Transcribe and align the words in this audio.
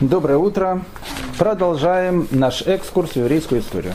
Доброе 0.00 0.38
утро. 0.38 0.82
Продолжаем 1.38 2.26
наш 2.30 2.62
экскурс 2.62 3.10
в 3.10 3.16
еврейскую 3.16 3.60
историю. 3.60 3.92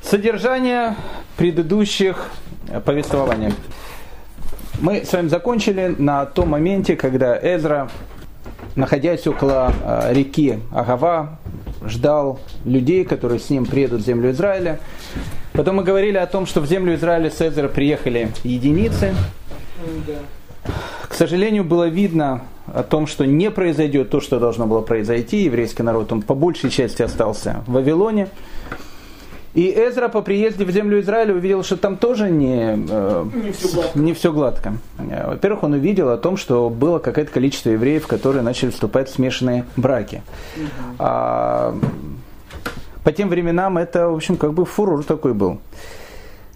Содержание 0.00 0.94
предыдущих 1.36 2.30
повествований. 2.84 3.52
Мы 4.80 5.04
с 5.04 5.12
вами 5.12 5.26
закончили 5.26 5.96
на 5.98 6.26
том 6.26 6.50
моменте, 6.50 6.94
когда 6.94 7.36
Эзра, 7.36 7.90
находясь 8.76 9.26
около 9.26 9.72
э, 9.82 10.14
реки 10.14 10.60
Агава, 10.72 11.40
ждал 11.84 12.38
людей, 12.64 13.04
которые 13.04 13.40
с 13.40 13.50
ним 13.50 13.66
приедут 13.66 14.02
в 14.02 14.04
землю 14.04 14.30
Израиля. 14.30 14.78
Потом 15.54 15.74
мы 15.74 15.82
говорили 15.82 16.18
о 16.18 16.26
том, 16.28 16.46
что 16.46 16.60
в 16.60 16.66
землю 16.66 16.94
Израиля 16.94 17.32
с 17.32 17.40
Эзра 17.40 17.66
приехали 17.66 18.30
единицы. 18.44 19.12
К 21.08 21.14
сожалению, 21.14 21.64
было 21.64 21.88
видно 21.88 22.42
о 22.74 22.82
том, 22.82 23.06
что 23.06 23.26
не 23.26 23.50
произойдет 23.50 24.10
то, 24.10 24.20
что 24.20 24.38
должно 24.38 24.66
было 24.66 24.80
произойти. 24.80 25.44
Еврейский 25.44 25.82
народ, 25.82 26.12
он 26.12 26.22
по 26.22 26.34
большей 26.34 26.70
части 26.70 27.02
остался 27.02 27.62
в 27.66 27.72
Вавилоне. 27.72 28.28
И 29.54 29.70
Эзра 29.70 30.08
по 30.08 30.20
приезде 30.20 30.64
в 30.64 30.70
землю 30.70 31.00
Израиля 31.00 31.34
увидел, 31.34 31.64
что 31.64 31.76
там 31.76 31.96
тоже 31.96 32.30
не, 32.30 32.78
э, 32.88 33.24
не, 33.34 33.52
все, 33.52 33.72
гладко. 33.72 33.98
не 33.98 34.12
все 34.14 34.32
гладко. 34.32 34.72
Во-первых, 34.98 35.62
он 35.64 35.72
увидел 35.72 36.10
о 36.10 36.16
том, 36.16 36.36
что 36.36 36.68
было 36.70 36.98
какое-то 36.98 37.32
количество 37.32 37.70
евреев, 37.70 38.06
которые 38.06 38.42
начали 38.42 38.70
вступать 38.70 39.08
в 39.08 39.14
смешанные 39.14 39.64
браки. 39.76 40.22
Угу. 40.56 40.64
А, 40.98 41.74
по 43.02 43.10
тем 43.10 43.30
временам 43.30 43.78
это, 43.78 44.08
в 44.10 44.14
общем, 44.14 44.36
как 44.36 44.52
бы 44.52 44.64
фурор 44.64 45.02
такой 45.02 45.32
был. 45.32 45.58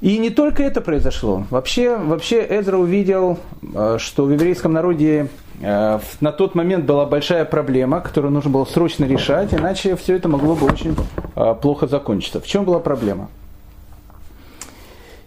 И 0.03 0.19
не 0.19 0.31
только 0.31 0.65
это 0.65 0.81
произошло. 0.81 1.45
Вообще, 1.49 1.97
вообще 1.97 2.45
Эзра 2.51 2.77
увидел, 2.77 3.39
э, 3.75 3.99
что 3.99 4.27
в 4.27 4.33
еврейском 4.33 4.73
народе 4.73 5.29
э, 5.29 5.52
на 5.63 6.33
тот 6.33 6.55
момент 6.55 6.85
была 6.85 7.07
большая 7.07 7.45
проблема, 7.45 8.01
которую 8.01 8.33
нужно 8.33 8.51
было 8.51 8.65
срочно 8.65 9.05
решать, 9.05 9.55
иначе 9.55 9.97
все 9.97 10.17
это 10.17 10.29
могло 10.29 10.55
бы 10.55 10.67
очень 10.67 10.97
э, 11.37 11.55
плохо 11.61 11.87
закончиться. 11.87 12.41
В 12.41 12.47
чем 12.47 12.65
была 12.65 12.81
проблема? 12.81 13.29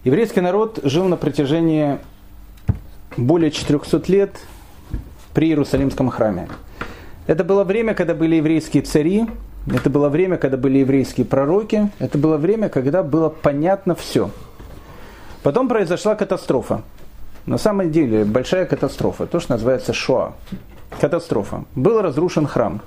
Еврейский 0.04 0.42
народ 0.42 0.80
жил 0.84 1.06
на 1.06 1.18
протяжении 1.18 2.00
более 3.18 3.50
400 3.50 4.12
лет 4.12 4.38
при 5.34 5.48
Иерусалимском 5.48 6.10
храме. 6.10 6.50
Это 7.28 7.44
было 7.44 7.64
время, 7.64 7.94
когда 7.94 8.14
были 8.14 8.36
еврейские 8.36 8.84
цари, 8.84 9.26
это 9.74 9.90
было 9.90 10.10
время, 10.10 10.38
когда 10.38 10.58
были 10.58 10.80
еврейские 10.80 11.26
пророки, 11.26 11.90
это 11.98 12.18
было 12.18 12.38
время, 12.38 12.70
когда 12.70 13.02
было 13.04 13.30
понятно 13.30 13.96
все– 13.96 14.30
Потом 15.46 15.68
произошла 15.68 16.16
катастрофа. 16.16 16.82
На 17.46 17.58
самом 17.60 17.92
деле 17.92 18.26
большая 18.26 18.66
катастрофа, 18.66 19.28
то, 19.28 19.40
что 19.40 19.54
называется 19.54 19.94
Шоа. 19.94 20.34
Катастрофа. 21.00 21.66
Был 21.76 22.02
разрушен 22.02 22.48
храм. 22.48 22.82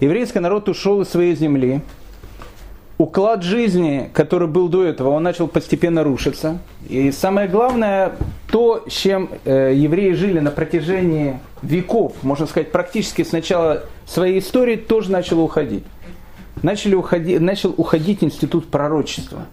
Еврейский 0.00 0.38
народ 0.38 0.68
ушел 0.68 1.02
из 1.02 1.08
своей 1.08 1.34
земли. 1.34 1.82
Уклад 2.96 3.42
жизни, 3.42 4.08
который 4.14 4.46
был 4.46 4.68
до 4.68 4.84
этого, 4.84 5.08
он 5.08 5.24
начал 5.24 5.48
постепенно 5.48 6.04
рушиться. 6.04 6.58
И 6.88 7.10
самое 7.10 7.48
главное, 7.48 8.12
то, 8.50 8.84
с 8.88 8.92
чем 8.92 9.30
э, 9.44 9.72
евреи 9.74 10.12
жили 10.12 10.38
на 10.38 10.52
протяжении 10.52 11.40
веков, 11.60 12.14
можно 12.22 12.46
сказать, 12.46 12.70
практически 12.70 13.24
с 13.24 13.32
начала 13.32 13.82
своей 14.06 14.38
истории, 14.38 14.76
тоже 14.76 15.10
начало 15.10 15.40
уходить. 15.40 15.84
Начали 16.62 16.94
уходить 16.94 17.40
начал 17.40 17.74
уходить 17.76 18.22
институт 18.22 18.68
пророчества. 18.68 19.46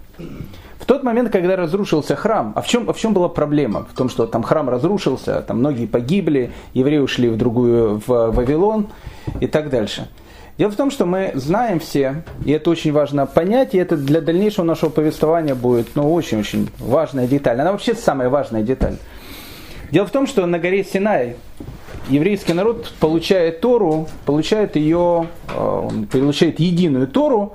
Тот 0.92 1.04
момент, 1.04 1.32
когда 1.32 1.56
разрушился 1.56 2.18
храм, 2.18 2.52
а 2.54 2.62
в 2.62 2.68
чем, 2.68 2.90
а 2.90 2.92
в 2.92 3.00
чем 3.00 3.14
была 3.14 3.30
проблема? 3.30 3.88
В 3.90 3.96
том, 3.96 4.10
что 4.10 4.26
там 4.28 4.44
храм 4.44 4.68
разрушился, 4.68 5.42
там 5.42 5.60
многие 5.60 5.86
погибли, 5.86 6.52
евреи 6.74 6.98
ушли 6.98 7.30
в 7.30 7.38
другую, 7.38 8.02
в 8.06 8.32
Вавилон 8.32 8.88
и 9.40 9.48
так 9.48 9.70
дальше. 9.70 10.10
Дело 10.58 10.70
в 10.70 10.76
том, 10.76 10.92
что 10.92 11.06
мы 11.06 11.32
знаем 11.34 11.80
все, 11.80 12.26
и 12.44 12.52
это 12.52 12.70
очень 12.70 12.92
важно 12.92 13.26
понять, 13.26 13.74
и 13.74 13.78
это 13.78 13.96
для 13.96 14.20
дальнейшего 14.20 14.66
нашего 14.66 14.90
повествования 14.90 15.56
будет 15.56 15.96
ну, 15.96 16.14
очень-очень 16.14 16.70
важная 16.78 17.26
деталь. 17.26 17.62
Она 17.62 17.72
вообще 17.72 17.96
самая 17.96 18.28
важная 18.28 18.62
деталь. 18.62 18.98
Дело 19.92 20.06
в 20.06 20.12
том, 20.12 20.28
что 20.28 20.46
на 20.46 20.60
горе 20.60 20.84
Синай 20.84 21.38
еврейский 22.10 22.52
народ 22.52 22.92
получает 23.00 23.62
Тору, 23.62 24.10
получает 24.26 24.76
ее, 24.76 25.28
э, 25.56 25.58
он 25.58 26.06
получает 26.08 26.60
единую 26.60 27.08
Тору, 27.08 27.54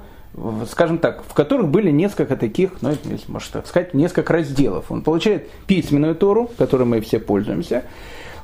скажем 0.68 0.98
так, 0.98 1.22
в 1.26 1.34
которых 1.34 1.68
были 1.68 1.90
несколько 1.90 2.36
таких, 2.36 2.70
ну, 2.80 2.90
если 2.90 3.30
можно 3.30 3.52
так 3.52 3.66
сказать, 3.66 3.94
несколько 3.94 4.32
разделов. 4.32 4.90
Он 4.90 5.02
получает 5.02 5.48
письменную 5.66 6.14
Тору, 6.14 6.50
которой 6.58 6.84
мы 6.84 7.00
все 7.00 7.18
пользуемся, 7.18 7.84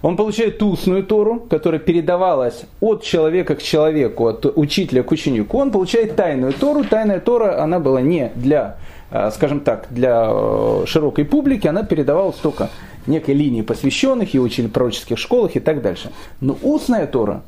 он 0.02 0.16
получает 0.16 0.60
устную 0.62 1.04
Тору, 1.04 1.38
которая 1.48 1.80
передавалась 1.80 2.64
от 2.80 3.04
человека 3.04 3.54
к 3.54 3.62
человеку, 3.62 4.26
от 4.26 4.44
учителя 4.56 5.04
к 5.04 5.12
ученику. 5.12 5.58
Он 5.58 5.70
получает 5.70 6.16
тайную 6.16 6.52
Тору. 6.52 6.82
Тайная 6.82 7.20
Тора, 7.20 7.62
она 7.62 7.78
была 7.78 8.00
не 8.00 8.32
для, 8.34 8.78
э, 9.12 9.30
скажем 9.32 9.60
так, 9.60 9.86
для 9.90 10.28
э, 10.28 10.84
широкой 10.86 11.24
публики, 11.24 11.68
она 11.68 11.84
передавалась 11.84 12.36
только 12.36 12.68
некой 13.06 13.34
линии 13.34 13.62
посвященных, 13.62 14.34
и 14.34 14.40
учили 14.40 14.66
в 14.66 14.72
пророческих 14.72 15.18
школах 15.18 15.54
и 15.54 15.60
так 15.60 15.82
дальше. 15.82 16.10
Но 16.40 16.56
устная 16.62 17.06
Тора, 17.06 17.42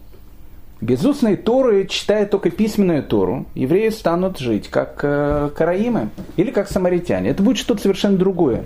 без 0.85 1.03
устной 1.03 1.37
Торы, 1.37 1.87
читая 1.87 2.27
только 2.27 2.51
письменную 2.51 3.03
Тору, 3.03 3.47
евреи 3.55 3.89
станут 3.89 4.39
жить 4.39 4.69
как 4.69 5.01
э, 5.03 5.49
караимы 5.57 6.11
или 6.37 6.51
как 6.51 6.69
самаритяне. 6.69 7.31
Это 7.31 7.43
будет 7.43 7.57
что-то 7.57 7.81
совершенно 7.81 8.19
другое. 8.19 8.65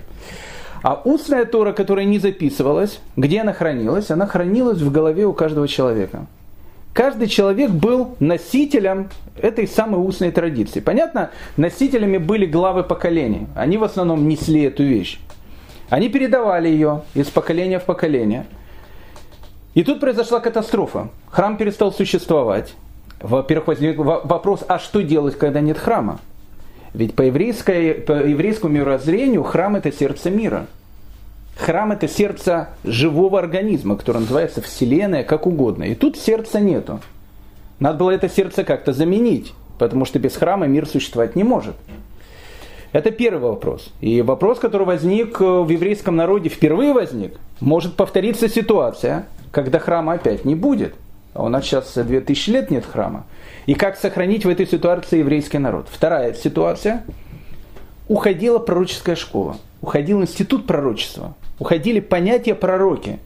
А 0.83 1.01
устная 1.05 1.45
Тора, 1.45 1.73
которая 1.73 2.07
не 2.07 2.19
записывалась, 2.19 2.99
где 3.17 3.43
она 3.43 3.53
хранилась? 3.53 4.11
Она 4.11 4.27
хранилась 4.27 4.81
в 4.81 4.91
голове 4.91 5.27
у 5.27 5.33
каждого 5.33 5.69
человека. 5.69 6.27
Каждый 6.93 7.29
человек 7.29 7.71
был 7.71 8.17
носителем 8.19 9.11
этой 9.41 9.69
самой 9.69 10.01
устной 10.01 10.33
традиции. 10.33 10.81
Понятно, 10.81 11.31
носителями 11.57 12.19
были 12.19 12.47
главы 12.47 12.83
поколений. 12.83 13.47
Они 13.55 13.79
в 13.79 13.85
основном 13.85 14.27
несли 14.27 14.63
эту 14.63 14.83
вещь. 14.83 15.21
Они 15.89 16.09
передавали 16.09 16.69
ее 16.69 17.03
из 17.15 17.29
поколения 17.29 17.79
в 17.79 17.85
поколение– 17.85 18.45
и 19.75 19.85
тут 19.85 20.01
произошла 20.01 20.41
катастрофа. 20.41 21.09
Храм 21.31 21.57
перестал 21.57 21.93
существовать. 21.93 22.75
Во-первых, 23.21 23.69
возник 23.69 23.99
вопрос, 23.99 24.65
а 24.69 24.79
что 24.79 25.03
делать, 25.03 25.37
когда 25.37 25.61
нет 25.61 25.79
храма? 25.79 26.21
Ведь 26.95 27.15
по, 27.15 27.23
еврейской, 27.23 27.95
по 27.95 28.13
еврейскому 28.13 28.75
мирозрению 28.75 29.43
храм 29.43 29.77
это 29.77 29.93
сердце 29.93 30.31
мира. 30.31 30.67
Храм 31.57 31.93
это 31.93 32.09
сердце 32.09 32.69
живого 32.85 33.39
организма, 33.39 33.97
который 33.97 34.19
называется 34.19 34.63
Вселенная, 34.63 35.25
как 35.25 35.47
угодно. 35.47 35.85
И 35.85 35.95
тут 35.95 36.17
сердца 36.17 36.61
нету. 36.61 37.01
Надо 37.81 37.99
было 37.99 38.11
это 38.11 38.29
сердце 38.29 38.65
как-то 38.65 38.93
заменить, 38.93 39.53
потому 39.79 40.05
что 40.05 40.19
без 40.19 40.37
храма 40.37 40.67
мир 40.67 40.87
существовать 40.87 41.37
не 41.37 41.45
может. 41.45 41.75
Это 42.93 43.11
первый 43.11 43.51
вопрос. 43.51 43.91
И 44.01 44.23
вопрос, 44.23 44.59
который 44.59 44.87
возник 44.87 45.41
в 45.41 45.69
еврейском 45.69 46.17
народе, 46.17 46.49
впервые 46.49 46.95
возник, 46.95 47.39
может 47.61 47.95
повториться 47.95 48.49
ситуация, 48.49 49.27
когда 49.51 49.79
храма 49.79 50.15
опять 50.15 50.45
не 50.45 50.55
будет. 50.55 50.95
А 51.35 51.45
у 51.45 51.49
нас 51.49 51.65
сейчас 51.65 51.93
2000 51.95 52.51
лет 52.51 52.71
нет 52.71 52.85
храма. 52.85 53.25
И 53.67 53.75
как 53.75 53.97
сохранить 53.97 54.45
в 54.45 54.49
этой 54.49 54.67
ситуации 54.67 55.19
еврейский 55.19 55.59
народ? 55.59 55.89
Вторая 55.91 56.35
ситуация. 56.35 57.05
Уходила 58.09 58.59
пророческая 58.59 59.15
школа. 59.17 59.57
Уходил 59.81 60.23
институт 60.23 60.67
пророчества. 60.67 61.35
Уходили 61.59 62.01
понятия 62.01 62.55
пророки. 62.55 63.19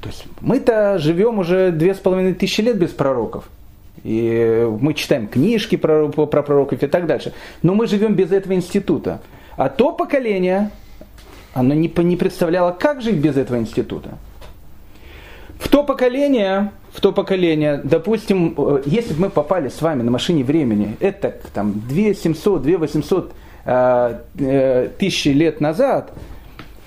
То 0.00 0.08
есть 0.08 0.24
мы-то 0.40 0.98
живем 0.98 1.38
уже 1.38 1.72
две 1.72 1.94
с 1.94 1.98
половиной 1.98 2.34
тысячи 2.34 2.60
лет 2.60 2.78
без 2.78 2.90
пророков. 2.90 3.48
И 4.04 4.68
мы 4.80 4.94
читаем 4.94 5.26
книжки 5.26 5.76
про, 5.76 6.08
про 6.08 6.42
пророков 6.42 6.82
и 6.82 6.86
так 6.86 7.06
дальше. 7.06 7.32
Но 7.62 7.74
мы 7.74 7.86
живем 7.86 8.14
без 8.14 8.30
этого 8.30 8.52
института. 8.52 9.20
А 9.56 9.68
то 9.68 9.92
поколение, 9.92 10.70
оно 11.52 11.74
не, 11.74 11.92
не 12.04 12.16
представляло, 12.16 12.70
как 12.70 13.02
жить 13.02 13.16
без 13.16 13.36
этого 13.36 13.58
института. 13.58 14.18
В 15.58 15.68
то 15.68 15.84
поколение, 15.84 16.72
в 16.92 17.00
то 17.00 17.12
поколение, 17.12 17.80
допустим, 17.82 18.54
э, 18.56 18.82
если 18.86 19.14
бы 19.14 19.22
мы 19.22 19.30
попали 19.30 19.68
с 19.68 19.82
вами 19.82 20.02
на 20.02 20.10
машине 20.10 20.44
времени, 20.44 20.96
это 21.00 21.34
там 21.52 21.82
2700, 21.88 22.62
2800 22.62 23.32
э, 23.64 24.18
э, 24.38 24.88
тысячи 24.98 25.28
лет 25.28 25.60
назад, 25.60 26.12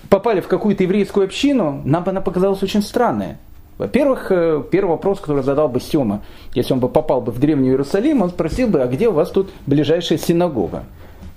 попали 0.10 0.42
в 0.42 0.48
какую-то 0.48 0.84
еврейскую 0.84 1.26
общину, 1.26 1.82
нам 1.86 2.04
бы 2.04 2.12
она 2.12 2.22
показалась 2.22 2.64
очень 2.64 2.82
странной. 2.82 3.38
Во-первых, 3.78 4.28
э, 4.32 4.64
первый 4.70 4.92
вопрос, 4.92 5.20
который 5.20 5.42
задал 5.42 5.68
бы 5.68 5.80
Сема, 5.80 6.22
если 6.54 6.74
он 6.74 6.80
бы 6.80 6.88
попал 6.88 7.20
бы 7.20 7.32
в 7.32 7.40
Древний 7.40 7.70
Иерусалим, 7.70 8.22
он 8.22 8.30
спросил 8.30 8.68
бы, 8.68 8.82
а 8.82 8.88
где 8.88 9.10
у 9.10 9.12
вас 9.12 9.32
тут 9.32 9.50
ближайшая 9.66 10.20
синагога? 10.20 10.84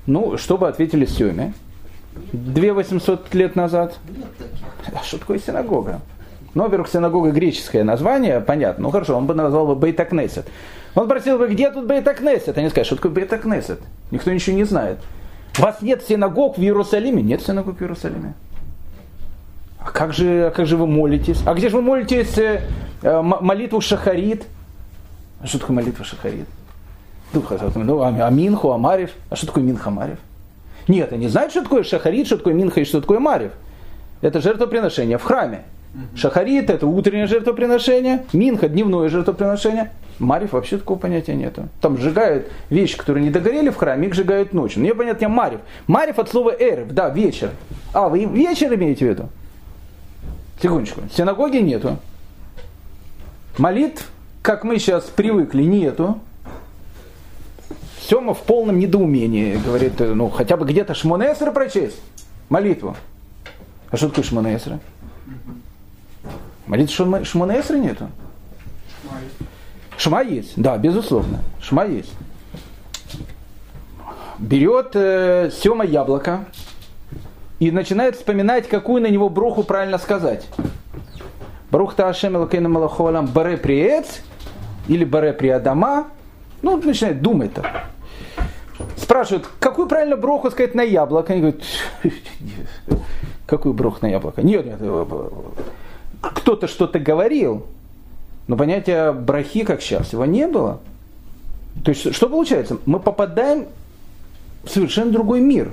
Ну, 0.06 0.36
что 0.36 0.58
бы 0.58 0.68
ответили 0.68 1.06
Семе? 1.06 1.54
Две 2.32 2.72
800 2.72 3.32
лет 3.34 3.56
назад. 3.56 3.98
А 4.92 5.02
что 5.02 5.18
такое 5.18 5.38
синагога? 5.38 6.00
Ну, 6.54 6.62
во-первых, 6.62 6.88
синагога 6.88 7.30
греческое 7.30 7.84
название, 7.84 8.40
понятно. 8.40 8.84
Ну 8.84 8.90
хорошо, 8.90 9.16
он 9.16 9.26
бы 9.26 9.34
назвал 9.34 9.66
бы 9.66 9.74
Бейтакнесет. 9.74 10.46
Он 10.94 11.06
спросил 11.06 11.38
бы, 11.38 11.48
где 11.48 11.70
тут 11.70 11.86
Бейтакнесет? 11.86 12.56
Они 12.56 12.68
скажут, 12.68 12.86
что 12.86 12.96
такое 12.96 13.12
Бейтакнесет? 13.12 13.80
Никто 14.10 14.30
ничего 14.32 14.56
не 14.56 14.64
знает. 14.64 14.98
У 15.58 15.62
вас 15.62 15.82
нет 15.82 16.04
синагог 16.08 16.56
в 16.56 16.60
Иерусалиме? 16.60 17.22
Нет 17.22 17.42
синагог 17.42 17.78
в 17.78 17.82
Иерусалиме. 17.82 18.34
А 19.80 19.90
как 19.90 20.14
же, 20.14 20.46
а 20.46 20.50
как 20.50 20.66
же 20.66 20.76
вы 20.76 20.86
молитесь? 20.86 21.42
А 21.44 21.54
где 21.54 21.68
же 21.68 21.76
вы 21.76 21.82
молитесь 21.82 22.38
э, 22.38 22.62
э 23.02 23.22
молитву 23.22 23.80
Шахарит? 23.80 24.44
А 25.44 25.46
что 25.46 25.58
такое 25.58 25.76
молитва 25.76 26.06
шахарит? 26.06 26.46
Ну, 27.34 28.00
а, 28.00 28.08
а 28.08 28.30
Минху, 28.30 28.72
а 28.72 28.78
Марев? 28.78 29.10
А 29.28 29.36
что 29.36 29.46
такое 29.46 29.62
Минха 29.62 29.90
Марев? 29.90 30.18
Нет, 30.88 31.12
они 31.12 31.28
знают, 31.28 31.50
что 31.50 31.62
такое 31.62 31.82
шахарит, 31.82 32.26
что 32.26 32.38
такое 32.38 32.54
Минха 32.54 32.80
и 32.80 32.84
что 32.84 33.02
такое 33.02 33.18
Марев. 33.18 33.52
Это 34.22 34.40
жертвоприношение 34.40 35.18
в 35.18 35.22
храме. 35.22 35.64
Шахарит 36.16 36.70
это 36.70 36.86
утреннее 36.86 37.26
жертвоприношение, 37.26 38.24
Минха 38.32 38.68
дневное 38.68 39.08
жертвоприношение. 39.08 39.90
Марив 40.18 40.52
вообще 40.52 40.78
такого 40.78 40.98
понятия 40.98 41.34
нету. 41.34 41.68
Там 41.80 41.98
сжигают 41.98 42.46
вещи, 42.70 42.96
которые 42.96 43.24
не 43.24 43.30
догорели 43.30 43.70
в 43.70 43.76
храме, 43.76 44.08
их 44.08 44.14
сжигают 44.14 44.52
ночью. 44.52 44.80
Мне 44.80 44.94
понятно, 44.94 45.28
Марив. 45.28 45.60
Марив 45.86 46.18
от 46.18 46.30
слова 46.30 46.54
эрев, 46.56 46.92
да, 46.92 47.08
вечер. 47.08 47.50
А, 47.92 48.08
вы 48.08 48.24
вечер 48.24 48.72
имеете 48.74 49.06
в 49.06 49.08
виду? 49.08 49.28
Секундочку. 50.62 51.00
Синагоги 51.12 51.58
нету. 51.58 51.98
Молитв, 53.58 54.08
как 54.42 54.64
мы 54.64 54.78
сейчас 54.78 55.04
привыкли, 55.04 55.62
нету. 55.62 56.20
Сема 58.00 58.34
в 58.34 58.42
полном 58.42 58.78
недоумении 58.78 59.56
говорит, 59.56 59.94
ну 59.98 60.28
хотя 60.28 60.56
бы 60.56 60.66
где-то 60.66 60.94
Шмонесра 60.94 61.50
прочесть, 61.50 62.00
молитву. 62.48 62.96
А 63.90 63.96
что 63.96 64.08
такое 64.08 64.24
Шмонесра? 64.24 64.78
Молитвы 66.74 67.24
Шмонесра 67.24 67.76
нету? 67.76 68.08
Шма 69.96 70.22
есть, 70.22 70.54
да, 70.56 70.76
безусловно. 70.76 71.38
Шма 71.60 71.84
есть. 71.84 72.12
Берет 74.40 74.90
э, 74.94 75.50
Сема 75.52 75.84
яблоко 75.84 76.46
и 77.60 77.70
начинает 77.70 78.16
вспоминать, 78.16 78.68
какую 78.68 79.02
на 79.02 79.06
него 79.06 79.28
броху 79.28 79.62
правильно 79.62 79.98
сказать. 79.98 80.48
Барух 81.70 81.94
Таашем 81.94 82.36
Элокейна 82.36 82.68
Малахолам 82.68 83.26
Баре 83.26 83.56
Приец 83.56 84.22
или 84.88 85.04
Баре 85.04 85.32
Приадама. 85.32 86.08
Ну, 86.60 86.76
начинает 86.78 87.22
думать 87.22 87.54
так. 87.54 87.84
Спрашивают, 88.96 89.48
какую 89.60 89.86
правильно 89.86 90.16
броху 90.16 90.50
сказать 90.50 90.74
на 90.74 90.82
яблоко? 90.82 91.34
Они 91.34 91.40
говорят, 91.40 91.62
какую 93.46 93.74
броху 93.74 93.98
на 94.02 94.08
яблоко? 94.08 94.42
Нет, 94.42 94.66
нет, 94.66 94.78
э, 94.80 95.04
кто-то 96.44 96.68
что-то 96.68 96.98
говорил, 96.98 97.64
но 98.48 98.56
понятия 98.58 99.12
брахи, 99.12 99.64
как 99.64 99.80
сейчас, 99.80 100.12
его 100.12 100.26
не 100.26 100.46
было. 100.46 100.80
То 101.82 101.90
есть, 101.90 102.14
что 102.14 102.28
получается? 102.28 102.76
Мы 102.84 103.00
попадаем 103.00 103.64
в 104.62 104.68
совершенно 104.68 105.10
другой 105.10 105.40
мир. 105.40 105.72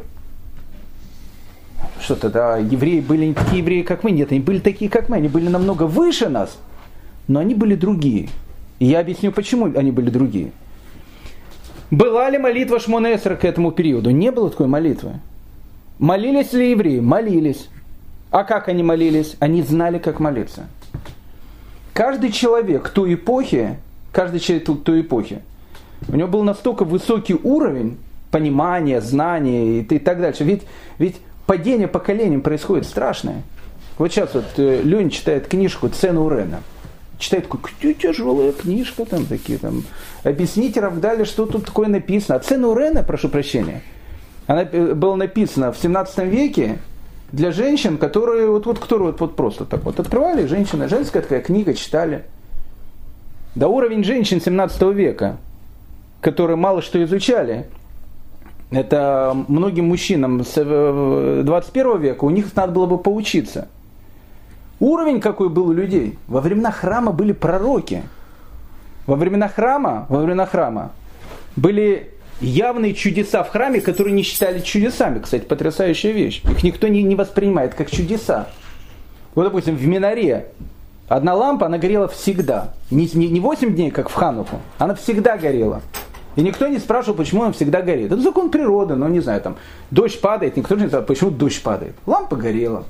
Что 1.99 2.15
тогда 2.15 2.57
евреи 2.57 3.01
были 3.01 3.25
не 3.25 3.33
такие 3.33 3.57
евреи, 3.57 3.81
как 3.81 4.05
мы? 4.05 4.11
Нет, 4.11 4.31
они 4.31 4.39
были 4.39 4.59
такие, 4.59 4.89
как 4.89 5.09
мы. 5.09 5.17
Они 5.17 5.27
были 5.27 5.49
намного 5.49 5.83
выше 5.83 6.29
нас, 6.29 6.57
но 7.27 7.41
они 7.41 7.53
были 7.53 7.75
другие. 7.75 8.29
И 8.79 8.85
я 8.85 9.01
объясню, 9.01 9.33
почему 9.33 9.65
они 9.77 9.91
были 9.91 10.09
другие. 10.09 10.53
Была 11.91 12.29
ли 12.29 12.37
молитва 12.37 12.79
Шмонесра 12.79 13.35
к 13.35 13.43
этому 13.43 13.73
периоду? 13.73 14.09
Не 14.11 14.31
было 14.31 14.49
такой 14.49 14.67
молитвы. 14.67 15.19
Молились 15.99 16.53
ли 16.53 16.71
евреи? 16.71 17.01
Молились. 17.01 17.67
А 18.31 18.45
как 18.45 18.69
они 18.69 18.81
молились? 18.81 19.35
Они 19.39 19.61
знали, 19.61 19.99
как 19.99 20.19
молиться. 20.19 20.67
Каждый 21.93 22.31
человек 22.31 22.89
той 22.89 23.15
эпохи, 23.15 23.77
каждый 24.13 24.39
человек 24.39 24.65
той 24.83 25.01
эпохи, 25.01 25.41
у 26.07 26.15
него 26.15 26.29
был 26.29 26.43
настолько 26.43 26.85
высокий 26.85 27.35
уровень 27.35 27.97
понимания, 28.31 29.01
знания 29.01 29.81
и, 29.81 29.99
так 29.99 30.21
дальше. 30.21 30.45
Ведь, 30.45 30.63
ведь 30.97 31.17
падение 31.45 31.89
поколением 31.89 32.41
происходит 32.41 32.85
страшное. 32.85 33.43
Вот 33.97 34.11
сейчас 34.11 34.33
вот 34.33 34.45
э, 34.55 34.81
Леня 34.83 35.09
читает 35.09 35.47
книжку 35.47 35.89
«Цену 35.89 36.23
Урена». 36.23 36.61
Читает 37.19 37.47
такую 37.47 37.93
тяжелая 37.93 38.51
книжка, 38.53 39.05
там 39.05 39.25
такие 39.25 39.59
там. 39.59 39.83
Объясните 40.23 40.79
Равдале, 40.79 41.25
что 41.25 41.45
тут 41.45 41.65
такое 41.65 41.87
написано. 41.87 42.37
А 42.37 42.39
«Цену 42.39 42.69
Урена», 42.69 43.03
прошу 43.03 43.27
прощения, 43.27 43.83
она 44.47 44.63
э, 44.63 44.93
была 44.93 45.17
написана 45.17 45.73
в 45.73 45.77
17 45.77 46.25
веке 46.25 46.79
для 47.31 47.51
женщин, 47.51 47.97
которые 47.97 48.49
вот, 48.49 48.65
вот, 48.65 48.79
которые 48.79 49.11
вот, 49.11 49.21
вот 49.21 49.35
просто 49.35 49.65
так 49.65 49.83
вот 49.83 49.99
открывали, 49.99 50.45
женщина, 50.45 50.87
женская 50.87 51.21
такая 51.21 51.41
книга 51.41 51.73
читали. 51.73 52.25
До 53.55 53.67
уровень 53.67 54.03
женщин 54.03 54.41
17 54.41 54.81
века, 54.93 55.37
которые 56.21 56.57
мало 56.57 56.81
что 56.81 57.03
изучали, 57.03 57.67
это 58.71 59.35
многим 59.47 59.87
мужчинам 59.87 60.43
с 60.45 60.53
21 60.53 61.43
э, 61.87 61.97
века, 61.97 62.23
у 62.23 62.29
них 62.29 62.55
надо 62.55 62.71
было 62.71 62.85
бы 62.85 62.97
поучиться. 62.97 63.67
Уровень 64.79 65.19
какой 65.19 65.49
был 65.49 65.67
у 65.67 65.73
людей. 65.73 66.17
Во 66.27 66.41
времена 66.41 66.71
храма 66.71 67.11
были 67.11 67.33
пророки. 67.33 68.03
Во 69.05 69.15
времена 69.15 69.47
храма, 69.47 70.05
во 70.09 70.21
времена 70.21 70.45
храма 70.45 70.91
были 71.55 72.11
явные 72.41 72.93
чудеса 72.93 73.43
в 73.43 73.49
храме, 73.49 73.81
которые 73.81 74.13
не 74.13 74.23
считали 74.23 74.59
чудесами. 74.59 75.19
Кстати, 75.19 75.43
потрясающая 75.43 76.11
вещь. 76.11 76.41
Их 76.43 76.63
никто 76.63 76.87
не, 76.87 77.03
не 77.03 77.15
воспринимает 77.15 77.73
как 77.73 77.89
чудеса. 77.89 78.47
Вот, 79.35 79.43
допустим, 79.43 79.75
в 79.75 79.85
Минаре 79.87 80.47
одна 81.07 81.33
лампа, 81.35 81.67
она 81.67 81.77
горела 81.77 82.07
всегда. 82.07 82.73
Не, 82.89 83.09
не, 83.13 83.27
не 83.27 83.39
8 83.39 83.75
дней, 83.75 83.91
как 83.91 84.09
в 84.09 84.13
Хануку. 84.13 84.59
Она 84.77 84.95
всегда 84.95 85.37
горела. 85.37 85.81
И 86.35 86.41
никто 86.41 86.67
не 86.67 86.79
спрашивал, 86.79 87.15
почему 87.17 87.43
она 87.43 87.51
всегда 87.51 87.81
горит. 87.81 88.11
Это 88.11 88.21
закон 88.21 88.49
природы, 88.49 88.95
но 88.95 89.07
не 89.09 89.19
знаю, 89.19 89.41
там 89.41 89.57
дождь 89.91 90.19
падает, 90.21 90.55
никто 90.55 90.75
не 90.75 90.87
знает, 90.87 91.05
почему 91.05 91.29
дождь 91.29 91.61
падает. 91.61 91.93
Лампа 92.05 92.37
горела. 92.37 92.85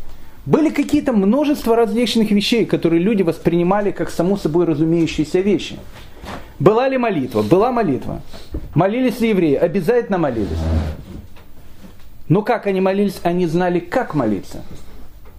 Были 0.46 0.70
какие-то 0.70 1.12
множество 1.12 1.76
различных 1.76 2.32
вещей, 2.32 2.66
которые 2.66 3.02
люди 3.02 3.24
воспринимали 3.24 3.92
как 3.92 4.10
само 4.10 4.38
собой 4.38 4.66
разумеющиеся 4.66 5.40
вещи. 5.40 5.78
Была 6.60 6.88
ли 6.88 6.98
молитва? 6.98 7.42
Была 7.42 7.72
молитва. 7.72 8.22
Молились 8.76 9.20
ли 9.20 9.30
евреи? 9.30 9.56
Обязательно 9.56 10.18
молились. 10.18 10.60
Но 12.28 12.44
как 12.44 12.68
они 12.68 12.82
молились? 12.82 13.20
Они 13.24 13.48
знали, 13.48 13.80
как 13.80 14.14
молиться. 14.14 14.64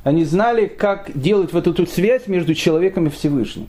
Они 0.05 0.25
знали, 0.25 0.67
как 0.67 1.11
делать 1.15 1.53
вот 1.53 1.67
эту 1.67 1.87
связь 1.87 2.27
между 2.27 2.55
человеком 2.55 3.07
и 3.07 3.11
Всевышним. 3.11 3.69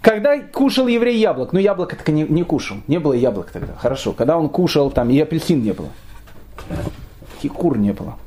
Когда 0.00 0.38
кушал 0.38 0.86
еврей 0.86 1.18
яблок, 1.18 1.52
ну 1.52 1.58
яблоко 1.58 1.96
так 1.96 2.08
не, 2.08 2.24
не 2.24 2.44
кушал, 2.44 2.78
не 2.88 2.98
было 2.98 3.14
яблок 3.14 3.50
тогда, 3.50 3.74
хорошо. 3.74 4.12
Когда 4.12 4.38
он 4.38 4.48
кушал, 4.48 4.90
там 4.90 5.08
и 5.10 5.18
апельсин 5.18 5.62
не 5.62 5.72
было, 5.72 5.88
и 7.42 7.48
кур 7.48 7.78
не 7.78 7.92
было 7.92 8.18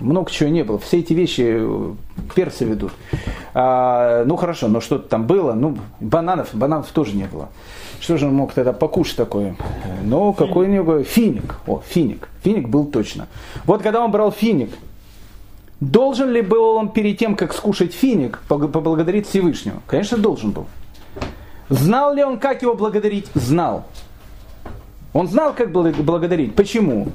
много 0.00 0.30
чего 0.30 0.48
не 0.48 0.64
было. 0.64 0.78
Все 0.78 1.00
эти 1.00 1.12
вещи 1.12 1.56
э, 1.58 1.92
персы 2.34 2.64
ведут. 2.64 2.92
А, 3.54 4.24
ну 4.24 4.36
хорошо, 4.36 4.68
но 4.68 4.80
что-то 4.80 5.08
там 5.08 5.26
было. 5.26 5.52
Ну, 5.52 5.78
бананов, 6.00 6.50
бананов 6.52 6.88
тоже 6.90 7.16
не 7.16 7.24
было. 7.24 7.48
Что 8.00 8.18
же 8.18 8.26
он 8.26 8.34
мог 8.34 8.52
тогда 8.52 8.72
покушать 8.72 9.16
такое? 9.16 9.56
Ну, 10.04 10.32
какой-нибудь 10.32 11.06
финик. 11.06 11.56
О, 11.66 11.82
финик. 11.86 12.28
Финик 12.42 12.68
был 12.68 12.86
точно. 12.86 13.26
Вот 13.64 13.82
когда 13.82 14.04
он 14.04 14.10
брал 14.10 14.32
финик, 14.32 14.70
должен 15.80 16.30
ли 16.30 16.42
был 16.42 16.76
он 16.76 16.90
перед 16.90 17.18
тем, 17.18 17.36
как 17.36 17.52
скушать 17.52 17.94
финик, 17.94 18.40
поблагодарить 18.48 19.26
Всевышнего? 19.28 19.80
Конечно, 19.86 20.18
должен 20.18 20.50
был. 20.50 20.66
Знал 21.68 22.14
ли 22.14 22.22
он, 22.22 22.38
как 22.38 22.62
его 22.62 22.74
благодарить? 22.74 23.26
Знал. 23.34 23.84
Он 25.12 25.26
знал, 25.28 25.54
как 25.54 25.72
благодарить. 25.72 26.54
Почему? 26.54 27.08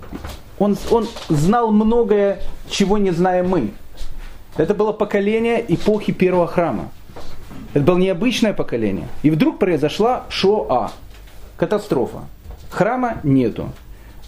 Он, 0.61 0.77
он 0.91 1.07
знал 1.27 1.71
многое, 1.71 2.39
чего 2.69 2.99
не 2.99 3.09
знаем 3.09 3.49
мы. 3.49 3.71
Это 4.57 4.75
было 4.75 4.91
поколение 4.91 5.65
эпохи 5.67 6.13
первого 6.13 6.45
храма. 6.45 6.89
Это 7.73 7.83
было 7.83 7.97
необычное 7.97 8.53
поколение. 8.53 9.07
И 9.23 9.31
вдруг 9.31 9.57
произошла 9.57 10.25
Шоа, 10.29 10.91
катастрофа. 11.57 12.25
Храма 12.69 13.21
нету. 13.23 13.71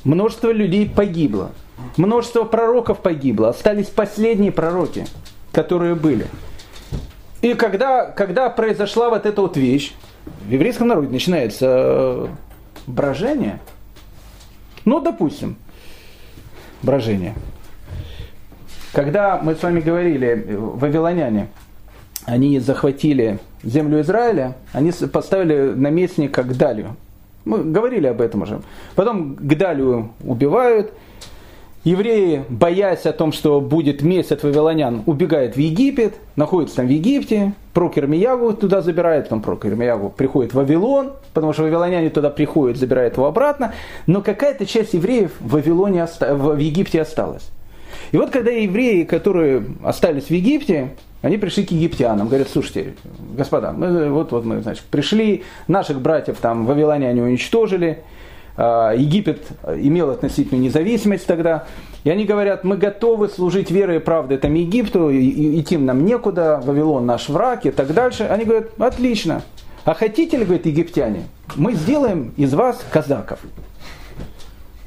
Множество 0.04 0.52
людей 0.52 0.90
погибло. 0.90 1.52
Множество 1.98 2.46
пророков 2.46 3.02
погибло. 3.02 3.50
Остались 3.50 3.90
последние 3.90 4.52
пророки, 4.52 5.06
которые 5.52 5.94
были. 5.94 6.26
И 7.44 7.54
когда, 7.54 8.08
когда 8.08 8.50
произошла 8.50 9.12
вот 9.12 9.28
эта 9.28 9.40
вот 9.40 9.56
вещь, 9.56 9.94
в 10.48 10.50
еврейском 10.50 10.88
народе 10.88 11.10
начинается 11.10 11.68
э, 11.70 12.28
брожение. 12.88 13.60
Ну, 14.84 15.00
допустим, 15.00 15.58
брожение. 16.84 17.34
Когда 18.94 19.40
мы 19.42 19.56
с 19.56 19.64
вами 19.64 19.80
говорили, 19.80 20.46
вавилоняне, 20.56 21.48
они 22.26 22.60
захватили 22.60 23.40
землю 23.64 24.02
Израиля, 24.02 24.56
они 24.72 24.92
поставили 25.12 25.74
наместника 25.74 26.44
Гдалию. 26.44 26.96
Мы 27.46 27.64
говорили 27.64 28.08
об 28.08 28.22
этом 28.22 28.44
уже. 28.44 28.62
Потом 28.96 29.34
Гдалию 29.34 30.12
убивают. 30.24 30.94
Евреи, 31.84 32.46
боясь 32.48 33.06
о 33.06 33.12
том, 33.12 33.34
что 33.34 33.60
будет 33.60 34.04
месть 34.04 34.32
от 34.32 34.44
вавилонян, 34.44 35.04
убегают 35.06 35.56
в 35.56 35.60
Египет, 35.60 36.16
находятся 36.38 36.78
там 36.78 36.88
в 36.88 36.90
Египте. 36.90 37.54
Прокер 37.74 38.08
Миягу 38.08 38.54
туда 38.54 38.82
забирает, 38.82 39.26
потом 39.26 39.42
Прокер 39.42 39.76
Миягу 39.76 40.10
приходит 40.10 40.54
в 40.54 40.56
Вавилон, 40.56 41.12
потому 41.34 41.52
что 41.52 41.64
вавилоняне 41.64 42.10
туда 42.10 42.30
приходят, 42.30 42.78
забирают 42.78 43.18
его 43.18 43.26
обратно. 43.26 43.74
Но 44.08 44.22
какая-то 44.22 44.66
часть 44.66 44.94
евреев 44.94 45.32
в, 45.42 45.52
Вавилоне, 45.52 46.08
в 46.22 46.58
Египте 46.58 47.02
осталась. 47.02 47.50
И 48.14 48.18
вот 48.18 48.30
когда 48.30 48.52
евреи, 48.52 49.04
которые 49.04 49.66
остались 49.84 50.26
в 50.26 50.32
Египте, 50.32 50.92
Они 51.24 51.38
пришли 51.38 51.66
к 51.66 51.72
египтянам, 51.72 52.28
говорят, 52.28 52.50
слушайте, 52.50 52.96
господа, 53.38 53.72
мы, 53.72 54.12
вот, 54.12 54.34
вот 54.34 54.44
мы, 54.44 54.62
значит, 54.62 54.84
пришли, 54.84 55.44
наших 55.70 56.02
братьев 56.02 56.38
там 56.42 56.66
вавилоняне 56.66 57.24
уничтожили, 57.24 58.00
Египет 58.58 59.48
имел 59.66 60.12
относительную 60.12 60.64
независимость 60.64 61.26
тогда, 61.26 61.66
и 62.04 62.10
они 62.10 62.26
говорят, 62.26 62.64
мы 62.64 62.78
готовы 62.78 63.30
служить 63.30 63.72
верой 63.72 63.98
и 63.98 64.00
правдой 64.00 64.38
этому 64.38 64.58
Египту, 64.58 65.10
и 65.10 65.60
идти 65.60 65.78
нам 65.78 66.06
некуда, 66.06 66.62
Вавилон 66.64 67.06
наш 67.06 67.30
враг 67.30 67.66
и 67.66 67.72
так 67.72 67.94
дальше. 67.94 68.26
Они 68.26 68.46
говорят, 68.46 68.80
отлично. 68.80 69.42
А 69.86 69.94
хотите 69.94 70.38
ли, 70.38 70.46
говорят 70.46 70.66
египтяне, 70.66 71.24
мы 71.56 71.74
сделаем 71.74 72.34
из 72.38 72.54
вас 72.54 72.84
казаков. 72.90 73.40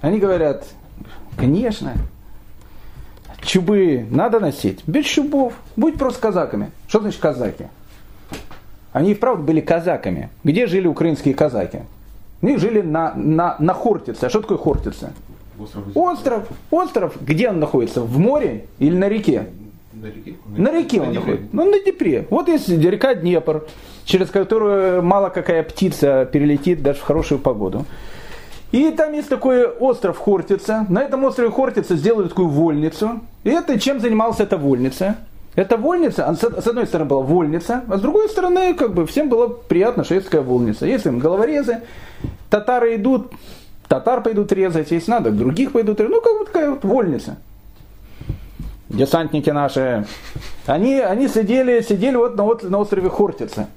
Они 0.00 0.18
говорят, 0.18 0.64
конечно, 1.36 1.94
чубы 3.42 4.06
надо 4.10 4.40
носить? 4.40 4.82
Без 4.86 5.04
чубов. 5.04 5.52
Будь 5.76 5.98
просто 5.98 6.20
казаками. 6.20 6.70
Что 6.88 7.00
значит 7.00 7.20
казаки? 7.20 7.66
Они 8.92 9.10
и 9.10 9.14
вправду 9.14 9.42
были 9.42 9.60
казаками. 9.60 10.30
Где 10.44 10.66
жили 10.66 10.86
украинские 10.86 11.34
казаки? 11.34 11.80
Они 12.42 12.56
жили 12.56 12.82
на, 12.82 13.14
на, 13.14 13.56
на 13.58 13.74
Хортице. 13.74 14.24
А 14.24 14.28
что 14.28 14.40
такое 14.40 14.58
Хортице? 14.58 15.12
Остров. 15.58 15.84
Остров. 15.94 16.48
Остров. 16.70 17.16
Где 17.20 17.48
он 17.48 17.60
находится? 17.60 18.02
В 18.02 18.18
море 18.18 18.66
или 18.78 18.96
на 18.96 19.08
реке? 19.08 19.46
На 19.92 20.06
реке. 20.06 20.34
На 20.56 20.72
реке 20.72 21.00
он 21.00 21.12
находится. 21.14 21.46
Ну, 21.52 21.70
на 21.70 21.80
Днепре. 21.80 22.26
Вот 22.28 22.48
есть 22.48 22.68
река 22.68 23.14
Днепр, 23.14 23.64
через 24.04 24.30
которую 24.30 25.02
мало 25.02 25.30
какая 25.30 25.62
птица 25.62 26.28
перелетит 26.30 26.82
даже 26.82 26.98
в 26.98 27.02
хорошую 27.02 27.40
погоду. 27.40 27.86
И 28.72 28.90
там 28.90 29.14
есть 29.14 29.28
такой 29.28 29.66
остров 29.66 30.18
Хортица. 30.18 30.84
На 30.90 31.02
этом 31.02 31.24
острове 31.24 31.50
Хортица 31.50 31.96
сделали 31.96 32.28
такую 32.28 32.48
вольницу. 32.48 33.20
И 33.44 33.50
это 33.50 33.78
чем 33.80 34.00
занималась 34.00 34.40
эта 34.40 34.58
вольница? 34.58 35.16
Эта 35.56 35.78
вольница, 35.78 36.36
с 36.38 36.66
одной 36.66 36.86
стороны 36.86 37.08
была 37.08 37.22
вольница, 37.22 37.82
а 37.88 37.96
с 37.96 38.00
другой 38.02 38.28
стороны, 38.28 38.74
как 38.74 38.92
бы 38.92 39.06
всем 39.06 39.30
было 39.30 39.48
приятно, 39.48 40.04
такая 40.04 40.42
вольница. 40.42 40.84
Если 40.84 41.08
им 41.08 41.18
головорезы, 41.18 41.80
татары 42.50 42.96
идут, 42.96 43.32
татар 43.88 44.22
пойдут 44.22 44.52
резать, 44.52 44.90
если 44.90 45.10
надо, 45.10 45.30
других 45.30 45.72
пойдут 45.72 45.98
резать. 45.98 46.14
Ну, 46.14 46.20
как 46.20 46.32
вот 46.34 46.46
такая 46.48 46.70
вот 46.70 46.84
вольница. 46.84 47.38
Десантники 48.90 49.48
наши, 49.48 50.06
они, 50.66 51.00
они 51.00 51.26
сидели, 51.26 51.80
сидели 51.80 52.16
вот 52.16 52.36
на, 52.36 52.68
на 52.68 52.78
острове 52.78 53.08
Хортица. 53.08 53.68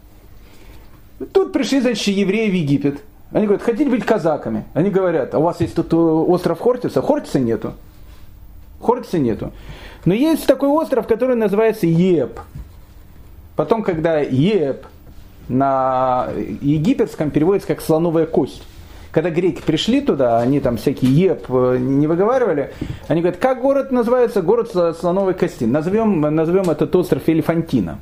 Тут 1.31 1.53
пришли, 1.53 1.79
значит, 1.79 2.07
евреи 2.07 2.50
в 2.50 2.53
Египет. 2.55 3.00
Они 3.31 3.45
говорят, 3.45 3.63
хотите 3.63 3.89
быть 3.89 4.05
казаками? 4.05 4.65
Они 4.74 4.89
говорят, 4.89 5.33
а 5.33 5.39
у 5.39 5.43
вас 5.43 5.62
есть 5.62 5.75
тут 5.75 5.93
э, 5.93 5.95
остров 5.95 6.59
Хортица? 6.59 7.01
Хортица 7.01 7.39
нету. 7.39 7.74
Хортица 8.81 9.17
нету. 9.17 9.53
Но 10.06 10.13
есть 10.13 10.46
такой 10.48 10.70
остров, 10.70 11.08
который 11.08 11.36
называется 11.36 11.86
Еп. 11.88 12.39
Потом, 13.56 13.84
когда 13.84 14.20
Еп 14.20 14.86
на 15.50 16.29
египетском 16.62 17.32
переводится 17.32 17.68
как 17.68 17.82
слоновая 17.82 18.25
кость. 18.25 18.63
Когда 19.12 19.32
греки 19.32 19.62
пришли 19.62 20.01
туда, 20.01 20.39
они 20.39 20.60
там 20.60 20.77
всякие 20.77 21.12
еп 21.12 21.46
э, 21.50 21.77
не 21.79 22.06
выговаривали, 22.06 22.72
они 23.08 23.22
говорят, 23.22 23.39
как 23.39 23.60
город 23.60 23.91
называется? 23.91 24.44
Город 24.44 24.72
слоновой 25.00 25.34
кости. 25.34 25.63
Назовем, 25.63 26.22
назовем 26.22 26.70
этот 26.70 26.96
остров 26.96 27.24
Элефантина. 27.27 28.00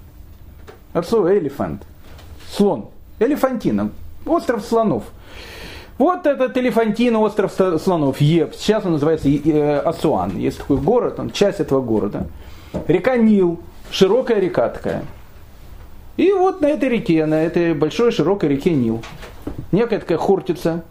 От 0.92 1.08
слова 1.08 1.38
элефант. 1.38 1.84
Слон. 2.51 2.88
Элефантина. 3.20 3.92
Остров 4.25 4.66
слонов. 4.66 5.04
Вот 5.98 6.27
этот 6.27 6.56
Элефантина, 6.56 7.20
остров 7.20 7.51
слонов, 7.82 8.22
Еп, 8.22 8.54
сейчас 8.54 8.86
он 8.86 8.94
называется 8.94 9.30
э, 9.30 9.80
Асуан, 9.80 10.38
есть 10.38 10.60
такой 10.60 10.77
город, 10.77 11.20
он 11.20 11.32
часть 11.32 11.60
этого 11.60 11.82
города. 11.82 12.27
Река 12.88 13.18
Нил, 13.18 13.60
широкая 13.89 14.39
река 14.39 14.70
такая. 14.70 15.04
И 16.16 16.32
вот 16.32 16.62
на 16.62 16.68
этой 16.68 16.89
реке, 16.89 17.25
на 17.25 17.42
этой 17.42 17.74
большой 17.74 18.12
широкой 18.12 18.50
реке 18.50 18.74
Нил, 18.74 19.01
некая 19.72 20.00
такая 20.00 20.20
хортица, 20.20 20.84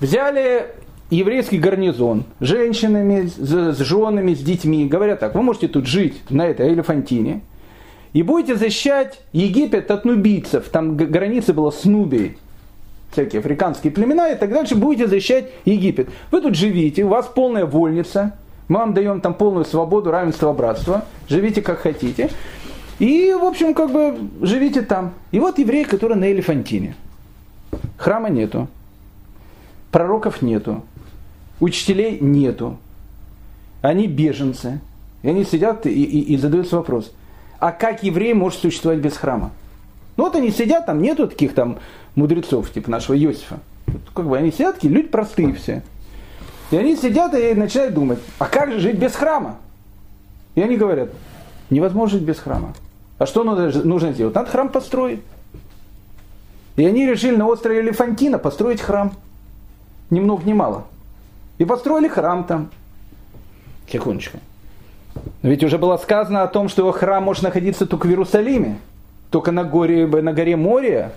взяли 0.00 0.66
еврейский 1.10 1.58
гарнизон 1.58 2.24
женщинами, 2.40 3.26
с, 3.26 3.36
с 3.36 3.78
женами, 3.80 4.32
с 4.32 4.40
детьми. 4.40 4.86
Говорят 4.86 5.20
так, 5.20 5.34
вы 5.34 5.42
можете 5.42 5.68
тут 5.68 5.86
жить 5.86 6.22
на 6.30 6.46
этой 6.46 6.72
Элефантине, 6.72 7.42
и 8.14 8.22
будете 8.22 8.56
защищать 8.56 9.20
Египет 9.32 9.90
от 9.90 10.06
нубийцев. 10.06 10.70
Там 10.70 10.96
граница 10.96 11.52
была 11.52 11.70
с 11.70 11.84
Нубией 11.84 12.38
всякие 13.12 13.40
африканские 13.40 13.92
племена 13.92 14.30
и 14.30 14.36
так 14.36 14.50
дальше, 14.50 14.74
будете 14.74 15.06
защищать 15.06 15.50
Египет. 15.64 16.08
Вы 16.30 16.40
тут 16.40 16.54
живите, 16.54 17.04
у 17.04 17.08
вас 17.08 17.26
полная 17.26 17.66
вольница, 17.66 18.36
мы 18.68 18.78
вам 18.78 18.94
даем 18.94 19.20
там 19.20 19.34
полную 19.34 19.64
свободу, 19.64 20.10
равенство, 20.10 20.52
братство, 20.52 21.04
живите 21.28 21.62
как 21.62 21.80
хотите. 21.80 22.30
И, 22.98 23.34
в 23.38 23.44
общем, 23.44 23.74
как 23.74 23.90
бы 23.90 24.16
живите 24.40 24.82
там. 24.82 25.12
И 25.30 25.40
вот 25.40 25.58
евреи, 25.58 25.84
которые 25.84 26.18
на 26.18 26.30
Элефантине. 26.30 26.94
Храма 27.96 28.30
нету, 28.30 28.68
пророков 29.90 30.42
нету, 30.42 30.82
учителей 31.60 32.18
нету. 32.20 32.78
Они 33.80 34.06
беженцы. 34.06 34.80
И 35.22 35.28
они 35.28 35.44
сидят 35.44 35.86
и, 35.86 35.90
и, 35.90 36.34
и 36.34 36.36
задаются 36.36 36.76
вопрос, 36.76 37.12
а 37.58 37.70
как 37.70 38.02
еврей 38.02 38.34
может 38.34 38.60
существовать 38.60 38.98
без 38.98 39.16
храма? 39.16 39.52
Ну 40.16 40.24
вот 40.24 40.34
они 40.34 40.50
сидят, 40.50 40.86
там 40.86 41.00
нету 41.00 41.28
таких 41.28 41.54
там 41.54 41.78
мудрецов, 42.14 42.70
типа 42.70 42.90
нашего 42.90 43.16
Иосифа. 43.16 43.58
Как 44.14 44.26
бы 44.26 44.36
они 44.36 44.50
сидят, 44.50 44.76
такие 44.76 44.92
люди 44.92 45.08
простые 45.08 45.52
все. 45.54 45.82
И 46.70 46.76
они 46.76 46.96
сидят 46.96 47.34
и 47.34 47.54
начинают 47.54 47.94
думать, 47.94 48.18
а 48.38 48.46
как 48.46 48.72
же 48.72 48.80
жить 48.80 48.96
без 48.96 49.14
храма? 49.14 49.56
И 50.54 50.62
они 50.62 50.76
говорят, 50.76 51.10
невозможно 51.70 52.18
жить 52.18 52.26
без 52.26 52.38
храма. 52.38 52.74
А 53.18 53.26
что 53.26 53.44
нужно, 53.44 53.82
нужно 53.84 54.12
сделать? 54.12 54.34
Надо 54.34 54.50
храм 54.50 54.68
построить. 54.68 55.20
И 56.76 56.84
они 56.84 57.06
решили 57.06 57.36
на 57.36 57.46
острове 57.46 57.80
Элефантина 57.80 58.38
построить 58.38 58.80
храм. 58.80 59.12
Ни 60.10 60.20
много 60.20 60.44
ни 60.44 60.52
мало. 60.52 60.84
И 61.58 61.64
построили 61.64 62.08
храм 62.08 62.44
там. 62.44 62.70
Секундочку. 63.90 64.38
Ведь 65.42 65.62
уже 65.62 65.76
было 65.76 65.96
сказано 65.98 66.42
о 66.42 66.48
том, 66.48 66.68
что 66.68 66.82
его 66.82 66.92
храм 66.92 67.22
может 67.22 67.42
находиться 67.42 67.86
только 67.86 68.06
в 68.06 68.10
Иерусалиме. 68.10 68.78
Только 69.30 69.52
на 69.52 69.64
горе, 69.64 70.06
на 70.06 70.32
горе 70.32 70.56
Мория 70.56 71.12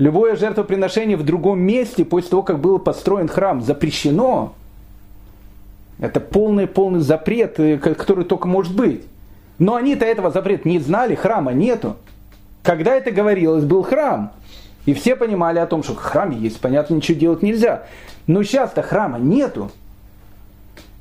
Любое 0.00 0.34
жертвоприношение 0.34 1.18
в 1.18 1.24
другом 1.24 1.60
месте, 1.60 2.06
после 2.06 2.30
того, 2.30 2.42
как 2.42 2.58
был 2.58 2.78
построен 2.78 3.28
храм, 3.28 3.60
запрещено. 3.60 4.54
Это 5.98 6.20
полный-полный 6.20 7.00
запрет, 7.00 7.60
э, 7.60 7.76
который 7.76 8.24
только 8.24 8.48
может 8.48 8.74
быть. 8.74 9.04
Но 9.58 9.74
они-то 9.74 10.06
этого 10.06 10.30
запрета 10.30 10.66
не 10.66 10.78
знали, 10.78 11.14
храма 11.14 11.52
нету. 11.52 11.96
Когда 12.62 12.94
это 12.94 13.10
говорилось, 13.10 13.64
был 13.64 13.82
храм. 13.82 14.32
И 14.86 14.94
все 14.94 15.16
понимали 15.16 15.58
о 15.58 15.66
том, 15.66 15.82
что 15.82 15.94
храм 15.94 16.30
есть, 16.30 16.60
понятно, 16.60 16.94
ничего 16.94 17.18
делать 17.18 17.42
нельзя. 17.42 17.82
Но 18.26 18.42
сейчас-то 18.42 18.80
храма 18.80 19.18
нету. 19.18 19.70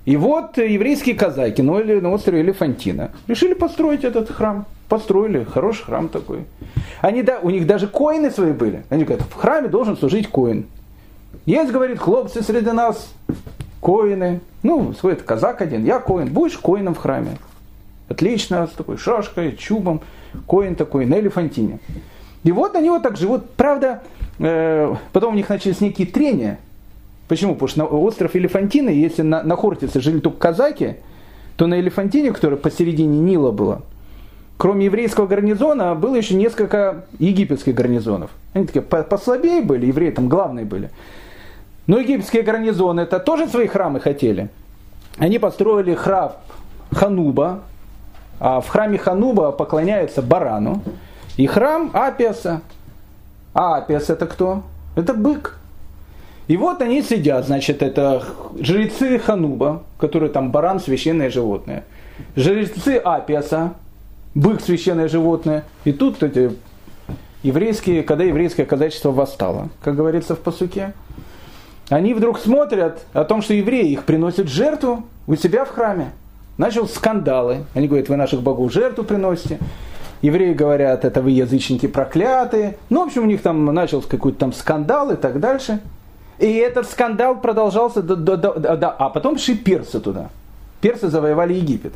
И 0.09 0.17
вот 0.17 0.57
еврейские 0.57 1.13
казаки 1.13 1.61
ну, 1.61 1.79
или 1.79 1.99
на 1.99 2.11
острове 2.11 2.41
Элефантина 2.41 3.11
решили 3.27 3.53
построить 3.53 4.03
этот 4.03 4.31
храм. 4.31 4.65
Построили, 4.87 5.43
хороший 5.43 5.83
храм 5.83 6.09
такой. 6.09 6.45
Они, 6.99 7.21
да, 7.21 7.37
у 7.43 7.51
них 7.51 7.67
даже 7.67 7.85
коины 7.85 8.31
свои 8.31 8.51
были. 8.51 8.83
Они 8.89 9.03
говорят, 9.03 9.27
в 9.29 9.35
храме 9.35 9.67
должен 9.67 9.95
служить 9.95 10.27
коин. 10.27 10.65
Есть, 11.45 11.71
говорит, 11.71 11.99
хлопцы 11.99 12.41
среди 12.41 12.71
нас, 12.71 13.13
коины. 13.81 14.39
Ну, 14.63 14.93
свой 14.93 15.15
казак 15.15 15.61
один, 15.61 15.85
я 15.85 15.99
коин. 15.99 16.33
Будешь 16.33 16.57
коином 16.57 16.95
в 16.95 16.97
храме. 16.97 17.37
Отлично, 18.07 18.65
с 18.65 18.71
такой 18.71 18.97
шашкой, 18.97 19.55
чубом. 19.57 20.01
Коин 20.47 20.73
такой 20.73 21.05
на 21.05 21.19
элефантине. 21.19 21.77
И 22.43 22.51
вот 22.51 22.75
они 22.75 22.89
вот 22.89 23.03
так 23.03 23.15
живут. 23.15 23.51
Правда, 23.51 24.01
э, 24.39 24.91
потом 25.13 25.33
у 25.35 25.37
них 25.37 25.49
начались 25.49 25.81
некие 25.81 26.07
трения 26.07 26.57
Почему? 27.29 27.53
Потому 27.53 27.67
что 27.67 27.79
на 27.79 27.85
остров 27.85 28.35
Элефантины, 28.35 28.89
если 28.89 29.21
на, 29.21 29.43
на 29.43 29.55
Хортице 29.55 30.01
жили 30.01 30.19
только 30.19 30.39
казаки, 30.39 30.95
то 31.57 31.67
на 31.67 31.79
Элефантине, 31.79 32.31
которая 32.31 32.57
посередине 32.57 33.19
Нила 33.19 33.51
была, 33.51 33.81
кроме 34.57 34.87
еврейского 34.87 35.27
гарнизона, 35.27 35.93
было 35.93 36.15
еще 36.15 36.33
несколько 36.33 37.05
египетских 37.19 37.75
гарнизонов. 37.75 38.31
Они 38.53 38.65
такие 38.65 38.81
послабее 38.81 39.61
были, 39.61 39.85
евреи 39.85 40.09
там 40.09 40.27
главные 40.27 40.65
были. 40.65 40.89
Но 41.85 41.99
египетские 41.99 42.41
гарнизоны 42.41 43.01
это 43.01 43.19
тоже 43.19 43.47
свои 43.47 43.67
храмы 43.67 43.99
хотели. 43.99 44.49
Они 45.19 45.37
построили 45.37 45.93
храм 45.93 46.33
Хануба, 46.91 47.59
а 48.39 48.59
в 48.59 48.67
храме 48.69 48.97
Хануба 48.97 49.51
поклоняются 49.51 50.23
барану. 50.23 50.81
И 51.37 51.45
храм 51.45 51.91
Апиаса. 51.93 52.61
А 53.53 53.77
Апиас 53.77 54.09
это 54.09 54.25
кто? 54.25 54.63
Это 54.95 55.13
бык. 55.13 55.58
И 56.49 56.57
вот 56.57 56.81
они 56.81 57.03
сидят, 57.03 57.45
значит, 57.45 57.83
это 57.83 58.23
жрецы 58.59 59.19
Хануба, 59.19 59.83
которые 59.99 60.31
там 60.31 60.49
баран, 60.51 60.79
священное 60.79 61.29
животное. 61.29 61.83
Жрецы 62.35 62.97
Апиаса, 62.97 63.75
бык, 64.33 64.59
священное 64.59 65.07
животное. 65.07 65.63
И 65.85 65.91
тут 65.91 66.23
эти 66.23 66.49
еврейские, 67.43 68.01
когда 68.01 68.23
еврейское 68.23 68.65
казачество 68.65 69.11
восстало, 69.11 69.69
как 69.83 69.95
говорится 69.95 70.35
в 70.35 70.39
посуке, 70.39 70.93
они 71.89 72.15
вдруг 72.15 72.39
смотрят 72.39 73.05
о 73.13 73.25
том, 73.25 73.43
что 73.43 73.53
евреи 73.53 73.91
их 73.91 74.05
приносят 74.05 74.47
жертву 74.47 75.03
у 75.27 75.35
себя 75.35 75.65
в 75.65 75.69
храме. 75.69 76.13
Начал 76.57 76.87
скандалы. 76.87 77.65
Они 77.75 77.87
говорят, 77.87 78.09
вы 78.09 78.15
наших 78.15 78.41
богов 78.41 78.73
жертву 78.73 79.03
приносите. 79.03 79.59
евреи 80.23 80.53
говорят, 80.55 81.05
это 81.05 81.21
вы 81.21 81.29
язычники 81.29 81.85
проклятые. 81.85 82.77
Ну, 82.89 83.03
в 83.03 83.05
общем, 83.05 83.21
у 83.21 83.27
них 83.27 83.43
там 83.43 83.65
начался 83.65 84.09
какой-то 84.09 84.39
там 84.39 84.51
скандал 84.51 85.11
и 85.11 85.15
так 85.15 85.39
дальше. 85.39 85.79
И 86.39 86.53
этот 86.53 86.89
скандал 86.89 87.39
продолжался 87.39 88.01
до, 88.01 88.15
до, 88.15 88.37
до, 88.37 88.53
до, 88.53 88.89
а 88.89 89.09
потом 89.09 89.35
пришли 89.35 89.55
персы 89.55 89.99
туда. 89.99 90.29
Персы 90.81 91.09
завоевали 91.09 91.53
Египет. 91.53 91.93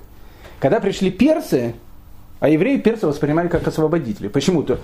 Когда 0.60 0.80
пришли 0.80 1.12
персы, 1.12 1.76
а 2.42 2.50
евреи 2.50 2.78
персы 2.78 3.08
воспринимали 3.08 3.48
как 3.48 3.66
освободители. 3.66 4.28
Почему-то 4.28 4.80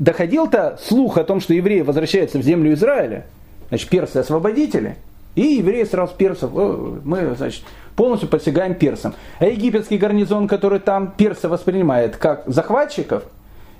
доходил-то 0.00 0.78
слух 0.82 1.16
о 1.16 1.22
том, 1.22 1.40
что 1.40 1.54
евреи 1.54 1.82
возвращаются 1.82 2.38
в 2.38 2.42
землю 2.42 2.74
Израиля, 2.74 3.26
значит, 3.68 3.88
персы 3.88 4.16
освободители, 4.16 4.96
и 5.36 5.42
евреи 5.42 5.84
сразу 5.84 6.14
персов, 6.16 6.50
мы, 6.52 7.36
значит, 7.36 7.62
полностью 7.94 8.28
подсягаем 8.28 8.74
персам. 8.74 9.14
А 9.38 9.46
египетский 9.46 9.96
гарнизон, 9.96 10.48
который 10.48 10.80
там 10.80 11.14
персы 11.16 11.48
воспринимает 11.48 12.16
как 12.16 12.42
захватчиков, 12.46 13.22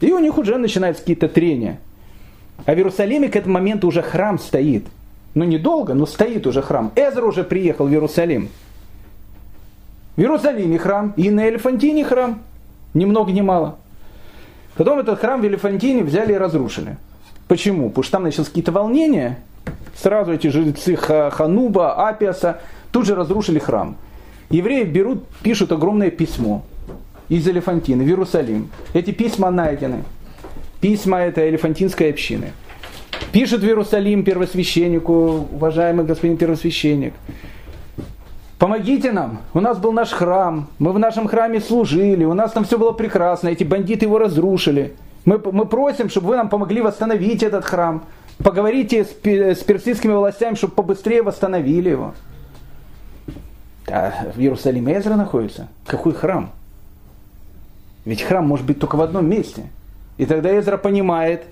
и 0.00 0.12
у 0.12 0.20
них 0.20 0.38
уже 0.38 0.56
начинаются 0.56 1.02
какие-то 1.02 1.28
трения. 1.28 1.80
А 2.64 2.72
в 2.72 2.76
Иерусалиме 2.76 3.28
к 3.28 3.36
этому 3.36 3.54
моменту 3.54 3.86
уже 3.86 4.02
храм 4.02 4.38
стоит. 4.38 4.86
Ну, 5.34 5.44
недолго, 5.44 5.94
но 5.94 6.06
стоит 6.06 6.46
уже 6.46 6.62
храм. 6.62 6.90
Эзра 6.96 7.26
уже 7.26 7.44
приехал 7.44 7.86
в 7.86 7.90
Иерусалим. 7.90 8.48
В 10.16 10.20
Иерусалиме 10.20 10.78
храм, 10.78 11.12
и 11.16 11.30
на 11.30 11.48
Элефантине 11.48 12.04
храм. 12.04 12.40
Ни 12.94 13.04
много 13.04 13.32
ни 13.32 13.42
мало. 13.42 13.76
Потом 14.76 14.98
этот 14.98 15.20
храм 15.20 15.40
в 15.40 15.44
Элефантине 15.44 16.02
взяли 16.02 16.32
и 16.32 16.36
разрушили. 16.36 16.96
Почему? 17.48 17.88
Потому 17.90 18.02
что 18.02 18.12
там 18.12 18.22
начались 18.24 18.48
какие-то 18.48 18.72
волнения. 18.72 19.38
Сразу 19.94 20.32
эти 20.32 20.48
жрецы 20.48 20.96
Хануба, 20.96 22.08
Апиаса 22.08 22.60
тут 22.92 23.06
же 23.06 23.14
разрушили 23.14 23.58
храм. 23.58 23.96
Евреи 24.50 24.84
берут, 24.84 25.26
пишут 25.42 25.72
огромное 25.72 26.10
письмо 26.10 26.62
из 27.28 27.46
Элефантины 27.46 28.04
в 28.04 28.06
Иерусалим. 28.06 28.70
Эти 28.94 29.10
письма 29.10 29.50
найдены. 29.50 30.04
Письма 30.80 31.20
это 31.20 31.48
Элефантинской 31.48 32.10
общины. 32.10 32.52
Пишет 33.32 33.60
в 33.60 33.64
Иерусалим 33.64 34.24
первосвященнику, 34.24 35.48
уважаемый 35.52 36.04
господин 36.04 36.36
первосвященник, 36.36 37.14
помогите 38.58 39.12
нам, 39.12 39.40
у 39.54 39.60
нас 39.60 39.78
был 39.78 39.92
наш 39.92 40.10
храм, 40.10 40.68
мы 40.78 40.92
в 40.92 40.98
нашем 40.98 41.28
храме 41.28 41.60
служили, 41.60 42.24
у 42.24 42.34
нас 42.34 42.52
там 42.52 42.64
все 42.64 42.78
было 42.78 42.92
прекрасно, 42.92 43.48
эти 43.48 43.64
бандиты 43.64 44.06
его 44.06 44.18
разрушили. 44.18 44.94
Мы, 45.24 45.40
мы 45.52 45.66
просим, 45.66 46.08
чтобы 46.08 46.28
вы 46.28 46.36
нам 46.36 46.48
помогли 46.48 46.80
восстановить 46.80 47.42
этот 47.42 47.64
храм. 47.64 48.04
Поговорите 48.38 49.04
с, 49.04 49.08
с 49.10 49.62
персидскими 49.64 50.12
властями, 50.12 50.54
чтобы 50.54 50.74
побыстрее 50.74 51.22
восстановили 51.22 51.90
его. 51.90 52.14
А 53.88 54.12
в 54.34 54.38
Иерусалиме 54.38 54.96
Эзра 54.96 55.16
находится. 55.16 55.68
Какой 55.86 56.12
храм? 56.12 56.50
Ведь 58.04 58.22
храм 58.22 58.46
может 58.46 58.66
быть 58.66 58.78
только 58.78 58.96
в 58.96 59.00
одном 59.00 59.28
месте. 59.28 59.64
И 60.18 60.26
тогда 60.26 60.58
Эзра 60.58 60.76
понимает 60.76 61.44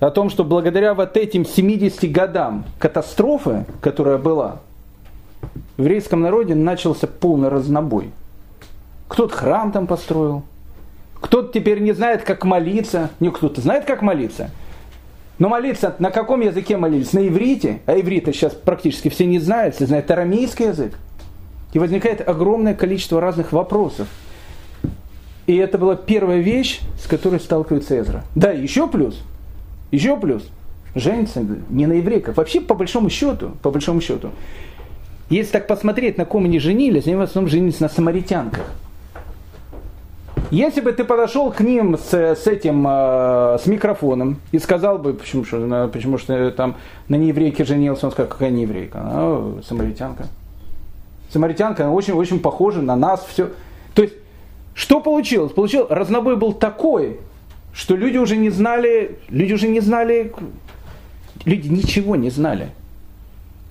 о 0.00 0.10
том, 0.10 0.30
что 0.30 0.44
благодаря 0.44 0.94
вот 0.94 1.16
этим 1.16 1.44
70 1.44 2.10
годам 2.10 2.64
катастрофы, 2.78 3.64
которая 3.80 4.18
была, 4.18 4.60
в 5.76 5.82
еврейском 5.82 6.20
народе 6.20 6.54
начался 6.54 7.06
полный 7.06 7.48
разнобой. 7.48 8.10
Кто-то 9.08 9.34
храм 9.36 9.72
там 9.72 9.86
построил, 9.86 10.42
кто-то 11.24 11.54
теперь 11.54 11.80
не 11.80 11.92
знает, 11.92 12.22
как 12.22 12.44
молиться. 12.44 13.08
Не 13.18 13.30
кто-то 13.30 13.58
знает, 13.62 13.86
как 13.86 14.02
молиться. 14.02 14.50
Но 15.38 15.48
молиться 15.48 15.94
на 15.98 16.10
каком 16.10 16.42
языке 16.42 16.76
молились? 16.76 17.14
На 17.14 17.26
иврите. 17.26 17.80
А 17.86 17.98
иврита 17.98 18.30
сейчас 18.34 18.52
практически 18.52 19.08
все 19.08 19.24
не 19.24 19.38
знают. 19.38 19.74
Все 19.74 19.86
знают 19.86 20.10
арамейский 20.10 20.66
язык. 20.66 20.98
И 21.72 21.78
возникает 21.78 22.28
огромное 22.28 22.74
количество 22.74 23.22
разных 23.22 23.52
вопросов. 23.52 24.06
И 25.46 25.56
это 25.56 25.78
была 25.78 25.96
первая 25.96 26.38
вещь, 26.38 26.80
с 27.02 27.06
которой 27.06 27.38
сталкивается 27.38 27.98
Эзра. 28.00 28.24
Да, 28.34 28.50
еще 28.50 28.88
плюс. 28.88 29.20
Еще 29.90 30.16
плюс. 30.16 30.48
Женится 30.94 31.44
не 31.70 31.86
на 31.86 31.94
еврейках. 31.94 32.36
Вообще, 32.36 32.60
по 32.60 32.74
большому 32.74 33.10
счету, 33.10 33.52
по 33.62 33.70
большому 33.70 34.00
счету, 34.00 34.30
если 35.28 35.52
так 35.52 35.66
посмотреть, 35.66 36.18
на 36.18 36.24
ком 36.24 36.44
они 36.44 36.58
женились, 36.58 37.06
они 37.06 37.16
в 37.16 37.20
основном 37.20 37.50
женились 37.50 37.80
на 37.80 37.88
самаритянках. 37.88 38.64
Если 40.50 40.80
бы 40.80 40.92
ты 40.92 41.04
подошел 41.04 41.50
к 41.50 41.60
ним 41.60 41.98
с, 41.98 42.12
с 42.12 42.46
этим, 42.46 42.86
э, 42.86 43.58
с 43.60 43.66
микрофоном 43.66 44.38
и 44.52 44.58
сказал 44.58 44.98
бы, 44.98 45.14
почему, 45.14 45.44
что, 45.44 45.90
почему 45.92 46.18
что 46.18 46.50
там 46.52 46.76
на 47.08 47.16
нееврейке 47.16 47.64
женился, 47.64 48.06
он 48.06 48.12
сказал, 48.12 48.30
какая 48.30 48.50
нееврейка, 48.50 49.62
самаритянка. 49.66 50.26
Самаритянка, 51.32 51.84
она 51.84 51.92
очень-очень 51.92 52.38
похожа 52.38 52.82
на 52.82 52.94
нас, 52.94 53.26
все. 53.28 53.48
То 53.94 54.02
есть, 54.02 54.14
что 54.74 55.00
получилось? 55.00 55.52
Получилось, 55.52 55.90
разнобой 55.90 56.36
был 56.36 56.52
такой, 56.52 57.20
что 57.72 57.96
люди 57.96 58.18
уже 58.18 58.36
не 58.36 58.50
знали, 58.50 59.18
люди 59.28 59.52
уже 59.52 59.68
не 59.68 59.80
знали, 59.80 60.32
люди 61.44 61.68
ничего 61.68 62.16
не 62.16 62.30
знали. 62.30 62.70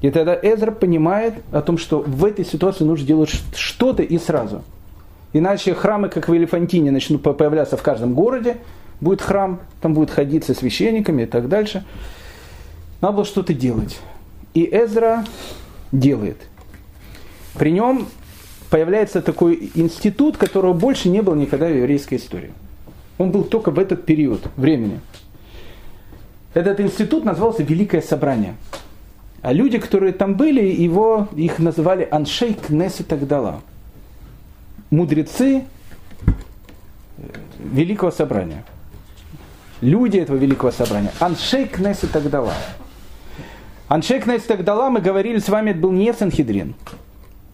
И 0.01 0.09
тогда 0.11 0.37
Эзра 0.41 0.71
понимает 0.71 1.35
о 1.51 1.61
том, 1.61 1.77
что 1.77 1.99
в 1.99 2.25
этой 2.25 2.45
ситуации 2.45 2.83
нужно 2.83 3.07
делать 3.07 3.29
что-то 3.55 4.03
и 4.03 4.17
сразу. 4.17 4.63
Иначе 5.31 5.73
храмы, 5.73 6.09
как 6.09 6.27
в 6.27 6.35
Элефантине, 6.35 6.91
начнут 6.91 7.23
появляться 7.23 7.77
в 7.77 7.81
каждом 7.81 8.13
городе. 8.13 8.57
Будет 8.99 9.21
храм, 9.21 9.59
там 9.81 9.93
будет 9.93 10.11
ходить 10.11 10.43
со 10.43 10.53
священниками 10.53 11.23
и 11.23 11.25
так 11.25 11.47
дальше. 11.47 11.85
Надо 13.01 13.15
было 13.15 13.25
что-то 13.25 13.53
делать. 13.53 13.99
И 14.53 14.63
Эзра 14.71 15.25
делает. 15.91 16.37
При 17.55 17.71
нем 17.71 18.07
появляется 18.73 19.21
такой 19.21 19.69
институт, 19.75 20.37
которого 20.37 20.73
больше 20.73 21.07
не 21.07 21.21
было 21.21 21.35
никогда 21.35 21.67
в 21.67 21.77
еврейской 21.77 22.15
истории. 22.15 22.51
Он 23.19 23.29
был 23.29 23.43
только 23.43 23.69
в 23.69 23.77
этот 23.77 24.03
период 24.03 24.47
времени. 24.55 24.99
Этот 26.55 26.79
институт 26.79 27.23
назывался 27.23 27.61
Великое 27.61 28.01
Собрание. 28.01 28.55
А 29.43 29.53
люди, 29.53 29.77
которые 29.77 30.11
там 30.11 30.33
были, 30.33 30.63
его, 30.63 31.27
их 31.35 31.59
называли 31.59 32.07
Аншей 32.09 32.55
Кнесет 32.55 33.13
Агдала. 33.13 33.61
Мудрецы 34.89 35.65
Великого 37.59 38.09
Собрания. 38.09 38.65
Люди 39.81 40.17
этого 40.17 40.37
Великого 40.37 40.71
Собрания. 40.71 41.11
Аншей 41.19 41.67
Кнесет 41.67 42.15
Агдала. 42.15 42.55
Аншей 43.87 44.19
Кнесет 44.19 44.49
Агдала, 44.49 44.89
мы 44.89 44.99
говорили 44.99 45.37
с 45.37 45.47
вами, 45.47 45.69
это 45.69 45.79
был 45.79 45.91
не 45.91 46.11
Санхедрин. 46.11 46.73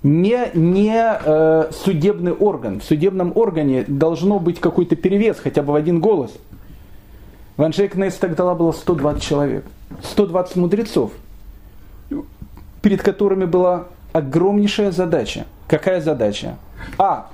Не, 0.04 0.50
не 0.54 0.96
э, 0.96 1.72
судебный 1.72 2.32
орган. 2.32 2.80
В 2.80 2.84
судебном 2.84 3.34
органе 3.36 3.84
должно 3.88 4.40
быть 4.40 4.60
какой-то 4.60 4.96
перевес, 4.96 5.38
хотя 5.40 5.62
бы 5.62 5.74
в 5.74 5.76
один 5.76 6.00
голос. 6.00 6.32
В 7.58 7.70
Кнесет 7.72 8.24
Агдала 8.24 8.56
было 8.56 8.72
120 8.72 9.22
человек. 9.22 9.66
120 10.02 10.56
мудрецов 10.56 11.12
перед 12.82 13.02
которыми 13.02 13.46
была 13.46 13.86
огромнейшая 14.14 14.92
задача. 14.92 15.46
Какая 15.68 16.02
задача? 16.02 16.56
А. 16.98 17.30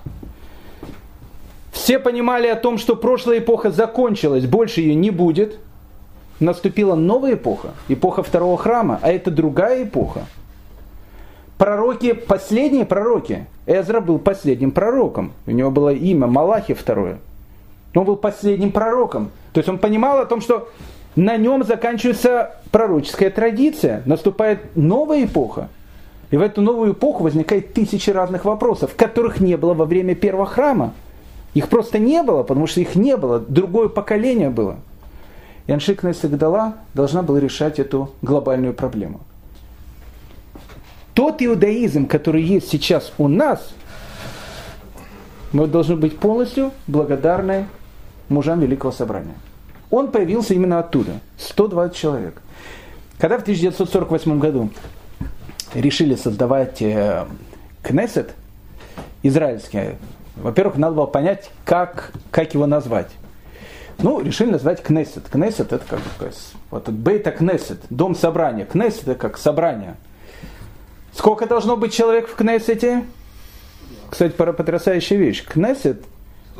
Все 1.71 1.99
понимали 1.99 2.47
о 2.47 2.55
том, 2.55 2.77
что 2.77 2.95
прошлая 2.95 3.39
эпоха 3.39 3.69
закончилась, 3.69 4.45
больше 4.45 4.81
ее 4.81 4.95
не 4.95 5.11
будет. 5.11 5.59
Наступила 6.39 6.95
новая 6.95 7.35
эпоха, 7.35 7.69
эпоха 7.87 8.23
второго 8.23 8.57
храма, 8.57 8.99
а 9.01 9.11
это 9.11 9.31
другая 9.31 9.83
эпоха. 9.83 10.25
Пророки, 11.57 12.13
последние 12.13 12.85
пророки. 12.85 13.45
Эзра 13.65 14.01
был 14.01 14.19
последним 14.19 14.71
пророком. 14.71 15.31
У 15.47 15.51
него 15.51 15.71
было 15.71 15.89
имя 15.89 16.27
Малахи 16.27 16.73
второе. 16.73 17.17
Он 17.93 18.03
был 18.03 18.17
последним 18.17 18.71
пророком. 18.71 19.31
То 19.53 19.59
есть 19.59 19.69
он 19.69 19.77
понимал 19.77 20.19
о 20.19 20.25
том, 20.25 20.41
что 20.41 20.69
на 21.15 21.37
нем 21.37 21.63
заканчивается 21.63 22.55
пророческая 22.71 23.29
традиция, 23.29 24.03
наступает 24.05 24.75
новая 24.75 25.23
эпоха. 25.23 25.69
И 26.29 26.37
в 26.37 26.41
эту 26.41 26.61
новую 26.61 26.91
эпоху 26.91 27.23
возникает 27.23 27.73
тысячи 27.73 28.09
разных 28.09 28.43
вопросов, 28.43 28.93
которых 28.97 29.39
не 29.39 29.55
было 29.55 29.73
во 29.73 29.85
время 29.85 30.13
первого 30.13 30.45
храма. 30.45 30.93
Их 31.53 31.69
просто 31.69 31.99
не 31.99 32.21
было, 32.21 32.43
потому 32.43 32.67
что 32.67 32.81
их 32.81 32.95
не 32.95 33.15
было, 33.15 33.39
другое 33.39 33.87
поколение 33.87 34.49
было. 34.49 34.75
И 35.67 35.71
Аншикна 35.71 36.13
Сагдала 36.13 36.73
должна 36.93 37.23
была 37.23 37.39
решать 37.39 37.79
эту 37.79 38.11
глобальную 38.21 38.73
проблему. 38.73 39.21
Тот 41.15 41.41
иудаизм, 41.41 42.07
который 42.07 42.43
есть 42.43 42.69
сейчас 42.69 43.13
у 43.17 43.29
нас, 43.29 43.73
мы 45.53 45.65
должны 45.65 45.95
быть 45.95 46.19
полностью 46.19 46.71
благодарны 46.87 47.67
мужам 48.27 48.59
Великого 48.59 48.91
Собрания. 48.91 49.35
Он 49.89 50.11
появился 50.11 50.53
именно 50.53 50.77
оттуда. 50.79 51.21
120 51.37 51.95
человек. 51.95 52.41
Когда 53.17 53.37
в 53.37 53.43
1948 53.43 54.39
году 54.39 54.69
решили 55.73 56.15
создавать 56.15 56.81
э, 56.81 57.25
Кнессет 57.81 58.33
израильский, 59.23 59.95
во-первых, 60.35 60.75
надо 60.75 60.95
было 60.95 61.05
понять, 61.05 61.49
как, 61.63 62.11
как 62.29 62.53
его 62.53 62.65
назвать. 62.65 63.09
Ну, 63.99 64.19
решили 64.19 64.51
назвать 64.51 64.83
Кнессет. 64.83 65.29
Кнессет 65.29 65.71
это 65.71 65.85
как 65.87 66.01
вот 66.71 66.89
Бейта 66.89 67.31
Кнессет, 67.31 67.79
дом 67.89 68.15
собрания. 68.15 68.65
Кнессет 68.65 69.07
это 69.07 69.15
как 69.15 69.37
собрание. 69.37 69.95
Сколько 71.15 71.47
должно 71.47 71.77
быть 71.77 71.93
человек 71.93 72.27
в 72.27 72.35
Кнессете? 72.35 73.05
Кстати, 74.09 74.33
потрясающая 74.33 75.17
вещь. 75.17 75.43
Кнессет 75.45 76.03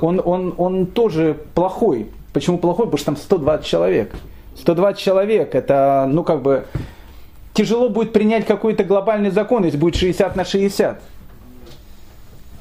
он, 0.02 0.22
он, 0.24 0.54
он 0.58 0.88
тоже 0.88 1.38
плохой. 1.54 2.08
Почему 2.34 2.58
плохой? 2.58 2.86
Потому 2.86 2.98
что 2.98 3.06
там 3.08 3.18
120 3.18 3.66
человек. 3.66 4.14
120 4.58 5.02
человек, 5.02 5.54
это, 5.54 6.08
ну 6.10 6.24
как 6.24 6.42
бы, 6.42 6.66
тяжело 7.54 7.90
будет 7.90 8.14
принять 8.14 8.46
какой-то 8.46 8.84
глобальный 8.84 9.30
закон, 9.30 9.66
если 9.66 9.78
будет 9.78 9.96
60 9.96 10.36
на 10.36 10.46
60. 10.46 11.02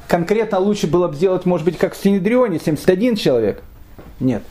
Конкретно 0.09 0.59
лучше 0.59 0.87
было 0.87 1.09
бы 1.09 1.15
сделать, 1.15 1.47
может 1.47 1.65
быть, 1.65 1.79
как 1.79 1.95
в 1.95 2.03
Синедрионе, 2.03 2.59
71 2.59 3.17
человек. 3.17 3.63
Нет. 4.21 4.43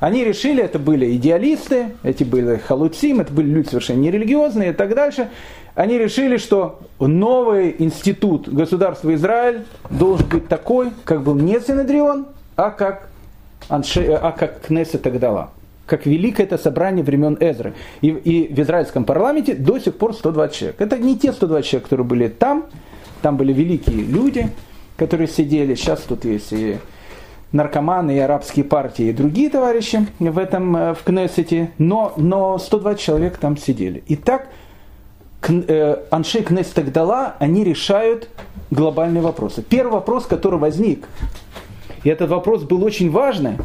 Они 0.00 0.24
решили, 0.24 0.62
это 0.62 0.78
были 0.78 1.14
идеалисты, 1.16 1.90
эти 2.02 2.24
были 2.24 2.56
халуцим, 2.56 3.20
это 3.20 3.32
были 3.32 3.48
люди 3.48 3.68
совершенно 3.68 4.00
нерелигиозные 4.00 4.70
и 4.70 4.72
так 4.72 4.94
дальше. 4.94 5.28
Они 5.74 5.98
решили, 5.98 6.38
что 6.38 6.80
новый 6.98 7.76
институт 7.78 8.48
государства 8.48 9.14
Израиль 9.14 9.64
должен 9.90 10.26
быть 10.26 10.48
такой, 10.48 10.90
как 11.04 11.22
был 11.22 11.34
не 11.34 11.60
Синедрион, 11.60 12.26
а 12.56 12.70
как, 12.70 13.10
Анше, 13.68 14.18
а 14.20 14.32
как 14.32 14.62
Кнессет 14.62 15.06
Агдала 15.06 15.50
как 15.90 16.06
великое 16.06 16.44
это 16.44 16.56
собрание 16.56 17.04
времен 17.04 17.36
Эзры. 17.40 17.74
И, 18.00 18.10
и 18.10 18.54
в 18.54 18.58
израильском 18.60 19.04
парламенте 19.04 19.54
до 19.54 19.80
сих 19.80 19.96
пор 19.96 20.14
120 20.14 20.56
человек. 20.56 20.80
Это 20.80 20.96
не 20.96 21.18
те 21.18 21.32
120 21.32 21.68
человек, 21.68 21.84
которые 21.86 22.06
были 22.06 22.28
там, 22.28 22.66
там 23.22 23.36
были 23.36 23.52
великие 23.52 24.04
люди, 24.04 24.48
которые 24.96 25.26
сидели. 25.26 25.74
Сейчас 25.74 26.02
тут 26.02 26.24
есть 26.24 26.52
и 26.52 26.78
наркоманы, 27.52 28.16
и 28.16 28.18
арабские 28.18 28.64
партии, 28.64 29.06
и 29.06 29.12
другие 29.12 29.50
товарищи 29.50 30.06
в 30.18 30.38
этом, 30.38 30.76
э, 30.76 30.94
в 30.94 31.02
Кнессете, 31.02 31.72
но, 31.78 32.12
но 32.16 32.58
120 32.58 33.00
человек 33.00 33.38
там 33.38 33.56
сидели. 33.56 34.04
И 34.06 34.16
так 34.16 34.48
э, 35.48 35.96
Аншей 36.10 36.42
Кнессет 36.42 36.78
Агдала, 36.78 37.34
они 37.38 37.64
решают 37.64 38.28
глобальные 38.70 39.22
вопросы. 39.22 39.62
Первый 39.62 39.94
вопрос, 39.94 40.26
который 40.26 40.58
возник, 40.58 41.08
и 42.04 42.08
этот 42.08 42.30
вопрос 42.30 42.62
был 42.62 42.84
очень 42.84 43.10
важный, 43.10 43.56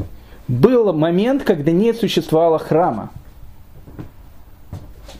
был 0.48 0.92
момент, 0.94 1.44
когда 1.44 1.72
не 1.72 1.94
существовало 1.94 2.60
храма. 2.60 3.12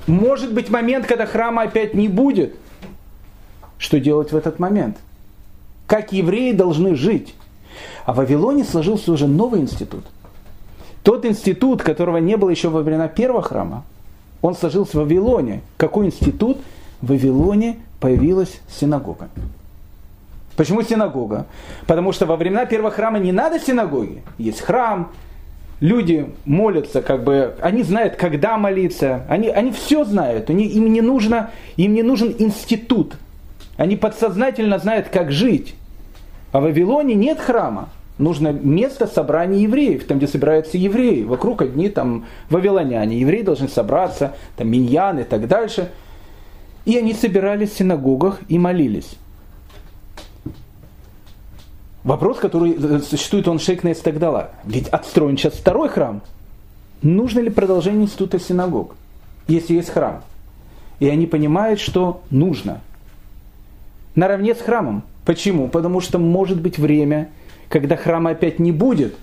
Может 0.08 0.54
быть 0.54 0.70
момент, 0.70 1.08
когда 1.08 1.26
храма 1.26 1.64
опять 1.64 1.94
не 1.94 2.08
будет. 2.08 2.56
Что 3.78 4.00
делать 4.00 4.32
в 4.32 4.36
этот 4.36 4.60
момент? 4.60 4.98
Как 5.88 6.12
евреи 6.12 6.52
должны 6.52 6.96
жить? 6.96 7.36
А 8.06 8.14
в 8.14 8.18
Вавилоне 8.18 8.64
сложился 8.64 9.12
уже 9.12 9.28
новый 9.28 9.62
институт. 9.62 10.06
Тот 11.04 11.26
институт, 11.26 11.84
которого 11.84 12.18
не 12.18 12.36
было 12.36 12.50
еще 12.50 12.70
во 12.70 12.82
времена 12.82 13.08
первого 13.08 13.42
храма, 13.42 13.84
он 14.42 14.56
сложился 14.56 14.98
в 14.98 15.02
Вавилоне. 15.02 15.62
Какой 15.78 16.08
институт? 16.08 16.58
В 17.02 17.10
Вавилоне 17.10 17.78
появилась 18.00 18.60
синагога. 18.70 19.30
Почему 20.56 20.82
синагога? 20.84 21.46
Потому 21.86 22.12
что 22.12 22.26
во 22.26 22.38
времена 22.38 22.66
первого 22.66 22.92
храма 22.92 23.20
не 23.20 23.32
надо 23.32 23.60
синагоги. 23.60 24.24
Есть 24.38 24.62
храм, 24.62 25.12
люди 25.80 26.34
молятся, 26.46 27.02
как 27.02 27.24
бы, 27.24 27.56
они 27.62 27.84
знают, 27.84 28.16
когда 28.16 28.58
молиться, 28.58 29.24
они, 29.30 29.50
они 29.50 29.72
все 29.72 30.06
знают, 30.06 30.50
они, 30.50 30.66
им, 30.66 30.92
не 30.92 31.02
нужно, 31.02 31.52
им 31.76 31.94
не 31.94 32.04
нужен 32.04 32.34
институт. 32.40 33.18
Они 33.78 33.96
подсознательно 33.96 34.80
знают, 34.80 35.10
как 35.10 35.32
жить. 35.32 35.76
А 36.56 36.62
в 36.62 36.64
Вавилоне 36.64 37.16
нет 37.16 37.42
храма. 37.42 37.90
Нужно 38.18 38.54
место 38.54 39.08
собрания 39.08 39.64
евреев, 39.64 40.06
там, 40.06 40.20
где 40.20 40.28
собираются 40.30 40.78
евреи. 40.78 41.24
Вокруг 41.24 41.62
одни 41.62 41.90
там 41.90 42.28
вавилоняне. 42.50 43.20
Евреи 43.20 43.42
должны 43.42 43.68
собраться, 43.68 44.38
там 44.56 44.70
миньян 44.70 45.20
и 45.20 45.24
так 45.26 45.50
дальше. 45.50 45.92
И 46.86 46.98
они 46.98 47.14
собирались 47.14 47.72
в 47.72 47.78
синагогах 47.78 48.40
и 48.48 48.58
молились. 48.58 49.18
Вопрос, 52.06 52.38
который 52.38 52.78
э, 52.82 53.00
существует, 53.00 53.50
он 53.50 53.60
Шейкнес 53.60 54.00
Тагдала. 54.00 54.52
Ведь 54.64 54.88
отстроен 54.88 55.38
сейчас 55.38 55.56
второй 55.56 55.90
храм. 55.90 56.22
Нужно 57.02 57.42
ли 57.42 57.50
продолжение 57.50 58.04
института 58.04 58.40
синагог, 58.40 58.96
если 59.50 59.74
есть 59.74 59.90
храм? 59.90 60.24
И 61.02 61.10
они 61.10 61.28
понимают, 61.28 61.82
что 61.82 62.22
нужно. 62.30 62.80
Наравне 64.16 64.56
с 64.56 64.60
храмом. 64.60 65.04
Почему? 65.26 65.68
Потому 65.68 66.02
что 66.02 66.20
может 66.20 66.62
быть 66.62 66.78
время, 66.78 67.30
когда 67.68 67.98
храма 67.98 68.32
опять 68.32 68.60
не 68.60 68.72
будет. 68.72 69.16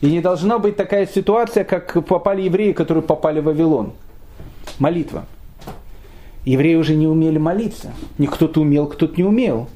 И 0.00 0.06
не 0.10 0.20
должна 0.20 0.58
быть 0.58 0.76
такая 0.76 1.06
ситуация, 1.06 1.64
как 1.64 2.04
попали 2.06 2.42
евреи, 2.42 2.72
которые 2.72 3.02
попали 3.02 3.40
в 3.40 3.44
Вавилон. 3.44 3.92
Молитва. 4.78 5.24
Евреи 6.44 6.76
уже 6.76 6.94
не 6.94 7.06
умели 7.06 7.38
молиться. 7.38 7.92
Не 8.18 8.26
кто-то 8.26 8.60
умел, 8.60 8.86
кто-то 8.86 9.14
не 9.16 9.24
умел. 9.24 9.68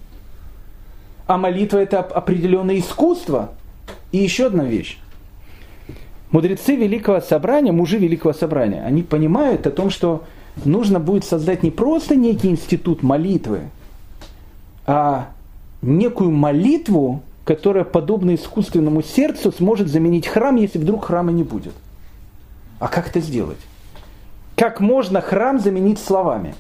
А 1.26 1.38
молитва 1.38 1.78
это 1.78 2.00
определенное 2.00 2.78
искусство. 2.78 3.50
И 4.12 4.18
еще 4.18 4.46
одна 4.46 4.64
вещь. 4.64 4.98
Мудрецы 6.30 6.76
Великого 6.76 7.20
Собрания, 7.20 7.72
мужи 7.72 7.96
Великого 7.96 8.34
Собрания, 8.34 8.82
они 8.84 9.02
понимают 9.02 9.66
о 9.66 9.70
том, 9.70 9.88
что 9.88 10.24
нужно 10.64 11.00
будет 11.00 11.24
создать 11.24 11.62
не 11.62 11.70
просто 11.70 12.16
некий 12.16 12.48
институт 12.48 13.02
молитвы, 13.02 13.60
а 14.86 15.30
некую 15.82 16.30
молитву, 16.30 17.22
которая, 17.44 17.84
подобно 17.84 18.34
искусственному 18.34 19.02
сердцу, 19.02 19.52
сможет 19.52 19.88
заменить 19.88 20.26
храм, 20.26 20.56
если 20.56 20.78
вдруг 20.78 21.06
храма 21.06 21.32
не 21.32 21.42
будет. 21.42 21.72
А 22.78 22.88
как 22.88 23.08
это 23.08 23.20
сделать? 23.20 23.58
Как 24.56 24.80
можно 24.80 25.20
храм 25.20 25.58
заменить 25.58 25.98
словами? 25.98 26.54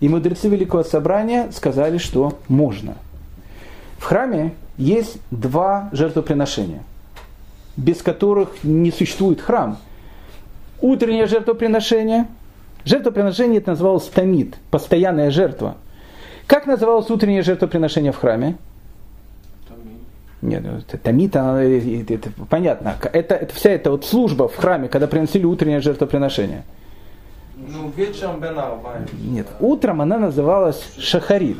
И 0.00 0.08
мудрецы 0.08 0.48
Великого 0.48 0.82
Собрания 0.82 1.50
сказали, 1.52 1.98
что 1.98 2.38
можно. 2.48 2.96
В 3.98 4.04
храме 4.04 4.54
есть 4.76 5.18
два 5.30 5.90
жертвоприношения, 5.92 6.82
без 7.76 8.02
которых 8.02 8.64
не 8.64 8.90
существует 8.90 9.40
храм. 9.40 9.78
Утреннее 10.80 11.26
жертвоприношение. 11.26 12.26
Жертвоприношение 12.86 13.60
это 13.60 13.72
называлось 13.72 14.06
тамид, 14.06 14.56
постоянная 14.70 15.30
жертва– 15.30 15.76
как 16.50 16.66
называлось 16.66 17.08
утреннее 17.08 17.42
жертвоприношение 17.42 18.10
в 18.10 18.16
храме? 18.16 18.56
Нет, 20.42 20.64
это 20.66 20.98
тамит, 20.98 21.36
она, 21.36 21.62
это, 21.62 22.14
это, 22.14 22.30
понятно. 22.48 22.96
Это, 23.12 23.36
это 23.36 23.54
вся 23.54 23.70
эта 23.70 23.92
вот 23.92 24.04
служба 24.04 24.48
в 24.48 24.56
храме, 24.56 24.88
когда 24.88 25.06
приносили 25.06 25.44
утреннее 25.44 25.80
жертвоприношение. 25.80 26.64
Ну, 27.56 27.92
вечером 27.94 28.42
Нет, 29.22 29.46
утром 29.60 30.00
она 30.00 30.18
называлась 30.18 30.82
шахарит. 30.98 31.56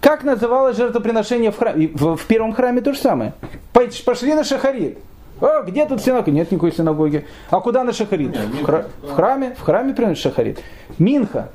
Как 0.00 0.22
называлось 0.22 0.76
жертвоприношение 0.76 1.50
в 1.50 1.58
храме? 1.58 1.88
В, 1.88 2.14
в 2.16 2.26
первом 2.26 2.52
храме 2.52 2.80
то 2.80 2.92
же 2.92 3.00
самое. 3.00 3.32
Пошли 3.72 4.34
на 4.34 4.44
шахарит. 4.44 4.98
О, 5.40 5.62
где 5.62 5.84
тут 5.86 6.00
синагога? 6.00 6.30
Нет 6.30 6.52
никакой 6.52 6.70
синагоги. 6.70 7.26
А 7.50 7.58
куда 7.58 7.82
на 7.82 7.92
шахарит? 7.92 8.36
В, 8.36 8.62
хра- 8.62 8.86
в 9.02 9.14
храме? 9.14 9.56
В 9.58 9.62
храме 9.62 9.94
приносит 9.94 10.22
шахарит. 10.22 10.60
Минха. 10.98 11.48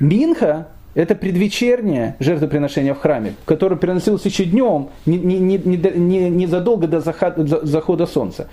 Минха 0.00 0.68
это 0.94 1.14
предвечернее 1.14 2.16
жертвоприношение 2.20 2.94
в 2.94 2.98
храме, 2.98 3.34
которое 3.44 3.76
приносилось 3.76 4.24
еще 4.24 4.44
днем, 4.44 4.90
не, 5.06 5.18
не, 5.18 5.38
не, 5.40 6.30
не, 6.30 6.46
до 6.46 7.00
захода, 7.00 8.06
солнца. 8.06 8.48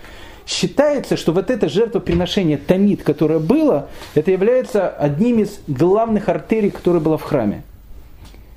Считается, 0.45 1.15
что 1.15 1.32
вот 1.32 1.52
это 1.52 1.69
жертвоприношение 1.69 2.58
тамид, 2.58 3.04
которое 3.04 3.39
было, 3.39 3.89
это 4.15 4.32
является 4.32 4.89
одним 4.89 5.39
из 5.39 5.60
главных 5.67 6.28
артерий, 6.30 6.71
которое 6.71 6.99
было 6.99 7.17
в 7.17 7.23
храме. 7.23 7.63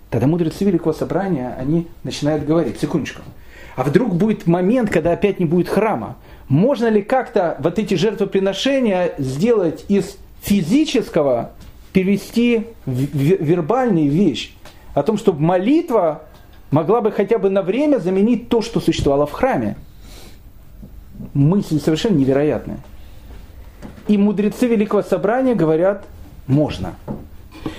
Тогда 0.09 0.27
мудрецы 0.27 0.65
Великого 0.65 0.93
Собрания, 0.93 1.57
они 1.59 1.89
начинают 2.03 2.45
говорить, 2.45 2.81
секундочку, 2.81 3.23
а 3.77 3.83
вдруг 3.85 4.15
будет 4.15 4.47
момент, 4.47 4.91
когда 4.91 5.13
опять 5.13 5.41
не 5.41 5.47
будет 5.47 5.69
храма? 5.69 6.17
Можно 6.49 6.89
ли 6.89 7.03
как-то 7.03 7.57
вот 7.61 7.79
эти 7.79 7.95
жертвоприношения 7.95 9.15
сделать 9.19 9.85
из 9.89 10.17
физического 10.43 11.53
перевести 11.93 12.67
в 12.87 12.95
вербальную 12.95 14.11
вещь, 14.11 14.55
о 14.95 15.03
том, 15.03 15.19
чтобы 15.19 15.41
молитва 15.41 16.23
могла 16.71 17.01
бы 17.01 17.13
хотя 17.13 17.39
бы 17.39 17.51
на 17.51 17.63
время 17.63 17.99
заменить 17.99 18.49
то, 18.49 18.63
что 18.63 18.81
существовало 18.81 19.27
в 19.27 19.33
храме. 19.33 19.77
Мысль 21.35 21.81
совершенно 21.81 22.17
невероятная. 22.17 22.79
И 24.09 24.19
мудрецы 24.19 24.67
Великого 24.67 25.03
Собрания 25.03 25.55
говорят, 25.55 26.05
можно. 26.47 26.95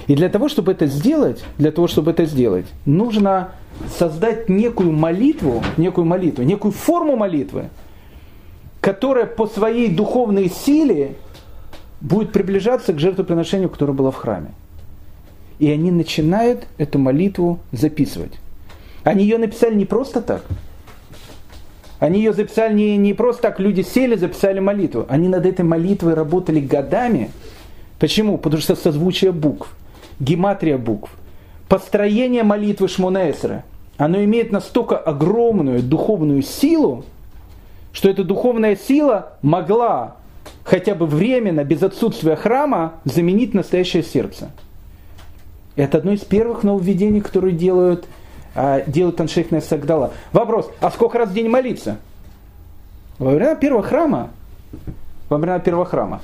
И 0.07 0.15
для 0.15 0.29
того, 0.29 0.47
чтобы 0.47 0.71
это 0.71 0.85
сделать, 0.87 1.43
для 1.57 1.71
того, 1.71 1.87
чтобы 1.87 2.11
это 2.11 2.25
сделать, 2.25 2.65
нужно 2.85 3.51
создать 3.97 4.49
некую 4.49 4.91
молитву, 4.91 5.63
некую 5.77 6.05
молитву, 6.05 6.43
некую 6.43 6.71
форму 6.71 7.15
молитвы, 7.15 7.69
которая 8.79 9.25
по 9.25 9.47
своей 9.47 9.89
духовной 9.89 10.49
силе 10.49 11.15
будет 12.03 12.33
приближаться 12.33 12.93
к 12.93 12.99
жертвоприношению, 12.99 13.69
которое 13.69 13.93
было 13.93 14.11
в 14.11 14.17
храме. 14.17 14.51
И 15.57 15.71
они 15.71 15.89
начинают 15.89 16.67
эту 16.77 16.99
молитву 16.99 17.59
записывать. 17.71 18.33
Они 19.03 19.23
ее 19.23 19.37
написали 19.37 19.73
не 19.73 19.85
просто 19.85 20.21
так. 20.21 20.43
Они 21.99 22.19
ее 22.19 22.33
записали 22.33 22.73
не, 22.73 22.97
не 22.97 23.13
просто 23.13 23.43
так, 23.43 23.59
люди 23.61 23.81
сели, 23.81 24.15
записали 24.17 24.59
молитву. 24.59 25.05
Они 25.07 25.29
над 25.29 25.45
этой 25.45 25.63
молитвой 25.63 26.15
работали 26.15 26.59
годами. 26.59 27.31
Почему? 27.97 28.37
Потому 28.37 28.61
что 28.61 28.75
созвучие 28.75 29.31
букв, 29.31 29.73
гематрия 30.19 30.77
букв, 30.77 31.09
построение 31.69 32.43
молитвы 32.43 32.89
Шмонесра, 32.89 33.63
оно 33.95 34.21
имеет 34.25 34.51
настолько 34.51 34.97
огромную 34.97 35.81
духовную 35.81 36.41
силу, 36.41 37.05
что 37.93 38.09
эта 38.09 38.25
духовная 38.25 38.75
сила 38.75 39.37
могла 39.41 40.17
хотя 40.63 40.95
бы 40.95 41.05
временно, 41.05 41.63
без 41.63 41.83
отсутствия 41.83 42.35
храма, 42.35 42.93
заменить 43.05 43.53
настоящее 43.53 44.03
сердце. 44.03 44.51
Это 45.75 45.97
одно 45.97 46.13
из 46.13 46.21
первых 46.21 46.63
нововведений, 46.63 47.21
которые 47.21 47.53
делают, 47.53 48.05
а, 48.55 48.81
делают 48.85 49.19
Аншейх 49.19 49.47
Сагдала. 49.63 50.13
Вопрос, 50.31 50.69
а 50.79 50.91
сколько 50.91 51.17
раз 51.17 51.29
в 51.29 51.33
день 51.33 51.49
молиться? 51.49 51.97
Во 53.19 53.31
времена 53.31 53.55
первого 53.55 53.83
храма, 53.83 54.29
во 55.29 55.37
времена 55.37 55.59
первого 55.59 55.85
храма, 55.85 56.21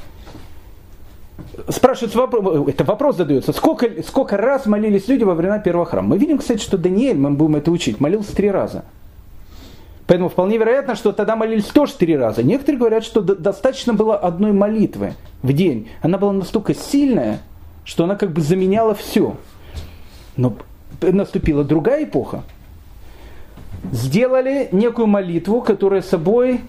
спрашивается 1.68 2.18
вопрос, 2.18 2.68
это 2.68 2.84
вопрос 2.84 3.18
задается, 3.18 3.54
сколько, 3.54 4.04
сколько 4.04 4.38
раз 4.38 4.66
молились 4.66 5.08
люди 5.08 5.24
во 5.24 5.34
времена 5.34 5.60
первого 5.60 5.86
храма? 5.86 6.10
Мы 6.10 6.18
видим, 6.18 6.38
кстати, 6.38 6.62
что 6.62 6.78
Даниэль, 6.78 7.18
мы 7.18 7.32
будем 7.32 7.56
это 7.56 7.72
учить, 7.72 8.00
молился 8.00 8.36
три 8.36 8.52
раза. 8.52 8.84
Поэтому 10.10 10.28
вполне 10.30 10.58
вероятно, 10.58 10.96
что 10.96 11.12
тогда 11.12 11.36
молились 11.36 11.66
тоже 11.66 11.94
три 11.94 12.18
раза. 12.18 12.42
Некоторые 12.42 12.80
говорят, 12.80 13.04
что 13.04 13.22
достаточно 13.22 13.94
было 13.94 14.18
одной 14.18 14.54
молитвы 14.54 15.14
в 15.44 15.54
день. 15.54 15.88
Она 16.02 16.18
была 16.18 16.34
настолько 16.34 16.74
сильная, 16.74 17.42
что 17.86 18.06
она 18.06 18.16
как 18.16 18.34
бы 18.34 18.42
заменяла 18.42 18.96
все. 18.96 19.38
Но 20.36 20.58
наступила 21.00 21.64
другая 21.64 22.06
эпоха. 22.06 22.44
Сделали 23.92 24.70
некую 24.72 25.06
молитву, 25.06 25.62
которая 25.62 26.02
собой 26.02 26.62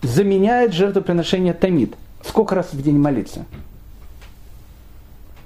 заменяет 0.00 0.72
жертвоприношение 0.72 1.52
Тамид. 1.52 1.96
Сколько 2.24 2.54
раз 2.54 2.72
в 2.72 2.80
день 2.80 2.98
молиться? 2.98 3.44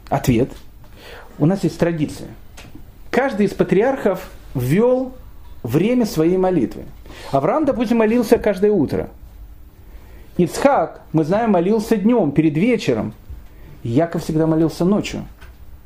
Ответ. 0.08 0.52
У 1.40 1.46
нас 1.46 1.64
есть 1.64 1.80
традиция. 1.80 2.28
Каждый 3.10 3.46
из 3.46 3.54
патриархов 3.54 4.30
ввел 4.54 5.14
время 5.64 6.06
своей 6.06 6.36
молитвы. 6.36 6.82
Авраам, 7.32 7.64
допустим, 7.64 7.98
молился 7.98 8.38
каждое 8.38 8.70
утро. 8.70 9.08
Ицхак, 10.36 11.00
мы 11.12 11.24
знаем, 11.24 11.50
молился 11.50 11.96
днем, 11.96 12.30
перед 12.30 12.56
вечером. 12.56 13.12
Яков 13.82 14.22
всегда 14.22 14.46
молился 14.46 14.84
ночью. 14.84 15.24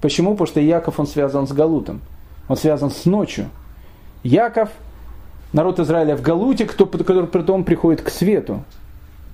Почему? 0.00 0.32
Потому 0.32 0.46
что 0.46 0.60
Яков, 0.60 1.00
он 1.00 1.06
связан 1.06 1.46
с 1.46 1.52
Галутом. 1.52 2.00
Он 2.48 2.56
связан 2.56 2.90
с 2.90 3.04
ночью. 3.04 3.46
Яков, 4.22 4.70
народ 5.52 5.80
Израиля 5.80 6.16
в 6.16 6.22
Галуте, 6.22 6.66
кто, 6.66 6.86
который 6.86 7.26
потом 7.26 7.64
приходит 7.64 8.02
к 8.02 8.10
свету. 8.10 8.64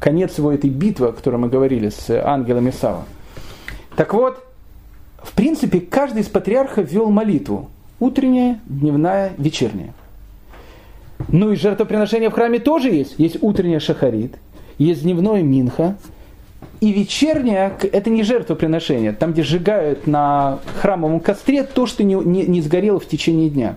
Конец 0.00 0.36
его 0.38 0.52
этой 0.52 0.70
битвы, 0.70 1.08
о 1.08 1.12
которой 1.12 1.36
мы 1.36 1.48
говорили 1.48 1.88
с 1.88 2.10
ангелами 2.10 2.70
Сава. 2.70 3.04
Так 3.96 4.12
вот, 4.12 4.44
в 5.22 5.32
принципе, 5.32 5.80
каждый 5.80 6.22
из 6.22 6.28
патриархов 6.28 6.90
вел 6.90 7.10
молитву. 7.10 7.70
Утренняя, 8.00 8.60
дневная, 8.66 9.32
вечерняя. 9.38 9.94
Ну 11.28 11.52
и 11.52 11.56
жертвоприношение 11.56 12.30
в 12.30 12.34
храме 12.34 12.58
тоже 12.58 12.90
есть. 12.90 13.14
Есть 13.18 13.38
утренняя 13.40 13.80
шахарит, 13.80 14.36
есть 14.78 15.02
дневное 15.02 15.42
минха. 15.42 15.96
И 16.80 16.92
вечерняя, 16.92 17.72
это 17.92 18.10
не 18.10 18.22
жертвоприношение, 18.22 19.12
там, 19.12 19.32
где 19.32 19.42
сжигают 19.42 20.06
на 20.06 20.58
храмовом 20.80 21.20
костре 21.20 21.62
то, 21.62 21.86
что 21.86 22.02
не, 22.02 22.14
не, 22.14 22.46
не 22.46 22.60
сгорело 22.60 23.00
в 23.00 23.06
течение 23.06 23.48
дня. 23.48 23.76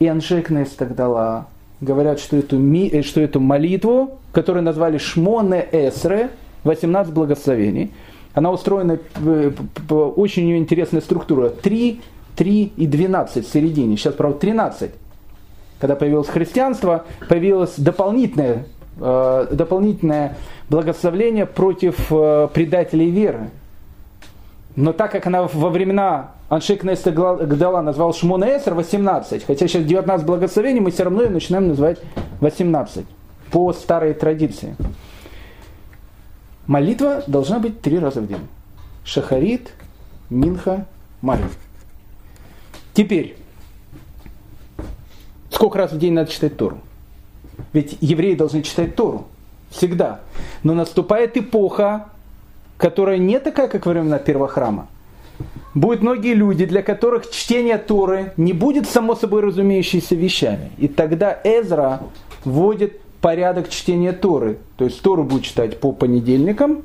И 0.00 0.06
Анжек 0.06 0.50
Нестагдала 0.50 1.46
говорят, 1.80 2.20
что 2.20 2.36
эту, 2.36 2.58
э, 2.58 3.02
что 3.02 3.20
эту 3.20 3.40
молитву, 3.40 4.18
которую 4.32 4.62
назвали 4.62 4.98
Шмоне 4.98 5.66
Эсре, 5.72 6.30
18 6.64 7.12
благословений, 7.12 7.92
она 8.34 8.50
устроена 8.50 8.98
э, 9.24 9.52
по 9.88 9.94
очень 9.94 10.56
интересная 10.56 11.00
структура. 11.00 11.48
3, 11.48 12.00
3 12.36 12.72
и 12.76 12.86
12 12.86 13.46
в 13.46 13.52
середине. 13.52 13.96
Сейчас, 13.96 14.14
правда, 14.14 14.38
13 14.38 14.90
когда 15.80 15.96
появилось 15.96 16.28
христианство, 16.28 17.06
появилось 17.28 17.74
дополнительное, 17.78 18.66
э, 19.00 19.46
дополнительное 19.50 20.36
благословление 20.68 21.46
против 21.46 22.12
э, 22.12 22.48
предателей 22.52 23.10
веры. 23.10 23.50
Но 24.76 24.92
так 24.92 25.10
как 25.10 25.26
она 25.26 25.42
во 25.42 25.70
времена 25.70 26.32
Аншик 26.48 26.84
Неста 26.84 27.10
Гдала 27.10 27.82
назвал 27.82 28.12
Шмона 28.12 28.44
Эсер 28.56 28.74
18, 28.74 29.44
хотя 29.44 29.66
сейчас 29.66 29.84
19 29.84 30.26
благословений, 30.26 30.80
мы 30.80 30.90
все 30.90 31.04
равно 31.04 31.22
ее 31.22 31.30
начинаем 31.30 31.68
называть 31.68 31.98
18 32.40 33.06
по 33.50 33.72
старой 33.72 34.14
традиции. 34.14 34.76
Молитва 36.66 37.24
должна 37.26 37.58
быть 37.58 37.80
три 37.80 37.98
раза 37.98 38.20
в 38.20 38.28
день. 38.28 38.46
Шахарит, 39.04 39.70
Минха, 40.28 40.86
Марин. 41.20 41.48
Теперь, 42.94 43.36
Сколько 45.60 45.76
раз 45.76 45.92
в 45.92 45.98
день 45.98 46.14
надо 46.14 46.30
читать 46.30 46.56
Тору? 46.56 46.78
Ведь 47.74 47.98
евреи 48.00 48.34
должны 48.34 48.62
читать 48.62 48.96
Тору. 48.96 49.26
Всегда. 49.68 50.20
Но 50.62 50.72
наступает 50.72 51.36
эпоха, 51.36 52.06
которая 52.78 53.18
не 53.18 53.38
такая, 53.40 53.68
как 53.68 53.84
во 53.84 53.92
времена 53.92 54.18
первого 54.18 54.48
храма. 54.48 54.88
Будут 55.74 56.00
многие 56.00 56.32
люди, 56.32 56.64
для 56.64 56.82
которых 56.82 57.30
чтение 57.30 57.76
Торы 57.76 58.32
не 58.38 58.54
будет 58.54 58.88
само 58.88 59.14
собой 59.14 59.42
разумеющимися 59.42 60.14
вещами. 60.14 60.70
И 60.78 60.88
тогда 60.88 61.38
Эзра 61.44 62.00
вводит 62.46 62.98
порядок 63.20 63.68
чтения 63.68 64.12
Торы. 64.12 64.56
То 64.78 64.86
есть 64.86 65.02
Тору 65.02 65.24
будет 65.24 65.42
читать 65.44 65.78
по 65.78 65.92
понедельникам, 65.92 66.84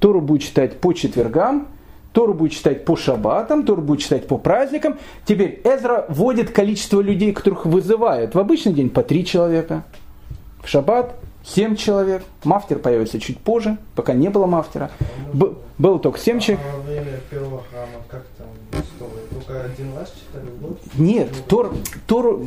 Тору 0.00 0.22
будет 0.22 0.40
читать 0.40 0.80
по 0.80 0.94
четвергам, 0.94 1.68
Тору 2.16 2.32
будет 2.32 2.52
читать 2.52 2.86
по 2.86 2.96
шаббатам, 2.96 3.66
Тору 3.66 3.82
будет 3.82 4.00
читать 4.00 4.26
по 4.26 4.38
праздникам. 4.38 4.96
Теперь 5.26 5.60
Эзра 5.64 6.06
вводит 6.08 6.50
количество 6.50 7.02
людей, 7.02 7.34
которых 7.34 7.66
вызывают. 7.66 8.34
В 8.34 8.38
обычный 8.38 8.72
день 8.72 8.88
по 8.88 9.02
три 9.02 9.22
человека. 9.22 9.82
В 10.64 10.68
шаббат 10.68 11.14
семь 11.44 11.76
человек. 11.76 12.22
Мафтер 12.42 12.78
появится 12.78 13.20
чуть 13.20 13.36
позже, 13.36 13.76
пока 13.94 14.14
не 14.14 14.30
было 14.30 14.46
мафтера. 14.46 14.90
Б- 15.34 15.56
было 15.76 15.98
только 15.98 16.18
семь 16.18 16.40
человек. 16.40 16.64
А? 16.64 16.80
Нет, 20.96 21.28
Тор, 21.48 21.74
Тору, 22.06 22.42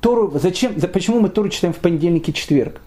Тору, 0.00 0.32
зачем, 0.40 0.74
почему 0.92 1.20
мы 1.20 1.28
Тору 1.28 1.48
читаем 1.48 1.72
в 1.72 1.78
понедельник 1.78 2.28
и 2.28 2.34
четверг? 2.34 2.80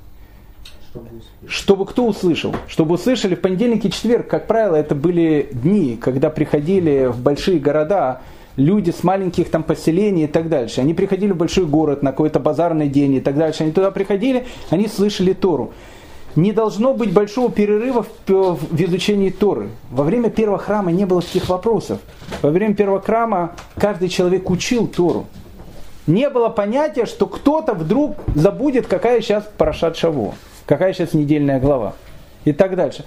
Чтобы 1.48 1.86
кто 1.86 2.06
услышал? 2.06 2.56
Чтобы 2.68 2.96
услышали 2.96 3.36
в 3.36 3.42
понедельник 3.42 3.86
и 3.86 3.92
четверг, 3.92 4.28
как 4.28 4.48
правило, 4.48 4.76
это 4.76 4.96
были 4.96 5.50
дни, 5.52 5.98
когда 6.02 6.30
приходили 6.30 7.08
в 7.08 7.20
большие 7.20 7.60
города 7.60 8.22
люди 8.56 8.92
с 8.92 9.04
маленьких 9.04 9.50
там 9.50 9.64
поселений 9.64 10.26
и 10.26 10.28
так 10.28 10.50
дальше. 10.50 10.82
Они 10.82 10.94
приходили 10.94 11.32
в 11.32 11.38
большой 11.38 11.66
город 11.66 12.04
на 12.04 12.12
какой-то 12.12 12.40
базарный 12.40 12.88
день 12.88 13.16
и 13.16 13.22
так 13.22 13.38
дальше. 13.38 13.64
Они 13.64 13.72
туда 13.72 13.92
приходили, 13.92 14.46
они 14.70 14.88
слышали 14.88 15.34
Тору. 15.34 15.74
Не 16.36 16.52
должно 16.52 16.94
быть 16.94 17.14
большого 17.14 17.50
перерыва 17.50 18.04
в, 18.04 18.30
в 18.30 18.82
изучении 18.82 19.30
Торы. 19.30 19.70
Во 19.90 20.04
время 20.04 20.30
первого 20.30 20.58
храма 20.58 20.92
не 20.92 21.06
было 21.06 21.22
таких 21.22 21.48
вопросов. 21.48 22.00
Во 22.42 22.50
время 22.50 22.76
первого 22.76 23.02
храма 23.02 23.56
каждый 23.78 24.10
человек 24.10 24.50
учил 24.50 24.88
Тору. 24.88 25.28
Не 26.08 26.30
было 26.30 26.50
понятия, 26.50 27.06
что 27.06 27.26
кто-то 27.26 27.74
вдруг 27.74 28.18
забудет, 28.36 28.86
какая 28.86 29.22
сейчас 29.22 29.50
Парашат 29.58 29.96
Шаво 29.96 30.34
какая 30.66 30.94
сейчас 30.94 31.14
недельная 31.14 31.60
глава 31.60 31.94
и 32.44 32.54
так 32.54 32.76
дальше. 32.76 33.06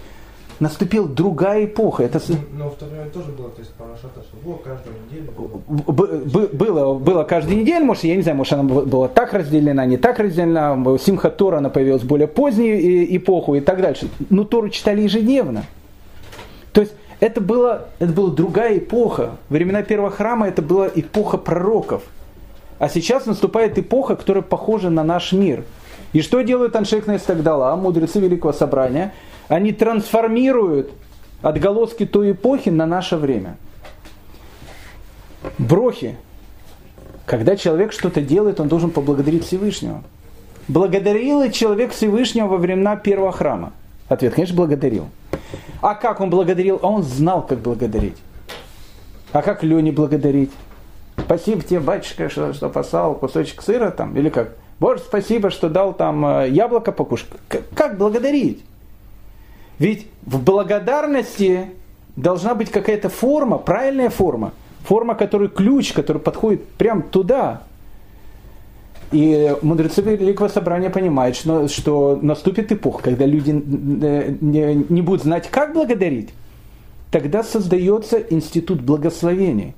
Наступила 0.61 1.09
другая 1.09 1.67
эпоха. 1.67 2.03
Это... 2.03 2.21
Но 2.53 2.69
в 2.69 2.75
то 2.75 2.87
время 2.87 3.09
тоже 3.11 3.31
было, 3.31 3.49
то 3.49 3.61
есть 3.61 3.73
Парашата 3.75 4.25
Шабуа 4.29 4.59
каждую 4.59 4.97
неделю 5.07 5.31
было. 5.31 5.93
Б- 5.93 6.25
б- 6.25 6.49
было, 6.49 6.95
было 6.99 7.23
каждую 7.23 7.59
неделю, 7.61 7.85
может, 7.85 8.03
я 8.03 8.17
не 8.17 8.23
знаю, 8.23 8.37
может, 8.37 8.55
она 8.55 8.65
была 8.65 9.07
так 9.07 9.33
разделена, 9.35 9.87
не 9.87 9.97
так 9.99 10.19
разделена. 10.19 10.77
Симха 10.99 11.31
Тора, 11.31 11.59
она 11.59 11.71
появилась 11.71 12.03
в 12.03 12.07
более 12.07 12.27
позднюю 12.27 13.17
эпоху 13.17 13.55
и 13.55 13.61
так 13.61 13.81
дальше. 13.81 14.09
Но 14.31 14.43
Тору 14.43 14.69
читали 14.71 15.03
ежедневно. 15.03 15.63
То 16.73 16.81
есть 16.81 16.95
это, 17.21 17.41
было, 17.41 17.87
это 18.01 18.13
была 18.13 18.31
другая 18.31 18.79
эпоха. 18.79 19.37
Времена 19.51 19.83
первого 19.83 20.11
храма 20.11 20.49
это 20.49 20.61
была 20.61 20.89
эпоха 20.93 21.39
пророков. 21.39 22.03
А 22.81 22.89
сейчас 22.89 23.27
наступает 23.27 23.79
эпоха, 23.79 24.17
которая 24.17 24.43
похожа 24.43 24.91
на 24.91 25.05
наш 25.05 25.33
мир– 25.33 25.63
и 26.13 26.23
что 26.23 26.41
делают 26.43 26.75
Аншек 26.75 27.07
Нестагдала, 27.07 27.75
мудрецы 27.77 28.21
Великого 28.21 28.53
Собрания? 28.53 29.13
Они 29.49 29.73
трансформируют 29.73 30.91
отголоски 31.43 32.07
той 32.07 32.33
эпохи 32.33 32.71
на 32.71 32.87
наше 32.87 33.17
время. 33.17 33.57
Брохи. 35.59 36.17
Когда 37.27 37.57
человек 37.57 37.93
что-то 37.93 38.23
делает, 38.23 38.59
он 38.59 38.69
должен 38.69 38.91
поблагодарить 38.91 39.45
Всевышнего. 39.45 40.03
Благодарил 40.67 41.43
ли 41.43 41.53
человек 41.53 41.93
Всевышнего 41.93 42.47
во 42.47 42.57
времена 42.57 42.97
первого 42.97 43.33
храма? 43.33 43.73
Ответ, 44.09 44.35
конечно, 44.35 44.57
благодарил. 44.57 45.09
А 45.83 45.95
как 45.95 46.21
он 46.21 46.31
благодарил? 46.31 46.79
А 46.83 46.89
он 46.89 47.03
знал, 47.03 47.47
как 47.47 47.59
благодарить. 47.59 48.17
А 49.33 49.43
как 49.43 49.63
Лене 49.63 49.93
благодарить? 49.93 50.51
Спасибо 51.19 51.63
тебе, 51.63 51.81
батюшка, 51.81 52.31
что, 52.31 52.55
что 52.55 52.71
послал 52.71 53.15
кусочек 53.15 53.61
сыра 53.61 53.91
там, 53.91 54.17
или 54.17 54.31
как? 54.31 54.57
Боже, 54.81 55.01
спасибо, 55.01 55.51
что 55.51 55.69
дал 55.69 55.93
там 55.93 56.25
э, 56.25 56.51
яблоко 56.51 56.93
покушать. 56.93 57.29
Как 57.75 57.99
благодарить? 57.99 58.65
Ведь 59.79 60.07
в 60.25 60.43
благодарности 60.43 61.71
должна 62.17 62.55
быть 62.55 62.71
какая-то 62.71 63.09
форма, 63.09 63.59
правильная 63.59 64.11
форма. 64.11 64.53
Форма, 64.85 65.15
который 65.15 65.49
ключ, 65.49 65.93
который 65.93 66.21
подходит 66.21 66.65
прямо 66.65 67.03
туда. 67.03 67.63
И 69.11 69.57
мудрецы 69.63 70.03
Великого 70.03 70.49
Собрания 70.49 70.91
понимают, 70.91 71.37
что, 71.37 71.67
что 71.69 72.19
наступит 72.21 72.71
эпоха, 72.73 73.03
когда 73.03 73.25
люди 73.25 73.51
не, 73.51 74.87
не 74.89 75.03
будут 75.03 75.23
знать, 75.23 75.49
как 75.51 75.73
благодарить. 75.73 76.31
Тогда 77.11 77.43
создается 77.43 78.19
институт 78.19 78.81
благословений. 78.83 79.75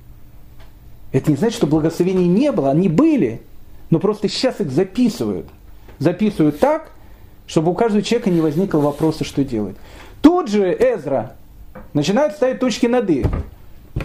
Это 1.11 1.31
не 1.31 1.37
значит, 1.37 1.57
что 1.57 1.67
благословений 1.67 2.27
не 2.27 2.51
было, 2.51 2.71
они 2.71 2.89
были, 2.89 3.41
но 3.91 3.99
просто 3.99 4.27
сейчас 4.27 4.59
их 4.59 4.71
записывают. 4.71 5.45
Записывают 5.99 6.59
так, 6.59 6.91
чтобы 7.45 7.71
у 7.71 7.73
каждого 7.75 8.01
человека 8.01 8.31
не 8.31 8.41
возникло 8.41 8.79
вопроса, 8.79 9.23
что 9.23 9.43
делать. 9.43 9.75
Тут 10.21 10.47
же 10.47 10.73
Эзра 10.73 11.35
начинает 11.93 12.33
ставить 12.33 12.59
точки 12.59 12.87
над 12.87 13.09
«и». 13.09 13.25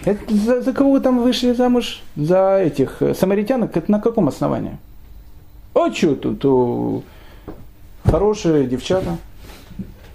Это 0.05 0.35
за, 0.35 0.61
за 0.61 0.73
кого 0.73 0.91
вы 0.91 0.99
там 0.99 1.21
вышли 1.21 1.53
замуж? 1.53 2.01
За 2.17 2.59
этих 2.59 3.01
э, 3.01 3.13
самаритянок? 3.13 3.75
Это 3.77 3.89
на 3.89 4.01
каком 4.01 4.27
основании? 4.27 4.77
А 5.73 5.91
что 5.93 6.15
тут? 6.15 6.43
О, 6.43 7.01
хорошие 8.03 8.67
девчата. 8.67 9.17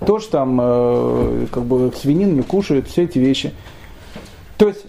Тоже 0.06 0.28
там 0.28 0.61
э, 0.61 1.46
как 1.50 1.62
бы 1.64 1.90
свинин 1.96 2.35
не 2.35 2.42
кушают, 2.42 2.87
все 2.87 3.04
эти 3.04 3.18
вещи. 3.18 3.54
То 4.58 4.68
есть 4.68 4.85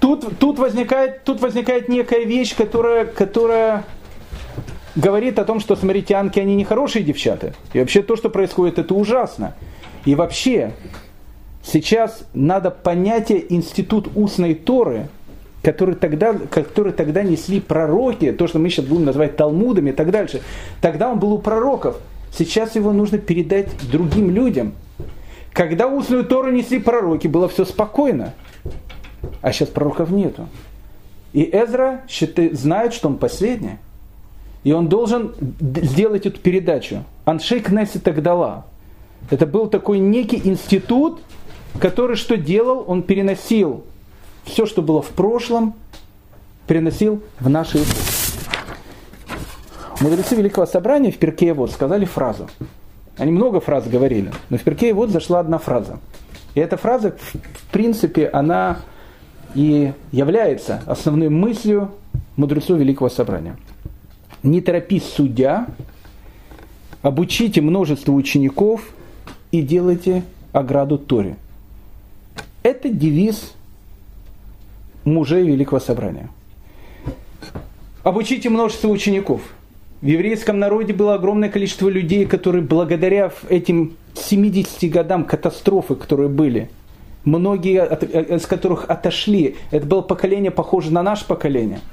тут, 0.00 0.38
тут, 0.38 0.58
возникает, 0.58 1.24
тут 1.24 1.40
возникает 1.40 1.88
некая 1.88 2.24
вещь, 2.24 2.54
которая, 2.54 3.06
которая 3.06 3.84
говорит 4.96 5.38
о 5.38 5.44
том, 5.44 5.60
что 5.60 5.76
самаритянки, 5.76 6.40
они 6.40 6.56
не 6.56 6.64
хорошие 6.64 7.04
девчата. 7.04 7.54
И 7.72 7.78
вообще 7.78 8.02
то, 8.02 8.16
что 8.16 8.30
происходит, 8.30 8.78
это 8.78 8.94
ужасно. 8.94 9.54
И 10.04 10.14
вообще, 10.14 10.72
сейчас 11.62 12.24
надо 12.32 12.70
понятие 12.70 13.52
институт 13.54 14.08
устной 14.16 14.54
Торы, 14.54 15.08
который 15.62 15.94
тогда, 15.94 16.34
который 16.34 16.92
тогда 16.92 17.22
несли 17.22 17.60
пророки, 17.60 18.32
то, 18.32 18.46
что 18.46 18.58
мы 18.58 18.70
сейчас 18.70 18.86
будем 18.86 19.04
называть 19.04 19.36
Талмудами 19.36 19.90
и 19.90 19.92
так 19.92 20.10
дальше. 20.10 20.40
Тогда 20.80 21.10
он 21.10 21.18
был 21.18 21.32
у 21.32 21.38
пророков. 21.38 21.98
Сейчас 22.32 22.74
его 22.74 22.92
нужно 22.92 23.18
передать 23.18 23.68
другим 23.90 24.30
людям. 24.30 24.74
Когда 25.52 25.88
устную 25.88 26.24
Тору 26.24 26.50
несли 26.50 26.78
пророки, 26.78 27.28
было 27.28 27.48
все 27.48 27.64
спокойно. 27.64 28.34
А 29.40 29.52
сейчас 29.52 29.68
пророков 29.70 30.10
нету. 30.10 30.48
И 31.32 31.42
Эзра 31.42 32.02
считает, 32.08 32.58
знает, 32.58 32.94
что 32.94 33.08
он 33.08 33.16
последний. 33.16 33.78
И 34.66 34.72
он 34.72 34.88
должен 34.88 35.32
сделать 35.60 36.26
эту 36.26 36.40
передачу. 36.40 37.04
Аншей 37.24 37.60
Кнесси 37.60 38.00
Тагдала. 38.00 38.64
Это 39.30 39.46
был 39.46 39.68
такой 39.68 40.00
некий 40.00 40.40
институт, 40.42 41.20
который 41.78 42.16
что 42.16 42.36
делал? 42.36 42.82
Он 42.88 43.04
переносил 43.04 43.84
все, 44.42 44.66
что 44.66 44.82
было 44.82 45.02
в 45.02 45.10
прошлом, 45.10 45.74
переносил 46.66 47.22
в 47.38 47.48
наши 47.48 47.78
Мудрецы 50.00 50.34
Великого 50.34 50.66
Собрания 50.66 51.12
в 51.12 51.18
Перке 51.18 51.54
вот 51.54 51.70
сказали 51.70 52.04
фразу. 52.04 52.50
Они 53.18 53.30
много 53.30 53.60
фраз 53.60 53.86
говорили, 53.86 54.32
но 54.50 54.58
в 54.58 54.62
Перке 54.64 54.92
вот 54.92 55.10
зашла 55.10 55.38
одна 55.38 55.58
фраза. 55.58 56.00
И 56.56 56.60
эта 56.60 56.76
фраза, 56.76 57.12
в 57.12 57.70
принципе, 57.70 58.26
она 58.26 58.78
и 59.54 59.92
является 60.10 60.82
основной 60.86 61.28
мыслью 61.28 61.92
мудрецов 62.34 62.80
Великого 62.80 63.08
Собрания– 63.08 63.56
не 64.46 64.60
торопись 64.60 65.04
судья, 65.04 65.66
обучите 67.02 67.60
множество 67.60 68.12
учеников 68.12 68.88
и 69.50 69.60
делайте 69.60 70.22
ограду 70.52 70.98
Торе. 70.98 71.36
Это 72.62 72.88
девиз 72.88 73.52
мужей 75.04 75.46
Великого 75.46 75.80
Собрания. 75.80 76.30
Обучите 78.02 78.48
множество 78.48 78.88
учеников. 78.88 79.42
В 80.00 80.06
еврейском 80.06 80.58
народе 80.58 80.92
было 80.92 81.14
огромное 81.14 81.48
количество 81.48 81.88
людей, 81.88 82.26
которые 82.26 82.62
благодаря 82.62 83.32
этим 83.48 83.96
70 84.14 84.90
годам 84.90 85.24
катастрофы, 85.24 85.96
которые 85.96 86.28
были, 86.28 86.70
многие 87.24 87.84
из 88.36 88.44
э, 88.44 88.46
которых 88.46 88.88
отошли, 88.88 89.56
это 89.70 89.86
было 89.86 90.02
поколение 90.02 90.50
похоже 90.50 90.92
на 90.92 91.02
наше 91.02 91.26
поколение– 91.26 91.80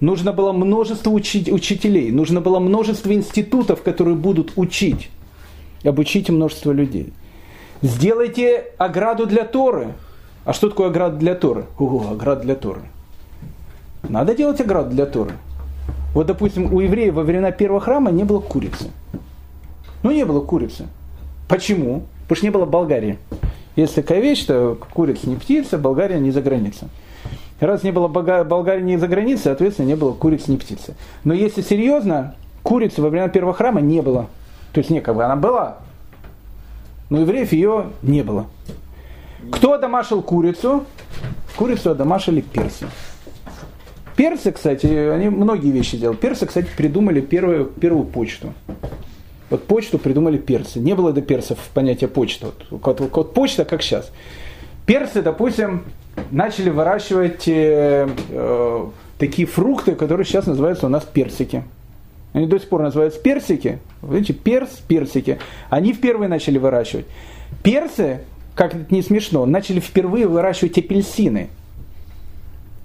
Нужно 0.00 0.32
было 0.32 0.52
множество 0.52 1.10
учить, 1.10 1.50
учителей, 1.50 2.10
нужно 2.10 2.40
было 2.40 2.58
множество 2.58 3.12
институтов, 3.12 3.82
которые 3.82 4.16
будут 4.16 4.52
учить. 4.56 5.10
Обучите 5.84 6.32
множество 6.32 6.72
людей. 6.72 7.12
Сделайте 7.82 8.64
ограду 8.78 9.26
для 9.26 9.44
Торы. 9.44 9.94
А 10.44 10.52
что 10.52 10.68
такое 10.68 10.88
ограда 10.88 11.16
для 11.16 11.34
Торы? 11.34 11.66
О, 11.78 12.08
ограда 12.10 12.42
для 12.42 12.54
Торы. 12.54 12.80
Надо 14.08 14.34
делать 14.34 14.60
ограду 14.60 14.90
для 14.90 15.06
Торы. 15.06 15.32
Вот, 16.14 16.26
допустим, 16.26 16.72
у 16.72 16.80
евреев 16.80 17.14
во 17.14 17.22
времена 17.22 17.50
первого 17.50 17.80
храма 17.80 18.10
не 18.10 18.24
было 18.24 18.40
курицы. 18.40 18.90
Ну, 20.02 20.10
не 20.10 20.24
было 20.24 20.40
курицы. 20.40 20.86
Почему? 21.48 22.04
Потому 22.22 22.36
что 22.36 22.46
не 22.46 22.50
было 22.50 22.64
Болгарии. 22.66 23.18
Если 23.76 24.02
такая 24.02 24.20
вещь, 24.20 24.44
то 24.44 24.78
курица 24.92 25.28
не 25.28 25.36
птица, 25.36 25.78
Болгария 25.78 26.20
не 26.20 26.30
за 26.30 26.40
границей. 26.40 26.88
Раз 27.60 27.82
не 27.82 27.92
было 27.92 28.08
Болгарии 28.08 28.82
ни 28.82 28.96
за 28.96 29.08
границей, 29.08 29.44
соответственно, 29.44 29.86
не 29.86 29.96
было 29.96 30.12
курицы, 30.12 30.50
ни 30.50 30.56
птицы. 30.56 30.94
Но 31.22 31.34
если 31.34 31.62
серьезно, 31.62 32.34
курицы 32.62 33.00
во 33.00 33.08
время 33.08 33.28
первого 33.28 33.54
храма 33.54 33.80
не 33.80 34.02
было. 34.02 34.26
То 34.72 34.78
есть, 34.78 34.90
не, 34.90 35.00
как 35.00 35.14
бы 35.14 35.24
она 35.24 35.36
была, 35.36 35.78
но 37.10 37.20
евреев 37.20 37.52
ее 37.52 37.86
не 38.02 38.22
было. 38.22 38.46
Кто 39.52 39.78
домашил 39.78 40.22
курицу? 40.22 40.84
Курицу 41.56 41.94
домашили 41.94 42.40
персы. 42.40 42.86
Персы, 44.16 44.52
кстати, 44.52 44.86
они 44.86 45.28
многие 45.28 45.70
вещи 45.70 45.96
делали. 45.96 46.16
Персы, 46.16 46.46
кстати, 46.46 46.68
придумали 46.76 47.20
первую, 47.20 47.66
первую 47.66 48.04
почту. 48.04 48.52
Вот 49.50 49.64
почту 49.64 49.98
придумали 49.98 50.38
персы. 50.38 50.80
Не 50.80 50.94
было 50.94 51.12
до 51.12 51.20
персов 51.20 51.58
понятия 51.74 52.08
почта. 52.08 52.52
Вот, 52.70 53.00
вот, 53.00 53.00
вот 53.00 53.34
почта, 53.34 53.64
как 53.64 53.82
сейчас. 53.82 54.10
Персы, 54.86 55.22
допустим, 55.22 55.84
начали 56.30 56.70
выращивать 56.70 57.48
э, 57.48 58.08
э, 58.30 58.86
такие 59.18 59.46
фрукты, 59.46 59.94
которые 59.94 60.26
сейчас 60.26 60.46
называются 60.46 60.86
у 60.86 60.88
нас 60.88 61.04
персики. 61.04 61.64
Они 62.32 62.46
до 62.46 62.58
сих 62.58 62.68
пор 62.68 62.82
называются 62.82 63.20
персики. 63.20 63.78
Видите, 64.02 64.32
перс, 64.32 64.70
персики. 64.88 65.38
Они 65.70 65.92
впервые 65.92 66.28
начали 66.28 66.58
выращивать. 66.58 67.06
Персы, 67.62 68.20
как 68.56 68.74
это 68.74 68.92
не 68.92 69.02
смешно, 69.02 69.46
начали 69.46 69.78
впервые 69.78 70.26
выращивать 70.26 70.76
апельсины. 70.76 71.48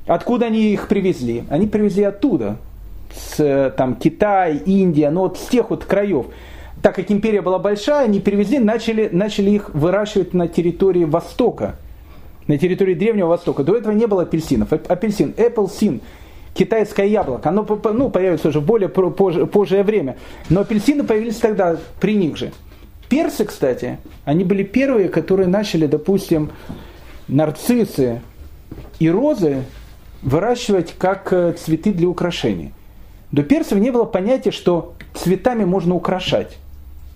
Откуда 0.05 0.47
они 0.47 0.71
их 0.71 0.87
привезли? 0.87 1.43
Они 1.49 1.67
привезли 1.67 2.03
оттуда. 2.03 2.57
С 3.11 3.73
там, 3.75 3.95
Китая, 3.95 4.49
Индия, 4.49 5.09
ну 5.09 5.21
вот 5.21 5.39
с 5.39 5.47
тех 5.47 5.71
вот 5.71 5.83
краев. 5.85 6.27
Так 6.83 6.95
как 6.95 7.11
империя 7.11 7.41
была 7.41 7.57
большая, 7.57 8.05
они 8.05 8.19
привезли, 8.19 8.59
начали, 8.59 9.09
начали 9.11 9.49
их 9.49 9.73
выращивать 9.73 10.33
на 10.35 10.47
территории 10.47 11.05
Востока 11.05 11.75
на 12.49 12.57
территории 12.57 12.95
Древнего 12.95 13.27
Востока. 13.27 13.63
До 13.63 13.77
этого 13.77 13.93
не 13.93 14.07
было 14.07 14.23
апельсинов. 14.23 14.73
Апельсин, 14.73 15.35
apple 15.37 15.67
sin, 15.67 16.01
китайское 16.55 17.05
яблоко, 17.05 17.47
оно 17.47 17.65
ну, 17.93 18.09
появится 18.09 18.49
уже 18.49 18.59
в 18.59 18.65
более 18.65 18.89
позже, 18.89 19.45
позже 19.45 19.83
время. 19.83 20.17
Но 20.49 20.61
апельсины 20.61 21.03
появились 21.03 21.37
тогда 21.37 21.77
при 22.01 22.15
них 22.15 22.37
же. 22.37 22.51
Персы, 23.07 23.45
кстати, 23.45 23.99
они 24.25 24.43
были 24.43 24.63
первые, 24.63 25.09
которые 25.09 25.47
начали, 25.47 25.85
допустим, 25.85 26.49
нарциссы 27.27 28.21
и 28.97 29.09
розы 29.11 29.63
выращивать 30.23 30.95
как 30.97 31.31
э, 31.31 31.53
цветы 31.53 31.93
для 31.93 32.07
украшений. 32.07 32.73
До 33.31 33.43
персов 33.43 33.77
не 33.77 33.91
было 33.91 34.05
понятия, 34.05 34.51
что 34.51 34.93
цветами 35.13 35.65
можно 35.65 35.93
украшать. 35.93 36.57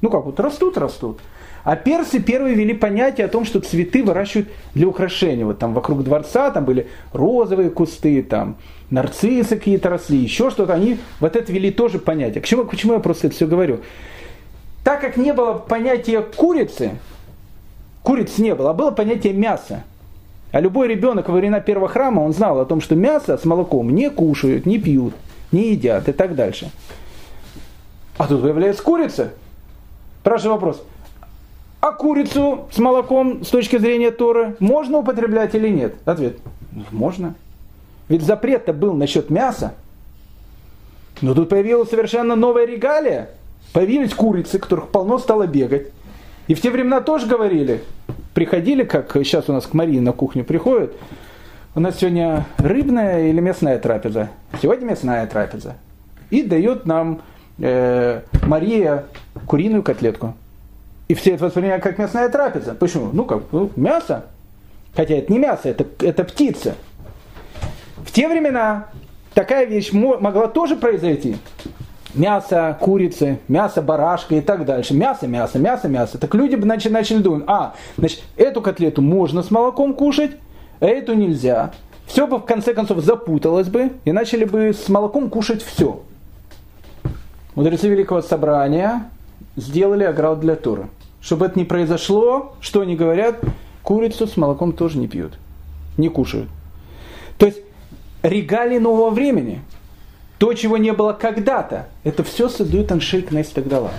Ну 0.02 0.12
как, 0.12 0.26
вот 0.26 0.40
растут, 0.40 0.78
растут. 0.78 1.20
А 1.64 1.78
персы 1.78 2.20
первые 2.20 2.56
ввели 2.56 2.74
понятие 2.74 3.26
о 3.26 3.30
том, 3.30 3.46
что 3.46 3.62
цветы 3.62 4.04
выращивают 4.04 4.50
для 4.74 4.88
украшения. 4.88 5.46
Вот 5.46 5.60
там 5.60 5.74
вокруг 5.74 6.04
дворца 6.04 6.52
там 6.52 6.66
были 6.66 6.88
розовые 7.14 7.70
кусты, 7.70 8.22
там 8.22 8.58
нарциссы 8.90 9.56
какие-то 9.56 9.90
росли, 9.90 10.18
еще 10.18 10.50
что-то. 10.50 10.74
Они 10.74 10.98
вот 11.22 11.36
это 11.36 11.52
ввели 11.52 11.72
тоже 11.72 12.00
понятие. 12.00 12.42
К 12.42 12.46
чему, 12.46 12.66
почему 12.66 12.94
я 12.94 13.00
просто 13.00 13.28
это 13.28 13.36
все 13.36 13.48
говорю? 13.48 13.80
Так 14.84 15.00
как 15.00 15.16
не 15.16 15.32
было 15.32 15.54
понятия 15.54 16.22
курицы, 16.22 16.92
курицы 18.02 18.42
не 18.42 18.54
было, 18.54 18.72
а 18.72 18.74
было 18.74 18.92
понятие 18.92 19.32
мяса. 19.32 19.84
А 20.52 20.60
любой 20.60 20.90
ребенок 20.90 21.30
во 21.30 21.36
времена 21.36 21.62
первого 21.62 21.88
храма, 21.88 22.20
он 22.20 22.34
знал 22.34 22.60
о 22.60 22.66
том, 22.66 22.82
что 22.82 22.96
мясо 22.96 23.38
с 23.38 23.46
молоком 23.46 23.90
не 23.90 24.10
кушают, 24.10 24.66
не 24.66 24.78
пьют, 24.78 25.14
не 25.54 25.72
едят 25.72 26.10
и 26.10 26.12
так 26.12 26.36
дальше. 26.36 26.70
А 28.18 28.28
тут 28.28 28.42
появляется 28.42 28.84
курица. 28.84 29.32
Спрашиваю 30.22 30.54
вопрос, 30.54 30.84
а 31.84 31.92
курицу 31.92 32.70
с 32.72 32.78
молоком 32.78 33.44
с 33.44 33.50
точки 33.50 33.78
зрения 33.78 34.10
Торы 34.10 34.56
можно 34.62 35.00
употреблять 35.00 35.54
или 35.54 35.68
нет? 35.68 35.96
Ответ. 36.06 36.38
Можно. 36.92 37.36
Ведь 38.08 38.22
запрет-то 38.22 38.72
был 38.72 38.94
насчет 38.94 39.30
мяса. 39.30 39.74
Но 41.20 41.34
тут 41.34 41.50
появилась 41.50 41.90
совершенно 41.90 42.38
новая 42.38 42.66
регалия. 42.66 43.32
Появились 43.74 44.14
курицы, 44.14 44.60
которых 44.60 44.88
полно 44.92 45.20
стало 45.20 45.46
бегать. 45.46 45.90
И 46.48 46.54
в 46.54 46.62
те 46.62 46.72
времена 46.72 47.02
тоже 47.02 47.28
говорили, 47.28 47.84
приходили, 48.34 48.86
как 48.86 49.12
сейчас 49.16 49.50
у 49.50 49.54
нас 49.54 49.68
к 49.68 49.74
Марии 49.74 50.00
на 50.00 50.14
кухню 50.14 50.46
приходят, 50.46 50.94
у 51.76 51.82
нас 51.82 51.98
сегодня 51.98 52.46
рыбная 52.60 53.28
или 53.28 53.42
мясная 53.42 53.78
трапеза? 53.78 54.30
Сегодня 54.62 54.86
мясная 54.86 55.28
трапеза. 55.28 55.76
И 56.30 56.44
дает 56.44 56.86
нам 56.86 57.24
э, 57.60 58.22
Мария 58.44 59.04
куриную 59.48 59.84
котлетку. 59.84 60.36
И 61.14 61.16
все 61.16 61.36
это 61.36 61.46
воспринимают 61.46 61.84
как 61.84 62.00
мясная 62.00 62.28
трапеза. 62.28 62.74
Почему? 62.74 63.12
Ну 63.14 63.26
как, 63.26 63.44
ну, 63.52 63.70
мясо. 63.76 64.26
Хотя 64.96 65.14
это 65.14 65.32
не 65.32 65.38
мясо, 65.38 65.70
это, 65.70 65.86
это 66.04 66.24
птица. 66.24 66.74
В 68.04 68.12
те 68.12 68.28
времена 68.28 68.88
такая 69.36 69.66
вещь 69.66 69.92
могла 69.94 70.48
тоже 70.48 70.76
произойти. 70.76 71.38
Мясо 72.16 72.76
курицы, 72.82 73.38
мясо 73.48 73.84
барашка 73.84 74.34
и 74.34 74.42
так 74.42 74.66
дальше. 74.66 74.96
Мясо, 74.96 75.28
мясо, 75.28 75.60
мясо, 75.60 75.88
мясо. 75.88 76.18
Так 76.18 76.34
люди 76.34 76.56
бы 76.56 76.66
начали, 76.66 76.94
начали 76.94 77.20
думать, 77.20 77.44
а, 77.46 77.76
значит, 77.96 78.24
эту 78.36 78.64
котлету 78.64 79.04
можно 79.04 79.44
с 79.44 79.52
молоком 79.52 79.94
кушать, 79.94 80.32
а 80.80 80.88
эту 80.88 81.14
нельзя. 81.14 81.74
Все 82.08 82.26
бы 82.26 82.38
в 82.40 82.46
конце 82.46 82.74
концов 82.74 83.04
запуталось 83.04 83.68
бы 83.68 83.92
и 84.04 84.12
начали 84.12 84.46
бы 84.46 84.74
с 84.74 84.90
молоком 84.90 85.30
кушать 85.30 85.62
все. 85.62 86.02
Мудрецы 87.54 87.88
Великого 87.88 88.24
Собрания 88.24 89.12
сделали 89.56 90.06
оград 90.06 90.40
для 90.40 90.56
Торы. 90.56 90.88
Чтобы 91.24 91.46
это 91.46 91.58
не 91.58 91.64
произошло, 91.64 92.54
что 92.60 92.82
они 92.82 92.98
говорят, 92.98 93.40
курицу 93.82 94.28
с 94.28 94.36
молоком 94.36 94.74
тоже 94.74 94.98
не 94.98 95.08
пьют, 95.08 95.40
не 95.98 96.10
кушают. 96.10 96.50
То 97.38 97.46
есть 97.46 97.60
регалии 98.24 98.78
нового 98.78 99.10
времени, 99.10 99.62
то, 100.38 100.54
чего 100.54 100.78
не 100.78 100.92
было 100.92 101.14
когда-то, 101.14 101.88
это 102.04 102.26
все 102.26 102.50
создают 102.50 102.92
Аншей 102.92 103.22
Кнес 103.22 103.48
Тагдала 103.48 103.92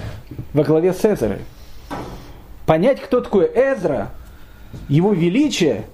во 0.52 0.64
главе 0.64 0.92
с 0.92 1.02
Эзерой. 1.02 1.38
Понять, 2.66 3.00
кто 3.00 3.22
такой 3.22 3.46
Эзра, 3.46 4.10
его 4.90 5.14
величие, 5.14 5.86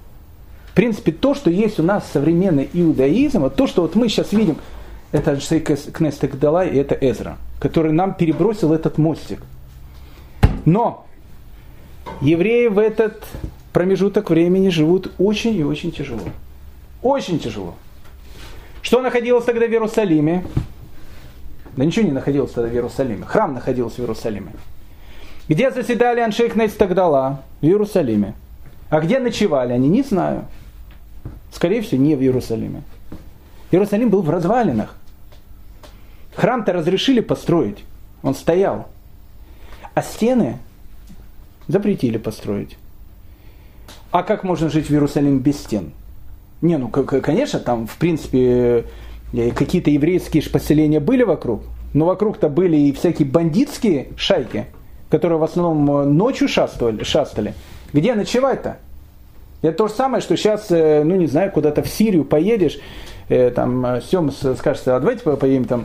в 0.67 0.75
принципе, 0.75 1.13
то, 1.13 1.35
что 1.35 1.49
есть 1.49 1.79
у 1.79 1.85
нас 1.85 2.11
современный 2.13 2.69
иудаизм, 2.73 3.43
вот 3.43 3.55
то, 3.55 3.69
что 3.69 3.83
вот 3.83 3.95
мы 3.95 4.09
сейчас 4.09 4.33
видим, 4.33 4.57
это 5.13 5.31
Аншей 5.33 5.61
Кнес 5.61 6.17
Тагдала 6.17 6.67
и 6.67 6.77
это 6.77 6.97
Эзра, 7.01 7.39
который 7.61 7.93
нам 7.93 8.15
перебросил 8.15 8.73
этот 8.73 8.99
мостик. 8.99 9.43
Но 10.65 11.07
евреи 12.21 12.67
в 12.69 12.79
этот 12.79 13.25
промежуток 13.73 14.31
времени 14.31 14.69
живут 14.69 15.13
очень 15.19 15.57
и 15.57 15.65
очень 15.65 15.93
тяжело. 15.93 16.23
Очень 17.03 17.39
тяжело. 17.39 17.75
Что 18.83 19.01
находилось 19.01 19.45
тогда 19.45 19.67
в 19.67 19.71
Иерусалиме? 19.71 20.45
Да 21.77 21.85
ничего 21.85 22.07
не 22.07 22.13
находилось 22.13 22.51
тогда 22.51 22.69
в 22.69 22.75
Иерусалиме. 22.75 23.25
Храм 23.25 23.55
находился 23.55 23.97
в 23.97 24.01
Иерусалиме. 24.01 24.53
Где 25.49 25.71
заседали 25.71 26.21
Аншейх 26.21 26.55
Тагдала? 26.77 27.43
В 27.61 27.65
Иерусалиме. 27.65 28.35
А 28.89 29.01
где 29.01 29.19
ночевали 29.19 29.73
они? 29.73 29.89
Не 29.89 30.03
знаю. 30.03 30.47
Скорее 31.53 31.83
всего, 31.83 32.03
не 32.03 32.17
в 32.17 32.21
Иерусалиме. 32.21 32.83
Иерусалим 33.71 34.11
был 34.11 34.23
в 34.23 34.31
развалинах. 34.31 34.97
Храм-то 36.35 36.73
разрешили 36.73 37.21
построить. 37.21 37.85
Он 38.23 38.35
стоял. 38.35 38.89
А 39.95 40.03
стены 40.03 40.59
запретили 41.69 42.19
построить. 42.19 42.77
А 44.11 44.23
как 44.23 44.43
можно 44.43 44.69
жить 44.69 44.87
в 44.87 44.91
Иерусалиме 44.91 45.39
без 45.39 45.59
стен? 45.59 45.93
Не, 46.63 46.77
ну, 46.77 46.89
конечно, 46.89 47.59
там, 47.59 47.87
в 47.87 47.97
принципе, 47.97 48.85
э, 49.33 49.51
какие-то 49.53 49.91
еврейские 49.91 50.43
поселения 50.51 51.01
были 51.01 51.23
вокруг, 51.23 51.63
но 51.95 52.05
вокруг-то 52.05 52.49
были 52.49 52.77
и 52.77 52.93
всякие 52.93 53.27
бандитские 53.27 54.09
шайки, 54.17 54.67
которые 55.09 55.39
в 55.39 55.45
основном 55.45 55.91
э, 55.91 56.05
ночью 56.05 56.49
шастали. 56.49 57.03
шастали. 57.03 57.55
Где 57.93 58.15
ночевать-то? 58.15 58.79
Это 59.63 59.77
то 59.77 59.89
же 59.89 59.95
самое, 59.95 60.23
что 60.23 60.37
сейчас, 60.37 60.67
э, 60.71 61.03
ну 61.03 61.17
не 61.17 61.27
знаю, 61.27 61.51
куда-то 61.51 61.83
в 61.83 61.89
Сирию 61.89 62.25
поедешь, 62.25 62.79
там 63.55 64.01
Сем 64.03 64.33
скажет, 64.33 64.89
а 64.89 64.99
давайте 64.99 65.23
поедем 65.23 65.65
там 65.65 65.85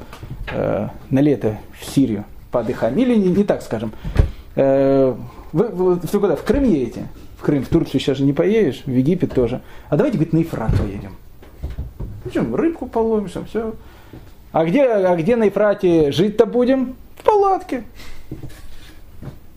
на 0.52 1.22
лето 1.22 1.60
в 1.80 1.86
Сирию, 1.86 2.26
поотдыхаем. 2.50 2.98
Или 2.98 3.14
не, 3.14 3.30
не 3.30 3.44
так 3.44 3.62
скажем. 3.62 3.94
Вы, 5.56 5.70
вы, 5.70 5.96
вы 5.96 6.20
куда? 6.20 6.36
В 6.36 6.44
Крым 6.44 6.66
едете? 6.66 7.08
Крым, 7.40 7.64
в 7.64 7.70
Турцию 7.70 8.02
сейчас 8.02 8.18
же 8.18 8.26
не 8.26 8.34
поедешь, 8.34 8.84
в 8.86 8.92
Египет 8.92 9.34
тоже. 9.34 9.62
А 9.88 9.96
давайте, 9.96 10.18
говорит, 10.18 10.34
на 10.34 10.40
Ефрат 10.40 10.78
поедем. 10.78 11.16
Причем 12.26 12.54
рыбку 12.54 12.88
половимся, 12.88 13.42
все. 13.46 13.74
А 14.52 14.66
где, 14.66 14.84
а 14.84 15.16
где 15.16 15.38
на 15.38 15.46
Ефрате 15.46 16.12
жить-то 16.12 16.46
будем? 16.46 16.98
В 17.16 17.24
палатке. 17.24 17.86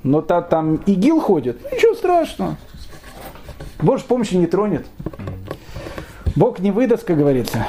Но 0.05 0.23
та, 0.23 0.41
там 0.41 0.77
ИГИЛ 0.77 1.19
ходит, 1.19 1.61
ничего 1.73 1.95
страшного. 1.95 2.57
Боже 3.83 4.05
помощи 4.05 4.35
не 4.35 4.47
тронет. 4.47 4.87
Бог 6.37 6.61
не 6.61 6.71
выдаст, 6.71 7.03
как 7.03 7.19
говорится. 7.19 7.67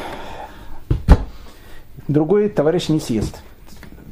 Другой 2.07 2.49
товарищ 2.49 2.89
не 2.89 2.99
съест. 2.99 3.41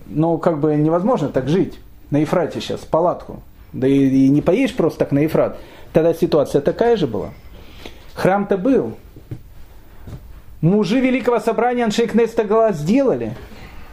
Но 0.07 0.39
как 0.39 0.59
бы 0.59 0.75
невозможно 0.75 1.29
так 1.29 1.47
жить 1.47 1.77
на 2.09 2.17
Ефрате 2.17 2.61
сейчас, 2.61 2.79
палатку. 2.79 3.43
Да 3.73 3.87
и, 3.87 4.07
и 4.07 4.29
не 4.29 4.41
поедешь 4.41 4.75
просто 4.75 4.99
так 4.99 5.11
на 5.11 5.19
Ефрат. 5.19 5.57
Тогда 5.93 6.13
ситуация 6.13 6.61
такая 6.61 6.97
же 6.97 7.07
была. 7.07 7.29
Храм-то 8.13 8.57
был. 8.57 8.93
Мужи 10.61 10.99
Великого 10.99 11.39
Собрания 11.39 11.83
Аншейк 11.83 12.15
Нестагала 12.15 12.71
сделали. 12.71 13.35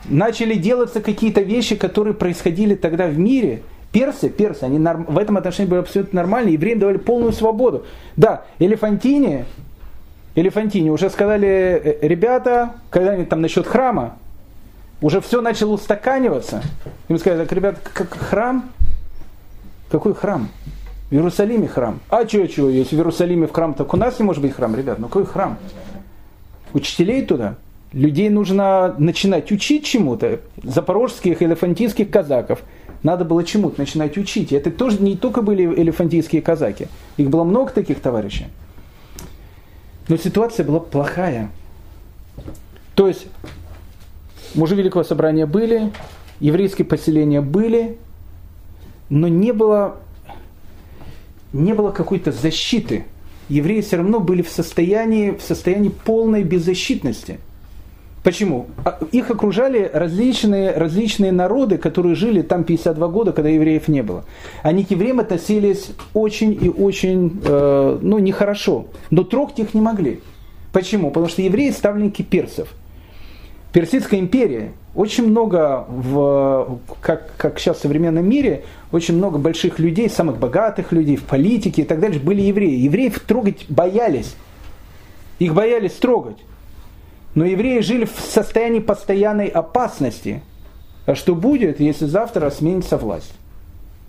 Начали 0.07 0.55
делаться 0.55 1.01
какие-то 1.01 1.41
вещи, 1.41 1.77
которые 1.77 2.14
происходили 2.14 2.75
тогда 2.75 3.07
в 3.07 3.18
мире. 3.18 3.62
Персы, 3.93 4.29
персы, 4.29 4.64
они 4.64 4.79
норм, 4.79 5.05
в 5.05 5.18
этом 5.18 5.37
отношении 5.37 5.70
были 5.70 5.81
абсолютно 5.81 6.20
нормальны. 6.20 6.49
Евреям 6.51 6.79
давали 6.79 6.97
полную 6.97 7.33
свободу. 7.33 7.85
Да, 8.16 8.45
Элефантине, 8.59 9.45
Элефантине 10.35 10.91
уже 10.91 11.11
сказали, 11.11 11.47
«Э, 11.49 11.99
ребята, 12.03 12.75
когда 12.91 13.12
они 13.12 13.25
там 13.25 13.41
насчет 13.41 13.66
храма, 13.66 14.16
уже 15.01 15.20
все 15.20 15.41
начало 15.41 15.72
устаканиваться. 15.72 16.62
Им 17.09 17.18
сказали, 17.18 17.45
так, 17.45 17.53
ребят, 17.53 17.77
как 17.93 18.14
храм? 18.14 18.70
Какой 19.95 20.13
храм? 20.13 20.49
В 21.09 21.15
Иерусалиме 21.15 21.69
храм. 21.69 22.01
А 22.11 22.27
что, 22.27 22.49
что, 22.49 22.69
если 22.69 22.97
в 22.97 22.99
Иерусалиме 22.99 23.47
в 23.47 23.53
храм, 23.53 23.75
так 23.75 23.95
у 23.95 23.97
нас 23.97 24.19
не 24.19 24.25
может 24.25 24.43
быть 24.43 24.53
храм, 24.53 24.75
ребят. 24.75 24.99
Ну 24.99 25.07
какой 25.07 25.25
храм? 25.25 25.57
Учителей 26.73 27.23
туда. 27.25 27.55
Людей 27.93 28.29
нужно 28.29 28.97
начинать 28.99 29.53
учить 29.53 29.85
чему-то. 29.85 30.41
Запорожских, 30.65 31.41
элефантийских 31.41 32.11
казаков. 32.11 32.65
Надо 33.05 33.25
было 33.25 33.45
чему-то 33.45 33.79
начинать 33.79 34.19
учить. 34.19 34.51
И 34.51 34.57
это 34.57 34.73
тоже 34.73 35.01
не 35.01 35.17
только 35.17 35.43
были 35.43 35.63
элефантийские 35.63 36.43
казаки. 36.43 36.89
Их 37.17 37.31
было 37.31 37.45
много 37.45 37.71
таких 37.71 38.01
товарищей. 38.01 38.47
Но 40.09 40.17
ситуация 40.17 40.67
была 40.67 40.81
плохая. 40.81 41.51
То 42.97 43.07
есть 43.07 43.29
мужи 44.57 44.75
Великого 44.75 45.05
Собрания 45.05 45.47
были, 45.47 45.93
еврейские 46.41 46.85
поселения 46.85 47.41
были, 47.41 47.97
но 49.09 49.29
не 49.29 49.53
было 49.53 49.97
не 51.55 51.73
было 51.73 51.93
какой-то 51.93 52.33
защиты. 52.33 53.05
Евреи 53.49 53.81
все 53.81 53.97
равно 53.97 54.21
были 54.21 54.43
в 54.43 54.49
состоянии, 54.49 55.31
в 55.31 55.43
состоянии 55.43 55.91
полной 55.91 56.43
беззащитности. 56.43 57.39
Почему? 58.25 58.69
А, 58.85 58.99
их 59.13 59.31
окружали 59.31 59.89
различные, 59.93 60.73
различные 60.73 61.31
народы, 61.31 61.77
которые 61.77 62.15
жили 62.15 62.41
там 62.41 62.65
52 62.65 63.09
года, 63.09 63.33
когда 63.33 63.51
евреев 63.51 63.87
не 63.87 64.03
было. 64.03 64.25
Они 64.63 64.83
к 64.83 64.91
евреям 64.91 65.21
относились 65.21 65.91
очень 66.15 66.59
и 66.61 66.71
очень, 66.71 67.41
э, 67.45 67.99
ну, 68.01 68.19
нехорошо. 68.19 68.87
Но 69.11 69.25
трогать 69.25 69.59
их 69.59 69.75
не 69.75 69.83
могли. 69.83 70.21
Почему? 70.73 71.11
Потому 71.11 71.29
что 71.29 71.43
евреи 71.43 71.71
ставленники 71.71 72.23
персов. 72.23 72.69
Персидская 73.75 74.21
империя, 74.21 74.73
очень 74.95 75.27
много, 75.27 75.85
в, 75.89 76.79
как, 77.01 77.37
как 77.37 77.59
сейчас 77.59 77.79
в 77.79 77.81
современном 77.83 78.29
мире, 78.29 78.65
очень 78.93 79.17
много 79.17 79.39
больших 79.39 79.79
людей, 79.79 80.09
самых 80.09 80.39
богатых 80.39 80.93
людей 80.93 81.17
в 81.17 81.25
политике 81.25 81.83
и 81.83 81.85
так 81.85 81.99
далее 81.99 82.21
были 82.21 82.43
евреи. 82.43 82.79
Евреев 82.79 83.19
трогать 83.21 83.67
боялись. 83.69 84.37
Их 85.41 85.53
боялись 85.53 85.93
трогать. 85.93 86.37
Но 87.35 87.45
евреи 87.45 87.81
жили 87.81 88.05
в 88.05 88.13
состоянии 88.21 88.79
постоянной 88.79 89.49
опасности. 89.49 90.43
А 91.07 91.17
что 91.17 91.35
будет, 91.35 91.81
если 91.81 92.07
завтра 92.07 92.49
сменится 92.51 92.97
власть? 92.97 93.35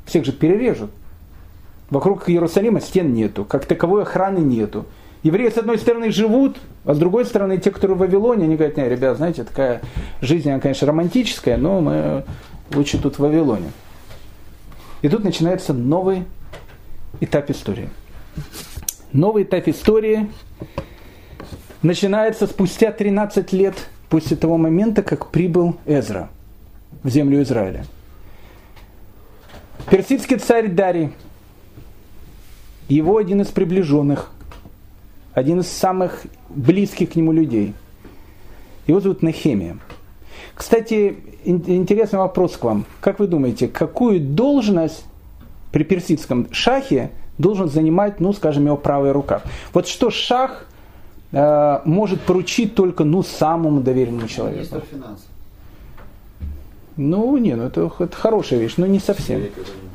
Всех 0.06 0.24
же 0.24 0.32
перережут. 0.32 0.92
Вокруг 1.90 2.30
Иерусалима 2.30 2.80
стен 2.80 3.14
нету, 3.14 3.44
как 3.44 3.66
таковой 3.66 4.04
охраны 4.04 4.40
нету. 4.40 4.86
Евреи 5.26 5.50
с 5.50 5.58
одной 5.58 5.80
стороны 5.80 6.12
живут, 6.12 6.58
а 6.86 6.94
с 6.94 7.00
другой 7.00 7.26
стороны 7.26 7.58
те, 7.58 7.72
которые 7.72 7.98
в 7.98 8.00
Вавилоне, 8.00 8.44
они 8.44 8.58
говорят, 8.58 8.78
не, 8.78 8.88
ребят, 8.88 9.18
знаете, 9.18 9.44
такая 9.44 9.82
жизнь, 10.22 10.52
она, 10.52 10.60
конечно, 10.60 10.88
романтическая, 10.88 11.58
но 11.58 11.82
мы 11.82 12.26
лучше 12.76 13.02
тут 13.02 13.16
в 13.16 13.20
Вавилоне. 13.22 13.72
И 15.02 15.10
тут 15.10 15.24
начинается 15.24 15.74
новый 15.74 16.26
этап 17.22 17.50
истории. 17.50 17.90
Новый 19.14 19.46
этап 19.46 19.68
истории 19.68 20.30
начинается 21.82 22.46
спустя 22.46 22.92
13 22.92 23.52
лет 23.52 23.74
после 24.10 24.38
того 24.38 24.58
момента, 24.58 25.02
как 25.02 25.32
прибыл 25.32 25.76
Эзра 25.88 26.30
в 27.02 27.10
землю 27.10 27.42
Израиля. 27.42 27.88
Персидский 29.90 30.38
царь 30.38 30.68
Дарий, 30.68 31.10
его 32.88 33.18
один 33.18 33.42
из 33.42 33.48
приближенных, 33.48 34.30
один 35.36 35.60
из 35.60 35.68
самых 35.68 36.26
близких 36.50 37.12
к 37.12 37.16
нему 37.16 37.32
людей. 37.34 37.76
Его 38.88 39.00
зовут 39.02 39.22
Нехемия. 39.22 39.78
Кстати, 40.56 41.18
интересный 41.44 42.20
вопрос 42.20 42.56
к 42.56 42.64
вам. 42.64 42.86
Как 43.02 43.20
вы 43.20 43.28
думаете, 43.28 43.68
какую 43.68 44.22
должность 44.22 45.06
при 45.72 45.84
персидском 45.84 46.48
шахе 46.52 47.12
должен 47.38 47.70
занимать, 47.70 48.22
ну, 48.22 48.32
скажем, 48.32 48.66
его 48.66 48.78
правая 48.78 49.12
рука? 49.12 49.42
Вот 49.74 49.88
что 49.88 50.10
шах 50.10 50.66
э, 51.34 51.82
может 51.84 52.22
поручить 52.22 52.74
только, 52.74 53.04
ну, 53.04 53.22
самому 53.22 53.82
доверенному 53.82 54.30
человеку? 54.30 54.60
Министр 54.60 54.84
финансов. 54.90 55.28
Ну, 56.96 57.36
не, 57.36 57.56
ну 57.56 57.64
это, 57.64 57.92
это 58.00 58.16
хорошая 58.16 58.60
вещь, 58.60 58.76
но 58.78 58.86
не 58.86 59.00
совсем. 59.00 59.44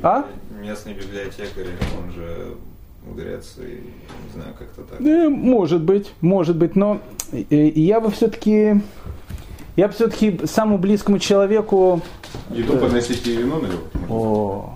А? 0.03 0.25
Местный 0.61 0.93
библиотекарь, 0.93 1.65
он 1.97 2.11
же 2.11 2.53
в 3.05 3.15
Греции, 3.15 3.81
не 4.25 4.33
знаю, 4.33 4.53
как-то 4.57 4.81
так. 4.83 5.01
Э, 5.01 5.29
может 5.29 5.81
быть, 5.81 6.13
может 6.21 6.55
быть, 6.55 6.75
но 6.75 6.99
э, 7.31 7.71
я 7.75 7.99
бы 7.99 8.11
все-таки, 8.11 8.81
я 9.75 9.87
бы 9.87 9.93
все-таки 9.93 10.41
самому 10.45 10.77
близкому 10.77 11.19
человеку... 11.19 12.01
Еду 12.51 12.77
подносите 12.77 13.33
и 13.33 13.37
вино 13.37 13.59
на 13.59 13.67
него? 13.67 13.81
О, 14.09 14.75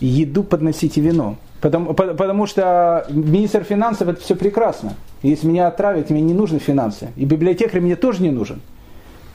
еду 0.00 0.44
подносите 0.44 1.00
вино. 1.00 1.36
Потому, 1.60 1.94
по- 1.94 2.14
потому 2.14 2.46
что 2.46 3.06
министр 3.08 3.64
финансов 3.64 4.08
это 4.08 4.20
все 4.20 4.36
прекрасно. 4.36 4.94
Если 5.22 5.46
меня 5.46 5.66
отравят, 5.66 6.10
мне 6.10 6.20
не 6.20 6.34
нужны 6.34 6.58
финансы. 6.58 7.08
И 7.16 7.24
библиотекарь 7.24 7.80
мне 7.80 7.96
тоже 7.96 8.22
не 8.22 8.30
нужен. 8.30 8.60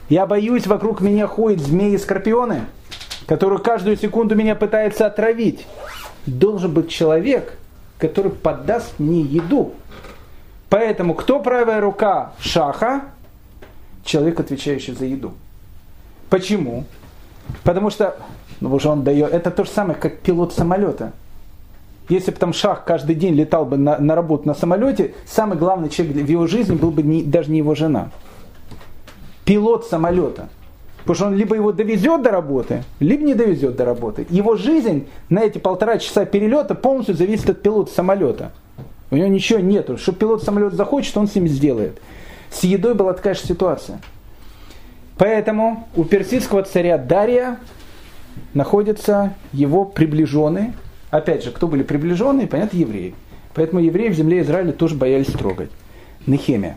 Я 0.08 0.26
боюсь, 0.26 0.66
вокруг 0.66 1.00
меня 1.00 1.26
ходят 1.26 1.60
змеи 1.60 1.94
и 1.94 1.98
скорпионы, 1.98 2.62
которые 3.26 3.58
каждую 3.58 3.96
секунду 3.96 4.34
меня 4.36 4.54
пытаются 4.54 5.06
отравить. 5.06 5.66
Должен 6.38 6.72
быть 6.72 6.90
человек, 6.90 7.58
который 7.98 8.30
подаст 8.30 8.94
мне 8.98 9.20
еду. 9.20 9.74
Поэтому 10.68 11.14
кто 11.14 11.40
правая 11.40 11.80
рука 11.80 12.32
шаха? 12.38 13.02
Человек, 14.04 14.40
отвечающий 14.40 14.94
за 14.94 15.04
еду. 15.04 15.32
Почему? 16.28 16.84
Потому 17.64 17.90
что 17.90 18.16
ну, 18.60 18.72
уже 18.74 18.88
он 18.88 19.02
дает. 19.02 19.32
Это 19.32 19.50
то 19.50 19.64
же 19.64 19.70
самое, 19.70 19.98
как 19.98 20.20
пилот 20.20 20.52
самолета. 20.52 21.12
Если 22.08 22.30
бы 22.30 22.36
там 22.38 22.52
Шах 22.52 22.84
каждый 22.84 23.14
день 23.14 23.34
летал 23.34 23.64
бы 23.64 23.76
на, 23.76 23.98
на 23.98 24.14
работу 24.16 24.46
на 24.48 24.54
самолете, 24.54 25.14
самый 25.26 25.56
главный 25.56 25.88
человек 25.88 26.16
в 26.16 26.28
его 26.28 26.46
жизни 26.46 26.74
был 26.74 26.90
бы 26.90 27.02
не, 27.02 27.22
даже 27.22 27.50
не 27.50 27.58
его 27.58 27.74
жена 27.74 28.10
пилот 29.50 29.84
самолета. 29.86 30.48
Потому 31.00 31.14
что 31.14 31.26
он 31.26 31.34
либо 31.34 31.56
его 31.56 31.72
довезет 31.72 32.22
до 32.22 32.30
работы, 32.30 32.84
либо 33.00 33.24
не 33.24 33.34
довезет 33.34 33.76
до 33.76 33.84
работы. 33.84 34.26
Его 34.30 34.56
жизнь 34.56 35.06
на 35.28 35.40
эти 35.40 35.58
полтора 35.58 35.98
часа 35.98 36.24
перелета 36.24 36.74
полностью 36.74 37.14
зависит 37.14 37.50
от 37.50 37.62
пилота 37.62 37.92
самолета. 37.92 38.52
У 39.10 39.16
него 39.16 39.28
ничего 39.28 39.58
нету. 39.58 39.96
Что 39.96 40.12
пилот 40.12 40.42
самолета 40.42 40.76
захочет, 40.76 41.16
он 41.16 41.26
с 41.26 41.34
ним 41.34 41.48
сделает. 41.48 42.00
С 42.50 42.64
едой 42.64 42.94
была 42.94 43.12
такая 43.12 43.34
же 43.34 43.40
ситуация. 43.40 44.00
Поэтому 45.16 45.88
у 45.96 46.04
персидского 46.04 46.62
царя 46.62 46.96
Дария 46.96 47.58
находятся 48.54 49.34
его 49.52 49.84
приближенные. 49.84 50.74
Опять 51.10 51.44
же, 51.44 51.50
кто 51.50 51.66
были 51.66 51.82
приближенные? 51.82 52.46
Понятно, 52.46 52.76
евреи. 52.76 53.14
Поэтому 53.54 53.80
евреи 53.80 54.08
в 54.08 54.14
земле 54.14 54.40
Израиля 54.42 54.72
тоже 54.72 54.94
боялись 54.94 55.26
трогать. 55.26 55.70
Нехемия. 56.26 56.76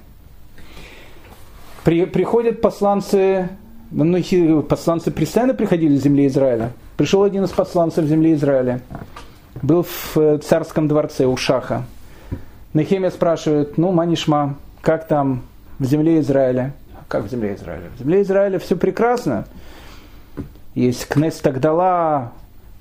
При, 1.84 2.06
приходят 2.06 2.62
посланцы, 2.62 3.50
ну, 3.94 4.62
посланцы 4.64 5.12
постоянно 5.12 5.54
приходили 5.54 5.96
в 5.96 6.02
земле 6.02 6.28
Израиля. 6.28 6.72
Пришел 6.98 7.24
один 7.24 7.44
из 7.44 7.52
посланцев 7.52 8.06
земли 8.06 8.34
Израиля. 8.34 8.82
Был 9.62 9.84
в 9.84 10.18
э, 10.18 10.40
царском 10.40 10.88
дворце 10.88 11.26
у 11.26 11.38
Шаха. 11.38 11.84
Нехемия 12.74 13.12
спрашивает, 13.12 13.78
ну, 13.78 13.92
Манишма, 13.92 14.58
как 14.82 15.08
там 15.08 15.44
в 15.80 15.86
земле 15.86 16.20
Израиля? 16.20 16.74
Как 17.08 17.26
в 17.26 17.30
земле 17.30 17.56
Израиля? 17.56 17.90
В 17.96 18.00
земле 18.00 18.22
Израиля 18.24 18.60
все 18.60 18.76
прекрасно. 18.76 19.46
Есть 20.74 21.08
Кнес 21.08 21.36
Тагдала, 21.36 22.32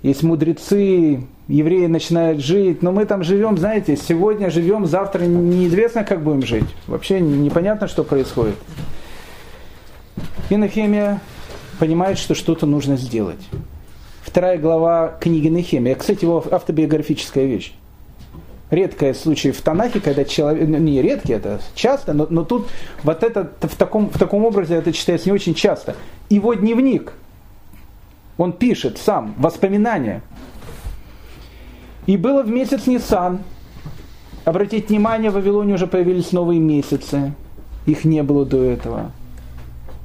есть 0.03 0.23
мудрецы, 0.23 1.27
евреи 1.47 1.87
начинают 1.87 2.41
жить, 2.41 2.83
но 2.83 2.91
мы 2.91 3.05
там 3.05 3.23
живем, 3.23 3.59
знаете, 3.59 3.97
сегодня 3.97 4.51
живем, 4.51 4.87
завтра 4.87 5.25
неизвестно, 5.25 6.05
как 6.05 6.23
будем 6.23 6.43
жить. 6.43 6.75
Вообще 6.87 7.21
непонятно, 7.21 7.87
что 7.87 8.03
происходит. 8.03 8.57
И 10.51 10.57
понимает, 11.79 12.19
что 12.19 12.35
что-то 12.35 12.67
нужно 12.67 12.97
сделать. 12.97 13.41
Вторая 14.23 14.57
глава 14.57 15.17
книги 15.21 15.49
Нехемия. 15.49 15.95
Кстати, 15.95 16.25
его 16.25 16.45
автобиографическая 16.51 17.45
вещь. 17.45 17.75
Редкое 18.71 19.13
случай 19.13 19.51
в 19.51 19.61
Танахе, 19.61 20.01
когда 20.01 20.25
человек, 20.25 20.69
ну, 20.69 20.79
не 20.79 21.03
редкий, 21.03 21.35
это 21.35 21.61
часто, 21.75 22.15
но, 22.15 22.27
но 22.31 22.45
тут 22.45 22.69
вот 23.03 23.23
это 23.23 23.51
в 23.61 23.77
таком, 23.77 24.09
в 24.09 24.19
таком 24.19 24.45
образе 24.47 24.77
это 24.77 24.93
читается 24.93 25.29
не 25.29 25.35
очень 25.35 25.55
часто. 25.55 25.95
Его 26.31 26.55
дневник, 26.55 27.13
он 28.39 28.53
пишет 28.53 28.97
сам, 28.97 29.35
воспоминания. 29.37 30.23
И 32.07 32.17
было 32.17 32.43
в 32.43 32.49
месяц 32.49 32.87
Нисан. 32.87 33.41
Обратите 34.45 34.87
внимание, 34.89 35.31
в 35.31 35.35
Вавилоне 35.35 35.75
уже 35.75 35.87
появились 35.87 36.33
новые 36.33 36.59
месяцы. 36.59 37.35
Их 37.85 38.05
не 38.05 38.23
было 38.23 38.47
до 38.47 38.63
этого. 38.63 39.13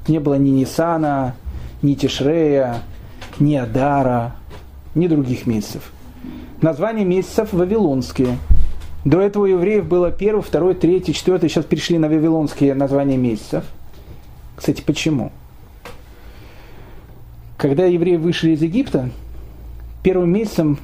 Не 0.07 0.19
было 0.19 0.35
ни 0.35 0.49
Нисана, 0.49 1.35
ни 1.81 1.93
Тишрея, 1.93 2.81
ни 3.39 3.55
Адара, 3.55 4.35
ни 4.95 5.07
других 5.07 5.45
месяцев. 5.45 5.91
Названия 6.61 7.05
месяцев 7.05 7.53
вавилонские. 7.53 8.37
До 9.05 9.21
этого 9.21 9.43
у 9.43 9.47
евреев 9.47 9.85
было 9.85 10.11
первый, 10.11 10.41
второй, 10.41 10.75
третий, 10.75 11.13
четвертый. 11.13 11.49
Сейчас 11.49 11.65
перешли 11.65 11.97
на 11.97 12.07
вавилонские 12.07 12.73
названия 12.73 13.17
месяцев. 13.17 13.63
Кстати, 14.55 14.81
почему? 14.81 15.31
Когда 17.57 17.85
евреи 17.85 18.17
вышли 18.17 18.51
из 18.51 18.61
Египта, 18.61 19.09
первым 20.03 20.31
месяцем 20.31 20.79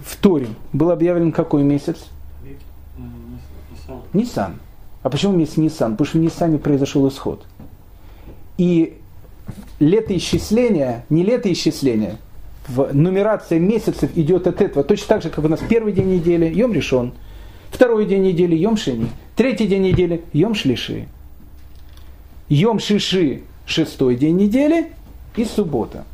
в 0.00 0.16
Торе 0.16 0.48
был 0.72 0.90
объявлен 0.90 1.32
какой 1.32 1.62
месяц? 1.62 2.06
Нисан. 4.12 4.54
А 5.02 5.10
почему 5.10 5.32
месяц 5.32 5.56
Нисан? 5.56 5.92
Потому 5.92 6.06
что 6.06 6.18
в 6.18 6.20
Нисане 6.20 6.58
произошел 6.58 7.08
исход. 7.08 7.46
И 8.58 8.98
летоисчисление, 9.80 11.04
не 11.08 11.22
летоисчисление, 11.22 12.16
в 12.66 12.92
нумерация 12.92 13.58
месяцев 13.58 14.10
идет 14.16 14.46
от 14.46 14.60
этого. 14.60 14.84
Точно 14.84 15.06
так 15.06 15.22
же, 15.22 15.30
как 15.30 15.44
у 15.44 15.48
нас 15.48 15.60
первый 15.68 15.92
день 15.92 16.14
недели, 16.14 16.52
Йом 16.52 16.74
решен, 16.74 17.12
второй 17.70 18.04
день 18.06 18.22
недели, 18.22 18.54
Йом 18.54 18.76
Шини, 18.76 19.08
третий 19.36 19.66
день 19.66 19.82
недели, 19.82 20.22
Йом 20.32 20.54
Шлиши. 20.54 21.08
Йом 22.48 22.78
Шиши, 22.78 23.42
шестой 23.64 24.16
день 24.16 24.36
недели 24.36 24.88
и 25.36 25.44
суббота. 25.44 26.04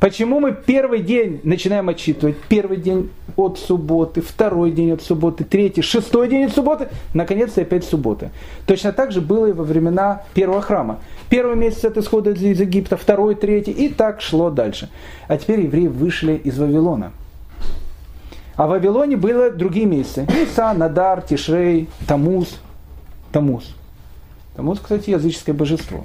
Почему 0.00 0.38
мы 0.38 0.52
первый 0.52 1.02
день 1.02 1.40
начинаем 1.42 1.88
отчитывать? 1.88 2.36
Первый 2.48 2.76
день 2.76 3.10
от 3.34 3.58
субботы, 3.58 4.20
второй 4.20 4.70
день 4.70 4.92
от 4.92 5.02
субботы, 5.02 5.42
третий, 5.42 5.82
шестой 5.82 6.28
день 6.28 6.44
от 6.44 6.52
субботы, 6.52 6.88
наконец 7.14 7.52
то 7.54 7.62
опять 7.62 7.84
суббота. 7.84 8.30
Точно 8.66 8.92
так 8.92 9.10
же 9.10 9.20
было 9.20 9.46
и 9.46 9.52
во 9.52 9.64
времена 9.64 10.22
первого 10.34 10.62
храма. 10.62 11.00
Первый 11.28 11.56
месяц 11.56 11.84
от 11.84 11.96
исхода 11.96 12.30
из 12.30 12.60
Египта, 12.60 12.96
второй, 12.96 13.34
третий, 13.34 13.72
и 13.72 13.88
так 13.88 14.20
шло 14.20 14.50
дальше. 14.50 14.88
А 15.26 15.36
теперь 15.36 15.62
евреи 15.62 15.88
вышли 15.88 16.34
из 16.34 16.56
Вавилона. 16.58 17.10
А 18.54 18.68
в 18.68 18.70
Вавилоне 18.70 19.16
было 19.16 19.50
другие 19.50 19.86
месяцы. 19.86 20.28
Ниса, 20.28 20.74
Надар, 20.74 21.22
Тишрей, 21.22 21.88
Тамуз. 22.06 22.60
Тамуз. 23.32 23.74
Тамуз, 24.54 24.78
кстати, 24.78 25.10
языческое 25.10 25.56
божество. 25.56 26.04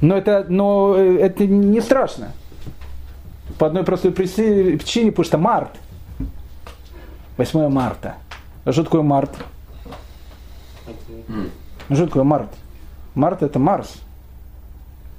Но 0.00 0.16
это, 0.16 0.46
но 0.48 0.94
э, 0.96 1.18
это 1.18 1.46
не 1.46 1.80
страшно. 1.82 2.32
По 3.58 3.66
одной 3.66 3.84
простой 3.84 4.12
причине, 4.12 5.10
потому 5.10 5.24
что 5.24 5.38
март. 5.38 5.70
8 7.36 7.68
марта. 7.68 8.14
А 8.64 8.72
что 8.72 8.84
такое 8.84 9.02
март? 9.02 9.30
Что 11.90 12.06
такое 12.06 12.24
март? 12.24 12.48
Март 13.14 13.42
это 13.42 13.58
Марс. 13.58 13.96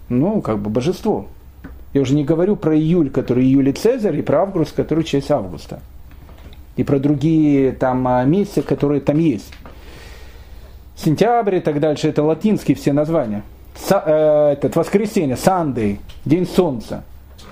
Ну, 0.07 0.41
как 0.41 0.59
бы 0.59 0.69
божество. 0.69 1.27
Я 1.93 2.01
уже 2.01 2.13
не 2.13 2.23
говорю 2.23 2.55
про 2.55 2.75
июль, 2.75 3.09
который 3.09 3.43
Июлий 3.43 3.73
Цезарь, 3.73 4.17
и 4.17 4.21
про 4.21 4.43
август, 4.43 4.73
который 4.73 5.03
часть 5.03 5.31
августа. 5.31 5.81
И 6.77 6.83
про 6.83 6.99
другие 6.99 7.73
там 7.73 8.07
а, 8.07 8.23
месяцы, 8.23 8.61
которые 8.61 9.01
там 9.01 9.17
есть. 9.17 9.51
Сентябрь 10.95 11.55
и 11.55 11.59
так 11.59 11.79
дальше, 11.79 12.07
это 12.07 12.23
латинские 12.23 12.75
все 12.75 12.93
названия. 12.93 13.43
Са, 13.75 14.03
э, 14.05 14.53
этот 14.53 14.75
воскресенье, 14.75 15.35
Сандей, 15.35 15.99
День 16.25 16.45
Солнца. 16.45 17.03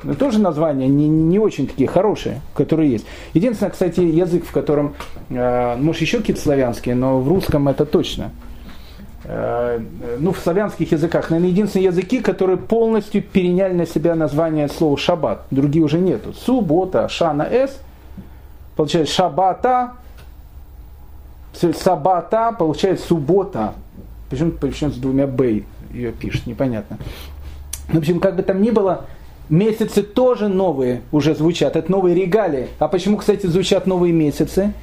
Ну, 0.04 0.16
тоже 0.16 0.40
названия 0.40 0.88
не, 0.88 1.08
не 1.08 1.40
очень 1.40 1.68
такие 1.68 1.90
хорошие, 1.90 2.42
которые 2.54 2.92
есть. 2.92 3.06
Единственное, 3.34 3.72
кстати, 3.72 4.00
язык, 4.00 4.46
в 4.46 4.52
котором, 4.52 4.96
э, 5.30 5.76
может, 5.78 6.02
еще 6.02 6.20
какие-то 6.20 6.42
славянские, 6.42 6.96
но 6.96 7.20
в 7.20 7.28
русском 7.28 7.68
это 7.68 7.86
точно. 7.86 8.32
Э, 9.24 9.80
ну, 10.20 10.32
в 10.32 10.40
славянских 10.40 10.92
языках, 10.92 11.30
наверное, 11.30 11.52
единственные 11.52 11.86
языки, 11.86 12.22
которые 12.22 12.58
полностью 12.58 13.22
переняли 13.22 13.74
на 13.74 13.86
себя 13.86 14.16
название 14.16 14.70
слова 14.70 14.98
шаббат. 14.98 15.46
Другие 15.52 15.84
уже 15.84 16.00
нету. 16.00 16.34
Суббота, 16.34 17.10
шана 17.10 17.44
с, 17.44 17.80
получается 18.76 19.14
шабата, 19.14 19.94
сабата, 21.54 22.56
получается 22.58 23.08
суббота. 23.08 23.74
Почему, 24.30 24.52
почему 24.52 24.92
с 24.92 24.96
двумя 24.96 25.28
б 25.28 25.64
ее 25.92 26.12
пишет, 26.12 26.46
непонятно. 26.48 26.98
В 27.90 27.98
общем, 27.98 28.20
как 28.20 28.36
бы 28.36 28.44
там 28.44 28.62
ни 28.62 28.72
было, 28.72 29.06
месяцы 29.50 30.04
тоже 30.04 30.48
новые 30.48 31.02
уже 31.12 31.36
звучат, 31.36 31.76
это 31.76 31.92
новые 31.92 32.16
регалии. 32.16 32.68
А 32.80 32.88
почему, 32.88 33.18
кстати, 33.18 33.46
звучат 33.48 33.88
новые 33.88 34.14
месяцы? 34.14 34.74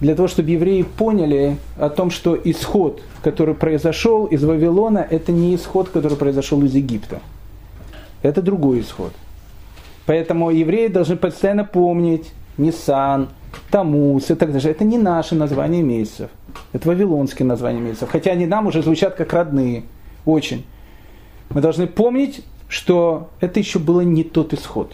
Для 0.00 0.14
того, 0.14 0.28
чтобы 0.28 0.50
евреи 0.50 0.82
поняли 0.82 1.56
о 1.78 1.90
том, 1.90 2.10
что 2.10 2.38
исход, 2.42 3.02
который 3.22 3.54
произошел 3.54 4.24
из 4.24 4.42
Вавилона, 4.42 5.06
это 5.08 5.30
не 5.30 5.54
исход, 5.54 5.90
который 5.90 6.16
произошел 6.16 6.62
из 6.64 6.74
Египта. 6.74 7.20
Это 8.22 8.40
другой 8.40 8.80
исход. 8.80 9.12
Поэтому 10.06 10.50
евреи 10.50 10.88
должны 10.88 11.16
постоянно 11.16 11.64
помнить 11.64 12.32
Нисан, 12.56 13.28
Тамус 13.70 14.30
и 14.30 14.34
так 14.34 14.52
далее. 14.52 14.70
Это 14.70 14.84
не 14.84 14.98
наши 14.98 15.34
названия 15.34 15.82
месяцев. 15.82 16.30
Это 16.72 16.88
вавилонские 16.88 17.46
названия 17.46 17.80
месяцев. 17.80 18.08
Хотя 18.10 18.32
они 18.32 18.46
нам 18.46 18.66
уже 18.66 18.82
звучат 18.82 19.14
как 19.14 19.32
родные. 19.32 19.84
Очень. 20.24 20.64
Мы 21.50 21.60
должны 21.60 21.86
помнить, 21.86 22.44
что 22.70 23.28
это 23.40 23.58
еще 23.58 23.78
было 23.78 24.00
не 24.00 24.24
тот 24.24 24.54
исход. 24.54 24.92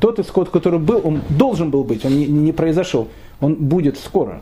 Тот 0.00 0.18
исход, 0.18 0.48
который 0.48 0.80
был, 0.80 1.00
он 1.04 1.20
должен 1.28 1.70
был 1.70 1.84
быть, 1.84 2.04
он 2.04 2.16
не, 2.16 2.26
не 2.26 2.52
произошел. 2.52 3.06
Он 3.40 3.54
будет 3.54 3.98
скоро. 3.98 4.40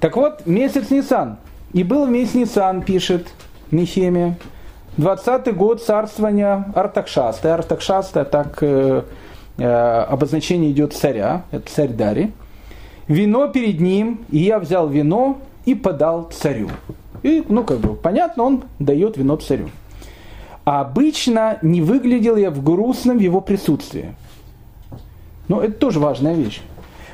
Так 0.00 0.16
вот, 0.16 0.46
месяц 0.46 0.90
Нисан. 0.90 1.36
И 1.72 1.84
был 1.84 2.06
месяц 2.06 2.34
Нисан, 2.34 2.82
пишет 2.82 3.28
Михемия, 3.70 4.36
20 4.96 5.54
год 5.54 5.82
царствования 5.82 6.72
Артакшаста. 6.74 7.54
Артакшаста, 7.54 8.24
так 8.24 8.58
э, 8.62 9.02
э, 9.58 9.64
обозначение 9.64 10.72
идет 10.72 10.94
царя, 10.94 11.44
это 11.52 11.70
царь 11.70 11.90
Дари. 11.90 12.32
Вино 13.06 13.48
перед 13.48 13.78
ним, 13.78 14.24
и 14.30 14.38
я 14.38 14.58
взял 14.58 14.88
вино 14.88 15.38
и 15.66 15.74
подал 15.74 16.30
царю. 16.32 16.70
И, 17.22 17.44
ну, 17.48 17.62
как 17.62 17.78
бы, 17.78 17.94
понятно, 17.94 18.44
он 18.44 18.64
дает 18.78 19.16
вино 19.16 19.36
царю. 19.36 19.68
А 20.64 20.82
обычно 20.82 21.58
не 21.62 21.80
выглядел 21.80 22.36
я 22.36 22.50
в 22.50 22.62
грустном 22.62 23.18
его 23.18 23.40
присутствии. 23.40 24.14
Ну, 25.48 25.60
это 25.60 25.72
тоже 25.72 25.98
важная 25.98 26.34
вещь. 26.34 26.60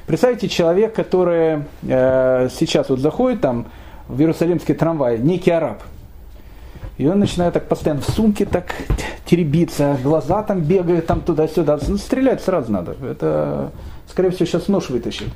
Представьте, 0.07 0.49
человек, 0.49 0.95
который 0.95 1.63
э, 1.83 2.49
сейчас 2.53 2.89
вот 2.89 3.01
заходит 3.01 3.41
там 3.41 3.67
в 4.09 4.21
Иерусалимский 4.21 4.75
трамвай, 4.75 5.19
некий 5.19 5.51
араб– 5.51 5.83
и 6.99 7.07
он 7.07 7.19
начинает 7.19 7.53
так 7.53 7.69
постоянно 7.69 8.01
в 8.01 8.09
сумке 8.09 8.47
так 8.47 8.75
теребиться, 9.27 9.99
глаза 10.03 10.43
там 10.43 10.61
бегают 10.61 11.07
там 11.07 11.21
туда-сюда. 11.21 11.79
Ну, 11.87 11.99
стрелять 11.99 12.43
сразу 12.43 12.73
надо. 12.73 12.97
Это, 13.03 13.71
скорее 14.09 14.31
всего, 14.31 14.47
сейчас 14.47 14.69
нож 14.69 14.89
вытащит. 14.89 15.29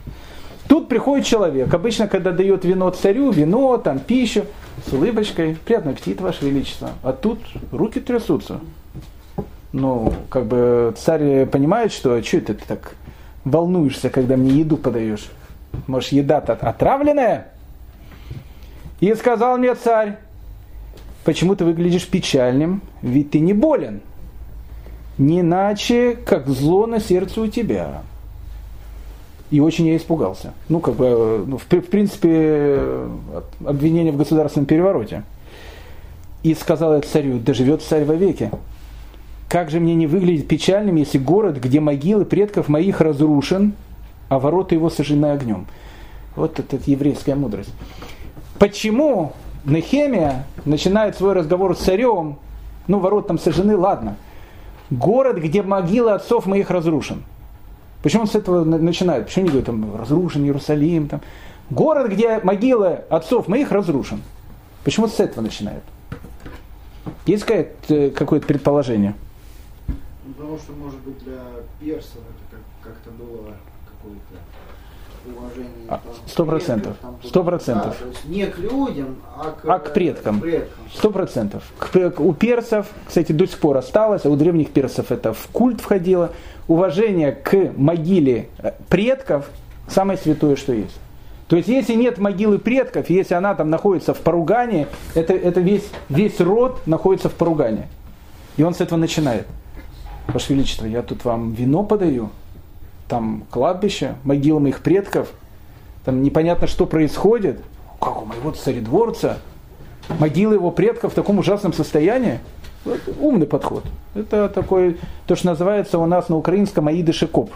Тут 0.69 0.89
приходит 0.89 1.27
человек, 1.27 1.73
обычно, 1.75 2.07
когда 2.07 2.31
дает 2.31 2.65
вино 2.65 2.91
царю, 2.91 3.31
вино, 3.31 3.77
там, 3.77 3.99
пищу, 3.99 4.45
с 4.87 4.93
улыбочкой, 4.93 5.57
приятный 5.65 5.93
аппетит, 5.93 6.21
Ваше 6.21 6.47
Величество. 6.47 6.91
А 7.03 7.13
тут 7.13 7.41
руки 7.73 8.01
трясутся. 8.01 8.61
Ну, 9.73 10.13
как 10.29 10.47
бы 10.47 10.95
царь 10.97 11.47
понимает, 11.47 11.93
что, 11.93 12.15
а 12.15 12.23
что 12.23 12.39
это 12.39 12.55
ты 12.55 12.65
так 12.67 12.95
волнуешься, 13.45 14.11
когда 14.11 14.37
мне 14.37 14.61
еду 14.61 14.77
подаешь? 14.77 15.31
Может, 15.87 16.13
еда-то 16.13 16.55
отравленная? 16.55 17.49
И 19.01 19.15
сказал 19.15 19.59
мне 19.59 19.75
царь, 19.75 20.19
почему 21.25 21.55
ты 21.55 21.65
выглядишь 21.65 22.07
печальным, 22.07 22.83
ведь 23.03 23.31
ты 23.31 23.41
не 23.41 23.53
болен. 23.53 24.01
Не 25.19 25.41
иначе, 25.41 26.17
как 26.25 26.49
зло 26.49 26.87
на 26.87 27.01
сердце 27.01 27.41
у 27.41 27.47
тебя. 27.47 28.03
И 29.51 29.61
очень 29.61 29.87
я 29.87 29.97
испугался. 29.97 30.53
Ну, 30.69 30.81
как 30.81 30.95
бы, 30.95 31.45
ну, 31.47 31.59
в, 31.59 31.65
в 31.65 31.87
принципе, 31.87 32.81
обвинение 33.65 34.13
в 34.13 34.17
государственном 34.17 34.67
перевороте. 34.67 35.25
И 36.43 36.55
сказал 36.55 36.95
я 36.95 37.01
царю, 37.01 37.39
да 37.39 37.53
живет 37.53 37.83
царь 37.83 38.05
вовеки. 38.05 38.51
Как 39.49 39.71
же 39.71 39.81
мне 39.81 39.97
не 39.97 40.07
выглядит 40.07 40.47
печальным, 40.47 40.95
если 40.97 41.19
город, 41.19 41.59
где 41.59 41.81
могилы 41.81 42.25
предков 42.25 42.69
моих 42.69 43.01
разрушен, 43.01 43.73
а 44.29 44.39
ворота 44.39 44.77
его 44.77 44.89
сожжены 44.89 45.27
огнем. 45.27 45.67
Вот 46.37 46.61
это 46.61 46.79
еврейская 46.87 47.35
мудрость. 47.35 47.73
Почему 48.61 49.33
Нехемия 49.65 50.45
начинает 50.65 51.17
свой 51.17 51.33
разговор 51.33 51.77
с 51.77 51.81
царем, 51.81 52.39
ну, 52.87 53.01
ворот 53.01 53.27
там 53.27 53.39
сожжены, 53.39 53.77
ладно. 53.77 54.17
Город, 54.91 55.39
где 55.39 55.63
могила 55.63 56.15
отцов 56.15 56.47
моих 56.47 56.71
разрушен. 56.71 57.25
Почему 58.03 58.23
он 58.23 58.29
с 58.29 58.35
этого 58.35 58.65
начинает? 58.65 59.27
Почему 59.27 59.45
не 59.45 59.49
говорит, 59.51 59.67
там, 59.67 59.97
разрушен 59.97 60.45
Иерусалим, 60.45 61.09
там. 61.09 61.21
Город, 61.69 62.11
где 62.11 62.41
могила 62.43 63.05
отцов 63.11 63.47
моих 63.47 63.71
разрушен. 63.71 64.23
Почему 64.85 65.07
с 65.07 65.21
этого 65.21 65.43
начинает? 65.43 65.83
Есть 67.27 67.45
какое-то, 67.45 68.11
какое 68.17 68.41
предположение? 68.41 69.15
Потому 70.27 70.59
что, 70.59 70.73
может 70.73 70.99
быть, 71.01 71.19
для 71.25 71.43
персов 71.81 72.17
это 72.19 72.57
как- 72.83 72.93
как-то 72.93 73.11
было 73.11 73.37
какое-то 73.37 73.70
уважение. 75.51 75.71
А, 75.89 76.01
Сто 76.27 76.45
процентов. 76.45 76.97
Сто 77.25 77.45
процентов. 77.45 77.97
Не 78.27 78.47
к 78.47 78.59
людям, 78.59 79.17
а 79.37 79.51
к, 79.51 79.69
А 79.69 79.79
к 79.79 79.93
предкам. 79.93 80.43
Сто 80.95 81.11
процентов. 81.11 81.63
У 82.19 82.33
персов, 82.33 82.87
кстати, 83.07 83.33
до 83.33 83.47
сих 83.47 83.59
пор 83.59 83.77
осталось, 83.77 84.25
а 84.25 84.31
у 84.31 84.37
древних 84.37 84.71
персов 84.71 85.11
это 85.11 85.33
в 85.33 85.49
культ 85.53 85.81
входило. 85.81 86.31
Уважение 86.69 87.33
к 87.33 87.73
могиле 87.77 88.49
э, 88.59 88.73
предков 88.89 89.51
самое 89.89 90.19
святое, 90.19 90.57
что 90.57 90.73
есть. 90.73 90.97
То 91.49 91.57
есть, 91.57 91.69
если 91.69 91.95
нет 91.95 92.19
могилы 92.19 92.61
предков, 92.61 93.11
если 93.11 93.35
она 93.35 93.57
там 93.57 93.71
находится 93.71 94.15
в 94.15 94.19
поругании, 94.19 94.87
это, 95.17 95.33
это 95.33 95.61
весь, 95.61 95.89
весь 96.09 96.41
род 96.41 96.87
находится 96.87 97.29
в 97.29 97.35
поругании. 97.35 97.87
И 98.57 98.63
он 98.63 98.73
с 98.73 98.81
этого 98.81 98.99
начинает. 98.99 99.47
Ваше 100.29 100.55
Величество, 100.55 100.87
я 100.87 101.03
тут 101.03 101.25
вам 101.25 101.53
вино 101.53 101.83
подаю, 101.83 102.31
там 103.11 103.43
кладбище, 103.51 104.15
могила 104.25 104.61
моих 104.61 104.81
предков, 104.81 105.29
там 106.05 106.23
непонятно, 106.23 106.67
что 106.67 106.87
происходит. 106.87 107.61
Как 108.01 108.23
у 108.23 108.25
моего 108.25 108.53
царедворца, 108.53 109.39
могилы 110.19 110.55
его 110.55 110.71
предков 110.71 111.13
в 111.13 111.15
таком 111.15 111.39
ужасном 111.39 111.75
состоянии. 111.75 112.39
Вот 112.87 113.01
умный 113.21 113.47
подход. 113.47 113.85
Это 114.15 114.49
такой, 114.49 114.97
то, 115.27 115.37
что 115.37 115.49
называется 115.49 115.99
у 115.99 116.07
нас 116.07 116.31
на 116.31 116.37
украинском 116.37 116.89
Аиды 116.89 117.13
Шикоп. 117.13 117.51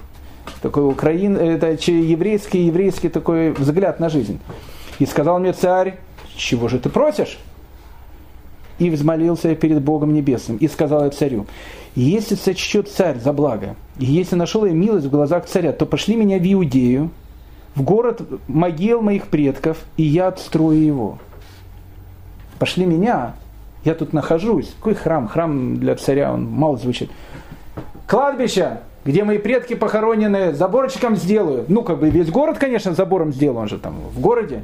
Такой 0.61 0.86
украин, 0.86 1.38
это 1.38 1.68
еврейский, 1.68 2.66
еврейский 2.66 3.09
такой 3.09 3.52
взгляд 3.52 4.00
на 4.00 4.11
жизнь. 4.11 4.40
И 4.98 5.07
сказал 5.07 5.38
мне 5.38 5.55
царь, 5.55 5.98
чего 6.36 6.68
же 6.68 6.78
ты 6.78 6.90
просишь? 6.90 7.38
И 8.78 8.90
взмолился 8.90 9.48
я 9.48 9.55
перед 9.55 9.80
Богом 9.80 10.12
Небесным. 10.12 10.59
И 10.59 10.68
сказал 10.68 11.05
я 11.05 11.11
царю, 11.11 11.46
если 11.95 12.34
сочтет 12.34 12.88
царь 12.88 13.18
за 13.18 13.32
благо, 13.32 13.76
и 13.99 14.05
если 14.05 14.34
нашел 14.34 14.64
я 14.64 14.72
милость 14.72 15.07
в 15.07 15.11
глазах 15.11 15.47
царя, 15.47 15.72
то 15.72 15.86
пошли 15.86 16.16
меня 16.16 16.38
в 16.38 16.53
Иудею, 16.53 17.11
в 17.74 17.82
город 17.82 18.22
могил 18.49 19.01
моих 19.01 19.28
предков, 19.28 19.78
и 19.97 20.03
я 20.03 20.28
отстрою 20.28 20.84
его. 20.84 21.18
Пошли 22.59 22.86
меня, 22.86 23.34
я 23.84 23.95
тут 23.95 24.12
нахожусь. 24.12 24.72
Какой 24.78 24.95
храм? 24.95 25.28
Храм 25.28 25.76
для 25.76 25.95
царя, 25.97 26.32
он 26.32 26.47
мало 26.47 26.76
звучит. 26.76 27.11
Кладбище, 28.07 28.78
где 29.05 29.24
мои 29.24 29.38
предки 29.38 29.74
похоронены, 29.74 30.55
заборчиком 30.55 31.16
сделаю. 31.16 31.64
Ну, 31.68 31.82
как 31.82 31.99
бы 31.99 32.11
весь 32.11 32.30
город, 32.30 32.59
конечно, 32.59 32.95
забором 32.95 33.32
сделан, 33.32 33.59
он 33.59 33.68
же 33.68 33.78
там 33.78 33.95
в 34.14 34.20
городе. 34.20 34.62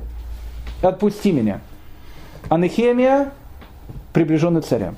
Отпусти 0.83 1.33
меня. 1.33 1.61
А 2.49 2.57
Нехемия, 2.59 3.33
приближенный 4.12 4.62
царя. 4.62 4.95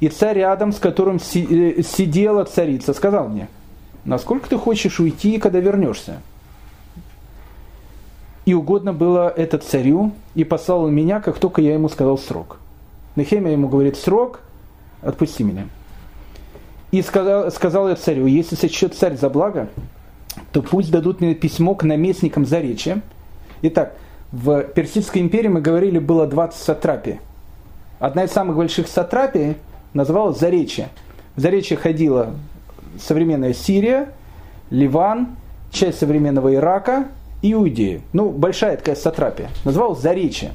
И 0.00 0.08
царь 0.08 0.38
рядом, 0.38 0.72
с 0.72 0.78
которым 0.78 1.16
э, 1.16 1.82
сидела 1.82 2.44
царица, 2.44 2.92
сказал 2.92 3.28
мне, 3.28 3.48
насколько 4.04 4.48
ты 4.48 4.58
хочешь 4.58 5.00
уйти, 5.00 5.38
когда 5.38 5.60
вернешься? 5.60 6.20
И 8.44 8.54
угодно 8.54 8.92
было 8.92 9.28
это 9.28 9.58
царю, 9.58 10.12
и 10.34 10.44
послал 10.44 10.84
он 10.84 10.94
меня, 10.94 11.20
как 11.20 11.38
только 11.38 11.62
я 11.62 11.74
ему 11.74 11.88
сказал 11.88 12.16
срок. 12.18 12.58
Нехемия 13.16 13.52
ему 13.52 13.68
говорит, 13.68 13.96
срок, 13.96 14.40
отпусти 15.02 15.42
меня. 15.42 15.66
И 16.92 17.02
сказал, 17.02 17.50
сказал 17.50 17.88
я 17.88 17.96
царю, 17.96 18.26
если 18.26 18.54
сочтет 18.54 18.94
царь 18.94 19.16
за 19.16 19.28
благо, 19.30 19.68
то 20.52 20.62
пусть 20.62 20.90
дадут 20.90 21.20
мне 21.20 21.34
письмо 21.34 21.74
к 21.74 21.82
наместникам 21.82 22.46
Заречья. 22.46 23.02
Итак, 23.62 23.96
в 24.30 24.62
Персидской 24.62 25.22
империи, 25.22 25.48
мы 25.48 25.60
говорили, 25.60 25.98
было 25.98 26.26
20 26.26 26.60
сатрапий. 26.60 27.20
Одна 27.98 28.24
из 28.24 28.30
самых 28.30 28.56
больших 28.56 28.86
сатрапий 28.86 29.56
называлась 29.96 30.38
Заречье. 30.38 30.90
В 31.34 31.40
Заречье 31.40 31.76
ходила 31.76 32.34
современная 33.00 33.52
Сирия, 33.52 34.10
Ливан, 34.70 35.36
часть 35.70 35.98
современного 35.98 36.54
Ирака 36.54 37.08
и 37.42 37.52
Иудея. 37.52 38.00
Ну, 38.12 38.30
большая 38.30 38.76
такая 38.76 38.94
сатрапия. 38.94 39.48
Называлась 39.64 40.00
Заречье. 40.00 40.52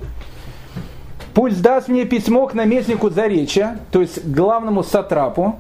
Пусть 1.34 1.62
даст 1.62 1.88
мне 1.88 2.06
письмо 2.06 2.48
к 2.48 2.54
наместнику 2.54 3.10
Заречья, 3.10 3.80
то 3.92 4.02
есть 4.02 4.26
главному 4.26 4.84
сатрапу, 4.84 5.60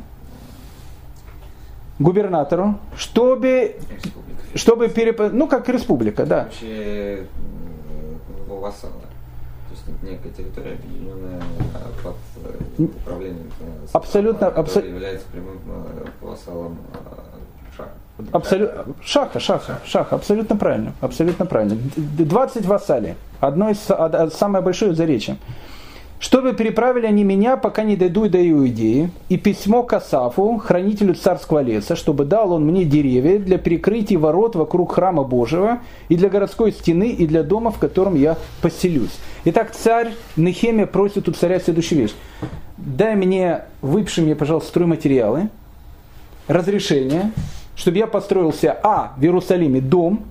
губернатору, 1.97 2.75
чтобы, 2.97 3.77
чтобы 4.55 4.89
переп... 4.89 5.31
ну 5.31 5.47
как 5.47 5.69
республика, 5.69 6.25
да. 6.25 6.45
Вообще 6.45 7.25
некая 10.01 10.29
территория, 10.29 10.73
объединенная 10.73 11.41
под 12.03 12.15
э, 12.45 12.83
управлением 12.83 13.51
э, 13.61 13.87
Абсолютно, 13.93 14.51
который 14.51 14.65
абсо- 14.65 14.87
является 14.87 15.25
прямым 15.31 15.59
вассалом 16.21 16.77
э, 16.93 17.77
Шаха. 17.77 17.89
Абсолютно, 18.33 18.85
шаха, 19.01 19.39
шаха, 19.39 19.79
шаха, 19.85 20.15
абсолютно 20.15 20.55
правильно, 20.57 20.93
абсолютно 21.01 21.45
правильно. 21.45 21.77
Д- 21.95 22.25
20 22.25 22.65
вассалей, 22.65 23.15
одно 23.39 23.69
из, 23.69 23.79
самое 24.33 24.63
большое 24.63 24.93
заречье. 24.93 25.37
Чтобы 26.21 26.53
переправили 26.53 27.07
они 27.07 27.23
меня, 27.23 27.57
пока 27.57 27.81
не 27.81 27.95
дойду 27.95 28.29
до 28.29 28.47
Иудеи, 28.47 29.09
и 29.27 29.37
письмо 29.37 29.81
к 29.81 29.91
Асафу, 29.93 30.57
хранителю 30.57 31.15
царского 31.15 31.63
леса, 31.63 31.95
чтобы 31.95 32.25
дал 32.25 32.53
он 32.53 32.63
мне 32.63 32.85
деревья 32.85 33.39
для 33.39 33.57
перекрытия 33.57 34.19
ворот 34.19 34.55
вокруг 34.55 34.93
храма 34.93 35.23
Божьего, 35.23 35.79
и 36.09 36.15
для 36.15 36.29
городской 36.29 36.73
стены, 36.73 37.09
и 37.09 37.25
для 37.25 37.41
дома, 37.41 37.71
в 37.71 37.79
котором 37.79 38.13
я 38.13 38.37
поселюсь. 38.61 39.17
Итак, 39.45 39.71
царь 39.71 40.13
Нехемия 40.35 40.85
просит 40.85 41.27
у 41.27 41.31
царя 41.31 41.59
следующую 41.59 42.03
вещь. 42.03 42.13
Дай 42.77 43.15
мне, 43.15 43.63
выпиши 43.81 44.21
мне, 44.21 44.35
пожалуйста, 44.35 44.69
стройматериалы, 44.69 45.49
разрешение, 46.47 47.31
чтобы 47.75 47.97
я 47.97 48.05
построился, 48.05 48.77
а, 48.83 49.13
в 49.17 49.23
Иерусалиме 49.23 49.81
дом, 49.81 50.25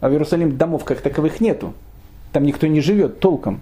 а 0.00 0.08
в 0.08 0.12
Иерусалиме 0.12 0.50
домов 0.54 0.82
как 0.82 1.00
таковых 1.00 1.40
нету, 1.40 1.72
там 2.32 2.42
никто 2.42 2.66
не 2.66 2.80
живет 2.80 3.20
толком, 3.20 3.60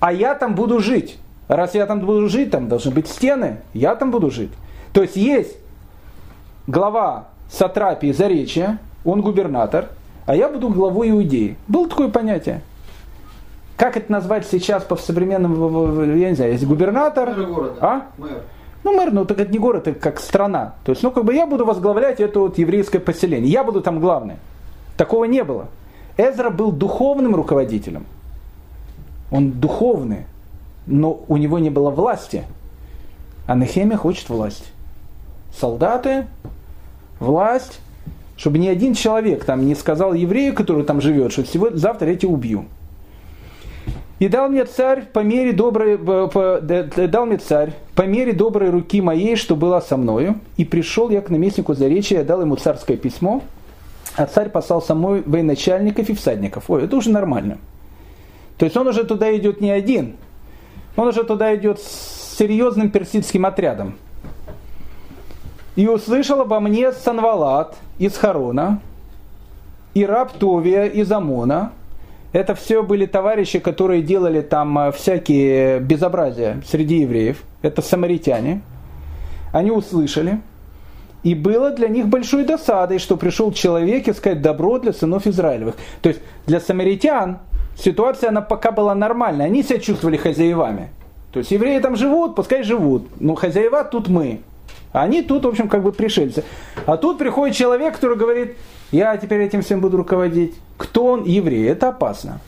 а 0.00 0.12
я 0.12 0.34
там 0.34 0.54
буду 0.54 0.80
жить. 0.80 1.18
Раз 1.48 1.74
я 1.74 1.86
там 1.86 2.00
буду 2.00 2.28
жить, 2.28 2.50
там 2.50 2.68
должны 2.68 2.90
быть 2.90 3.06
стены, 3.08 3.58
я 3.72 3.94
там 3.94 4.10
буду 4.10 4.30
жить. 4.30 4.50
То 4.92 5.02
есть 5.02 5.16
есть 5.16 5.56
глава 6.66 7.28
Сатрапии 7.50 8.10
Заречья, 8.12 8.78
он 9.04 9.20
губернатор, 9.22 9.88
а 10.26 10.34
я 10.34 10.48
буду 10.48 10.68
главой 10.68 11.10
Иудеи. 11.10 11.56
Было 11.68 11.88
такое 11.88 12.08
понятие. 12.08 12.62
Как 13.76 13.96
это 13.96 14.10
назвать 14.10 14.46
сейчас 14.46 14.82
по 14.82 14.96
современному, 14.96 16.02
я 16.14 16.30
не 16.30 16.34
знаю, 16.34 16.52
есть 16.52 16.66
губернатор, 16.66 17.28
Мэр 17.36 17.46
города. 17.46 17.76
а? 17.80 18.02
Мэр. 18.18 18.42
Ну, 18.84 18.96
мэр, 18.96 19.12
ну 19.12 19.24
так 19.24 19.38
это 19.40 19.52
не 19.52 19.58
город, 19.58 19.86
это 19.88 19.98
как 19.98 20.18
страна. 20.18 20.74
То 20.84 20.92
есть, 20.92 21.02
ну, 21.02 21.10
как 21.10 21.24
бы 21.24 21.34
я 21.34 21.46
буду 21.46 21.64
возглавлять 21.64 22.20
это 22.20 22.40
вот 22.40 22.56
еврейское 22.56 23.00
поселение. 23.00 23.50
Я 23.50 23.64
буду 23.64 23.80
там 23.82 24.00
главный. 24.00 24.36
Такого 24.96 25.24
не 25.24 25.42
было. 25.44 25.66
Эзра 26.16 26.50
был 26.50 26.72
духовным 26.72 27.34
руководителем. 27.34 28.06
Он 29.30 29.50
духовный, 29.52 30.26
но 30.86 31.20
у 31.28 31.36
него 31.36 31.58
не 31.58 31.70
было 31.70 31.90
власти. 31.90 32.44
А 33.46 33.54
Нехемия 33.54 33.96
хочет 33.96 34.28
власть. 34.28 34.64
Солдаты, 35.58 36.26
власть, 37.18 37.80
чтобы 38.36 38.58
ни 38.58 38.68
один 38.68 38.94
человек 38.94 39.44
там 39.44 39.66
не 39.66 39.74
сказал 39.74 40.14
еврею, 40.14 40.54
который 40.54 40.84
там 40.84 41.00
живет, 41.00 41.32
что 41.32 41.44
сегодня, 41.44 41.76
завтра 41.78 42.10
я 42.10 42.16
тебя 42.16 42.32
убью. 42.32 42.66
И 44.18 44.28
дал 44.28 44.48
мне 44.48 44.64
царь 44.64 45.04
по 45.12 45.20
мере 45.20 45.52
доброй, 45.52 45.98
по- 45.98 46.26
по- 46.28 46.58
да- 46.62 46.84
дал 47.06 47.26
мне 47.26 47.36
царь 47.36 47.74
по 47.94 48.02
мере 48.02 48.32
доброй 48.32 48.70
руки 48.70 49.02
моей, 49.02 49.36
что 49.36 49.56
была 49.56 49.80
со 49.80 49.96
мною. 49.96 50.40
И 50.56 50.64
пришел 50.64 51.10
я 51.10 51.20
к 51.20 51.28
наместнику 51.28 51.74
Заречья, 51.74 52.18
я 52.18 52.24
дал 52.24 52.40
ему 52.40 52.56
царское 52.56 52.96
письмо, 52.96 53.42
а 54.16 54.24
царь 54.26 54.48
послал 54.48 54.80
со 54.80 54.94
мной 54.94 55.22
военачальников 55.26 56.08
и 56.08 56.14
всадников. 56.14 56.70
Ой, 56.70 56.84
это 56.84 56.96
уже 56.96 57.10
нормально. 57.10 57.58
То 58.58 58.64
есть 58.64 58.76
он 58.76 58.86
уже 58.88 59.04
туда 59.04 59.34
идет 59.36 59.60
не 59.60 59.70
один, 59.70 60.16
он 60.96 61.08
уже 61.08 61.24
туда 61.24 61.54
идет 61.54 61.78
с 61.80 62.36
серьезным 62.38 62.90
персидским 62.90 63.44
отрядом. 63.46 63.96
И 65.74 65.86
услышал 65.86 66.40
обо 66.40 66.58
мне 66.58 66.92
Санвалат 66.92 67.76
из 67.98 68.16
Харона, 68.16 68.80
и 69.96 70.04
раб 70.04 70.32
Товия 70.32 70.84
из 70.84 71.10
Амона. 71.12 71.72
Это 72.32 72.54
все 72.54 72.82
были 72.82 73.06
товарищи, 73.06 73.58
которые 73.58 74.02
делали 74.02 74.42
там 74.42 74.78
э, 74.78 74.92
всякие 74.92 75.80
безобразия 75.80 76.60
среди 76.66 76.98
евреев. 76.98 77.42
Это 77.62 77.80
самаритяне. 77.80 78.60
Они 79.52 79.70
услышали. 79.70 80.40
И 81.22 81.34
было 81.34 81.70
для 81.70 81.88
них 81.88 82.08
большой 82.08 82.44
досадой, 82.44 82.98
что 82.98 83.16
пришел 83.16 83.52
человек 83.52 84.06
искать 84.06 84.42
добро 84.42 84.78
для 84.78 84.92
сынов 84.92 85.26
Израилевых. 85.26 85.76
То 86.02 86.10
есть 86.10 86.20
для 86.46 86.60
самаритян 86.60 87.38
ситуация 87.76 88.30
она 88.30 88.40
пока 88.40 88.70
была 88.70 88.94
нормальная. 88.94 89.46
Они 89.46 89.62
себя 89.62 89.78
чувствовали 89.78 90.16
хозяевами. 90.16 90.90
То 91.32 91.40
есть 91.40 91.50
евреи 91.50 91.78
там 91.80 91.96
живут, 91.96 92.34
пускай 92.34 92.62
живут. 92.62 93.08
Но 93.20 93.34
хозяева 93.34 93.84
тут 93.84 94.08
мы. 94.08 94.40
Они 94.92 95.22
тут, 95.22 95.44
в 95.44 95.48
общем, 95.48 95.68
как 95.68 95.82
бы 95.82 95.92
пришельцы. 95.92 96.44
А 96.86 96.96
тут 96.96 97.18
приходит 97.18 97.54
человек, 97.54 97.94
который 97.94 98.16
говорит, 98.16 98.56
я 98.90 99.16
теперь 99.16 99.42
этим 99.42 99.62
всем 99.62 99.80
буду 99.80 99.98
руководить. 99.98 100.54
Кто 100.78 101.04
он? 101.04 101.24
Еврей. 101.24 101.66
Это 101.68 101.88
опасно. 101.88 102.40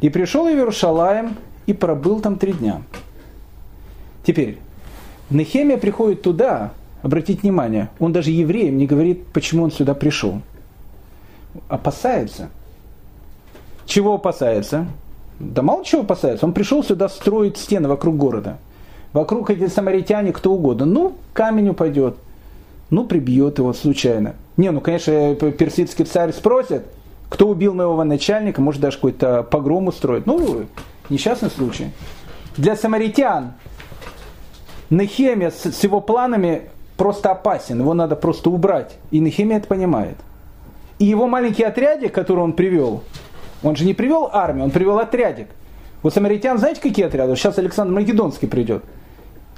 И 0.00 0.08
пришел 0.08 0.46
в 0.46 0.48
Иерушалаем 0.48 1.36
и 1.66 1.72
пробыл 1.72 2.20
там 2.20 2.36
три 2.36 2.52
дня. 2.52 2.82
Теперь, 4.24 4.58
Нехемия 5.30 5.76
приходит 5.76 6.22
туда, 6.22 6.72
обратите 7.02 7.40
внимание, 7.42 7.90
он 7.98 8.12
даже 8.12 8.30
евреям 8.30 8.76
не 8.78 8.86
говорит, 8.86 9.26
почему 9.32 9.64
он 9.64 9.72
сюда 9.72 9.94
пришел. 9.94 10.40
Опасается. 11.68 12.50
Чего 13.86 14.14
опасается? 14.14 14.86
Да 15.38 15.62
мало 15.62 15.84
чего 15.84 16.02
опасается. 16.02 16.44
Он 16.44 16.52
пришел 16.52 16.82
сюда 16.82 17.08
строить 17.08 17.56
стены 17.56 17.88
вокруг 17.88 18.16
города. 18.16 18.58
Вокруг 19.12 19.50
эти 19.50 19.68
самаритяне 19.68 20.32
кто 20.32 20.52
угодно. 20.52 20.84
Ну, 20.84 21.16
камень 21.32 21.70
упадет. 21.70 22.16
Ну, 22.90 23.04
прибьет 23.06 23.58
его 23.58 23.72
случайно. 23.72 24.34
Не, 24.56 24.70
ну, 24.70 24.80
конечно, 24.80 25.34
персидский 25.34 26.04
царь 26.04 26.32
спросит, 26.32 26.82
кто 27.28 27.48
убил 27.48 27.74
моего 27.74 28.02
начальника, 28.04 28.60
может 28.60 28.80
даже 28.80 28.96
какой-то 28.96 29.42
погром 29.42 29.88
устроит. 29.88 30.26
Ну, 30.26 30.66
несчастный 31.08 31.50
случай. 31.50 31.90
Для 32.56 32.76
самаритян 32.76 33.54
Нехемия 34.88 35.50
с, 35.50 35.64
с 35.64 35.84
его 35.84 36.00
планами 36.00 36.62
просто 36.96 37.32
опасен, 37.32 37.80
его 37.80 37.92
надо 37.92 38.16
просто 38.16 38.50
убрать. 38.50 38.96
И 39.10 39.18
Нехемия 39.18 39.58
это 39.58 39.66
понимает. 39.66 40.16
И 40.98 41.04
его 41.04 41.26
маленький 41.26 41.64
отрядик, 41.64 42.12
который 42.12 42.40
он 42.40 42.52
привел, 42.54 43.02
он 43.62 43.76
же 43.76 43.84
не 43.84 43.94
привел 43.94 44.30
армию, 44.32 44.64
он 44.64 44.70
привел 44.70 44.98
отрядик. 44.98 45.48
У 46.02 46.10
самаритян 46.10 46.58
знаете 46.58 46.80
какие 46.80 47.06
отряды? 47.06 47.34
Сейчас 47.36 47.58
Александр 47.58 47.92
Македонский 47.92 48.46
придет. 48.46 48.84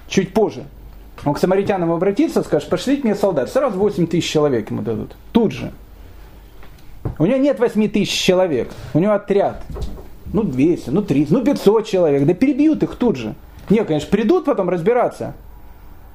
Чуть 0.08 0.32
позже. 0.32 0.64
Он 1.24 1.34
к 1.34 1.38
самаритянам 1.38 1.92
обратится, 1.92 2.42
скажет, 2.42 2.68
пошлите 2.68 3.02
мне 3.02 3.14
солдат. 3.14 3.50
Сразу 3.50 3.78
8 3.78 4.06
тысяч 4.06 4.30
человек 4.30 4.70
ему 4.70 4.82
дадут. 4.82 5.16
Тут 5.32 5.52
же. 5.52 5.72
У 7.18 7.26
него 7.26 7.38
нет 7.38 7.58
8 7.58 7.88
тысяч 7.88 8.12
человек. 8.12 8.70
У 8.94 8.98
него 8.98 9.12
отряд. 9.12 9.62
Ну 10.32 10.42
200, 10.42 10.90
ну 10.90 11.02
30, 11.02 11.32
ну 11.32 11.44
500 11.44 11.86
человек. 11.86 12.24
Да 12.24 12.34
перебьют 12.34 12.82
их 12.82 12.94
тут 12.96 13.16
же. 13.16 13.34
Не, 13.70 13.84
конечно, 13.84 14.08
придут 14.10 14.44
потом 14.44 14.68
разбираться. 14.68 15.34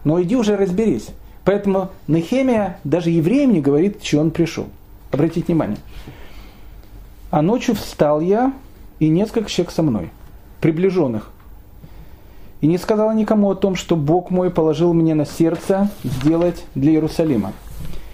Но 0.03 0.21
иди 0.21 0.36
уже 0.36 0.55
разберись. 0.55 1.09
Поэтому 1.43 1.89
Нехемия 2.07 2.79
даже 2.84 3.09
евреям 3.09 3.53
не 3.53 3.61
говорит, 3.61 4.03
что 4.03 4.19
он 4.19 4.31
пришел. 4.31 4.65
Обратите 5.11 5.47
внимание. 5.47 5.77
А 7.34 7.41
ночью 7.41 7.73
встал 7.73 8.21
я, 8.21 8.53
и 8.99 9.09
несколько 9.09 9.49
человек 9.49 9.73
со 9.73 9.81
мной, 9.81 10.11
приближенных. 10.61 11.31
И 12.61 12.67
не 12.67 12.77
сказала 12.77 13.11
никому 13.11 13.49
о 13.49 13.55
том, 13.55 13.75
что 13.75 13.95
Бог 13.95 14.29
мой 14.29 14.51
положил 14.51 14.93
мне 14.93 15.15
на 15.15 15.25
сердце 15.25 15.89
сделать 16.03 16.63
для 16.75 16.91
Иерусалима. 16.91 17.53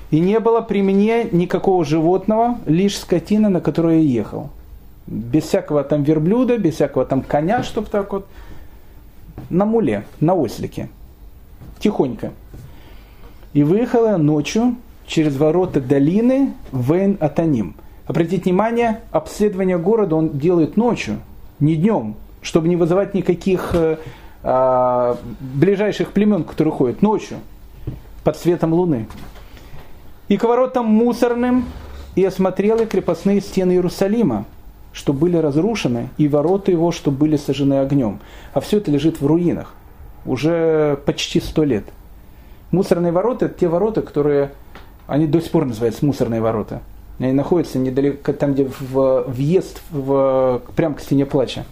И 0.09 0.21
не 0.21 0.39
было 0.39 0.61
при 0.61 0.81
мне 0.81 1.25
никакого 1.25 1.83
животного, 1.83 2.59
лишь 2.65 2.97
скотина, 2.97 3.49
на 3.49 3.59
которой 3.59 4.03
я 4.03 4.21
ехал. 4.21 4.51
Без 5.05 5.43
всякого 5.43 5.83
там 5.83 6.03
верблюда, 6.03 6.57
без 6.57 6.75
всякого 6.75 7.03
там 7.03 7.21
коня, 7.21 7.61
чтоб 7.61 7.89
так 7.89 8.13
вот. 8.13 8.25
На 9.49 9.65
муле, 9.65 10.05
на 10.21 10.33
ослике. 10.33 10.87
Тихонько. 11.79 12.31
И 13.51 13.63
выехала 13.63 14.15
ночью 14.15 14.77
через 15.05 15.35
ворота 15.35 15.81
долины 15.81 16.53
в 16.71 16.93
Эн-Атаним. 16.93 17.75
Обратите 18.09 18.45
внимание, 18.45 19.01
обследование 19.11 19.77
города 19.77 20.15
он 20.15 20.39
делает 20.39 20.77
ночью, 20.77 21.19
не 21.59 21.75
днем, 21.75 22.15
чтобы 22.41 22.67
не 22.67 22.75
вызывать 22.75 23.13
никаких 23.13 23.69
э, 23.75 23.97
э, 24.41 25.15
ближайших 25.39 26.11
племен, 26.11 26.43
которые 26.43 26.73
ходят 26.73 27.03
ночью, 27.03 27.37
под 28.23 28.35
светом 28.35 28.73
луны. 28.73 29.05
И 30.27 30.37
к 30.37 30.43
воротам 30.43 30.87
мусорным 30.87 31.65
и 32.15 32.25
осмотрел 32.25 32.81
и 32.81 32.87
крепостные 32.87 33.41
стены 33.41 33.73
Иерусалима, 33.73 34.45
что 34.91 35.13
были 35.13 35.37
разрушены, 35.37 36.09
и 36.17 36.27
ворота 36.27 36.71
его, 36.71 36.91
что 36.91 37.11
были 37.11 37.37
сожжены 37.37 37.75
огнем. 37.75 38.21
А 38.53 38.59
все 38.59 38.77
это 38.79 38.89
лежит 38.89 39.21
в 39.21 39.27
руинах 39.27 39.75
уже 40.25 40.97
почти 41.05 41.39
сто 41.39 41.63
лет. 41.63 41.83
Мусорные 42.71 43.11
ворота– 43.11 43.45
это 43.47 43.59
те 43.59 43.67
ворота, 43.67 44.01
которые, 44.01 44.49
они 45.05 45.27
до 45.27 45.39
сих 45.39 45.51
пор 45.51 45.65
называются 45.65 46.03
мусорные 46.03 46.41
ворота. 46.41 46.81
Они 47.19 47.33
находятся 47.33 47.79
недалеко, 47.79 48.33
там, 48.33 48.53
где 48.53 48.65
в, 48.65 49.23
въезд 49.27 49.81
в, 49.91 50.61
прямо 50.75 50.95
к 50.95 51.01
стене 51.01 51.25
плача. 51.25 51.65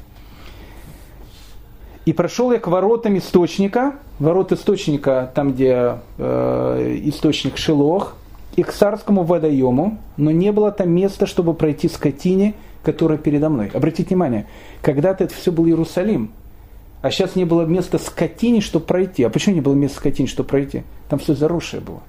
И 2.05 2.13
прошел 2.13 2.51
я 2.51 2.59
к 2.59 2.67
воротам 2.67 3.17
источника, 3.17 3.95
ворот 4.19 4.51
источника, 4.51 5.31
там, 5.33 5.53
где 5.53 5.99
э, 6.17 6.99
источник 7.03 7.57
Шилох, 7.57 8.15
и 8.55 8.63
к 8.63 8.73
царскому 8.73 9.23
водоему, 9.23 9.99
но 10.17 10.31
не 10.31 10.51
было 10.51 10.71
там 10.71 10.89
места, 10.89 11.25
чтобы 11.25 11.53
пройти 11.53 11.87
скотине, 11.87 12.55
которая 12.83 13.17
передо 13.17 13.49
мной. 13.49 13.69
Обратите 13.73 14.09
внимание, 14.09 14.47
когда-то 14.81 15.23
это 15.25 15.33
все 15.33 15.51
был 15.51 15.65
Иерусалим, 15.67 16.31
а 17.01 17.11
сейчас 17.11 17.35
не 17.35 17.45
было 17.45 17.63
места 17.65 17.99
скотине, 17.99 18.61
чтобы 18.61 18.85
пройти. 18.85 19.23
А 19.23 19.29
почему 19.29 19.55
не 19.55 19.61
было 19.61 19.75
места 19.75 19.97
скотине, 19.97 20.27
чтобы 20.27 20.49
пройти? 20.49 20.83
Там 21.07 21.19
все 21.19 21.35
заросшее 21.35 21.81
было. 21.81 22.01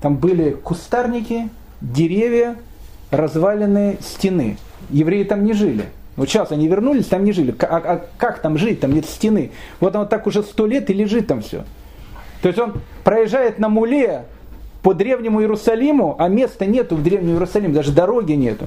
Там 0.00 0.16
были 0.16 0.50
кустарники, 0.50 1.48
деревья, 1.80 2.56
разваленные 3.10 3.98
стены. 4.00 4.56
Евреи 4.90 5.24
там 5.24 5.44
не 5.44 5.52
жили. 5.52 5.84
Вот 6.16 6.28
сейчас 6.28 6.52
они 6.52 6.68
вернулись, 6.68 7.06
там 7.06 7.24
не 7.24 7.32
жили. 7.32 7.54
А, 7.60 7.76
а 7.76 8.06
как 8.18 8.40
там 8.40 8.58
жить? 8.58 8.80
Там 8.80 8.92
нет 8.92 9.06
стены. 9.06 9.52
Вот 9.78 9.96
он 9.96 10.06
так 10.08 10.26
уже 10.26 10.42
сто 10.42 10.66
лет 10.66 10.90
и 10.90 10.92
лежит 10.92 11.26
там 11.26 11.40
все. 11.40 11.64
То 12.42 12.48
есть 12.48 12.58
он 12.58 12.74
проезжает 13.04 13.58
на 13.58 13.68
муле 13.68 14.24
по 14.82 14.94
древнему 14.94 15.40
Иерусалиму, 15.40 16.16
а 16.18 16.28
места 16.28 16.66
нету 16.66 16.96
в 16.96 17.02
древнем 17.02 17.34
Иерусалиме, 17.34 17.74
даже 17.74 17.92
дороги 17.92 18.32
нету. 18.32 18.66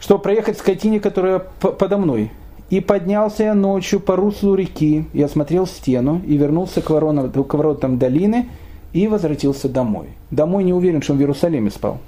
Чтобы 0.00 0.22
проехать 0.22 0.58
скотине, 0.58 1.00
которая 1.00 1.38
подо 1.38 1.98
мной. 1.98 2.30
И 2.70 2.80
поднялся 2.80 3.44
я 3.44 3.54
ночью 3.54 4.00
по 4.00 4.16
руслу 4.16 4.54
реки, 4.54 5.06
и 5.12 5.22
осмотрел 5.22 5.66
стену, 5.66 6.22
и 6.26 6.36
вернулся 6.36 6.80
к 6.80 6.88
воротам, 6.90 7.30
к 7.30 7.54
воротам 7.54 7.98
долины, 7.98 8.48
и 8.92 9.08
возвратился 9.08 9.68
домой. 9.68 10.08
Домой 10.30 10.64
не 10.64 10.72
уверен, 10.72 11.02
что 11.02 11.12
он 11.12 11.18
в 11.18 11.22
Иерусалиме 11.22 11.70
спал. 11.70 11.98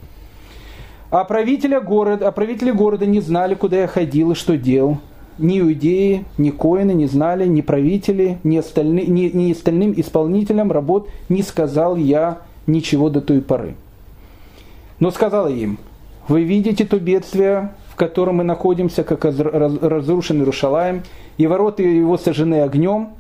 А 1.11 1.25
правители 1.25 1.79
города, 1.79 2.29
а 2.29 2.33
правители 2.33 2.71
города 2.71 3.07
не 3.07 3.21
знали, 3.21 3.55
куда 3.55 3.79
я 3.79 3.87
ходил 3.87 4.33
и 4.33 4.35
что 4.35 4.57
делал. 4.57 4.99
Ни 5.39 5.61
иудеи, 5.61 6.25
ни 6.39 6.51
коины 6.51 6.93
не 6.93 7.07
знали, 7.07 7.47
ни 7.47 7.61
правители, 7.61 8.39
ни, 8.45 8.57
остальные, 8.57 9.07
ни, 9.07 9.31
ни 9.33 9.53
остальным 9.53 9.95
исполнителям 9.97 10.71
работ 10.71 11.09
не 11.29 11.43
сказал 11.43 11.97
я 11.97 12.39
ничего 12.67 13.11
до 13.11 13.21
той 13.21 13.41
поры. 13.41 13.75
Но 15.01 15.11
сказал 15.11 15.49
им, 15.49 15.79
вы 16.29 16.45
видите 16.45 16.85
то 16.85 16.99
бедствие, 16.99 17.75
в 17.89 17.97
котором 17.97 18.37
мы 18.37 18.45
находимся, 18.45 19.05
как 19.05 19.25
разрушен 19.25 20.39
Иерушалаем, 20.39 21.03
и 21.37 21.47
ворота 21.47 21.83
его 21.83 22.17
сожжены 22.17 22.63
огнем. 22.63 23.11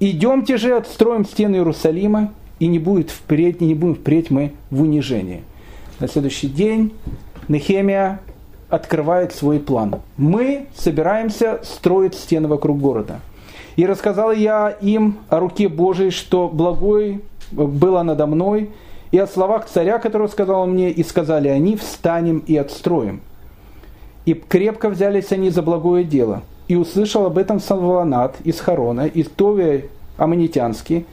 Идемте 0.00 0.56
же, 0.56 0.76
отстроим 0.76 1.24
стены 1.24 1.56
Иерусалима, 1.56 2.32
и 2.58 2.66
не, 2.66 2.78
будет 2.78 3.10
впредь, 3.10 3.60
не 3.60 3.74
будем 3.74 3.94
впредь 3.94 4.30
мы 4.30 4.52
в 4.70 4.82
унижении. 4.82 5.42
На 6.00 6.08
следующий 6.08 6.48
день 6.48 6.92
Нехемия 7.48 8.20
открывает 8.68 9.32
свой 9.32 9.60
план. 9.60 9.96
Мы 10.16 10.66
собираемся 10.76 11.60
строить 11.62 12.14
стены 12.14 12.48
вокруг 12.48 12.78
города. 12.78 13.20
И 13.76 13.86
рассказал 13.86 14.32
я 14.32 14.70
им 14.80 15.18
о 15.28 15.38
руке 15.38 15.68
Божией, 15.68 16.10
что 16.10 16.48
благой 16.48 17.22
было 17.52 18.02
надо 18.02 18.26
мной, 18.26 18.70
и 19.12 19.18
о 19.18 19.26
словах 19.26 19.66
царя, 19.66 19.98
который 19.98 20.28
сказал 20.28 20.66
мне, 20.66 20.90
и 20.90 21.02
сказали 21.04 21.48
они, 21.48 21.76
встанем 21.76 22.38
и 22.46 22.56
отстроим. 22.56 23.20
И 24.24 24.34
крепко 24.34 24.88
взялись 24.88 25.30
они 25.30 25.50
за 25.50 25.62
благое 25.62 26.04
дело. 26.04 26.42
И 26.68 26.74
услышал 26.74 27.26
об 27.26 27.38
этом 27.38 27.60
Салванат 27.60 28.36
из 28.42 28.58
Харона, 28.58 29.06
и 29.06 29.22
Товия 29.22 29.84
Аманитянский, 30.16 31.06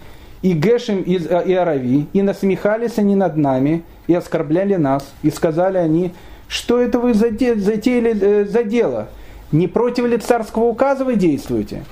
и 0.43 0.51
Гешем 0.51 1.01
из 1.01 1.25
Иарави, 1.25 2.05
и 2.13 2.21
насмехались 2.21 2.99
они 2.99 3.15
над 3.15 3.37
нами, 3.37 3.83
и 4.07 4.13
оскорбляли 4.13 4.75
нас, 4.75 5.11
и 5.23 5.31
сказали 5.31 5.77
они, 5.77 6.11
что 6.49 6.79
это 6.79 6.99
вы 6.99 7.13
затеяли 7.13 8.21
э, 8.21 8.45
за 8.45 8.63
дело? 8.63 9.07
Не 9.51 9.67
против 9.67 10.05
ли 10.05 10.17
царского 10.17 10.65
указа 10.65 11.05
вы 11.05 11.15
действуете? 11.15 11.85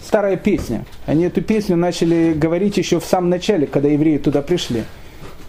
Старая 0.00 0.36
песня. 0.36 0.84
Они 1.06 1.24
эту 1.24 1.40
песню 1.40 1.76
начали 1.76 2.34
говорить 2.34 2.76
еще 2.76 3.00
в 3.00 3.04
самом 3.04 3.30
начале, 3.30 3.66
когда 3.66 3.88
евреи 3.88 4.18
туда 4.18 4.42
пришли. 4.42 4.84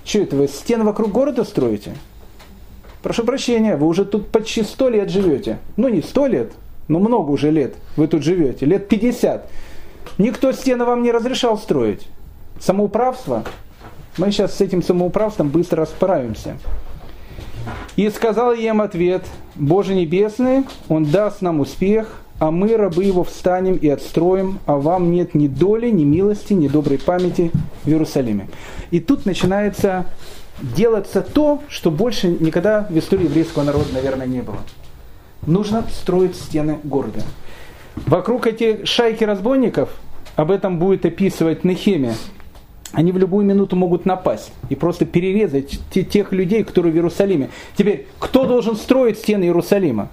Что 0.06 0.20
это 0.20 0.36
вы 0.38 0.48
стены 0.48 0.86
вокруг 0.86 1.12
города 1.12 1.44
строите? 1.44 1.92
Прошу 3.04 3.26
прощения, 3.26 3.76
вы 3.76 3.88
уже 3.88 4.06
тут 4.06 4.30
почти 4.30 4.64
сто 4.64 4.88
лет 4.88 5.10
живете. 5.10 5.58
Ну 5.76 5.90
не 5.90 6.02
сто 6.02 6.28
лет, 6.28 6.54
но 6.88 7.00
много 7.00 7.32
уже 7.32 7.52
лет 7.52 7.76
вы 7.98 8.08
тут 8.08 8.24
живете. 8.24 8.66
Лет 8.66 8.88
50. 8.88 9.50
Никто 10.18 10.52
стены 10.54 10.86
вам 10.86 11.04
не 11.04 11.12
разрешал 11.12 11.58
строить. 11.58 12.08
Самоуправство. 12.62 13.43
Мы 14.18 14.32
сейчас 14.32 14.55
с 14.55 14.62
этим 14.62 14.84
самоуправством 14.84 15.49
быстро 15.49 15.80
расправимся. 15.80 16.57
И 17.95 18.07
сказал 18.09 18.53
им 18.53 18.82
ответ, 18.82 19.24
Боже 19.55 19.95
Небесный, 19.95 20.66
Он 20.88 21.05
даст 21.05 21.41
нам 21.41 21.59
успех, 21.59 22.22
а 22.39 22.51
мы, 22.51 22.78
рабы 22.78 23.03
Его, 23.03 23.24
встанем 23.24 23.76
и 23.76 23.88
отстроим, 23.89 24.59
а 24.66 24.76
вам 24.76 25.12
нет 25.12 25.34
ни 25.34 25.47
доли, 25.47 25.89
ни 25.89 26.03
милости, 26.03 26.53
ни 26.53 26.68
доброй 26.68 26.99
памяти 26.99 27.51
в 27.84 27.88
Иерусалиме. 27.88 28.47
И 28.91 28.99
тут 28.99 29.26
начинается 29.26 30.05
делаться 30.62 31.22
то, 31.22 31.62
что 31.68 31.89
больше 31.89 32.28
никогда 32.28 32.88
в 32.89 32.97
истории 32.97 33.24
еврейского 33.24 33.64
народа, 33.64 33.88
наверное, 33.93 34.28
не 34.28 34.41
было. 34.41 34.59
Нужно 35.47 35.84
строить 35.91 36.36
стены 36.36 36.80
города. 36.84 37.22
Вокруг 38.05 38.45
этих 38.45 38.88
шайки 38.88 39.24
разбойников, 39.24 39.89
об 40.36 40.51
этом 40.51 40.80
будет 40.80 41.05
описывать 41.05 41.64
Нехемия, 41.64 42.16
они 42.94 43.12
в 43.12 43.18
любую 43.18 43.46
минуту 43.46 43.76
могут 43.76 44.06
напасть 44.06 44.52
и 44.70 44.76
просто 44.76 45.06
перерезать 45.06 45.80
те, 45.92 46.04
тех 46.04 46.32
людей, 46.34 46.64
которые 46.64 46.92
в 46.92 46.96
Иерусалиме. 46.96 47.50
Теперь, 47.76 48.08
кто 48.20 48.46
должен 48.46 48.76
строить 48.76 49.18
стены 49.18 49.46
Иерусалима? 49.46 50.10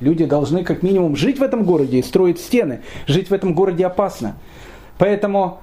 Люди 0.00 0.24
должны 0.26 0.64
как 0.64 0.82
минимум 0.82 1.16
жить 1.16 1.38
в 1.38 1.42
этом 1.42 1.64
городе 1.64 1.98
и 1.98 2.02
строить 2.02 2.38
стены. 2.38 2.82
Жить 3.06 3.30
в 3.30 3.32
этом 3.32 3.54
городе 3.54 3.86
опасно. 3.86 4.36
Поэтому 4.98 5.60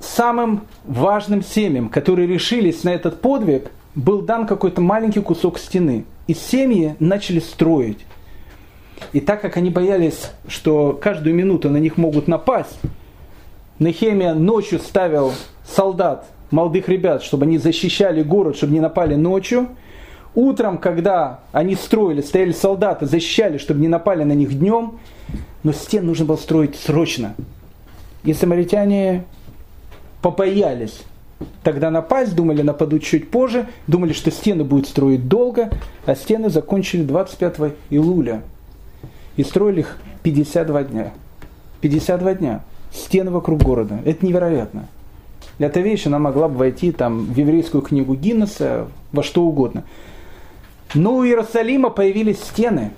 самым 0.00 0.62
важным 0.84 1.42
семьям, 1.42 1.88
которые 1.88 2.28
решились 2.28 2.84
на 2.84 2.90
этот 2.90 3.20
подвиг, 3.20 3.70
был 3.94 4.20
дан 4.22 4.46
какой-то 4.46 4.80
маленький 4.80 5.20
кусок 5.20 5.58
стены. 5.58 6.04
И 6.26 6.34
семьи 6.34 6.94
начали 6.98 7.40
строить. 7.40 8.04
И 9.12 9.20
так 9.20 9.40
как 9.40 9.56
они 9.56 9.70
боялись, 9.70 10.30
что 10.46 10.98
каждую 11.00 11.34
минуту 11.34 11.70
на 11.70 11.78
них 11.78 11.96
могут 11.96 12.28
напасть, 12.28 12.78
Нехемия 13.78 14.34
ночью 14.34 14.80
ставил 14.80 15.32
солдат, 15.64 16.26
молодых 16.50 16.88
ребят, 16.88 17.22
чтобы 17.22 17.44
они 17.46 17.58
защищали 17.58 18.22
город, 18.22 18.56
чтобы 18.56 18.72
не 18.72 18.80
напали 18.80 19.14
ночью. 19.14 19.68
Утром, 20.34 20.78
когда 20.78 21.40
они 21.52 21.76
строили, 21.76 22.20
стояли 22.20 22.52
солдаты, 22.52 23.06
защищали, 23.06 23.58
чтобы 23.58 23.80
не 23.80 23.88
напали 23.88 24.24
на 24.24 24.32
них 24.32 24.58
днем. 24.58 24.98
Но 25.62 25.72
стен 25.72 26.06
нужно 26.06 26.24
было 26.24 26.36
строить 26.36 26.74
срочно. 26.74 27.34
И 28.24 28.32
самаритяне 28.34 29.24
побоялись 30.22 31.02
тогда 31.62 31.90
напасть, 31.90 32.34
думали 32.34 32.62
нападут 32.62 33.04
чуть 33.04 33.30
позже, 33.30 33.68
думали, 33.86 34.12
что 34.12 34.32
стены 34.32 34.64
будут 34.64 34.88
строить 34.88 35.28
долго, 35.28 35.70
а 36.04 36.16
стены 36.16 36.50
закончили 36.50 37.04
25 37.04 37.74
июля. 37.90 38.42
И 39.36 39.44
строили 39.44 39.80
их 39.80 39.98
52 40.24 40.82
дня. 40.84 41.12
52 41.80 42.34
дня 42.34 42.62
стены 42.92 43.30
вокруг 43.30 43.62
города. 43.62 44.00
Это 44.04 44.24
невероятно. 44.24 44.86
Эта 45.58 45.80
вещь, 45.80 46.06
она 46.06 46.18
могла 46.18 46.48
бы 46.48 46.56
войти 46.56 46.92
там, 46.92 47.26
в 47.26 47.36
еврейскую 47.36 47.82
книгу 47.82 48.14
Гиннесса, 48.14 48.88
во 49.12 49.22
что 49.22 49.42
угодно. 49.42 49.84
Но 50.94 51.16
у 51.16 51.24
Иерусалима 51.24 51.90
появились 51.90 52.40
стены, 52.40 52.92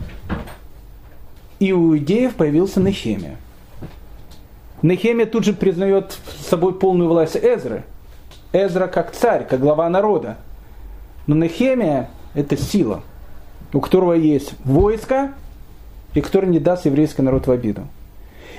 и 1.58 1.72
у 1.72 1.96
иудеев 1.96 2.34
появился 2.34 2.80
Нехемия. 2.80 3.36
Нехемия 4.82 5.26
тут 5.26 5.44
же 5.44 5.52
признает 5.52 6.18
собой 6.48 6.74
полную 6.74 7.08
власть 7.08 7.36
Эзры. 7.36 7.84
Эзра 8.52 8.86
как 8.86 9.12
царь, 9.12 9.46
как 9.46 9.60
глава 9.60 9.88
народа. 9.88 10.36
Но 11.26 11.34
Нехемия– 11.34 12.10
это 12.34 12.56
сила, 12.56 13.02
у 13.72 13.80
которого 13.80 14.14
есть 14.14 14.54
войско, 14.64 15.32
и 16.14 16.20
который 16.20 16.48
не 16.50 16.58
даст 16.58 16.86
еврейский 16.86 17.22
народ 17.22 17.46
в 17.46 17.50
обиду. 17.50 17.86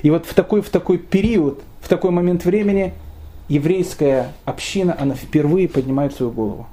И 0.02 0.10
вот 0.10 0.26
в 0.26 0.34
такой, 0.34 0.62
в 0.62 0.70
такой 0.70 0.97
период, 0.97 1.62
в 1.80 1.88
такой 1.88 2.12
момент 2.12 2.45
времени 2.45 2.93
еврейская 3.47 4.34
община, 4.45 4.95
она 4.99 5.16
впервые 5.16 5.68
поднимает 5.68 6.14
свою 6.14 6.32
голову. 6.32 6.68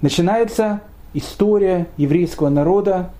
Начинается 0.00 0.80
история 1.14 1.86
еврейского 1.96 2.48
народа 2.48 3.10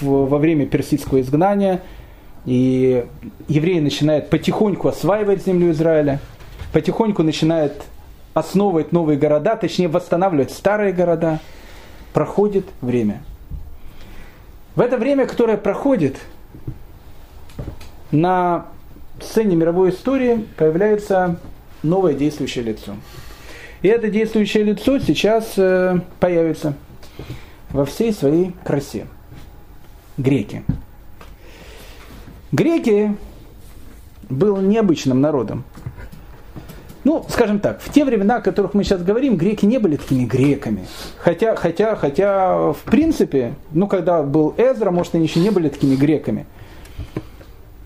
во 0.00 0.38
время 0.38 0.66
персидского 0.66 1.20
изгнания, 1.20 1.82
и 2.46 3.04
евреи 3.48 3.80
начинают 3.80 4.30
потихоньку 4.30 4.88
осваивать 4.88 5.44
землю 5.44 5.70
Израиля, 5.72 6.20
потихоньку 6.72 7.22
начинают 7.22 7.74
основывать 8.32 8.92
новые 8.92 9.18
города, 9.18 9.56
точнее 9.56 9.88
восстанавливать 9.88 10.50
старые 10.50 10.92
города. 10.92 11.40
Проходит 12.12 12.64
время. 12.80 13.20
В 14.74 14.80
это 14.80 14.96
время, 14.96 15.26
которое 15.26 15.56
проходит, 15.56 16.16
на 18.10 18.66
сцене 19.20 19.56
мировой 19.56 19.90
истории 19.90 20.46
появляется 20.56 21.38
новое 21.82 22.14
действующее 22.14 22.64
лицо. 22.64 22.94
И 23.82 23.88
это 23.88 24.08
действующее 24.08 24.64
лицо 24.64 24.98
сейчас 24.98 25.54
э, 25.56 26.00
появится 26.18 26.74
во 27.70 27.84
всей 27.84 28.12
своей 28.12 28.52
красе. 28.64 29.06
Греки. 30.16 30.64
Греки 32.50 33.14
был 34.28 34.56
необычным 34.56 35.20
народом. 35.20 35.64
Ну, 37.04 37.24
скажем 37.28 37.60
так, 37.60 37.80
в 37.80 37.92
те 37.92 38.04
времена, 38.04 38.36
о 38.36 38.40
которых 38.40 38.74
мы 38.74 38.84
сейчас 38.84 39.02
говорим, 39.02 39.36
греки 39.36 39.64
не 39.64 39.78
были 39.78 39.96
такими 39.96 40.24
греками. 40.24 40.86
Хотя, 41.18 41.54
хотя, 41.54 41.94
хотя, 41.94 42.72
в 42.72 42.82
принципе, 42.84 43.54
ну, 43.70 43.86
когда 43.86 44.22
был 44.22 44.54
Эзра, 44.58 44.90
может, 44.90 45.14
они 45.14 45.24
еще 45.24 45.40
не 45.40 45.50
были 45.50 45.68
такими 45.68 45.94
греками. 45.94 46.46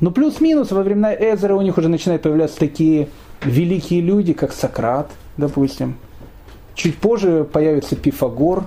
Но 0.03 0.11
плюс-минус 0.11 0.72
во 0.72 0.82
времена 0.82 1.14
Эзра 1.14 1.55
у 1.55 1.62
них 1.62 1.78
уже 1.78 1.88
начинают 1.88 2.22
появляться 2.22 2.59
такие 2.59 3.09
великие 3.44 4.00
люди, 4.00 4.32
как 4.32 4.53
Сократ, 4.53 5.09
допустим. 5.36 5.94
Чуть 6.74 6.98
позже 6.98 7.44
появится 7.44 7.94
Пифагор, 7.94 8.66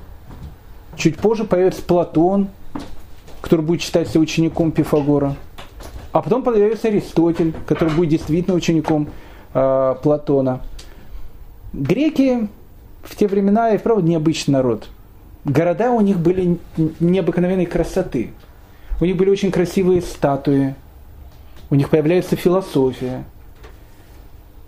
чуть 0.95 1.17
позже 1.17 1.43
появится 1.43 1.81
Платон, 1.81 2.47
который 3.41 3.65
будет 3.65 3.81
считаться 3.81 4.17
учеником 4.17 4.71
Пифагора. 4.71 5.35
А 6.13 6.21
потом 6.21 6.41
появится 6.41 6.87
Аристотель, 6.87 7.53
который 7.67 7.93
будет 7.93 8.11
действительно 8.11 8.55
учеником 8.55 9.09
э, 9.53 9.95
Платона. 10.01 10.61
Греки 11.73 12.47
в 13.03 13.13
те 13.13 13.27
времена 13.27 13.71
и 13.71 13.77
вправду 13.77 14.07
необычный 14.07 14.53
народ. 14.53 14.87
Города 15.43 15.91
у 15.91 15.99
них 15.99 16.17
были 16.17 16.57
необыкновенной 17.01 17.65
красоты. 17.65 18.31
У 19.01 19.05
них 19.05 19.17
были 19.17 19.29
очень 19.29 19.51
красивые 19.51 20.01
статуи. 20.01 20.75
У 21.69 21.75
них 21.75 21.89
появляется 21.89 22.35
философия. 22.35 23.23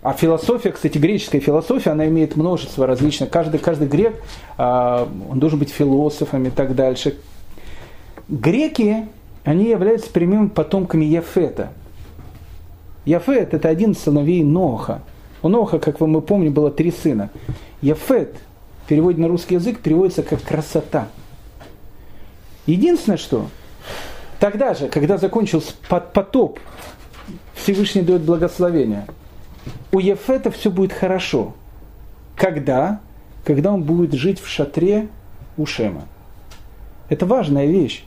А 0.02 0.12
философия, 0.12 0.70
кстати, 0.72 0.98
греческая 0.98 1.40
философия, 1.40 1.90
она 1.90 2.06
имеет 2.06 2.36
множество 2.36 2.86
различных. 2.86 3.30
Каждый, 3.30 3.58
каждый 3.58 3.88
грек, 3.88 4.14
а, 4.56 5.08
он 5.30 5.38
должен 5.40 5.58
быть 5.58 5.70
философом 5.70 6.46
и 6.46 6.50
так 6.50 6.74
дальше. 6.74 7.16
Греки, 8.28 9.06
они 9.44 9.70
являются 9.70 10.10
прямыми 10.10 10.48
потомками 10.48 11.04
Яфета. 11.04 11.72
Яфет– 13.04 13.54
это 13.54 13.68
один 13.68 13.92
из 13.92 13.98
сыновей 13.98 14.42
Ноха. 14.42 15.00
У 15.42 15.48
Ноха, 15.48 15.78
как 15.78 16.00
мы 16.00 16.20
помним, 16.20 16.52
было 16.52 16.70
три 16.70 16.90
сына. 16.90 17.30
Яфет, 17.80 18.36
в 18.88 19.18
на 19.18 19.28
русский 19.28 19.54
язык, 19.54 19.80
переводится 19.80 20.22
как 20.22 20.42
«красота». 20.42 21.08
Единственное, 22.66 23.16
что 23.16 23.46
тогда 24.40 24.74
же, 24.74 24.88
когда 24.88 25.18
закончился 25.18 25.74
потоп, 25.88 26.58
Всевышний 27.54 28.02
дает 28.02 28.22
благословение. 28.22 29.06
У 29.92 29.98
Ефета 29.98 30.50
все 30.50 30.70
будет 30.70 30.92
хорошо. 30.92 31.54
Когда? 32.36 33.00
Когда 33.44 33.72
он 33.72 33.82
будет 33.82 34.12
жить 34.12 34.40
в 34.40 34.48
шатре 34.48 35.08
у 35.56 35.66
Шема. 35.66 36.06
Это 37.08 37.26
важная 37.26 37.66
вещь. 37.66 38.04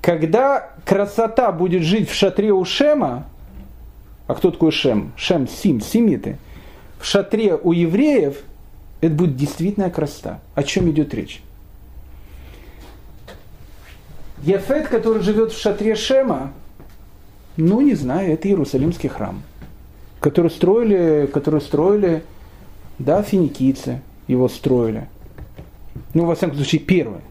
Когда 0.00 0.70
красота 0.84 1.52
будет 1.52 1.82
жить 1.82 2.10
в 2.10 2.14
шатре 2.14 2.52
у 2.52 2.64
Шема, 2.64 3.26
а 4.26 4.34
кто 4.34 4.50
такой 4.50 4.72
Шем? 4.72 5.12
Шем, 5.16 5.46
Сим, 5.48 5.80
Семиты. 5.80 6.38
В 6.98 7.04
шатре 7.04 7.54
у 7.54 7.72
евреев 7.72 8.36
это 9.00 9.14
будет 9.14 9.36
действительно 9.36 9.90
красота. 9.90 10.40
О 10.54 10.62
чем 10.62 10.90
идет 10.90 11.12
речь? 11.14 11.42
Ефет, 14.44 14.88
который 14.88 15.22
живет 15.22 15.52
в 15.52 15.58
шатре 15.58 15.94
Шема, 15.94 16.52
ну, 17.56 17.80
не 17.80 17.94
знаю, 17.94 18.34
это 18.34 18.46
Иерусалимский 18.46 19.08
храм, 19.08 19.42
который 20.20 20.50
строили, 20.50 21.26
который 21.32 21.62
строили, 21.62 22.22
да, 22.98 23.22
финикийцы 23.22 24.02
его 24.26 24.48
строили. 24.50 25.08
Ну, 26.12 26.26
во 26.26 26.34
всяком 26.34 26.56
случае, 26.56 26.82
первые. 26.82 27.22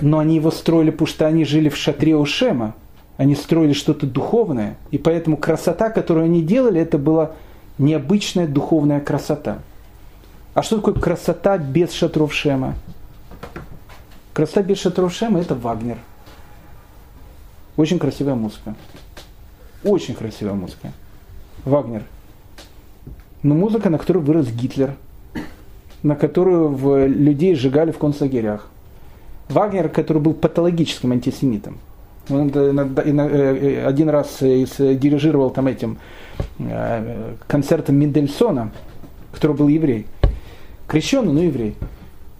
Но 0.00 0.20
они 0.20 0.36
его 0.36 0.52
строили, 0.52 0.90
потому 0.90 1.08
что 1.08 1.26
они 1.26 1.44
жили 1.44 1.70
в 1.70 1.76
шатре 1.76 2.14
у 2.14 2.24
Шема, 2.24 2.76
они 3.16 3.34
строили 3.34 3.72
что-то 3.72 4.06
духовное, 4.06 4.76
и 4.92 4.98
поэтому 4.98 5.36
красота, 5.36 5.90
которую 5.90 6.26
они 6.26 6.40
делали, 6.40 6.80
это 6.80 6.98
была 6.98 7.32
необычная 7.78 8.46
духовная 8.46 9.00
красота. 9.00 9.58
А 10.54 10.62
что 10.62 10.76
такое 10.76 10.94
красота 10.94 11.58
без 11.58 11.92
шатров 11.92 12.32
Шема? 12.32 12.76
Красота 14.36 14.60
без 14.60 14.78
шатров 14.80 15.14
Шема– 15.14 15.40
это 15.40 15.54
Вагнер. 15.54 15.96
Очень 17.78 17.98
красивая 17.98 18.34
музыка. 18.34 18.74
Очень 19.82 20.14
красивая 20.14 20.52
музыка. 20.52 20.92
Вагнер. 21.64 22.02
Но 23.42 23.54
музыка, 23.54 23.88
на 23.88 23.96
которую 23.96 24.26
вырос 24.26 24.48
Гитлер, 24.48 24.94
на 26.02 26.16
которую 26.16 26.68
в 26.68 27.06
людей 27.06 27.54
сжигали 27.54 27.92
в 27.92 27.98
концлагерях. 27.98 28.68
Вагнер, 29.48 29.88
который 29.88 30.20
был 30.20 30.34
патологическим 30.34 31.12
антисемитом. 31.12 31.78
Он 32.28 32.50
э, 32.54 33.86
один 33.86 34.10
раз 34.10 34.36
дирижировал 34.40 35.48
там 35.48 35.66
этим 35.66 35.96
э, 36.58 37.36
концертом 37.46 37.96
Мендельсона, 37.96 38.70
который 39.32 39.56
был 39.56 39.68
еврей. 39.68 40.06
Крещенный, 40.86 41.32
но 41.32 41.42
еврей. 41.42 41.74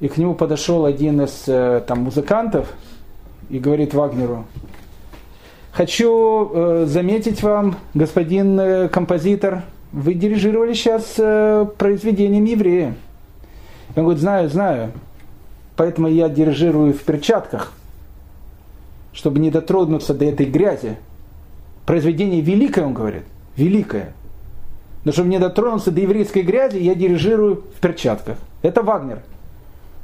И 0.01 0.09
к 0.09 0.17
нему 0.19 0.35
подошел 0.35 0.85
один 0.85 1.23
из 1.23 1.45
э, 1.47 1.83
там, 1.87 2.01
музыкантов 2.01 2.73
и 3.49 3.59
говорит 3.59 3.95
Вагнеру, 3.95 4.45
хочу 5.73 6.51
э, 6.53 6.85
заметить 6.87 7.43
вам, 7.43 7.77
господин 7.95 8.61
э, 8.61 8.89
композитор, 8.89 9.63
вы 9.93 10.15
дирижировали 10.15 10.75
сейчас 10.75 11.15
произведением 11.79 12.45
еврея. 12.45 12.95
Он 13.95 14.03
говорит, 14.03 14.21
знаю, 14.21 14.51
знаю, 14.51 14.93
поэтому 15.77 16.09
я 16.09 16.29
дирижирую 16.29 16.93
в 16.93 17.03
перчатках 17.03 17.73
чтобы 19.17 19.41
не 19.41 19.51
дотронуться 19.51 20.13
до 20.13 20.27
этой 20.27 20.47
грязи. 20.47 20.97
Произведение 21.87 22.43
великое, 22.43 22.85
он 22.85 22.93
говорит, 22.93 23.23
великое. 23.57 24.13
Но 25.05 25.13
чтобы 25.13 25.31
не 25.31 25.39
дотронуться 25.39 25.91
до 25.91 26.03
еврейской 26.03 26.43
грязи, 26.43 26.77
я 26.79 26.95
дирижирую 26.95 27.65
в 27.77 27.81
перчатках. 27.81 28.37
Это 28.61 28.83
Вагнер. 28.83 29.21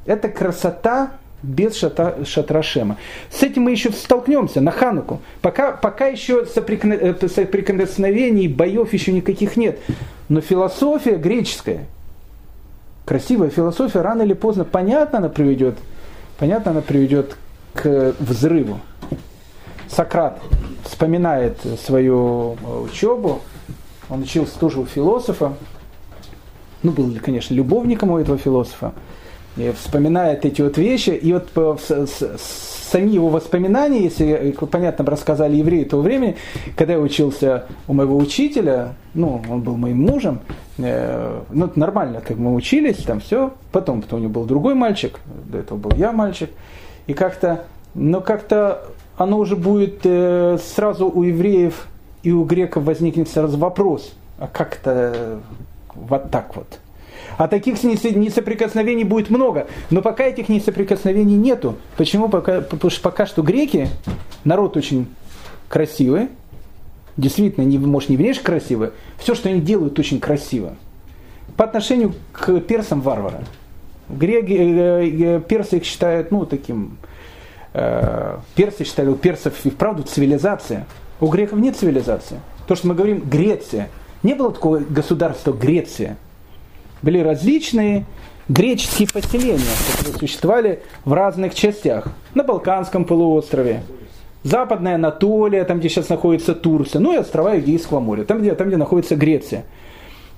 Это 0.06 0.28
красота 0.28 1.12
без 1.42 1.76
шата, 1.76 2.24
шатра 2.24 2.62
Шема. 2.62 2.96
С 3.30 3.42
этим 3.42 3.62
мы 3.62 3.72
еще 3.72 3.90
столкнемся 3.92 4.60
на 4.60 4.70
Хануку. 4.70 5.20
Пока, 5.40 5.72
пока 5.72 6.06
еще 6.06 6.44
э, 6.44 7.28
соприкосновений, 7.28 8.48
боев 8.48 8.92
еще 8.92 9.12
никаких 9.12 9.56
нет. 9.56 9.78
Но 10.28 10.40
философия 10.40 11.16
греческая, 11.16 11.86
красивая 13.04 13.50
философия, 13.50 14.00
рано 14.02 14.22
или 14.22 14.34
поздно, 14.34 14.64
понятно, 14.64 15.18
она 15.18 15.28
приведет, 15.28 15.76
понятно, 16.38 16.70
она 16.70 16.80
приведет 16.80 17.36
к 17.74 18.14
взрыву. 18.20 18.80
Сократ 19.88 20.40
вспоминает 20.84 21.58
свою 21.84 22.56
э, 22.62 22.78
учебу, 22.78 23.40
он 24.08 24.22
учился 24.22 24.58
тоже 24.58 24.80
у 24.80 24.86
философа, 24.86 25.54
ну, 26.82 26.92
был, 26.92 27.14
конечно, 27.22 27.54
любовником 27.54 28.10
у 28.10 28.18
этого 28.18 28.38
философа, 28.38 28.92
вспоминает 29.56 30.44
эти 30.44 30.62
вот 30.62 30.78
вещи, 30.78 31.10
и 31.10 31.32
вот 31.32 31.50
э, 31.56 32.06
сами 32.92 33.10
его 33.10 33.28
воспоминания, 33.28 34.04
если, 34.04 34.54
понятно, 34.70 35.04
рассказали 35.06 35.56
евреи 35.56 35.84
того 35.84 36.02
времени, 36.02 36.36
когда 36.76 36.94
я 36.94 37.00
учился 37.00 37.64
у 37.88 37.94
моего 37.94 38.16
учителя, 38.16 38.94
ну, 39.14 39.42
он 39.48 39.62
был 39.62 39.76
моим 39.76 40.02
мужем, 40.02 40.40
э, 40.78 41.40
ну, 41.50 41.70
нормально, 41.74 42.20
как 42.26 42.36
мы 42.36 42.54
учились, 42.54 42.98
там 42.98 43.20
все, 43.20 43.52
потом, 43.72 44.02
потом 44.02 44.20
у 44.20 44.22
него 44.22 44.32
был 44.32 44.44
другой 44.44 44.74
мальчик, 44.74 45.18
до 45.46 45.58
этого 45.58 45.78
был 45.78 45.92
я 45.96 46.12
мальчик, 46.12 46.50
и 47.06 47.14
как-то, 47.14 47.64
но 47.94 48.20
как-то 48.20 48.84
оно 49.16 49.38
уже 49.38 49.56
будет 49.56 50.00
э, 50.04 50.58
сразу 50.62 51.10
у 51.10 51.22
евреев 51.22 51.86
и 52.22 52.30
у 52.30 52.44
греков 52.44 52.84
возникнет 52.84 53.28
сразу 53.28 53.58
вопрос, 53.58 54.12
а 54.38 54.46
как 54.46 54.78
это 54.80 55.40
вот 55.94 56.30
так 56.30 56.56
вот? 56.56 56.78
А 57.38 57.48
таких 57.48 57.82
несоприкосновений 57.82 59.04
будет 59.04 59.30
много. 59.30 59.66
Но 59.90 60.02
пока 60.02 60.24
этих 60.24 60.48
несоприкосновений 60.48 61.36
нету. 61.36 61.76
Почему? 61.96 62.28
Пока, 62.28 62.60
потому 62.60 62.90
что 62.90 63.00
пока 63.02 63.26
что 63.26 63.42
греки, 63.42 63.88
народ 64.44 64.76
очень 64.76 65.06
красивый, 65.68 66.28
действительно, 67.16 67.64
не, 67.64 67.78
может, 67.78 68.08
не 68.08 68.16
внешне 68.16 68.42
красивый, 68.42 68.90
все, 69.18 69.34
что 69.34 69.48
они 69.48 69.60
делают, 69.60 69.98
очень 69.98 70.20
красиво. 70.20 70.76
По 71.56 71.64
отношению 71.64 72.14
к 72.32 72.60
персам 72.60 73.00
варвара. 73.00 73.44
Греки, 74.08 74.52
э, 74.52 75.36
э, 75.36 75.40
персы 75.40 75.78
их 75.78 75.84
считают, 75.84 76.30
ну, 76.30 76.44
таким 76.44 76.98
Э, 77.74 78.38
персы 78.54 78.84
считали, 78.84 79.08
у 79.08 79.14
персов 79.14 79.54
и 79.64 79.70
вправду 79.70 80.02
цивилизация. 80.02 80.86
У 81.20 81.28
греков 81.28 81.58
нет 81.58 81.76
цивилизации. 81.76 82.40
То, 82.66 82.74
что 82.74 82.88
мы 82.88 82.94
говорим 82.94 83.20
Греция. 83.20 83.88
Не 84.22 84.34
было 84.34 84.52
такого 84.52 84.78
государства 84.78 85.52
Греция. 85.52 86.16
Были 87.02 87.18
различные 87.18 88.04
греческие 88.48 89.08
поселения, 89.08 89.60
которые 89.96 90.18
существовали 90.18 90.82
в 91.04 91.12
разных 91.12 91.54
частях. 91.54 92.08
На 92.34 92.44
Балканском 92.44 93.04
полуострове, 93.04 93.82
Западная 94.44 94.96
Анатолия, 94.96 95.64
там, 95.64 95.78
где 95.78 95.88
сейчас 95.88 96.08
находится 96.08 96.54
Турция, 96.54 97.00
ну 97.00 97.12
и 97.12 97.16
острова 97.16 97.58
Эгейского 97.58 98.00
моря, 98.00 98.24
там, 98.24 98.40
где, 98.40 98.54
там, 98.54 98.68
где 98.68 98.76
находится 98.76 99.14
Греция. 99.14 99.64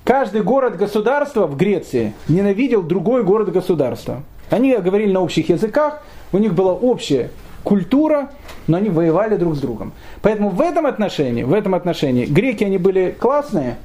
Каждый 0.03 0.43
город-государство 0.43 1.47
в 1.47 1.57
Греции 1.57 2.13
ненавидел 2.27 2.83
другой 2.83 3.23
город-государство. 3.23 4.21
Они 4.51 4.75
говорили 4.77 5.11
на 5.11 5.21
общих 5.21 5.49
языках, 5.49 6.03
у 6.31 6.37
них 6.37 6.53
была 6.53 6.73
общая 6.73 7.31
культура, 7.63 8.29
но 8.67 8.77
они 8.77 8.89
воевали 8.89 9.37
друг 9.37 9.55
с 9.55 9.59
другом. 9.59 9.93
Поэтому 10.21 10.49
в 10.49 10.61
этом 10.61 10.85
отношении, 10.85 11.41
в 11.41 11.53
этом 11.53 11.73
отношении 11.73 12.25
греки 12.25 12.63
они 12.63 12.77
были 12.77 13.15
классные, 13.19 13.77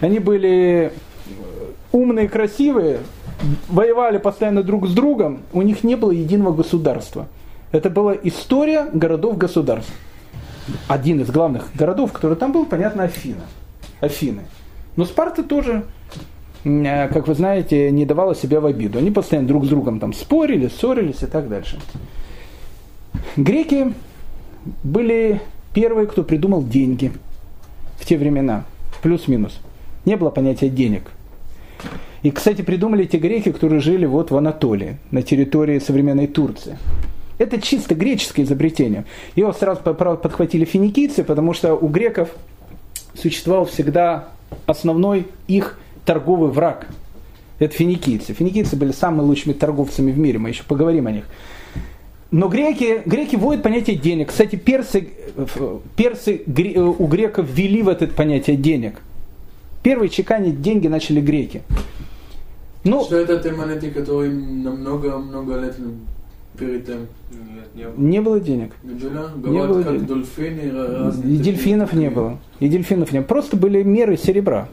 Они 0.00 0.18
были 0.18 0.92
умные, 1.96 2.28
красивые, 2.28 2.98
воевали 3.68 4.18
постоянно 4.18 4.62
друг 4.62 4.86
с 4.86 4.92
другом, 4.92 5.40
у 5.52 5.62
них 5.62 5.84
не 5.84 5.96
было 5.96 6.10
единого 6.10 6.54
государства. 6.54 7.26
Это 7.72 7.90
была 7.90 8.14
история 8.22 8.88
городов-государств. 8.92 9.92
Один 10.88 11.20
из 11.20 11.30
главных 11.30 11.70
городов, 11.74 12.12
который 12.12 12.36
там 12.36 12.52
был, 12.52 12.66
понятно, 12.66 13.04
Афина. 13.04 13.42
Афины. 14.00 14.42
Но 14.96 15.04
Спарта 15.04 15.42
тоже, 15.42 15.84
э, 16.64 17.08
как 17.08 17.28
вы 17.28 17.34
знаете, 17.34 17.90
не 17.90 18.04
давала 18.04 18.34
себя 18.34 18.60
в 18.60 18.66
обиду. 18.66 18.98
Они 18.98 19.10
постоянно 19.10 19.48
друг 19.48 19.64
с 19.64 19.68
другом 19.68 20.00
там 20.00 20.12
спорили, 20.12 20.68
ссорились 20.68 21.22
и 21.22 21.26
так 21.26 21.48
дальше. 21.48 21.78
Греки 23.36 23.94
были 24.82 25.40
первые, 25.72 26.06
кто 26.06 26.22
придумал 26.22 26.64
деньги 26.64 27.12
в 27.98 28.04
те 28.06 28.16
времена. 28.16 28.64
Плюс-минус. 29.02 29.60
Не 30.04 30.16
было 30.16 30.30
понятия 30.30 30.68
денег. 30.68 31.12
И, 32.26 32.32
кстати, 32.32 32.62
придумали 32.62 33.04
те 33.04 33.18
греки, 33.18 33.52
которые 33.52 33.78
жили 33.78 34.04
вот 34.04 34.32
в 34.32 34.36
Анатолии, 34.36 34.96
на 35.12 35.22
территории 35.22 35.78
современной 35.78 36.26
Турции. 36.26 36.76
Это 37.38 37.62
чисто 37.62 37.94
греческое 37.94 38.44
изобретение. 38.44 39.04
Его 39.36 39.52
сразу 39.52 39.80
подхватили 39.82 40.64
финикийцы, 40.64 41.22
потому 41.22 41.52
что 41.52 41.76
у 41.76 41.86
греков 41.86 42.30
существовал 43.14 43.66
всегда 43.66 44.30
основной 44.66 45.28
их 45.46 45.78
торговый 46.04 46.50
враг. 46.50 46.88
Это 47.60 47.72
финикийцы. 47.76 48.32
Финикийцы 48.32 48.74
были 48.74 48.90
самыми 48.90 49.24
лучшими 49.24 49.52
торговцами 49.52 50.10
в 50.10 50.18
мире, 50.18 50.40
мы 50.40 50.48
еще 50.48 50.64
поговорим 50.64 51.06
о 51.06 51.12
них. 51.12 51.26
Но 52.32 52.48
греки, 52.48 53.02
греки 53.06 53.36
вводят 53.36 53.62
понятие 53.62 53.94
денег. 53.94 54.30
Кстати, 54.30 54.56
персы, 54.56 55.10
персы 55.94 56.42
у 56.44 57.06
греков 57.06 57.48
ввели 57.48 57.82
в 57.82 57.88
это 57.88 58.08
понятие 58.08 58.56
денег. 58.56 59.00
Первые 59.84 60.08
чеканить 60.08 60.60
деньги 60.60 60.88
начали 60.88 61.20
греки. 61.20 61.62
Ну, 62.86 63.04
что 63.04 63.16
это 63.16 63.38
те 63.38 63.52
монеты, 63.52 63.90
которые 63.90 64.32
намного-много 64.32 65.58
лет 65.58 65.76
перед 66.58 66.86
тем? 66.86 67.06
Нет, 67.30 67.74
не 67.74 67.84
было. 67.84 67.94
Не 67.96 68.20
было 68.20 68.40
денег. 68.40 68.72
Не 68.82 68.94
было? 68.94 69.30
не 69.44 69.66
было 69.66 69.82
как 69.82 69.92
денег. 69.92 70.06
дельфины, 70.06 71.12
И 71.24 71.36
дельфинов 71.36 71.92
не 71.92 72.10
было. 72.10 72.38
И 72.60 72.68
дельфинов 72.68 73.12
не 73.12 73.20
было. 73.20 73.26
Просто 73.26 73.56
были 73.56 73.82
меры 73.82 74.16
серебра. 74.16 74.68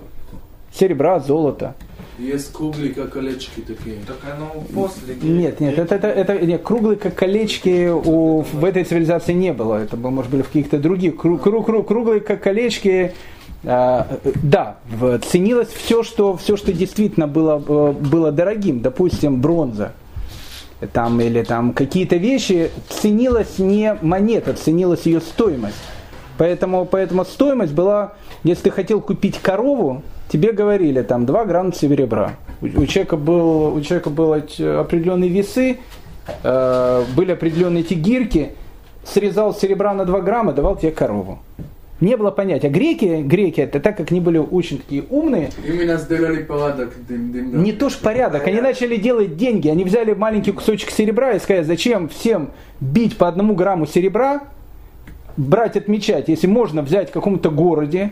Серебра, 0.72 1.20
золота. 1.20 1.76
Есть 2.20 2.54
круглые, 2.54 2.94
как 2.94 3.14
колечки 3.14 3.62
такие. 3.62 3.98
Так 4.06 4.18
оно 4.32 4.64
после. 4.74 5.16
Нет, 5.16 5.60
нет, 5.60 5.80
это, 5.80 5.96
это, 5.96 6.08
это 6.08 6.46
нет, 6.46 6.62
круглые, 6.62 6.96
как 6.96 7.16
колечки 7.16 7.90
у, 7.90 8.42
в 8.42 8.64
этой 8.64 8.84
цивилизации 8.84 9.34
не 9.34 9.52
было. 9.52 9.78
Это, 9.78 9.98
может, 9.98 10.30
были 10.30 10.44
в 10.44 10.48
каких-то 10.48 10.78
других. 10.78 11.18
Круг, 11.18 11.42
круг, 11.42 11.66
круг, 11.66 11.88
круглые, 11.88 12.22
как 12.22 12.44
колечки. 12.44 13.14
А, 13.66 14.08
да, 14.42 14.78
ценилось 15.30 15.70
все 15.70 16.04
что, 16.04 16.36
все, 16.36 16.58
что 16.58 16.74
действительно 16.74 17.28
было, 17.28 17.58
было 17.58 18.32
дорогим. 18.32 18.82
Допустим, 18.82 19.42
бронза 19.42 19.94
там, 20.92 21.22
или 21.22 21.44
там 21.44 21.74
какие-то 21.74 22.18
вещи, 22.18 22.72
ценилась 22.90 23.60
не 23.60 23.98
монета, 24.02 24.54
ценилась 24.54 25.06
ее 25.06 25.22
стоимость. 25.22 25.78
Поэтому, 26.38 26.86
поэтому 26.86 27.26
стоимость 27.26 27.74
была, 27.74 28.14
если 28.44 28.64
ты 28.64 28.72
хотел 28.72 29.02
купить 29.02 29.40
корову, 29.40 30.02
тебе 30.30 30.52
говорили 30.52 31.02
там 31.02 31.26
2 31.26 31.46
грамма 31.46 31.74
серебра. 31.74 32.34
У, 32.62 32.66
у, 32.66 32.86
человека, 32.86 33.18
был, 33.18 33.76
у 33.76 33.82
человека 33.82 34.10
были 34.10 34.80
определенные 34.80 35.30
весы, 35.30 35.78
э, 36.44 37.04
были 37.16 37.32
определенные 37.32 37.84
эти 37.84 37.94
гирки, 37.94 38.54
срезал 39.06 39.54
серебра 39.54 39.94
на 39.94 40.06
2 40.06 40.22
грамма, 40.22 40.54
давал 40.54 40.76
тебе 40.76 40.92
корову. 40.92 41.40
Не 42.04 42.18
было 42.18 42.32
понятия. 42.32 42.68
Греки, 42.68 43.22
греки, 43.22 43.62
это 43.62 43.80
так 43.80 43.96
как 43.96 44.12
они 44.12 44.20
были 44.20 44.38
очень 44.38 44.80
такие 44.80 45.06
умные. 45.10 45.52
Именно 45.66 45.96
сделали 45.96 46.44
порядок. 46.44 46.94
Дым, 47.08 47.32
дым, 47.32 47.52
да. 47.52 47.58
Не 47.58 47.72
то 47.72 47.88
ж 47.88 47.94
порядок. 47.94 48.46
Они 48.46 48.60
начали 48.60 48.98
делать 48.98 49.38
деньги. 49.38 49.70
Они 49.70 49.86
взяли 49.86 50.14
маленький 50.14 50.52
кусочек 50.52 50.92
серебра 50.92 51.32
и 51.32 51.40
сказали, 51.40 51.64
зачем 51.64 52.10
всем 52.10 52.52
бить 52.82 53.16
по 53.18 53.30
одному 53.30 53.56
грамму 53.56 53.86
серебра, 53.88 54.44
брать, 55.38 55.78
отмечать, 55.78 56.28
если 56.28 56.46
можно 56.46 56.82
взять 56.82 57.10
в 57.10 57.14
каком-то 57.14 57.50
городе, 57.50 58.12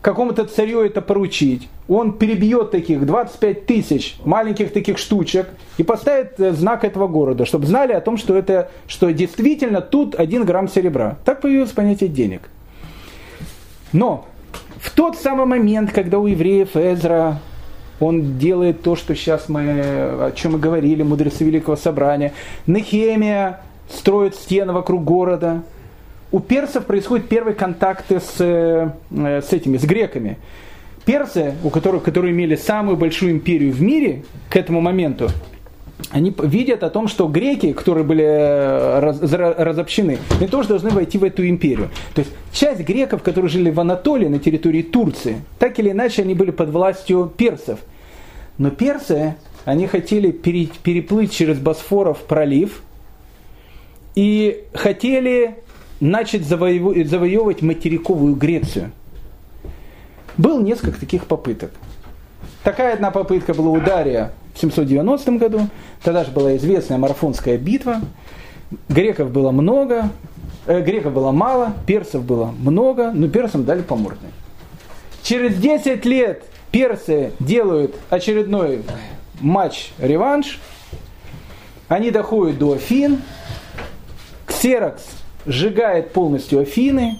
какому-то 0.00 0.44
царю 0.44 0.80
это 0.80 1.00
поручить, 1.00 1.68
он 1.86 2.12
перебьет 2.12 2.72
таких 2.72 3.06
25 3.06 3.66
тысяч 3.66 4.16
маленьких 4.24 4.72
таких 4.72 4.98
штучек 4.98 5.46
и 5.78 5.84
поставит 5.84 6.40
э, 6.40 6.52
знак 6.52 6.84
этого 6.84 7.06
города, 7.06 7.46
чтобы 7.46 7.66
знали 7.66 7.92
о 7.92 8.00
том, 8.00 8.16
что, 8.16 8.36
это, 8.36 8.70
что 8.88 9.12
действительно 9.12 9.80
тут 9.80 10.16
один 10.16 10.44
грамм 10.44 10.68
серебра. 10.68 11.18
Так 11.24 11.40
появилось 11.40 11.70
понятие 11.70 12.08
денег. 12.08 12.50
Но 13.96 14.26
в 14.78 14.90
тот 14.90 15.16
самый 15.16 15.46
момент, 15.46 15.90
когда 15.90 16.18
у 16.18 16.26
евреев 16.26 16.76
Эзра 16.76 17.40
он 17.98 18.36
делает 18.36 18.82
то, 18.82 18.94
что 18.94 19.14
сейчас 19.14 19.48
мы, 19.48 19.62
о 19.62 20.32
чем 20.36 20.52
мы 20.52 20.58
говорили, 20.58 21.02
мудрецы 21.02 21.44
Великого 21.44 21.76
Собрания. 21.76 22.34
Нехемия 22.66 23.60
строит 23.88 24.34
стены 24.34 24.74
вокруг 24.74 25.02
города. 25.02 25.62
У 26.30 26.40
персов 26.40 26.84
происходят 26.84 27.26
первые 27.26 27.54
контакты 27.54 28.20
с, 28.20 28.34
э, 28.38 28.90
с 29.10 29.50
этими, 29.54 29.78
с 29.78 29.84
греками. 29.84 30.36
Персы, 31.06 31.54
у 31.64 31.70
которых, 31.70 32.02
которые 32.02 32.34
имели 32.34 32.54
самую 32.54 32.98
большую 32.98 33.32
империю 33.32 33.72
в 33.72 33.80
мире 33.80 34.24
к 34.50 34.56
этому 34.56 34.82
моменту, 34.82 35.30
они 36.10 36.34
видят 36.42 36.82
о 36.82 36.90
том, 36.90 37.08
что 37.08 37.26
греки, 37.26 37.72
которые 37.72 38.04
были 38.04 38.24
э, 38.24 38.98
раз, 39.00 39.20
разобщены, 39.22 40.18
они 40.38 40.46
тоже 40.46 40.68
должны 40.68 40.90
войти 40.90 41.16
в 41.16 41.24
эту 41.24 41.48
империю. 41.48 41.90
То 42.14 42.20
есть 42.20 42.32
часть 42.52 42.82
греков, 42.82 43.22
которые 43.22 43.50
жили 43.50 43.70
в 43.70 43.80
Анатолии, 43.80 44.28
на 44.28 44.38
территории 44.38 44.82
Турции, 44.82 45.42
так 45.58 45.78
или 45.78 45.90
иначе 45.90 46.22
они 46.22 46.34
были 46.34 46.50
под 46.50 46.68
властью 46.68 47.32
персов. 47.34 47.80
Но 48.58 48.70
персы, 48.70 49.36
они 49.64 49.86
хотели 49.86 50.30
переплыть 50.30 51.32
через 51.32 51.58
Босфоров 51.58 52.18
пролив 52.24 52.82
и 54.14 54.64
хотели 54.74 55.56
начать 56.00 56.44
завоевывать 56.44 57.62
материковую 57.62 58.34
Грецию. 58.34 58.92
Было 60.36 60.60
несколько 60.60 61.00
таких 61.00 61.24
попыток. 61.24 61.70
Такая 62.62 62.94
одна 62.94 63.10
попытка 63.10 63.54
была 63.54 63.70
у 63.70 63.80
Дария 63.80 64.32
790 64.56 65.32
году. 65.32 65.68
Тогда 66.02 66.24
же 66.24 66.30
была 66.30 66.56
известная 66.56 66.98
Марафонская 66.98 67.58
битва. 67.58 68.00
Греков 68.88 69.30
было 69.30 69.50
много, 69.50 70.10
э, 70.66 70.82
греков 70.82 71.12
было 71.12 71.30
мало, 71.30 71.72
персов 71.86 72.24
было 72.24 72.46
много, 72.58 73.12
но 73.12 73.28
персам 73.28 73.64
дали 73.64 73.82
по. 73.82 73.98
Через 75.22 75.56
10 75.56 76.04
лет 76.04 76.44
персы 76.70 77.32
делают 77.38 77.94
очередной 78.10 78.82
матч-реванш. 79.40 80.60
Они 81.88 82.10
доходят 82.10 82.58
до 82.58 82.72
Афин. 82.72 83.22
Ксерокс 84.46 85.04
сжигает 85.46 86.12
полностью 86.12 86.60
Афины 86.60 87.16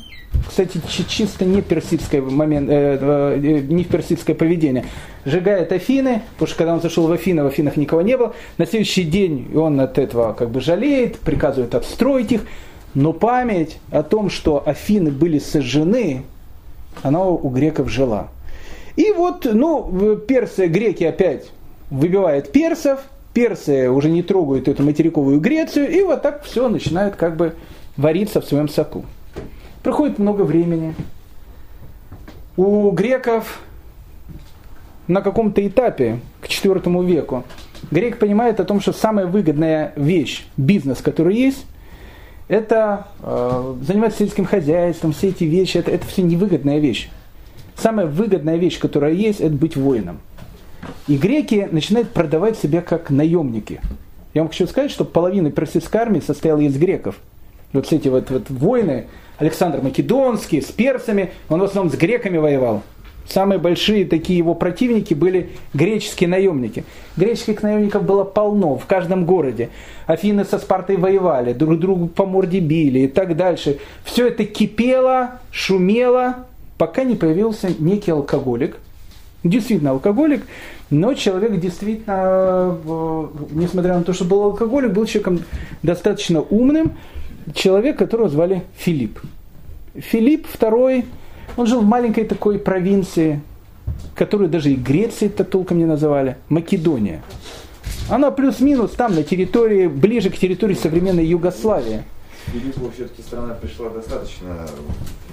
кстати, 0.49 0.81
чисто 1.09 1.45
не 1.45 1.63
персидское, 1.63 2.23
момент, 2.23 2.69
э, 2.71 2.99
э, 3.01 3.61
не 3.61 3.85
персидское 3.85 4.35
поведение. 4.35 4.87
Сжигает 5.25 5.73
Афины, 5.73 6.23
потому 6.35 6.49
что 6.49 6.59
когда 6.59 6.75
он 6.75 6.81
зашел 6.81 7.07
в 7.07 7.13
Афины, 7.13 7.43
в 7.43 7.47
Афинах 7.47 7.77
никого 7.77 8.03
не 8.03 8.17
было. 8.17 8.35
На 8.59 8.67
следующий 8.67 9.05
день 9.05 9.51
он 9.55 9.81
от 9.81 9.99
этого 9.99 10.33
как 10.33 10.51
бы 10.51 10.61
жалеет, 10.61 11.19
приказывает 11.19 11.75
отстроить 11.75 12.33
их. 12.33 12.43
Но 12.95 13.13
память 13.13 13.79
о 13.91 14.03
том, 14.03 14.31
что 14.31 14.63
Афины 14.67 15.11
были 15.11 15.39
сожжены, 15.39 16.23
она 17.03 17.27
у 17.27 17.49
греков 17.51 17.91
жила. 17.91 18.29
И 18.97 19.13
вот, 19.13 19.47
ну, 19.53 20.17
персы, 20.17 20.67
греки 20.67 21.05
опять 21.05 21.51
выбивают 21.91 22.53
персов, 22.53 23.01
персы 23.35 23.91
уже 23.91 24.09
не 24.09 24.23
трогают 24.23 24.69
эту 24.69 24.83
материковую 24.83 25.41
Грецию, 25.41 25.91
и 25.91 26.03
вот 26.03 26.23
так 26.23 26.43
все 26.45 26.69
начинает 26.69 27.17
как 27.17 27.37
бы 27.37 27.55
вариться 27.97 28.41
в 28.41 28.47
своем 28.47 28.69
соку. 28.69 29.05
Проходит 29.87 30.19
много 30.19 30.43
времени. 30.43 30.97
У 32.57 32.91
греков 32.91 33.61
на 35.07 35.21
каком-то 35.23 35.65
этапе, 35.65 36.19
к 36.41 36.49
IV 36.49 37.07
веку, 37.07 37.45
грек 37.93 38.19
понимает 38.19 38.59
о 38.59 38.65
том, 38.65 38.81
что 38.81 38.93
самая 38.93 39.27
выгодная 39.27 39.93
вещь, 39.95 40.45
бизнес, 40.57 41.01
который 41.01 41.37
есть, 41.37 41.67
это 42.49 43.07
э, 43.23 43.77
заниматься 43.83 44.19
сельским 44.19 44.45
хозяйством, 44.45 45.13
все 45.13 45.29
эти 45.29 45.45
вещи, 45.45 45.79
это, 45.79 45.93
это 45.93 46.05
все 46.05 46.23
невыгодная 46.23 46.81
вещь. 46.81 47.09
Самая 47.77 48.07
выгодная 48.07 48.57
вещь, 48.57 48.81
которая 48.81 49.13
есть, 49.13 49.41
это 49.41 49.55
быть 49.55 49.77
воином. 49.77 50.19
И 51.07 51.17
греки 51.17 51.69
начинают 51.71 52.11
продавать 52.11 52.59
себя 52.59 52.83
как 52.83 53.11
наемники. 53.11 53.81
Я 54.35 54.43
вам 54.43 54.49
хочу 54.49 54.67
сказать, 54.67 54.91
что 54.91 55.05
половина 55.05 55.53
персидской 55.53 56.01
армии 56.01 56.19
состояла 56.19 56.59
из 56.59 56.77
греков. 56.77 57.21
Вот 57.73 57.93
эти 57.93 58.09
вот, 58.09 58.31
вот 58.31 58.51
воины, 58.51 59.07
Александр 59.39 59.81
Македонский, 59.83 60.61
с 60.61 60.67
персами, 60.67 61.33
он 61.49 61.61
в 61.61 61.65
основном 61.65 61.93
с 61.93 61.97
греками 61.97 62.39
воевал. 62.39 62.83
Самые 63.29 63.59
большие 63.59 64.05
такие 64.05 64.39
его 64.39 64.55
противники 64.55 65.13
были 65.13 65.51
греческие 65.75 66.29
наемники. 66.29 66.85
Греческих 67.17 67.63
наемников 67.63 68.05
было 68.05 68.23
полно 68.23 68.77
в 68.77 68.87
каждом 68.87 69.25
городе. 69.25 69.71
Афины 70.07 70.45
со 70.45 70.59
Спартой 70.59 70.97
воевали, 70.97 71.53
друг 71.53 71.79
другу 71.79 72.07
по 72.07 72.25
морде 72.25 72.61
били 72.61 73.01
и 73.01 73.09
так 73.09 73.37
дальше. 73.37 73.79
Все 74.05 74.29
это 74.29 74.45
кипело, 74.45 75.41
шумело, 75.51 76.47
пока 76.79 77.03
не 77.03 77.17
появился 77.17 77.71
некий 77.81 78.13
алкоголик, 78.13 78.79
действительно 79.43 79.91
алкоголик, 79.91 80.47
но 80.91 81.15
человек 81.15 81.59
действительно, 81.59 82.79
э, 82.85 83.27
несмотря 83.51 83.99
на 83.99 84.05
то, 84.05 84.13
что 84.13 84.25
был 84.25 84.43
алкоголик, 84.45 84.93
был 84.93 85.05
человеком 85.05 85.41
достаточно 85.83 86.41
умным, 86.43 86.93
человек, 87.55 87.99
которого 87.99 88.29
звали 88.29 88.63
Филипп. 88.77 89.21
Филипп 89.95 90.47
II, 90.59 91.05
он 91.57 91.67
жил 91.67 91.81
в 91.81 91.87
маленькой 91.87 92.25
такой 92.25 92.59
провинции, 92.59 93.41
которую 94.15 94.49
даже 94.49 94.73
и 94.73 94.75
Грецией-то 94.75 95.45
толком 95.45 95.79
не 95.79 95.85
называли, 95.85 96.37
Македония. 96.49 97.23
Она 98.09 98.31
плюс-минус 98.31 98.93
там, 98.93 99.15
на 99.15 99.23
территории, 99.23 99.87
ближе 99.89 100.31
к 100.31 100.37
территории 100.37 100.75
современной 100.75 101.27
Югославии. 101.27 102.03
Филиппу 102.47 102.91
все-таки 102.95 103.23
страна 103.23 103.55
пришла 103.55 103.91
достаточно 103.91 104.69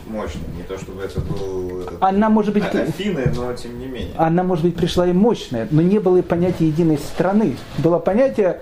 мощно. 0.07 0.41
Не 0.57 0.63
то 0.63 0.77
чтобы 0.77 1.01
это 1.01 1.19
был... 1.21 1.81
Этот... 1.81 2.01
Она 2.01 2.29
может 2.29 2.53
быть... 2.53 2.63
Афины, 2.63 3.31
но 3.35 3.53
тем 3.53 3.79
не 3.79 3.85
менее. 3.87 4.13
Она, 4.17 4.43
может 4.43 4.65
быть, 4.65 4.75
пришла 4.75 5.07
и 5.07 5.13
мощная, 5.13 5.67
но 5.71 5.81
не 5.81 5.99
было 5.99 6.17
и 6.17 6.21
понятия 6.21 6.67
единой 6.67 6.97
страны. 6.97 7.55
Было 7.77 7.99
понятие 7.99 8.61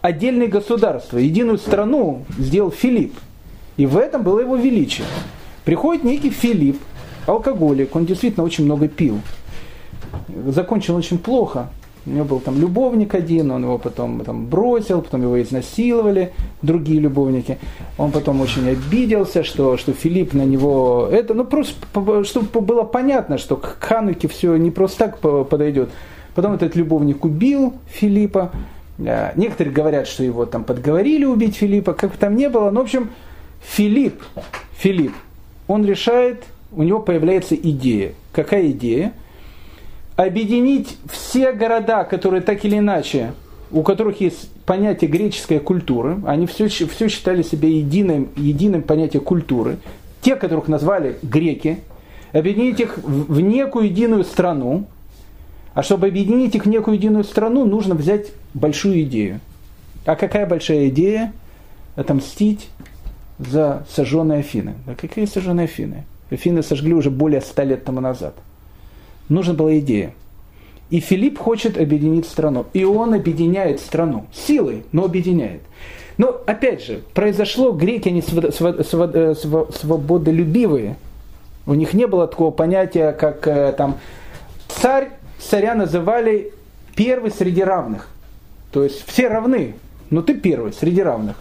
отдельное 0.00 0.48
государство. 0.48 1.18
Единую 1.18 1.58
страну 1.58 2.24
сделал 2.38 2.70
Филипп. 2.70 3.14
И 3.76 3.86
в 3.86 3.96
этом 3.96 4.22
было 4.22 4.40
его 4.40 4.56
величие. 4.56 5.06
Приходит 5.64 6.04
некий 6.04 6.30
Филипп, 6.30 6.80
алкоголик, 7.26 7.94
он 7.94 8.06
действительно 8.06 8.44
очень 8.44 8.64
много 8.64 8.88
пил. 8.88 9.20
Закончил 10.46 10.96
очень 10.96 11.18
плохо. 11.18 11.68
У 12.08 12.14
него 12.14 12.24
был 12.24 12.40
там 12.40 12.58
любовник 12.58 13.14
один, 13.14 13.50
он 13.50 13.64
его 13.64 13.76
потом 13.76 14.20
там, 14.24 14.46
бросил, 14.46 15.02
потом 15.02 15.22
его 15.22 15.40
изнасиловали, 15.42 16.32
другие 16.62 17.00
любовники. 17.00 17.58
Он 17.98 18.12
потом 18.12 18.40
очень 18.40 18.66
обиделся, 18.68 19.44
что, 19.44 19.76
что 19.76 19.92
Филипп 19.92 20.32
на 20.32 20.46
него... 20.46 21.08
Это, 21.12 21.34
ну, 21.34 21.44
просто, 21.44 21.74
чтобы 22.24 22.60
было 22.62 22.82
понятно, 22.82 23.36
что 23.36 23.56
к 23.56 23.76
Хануке 23.80 24.26
все 24.26 24.56
не 24.56 24.70
просто 24.70 25.10
так 25.10 25.18
подойдет. 25.48 25.90
Потом 26.34 26.54
этот 26.54 26.76
любовник 26.76 27.24
убил 27.26 27.74
Филиппа. 27.88 28.52
Э, 28.98 29.32
некоторые 29.36 29.74
говорят, 29.74 30.06
что 30.06 30.24
его 30.24 30.46
там 30.46 30.64
подговорили 30.64 31.26
убить 31.26 31.56
Филиппа, 31.56 31.92
как 31.92 32.12
бы 32.12 32.16
там 32.16 32.36
не 32.36 32.48
было. 32.48 32.70
Но, 32.70 32.80
в 32.80 32.84
общем, 32.84 33.10
Филипп, 33.60 34.22
Филипп, 34.78 35.12
он 35.66 35.84
решает, 35.84 36.44
у 36.72 36.82
него 36.82 37.00
появляется 37.00 37.54
идея. 37.54 38.12
Какая 38.32 38.70
идея? 38.70 39.12
Объединить 40.26 40.96
все 41.08 41.52
города, 41.52 42.02
которые 42.02 42.42
так 42.42 42.64
или 42.64 42.78
иначе, 42.78 43.34
у 43.70 43.82
которых 43.82 44.20
есть 44.20 44.50
понятие 44.66 45.08
греческой 45.08 45.60
культуры, 45.60 46.18
они 46.26 46.46
все, 46.46 46.66
все 46.66 47.08
считали 47.08 47.42
себя 47.42 47.68
единым, 47.68 48.28
единым 48.34 48.82
понятием 48.82 49.22
культуры, 49.22 49.78
те, 50.20 50.34
которых 50.34 50.66
назвали 50.66 51.18
греки, 51.22 51.78
объединить 52.32 52.80
их 52.80 52.98
в 52.98 53.38
некую 53.40 53.84
единую 53.84 54.24
страну, 54.24 54.86
а 55.72 55.84
чтобы 55.84 56.08
объединить 56.08 56.56
их 56.56 56.64
в 56.64 56.68
некую 56.68 56.96
единую 56.96 57.22
страну, 57.22 57.64
нужно 57.64 57.94
взять 57.94 58.32
большую 58.54 59.02
идею. 59.02 59.38
А 60.04 60.16
какая 60.16 60.46
большая 60.46 60.88
идея? 60.88 61.32
Отомстить 61.94 62.68
за 63.38 63.86
сожженные 63.88 64.40
Афины. 64.40 64.74
Да 64.84 64.96
какие 64.96 65.26
сожженные 65.26 65.64
Афины? 65.64 66.06
Афины 66.28 66.64
сожгли 66.64 66.92
уже 66.92 67.10
более 67.10 67.40
ста 67.40 67.62
лет 67.62 67.84
тому 67.84 68.00
назад– 68.00 68.34
нужна 69.28 69.54
была 69.54 69.78
идея. 69.78 70.12
И 70.90 71.00
Филипп 71.00 71.38
хочет 71.38 71.76
объединить 71.76 72.26
страну. 72.26 72.66
И 72.72 72.84
он 72.84 73.14
объединяет 73.14 73.80
страну. 73.80 74.26
Силой, 74.32 74.84
но 74.92 75.04
объединяет. 75.04 75.60
Но, 76.16 76.40
опять 76.46 76.82
же, 76.82 77.02
произошло, 77.14 77.72
греки, 77.72 78.08
они 78.08 78.22
э, 78.22 79.34
свободолюбивые. 79.34 80.96
У 81.66 81.74
них 81.74 81.92
не 81.92 82.06
было 82.06 82.26
такого 82.26 82.50
понятия, 82.50 83.12
как 83.12 83.46
э, 83.46 83.72
там 83.76 83.98
царь, 84.68 85.10
царя 85.38 85.74
называли 85.74 86.52
первый 86.96 87.30
среди 87.30 87.62
равных. 87.62 88.08
То 88.72 88.82
есть 88.82 89.06
все 89.06 89.28
равны, 89.28 89.74
но 90.10 90.22
ты 90.22 90.34
первый 90.34 90.72
среди 90.72 91.02
равных. 91.02 91.36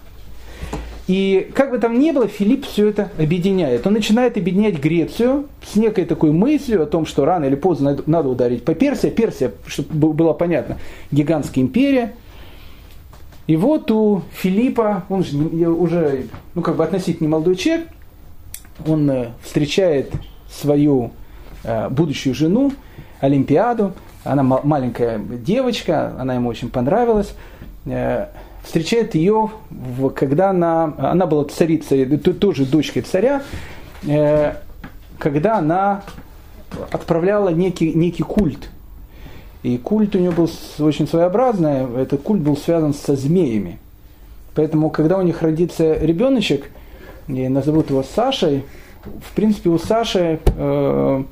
И 1.08 1.50
как 1.56 1.72
бы 1.72 1.80
там 1.80 1.98
ни 1.98 2.12
было, 2.12 2.28
Филипп 2.28 2.66
все 2.66 2.90
это 2.90 3.10
объединяет. 3.18 3.88
Он 3.88 3.94
начинает 3.94 4.36
объединять 4.36 4.78
Грецию 4.78 5.46
с 5.66 5.78
некой 5.78 6.06
такой 6.06 6.32
мыслью 6.32 6.84
о 6.84 6.86
том, 6.86 7.06
что 7.06 7.24
рано 7.24 7.46
или 7.46 7.56
поздно 7.56 7.98
надо 8.06 8.28
ударить 8.28 8.66
по 8.66 8.74
Персии. 8.74 9.08
Персия, 9.08 9.54
чтобы 9.68 10.12
было 10.12 10.34
понятно, 10.34 10.78
гигантская 11.12 11.64
империя. 11.64 12.14
И 13.48 13.56
вот 13.56 13.90
у 13.92 14.24
Филиппа, 14.34 15.06
он 15.08 15.24
же 15.24 15.38
уже 15.38 16.26
ну, 16.54 16.62
как 16.62 16.76
бы 16.76 16.84
относительно 16.84 17.30
молодой 17.30 17.56
человек, 17.56 17.88
он 18.86 19.10
э, 19.10 19.28
встречает 19.42 20.12
свою 20.52 21.12
э, 21.64 21.88
будущую 21.90 22.36
жену, 22.36 22.74
Олимпиаду. 23.22 23.94
Она 24.26 24.44
маленькая 24.44 25.20
девочка, 25.20 26.14
она 26.20 26.36
ему 26.36 26.50
очень 26.50 26.70
понравилась. 26.70 27.34
Встречает 28.68 29.16
ее, 29.16 29.50
когда 30.14 30.50
она, 30.50 30.94
она 30.98 31.26
была 31.26 31.46
царицей, 31.46 32.06
тоже 32.18 32.66
дочкой 32.66 33.04
царя, 33.04 33.42
э, 34.06 34.56
когда 35.18 35.60
она 35.60 36.04
отправляла 36.92 37.48
некий, 37.48 37.94
некий 37.94 38.24
культ. 38.24 38.70
И 39.64 39.78
культ 39.78 40.18
у 40.18 40.20
нее 40.20 40.32
был 40.32 40.50
очень 40.80 41.08
своеобразный, 41.08 42.02
этот 42.02 42.22
культ 42.24 42.42
был 42.42 42.58
связан 42.58 42.94
со 42.94 43.16
змеями. 43.16 43.80
Поэтому, 44.54 44.90
когда 44.90 45.18
у 45.18 45.22
них 45.22 45.42
родится 45.42 45.94
ребеночек, 45.94 46.70
и 47.30 47.48
назовут 47.48 47.90
его 47.90 48.04
Сашей, 48.04 48.66
в 49.06 49.34
принципе, 49.34 49.70
у 49.70 49.80
Саши 49.80 50.42
э, 50.46 51.24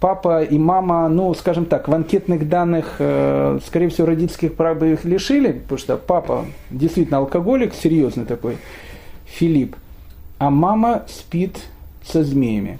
папа 0.00 0.42
и 0.42 0.58
мама, 0.58 1.08
ну, 1.08 1.32
скажем 1.34 1.64
так, 1.66 1.88
в 1.88 1.94
анкетных 1.94 2.48
данных, 2.48 2.96
э, 2.98 3.58
скорее 3.66 3.88
всего, 3.88 4.06
родительских 4.06 4.54
прав 4.54 4.78
бы 4.78 4.92
их 4.92 5.04
лишили, 5.04 5.52
потому 5.52 5.78
что 5.78 5.96
папа 5.96 6.44
действительно 6.70 7.18
алкоголик, 7.18 7.74
серьезный 7.74 8.24
такой, 8.24 8.58
Филипп, 9.24 9.76
а 10.38 10.50
мама 10.50 11.04
спит 11.08 11.58
со 12.04 12.22
змеями. 12.22 12.78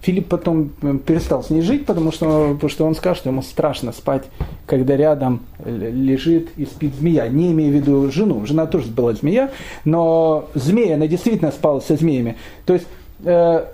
Филипп 0.00 0.28
потом 0.28 0.70
э, 0.82 0.98
перестал 1.04 1.42
с 1.42 1.50
ней 1.50 1.62
жить, 1.62 1.84
потому 1.84 2.12
что, 2.12 2.52
потому 2.54 2.70
что 2.70 2.84
он 2.84 2.94
сказал, 2.94 3.16
что 3.16 3.30
ему 3.30 3.42
страшно 3.42 3.90
спать, 3.90 4.24
когда 4.64 4.96
рядом 4.96 5.40
лежит 5.64 6.50
и 6.56 6.64
спит 6.64 6.94
змея. 6.94 7.26
Не 7.28 7.50
имея 7.50 7.70
в 7.72 7.74
виду 7.74 8.12
жену. 8.12 8.46
Жена 8.46 8.66
тоже 8.66 8.88
была 8.88 9.14
змея, 9.14 9.50
но 9.84 10.48
змея, 10.54 10.94
она 10.94 11.08
действительно 11.08 11.50
спала 11.50 11.80
со 11.80 11.96
змеями. 11.96 12.36
То 12.66 12.74
есть 12.74 12.86
э, 13.24 13.64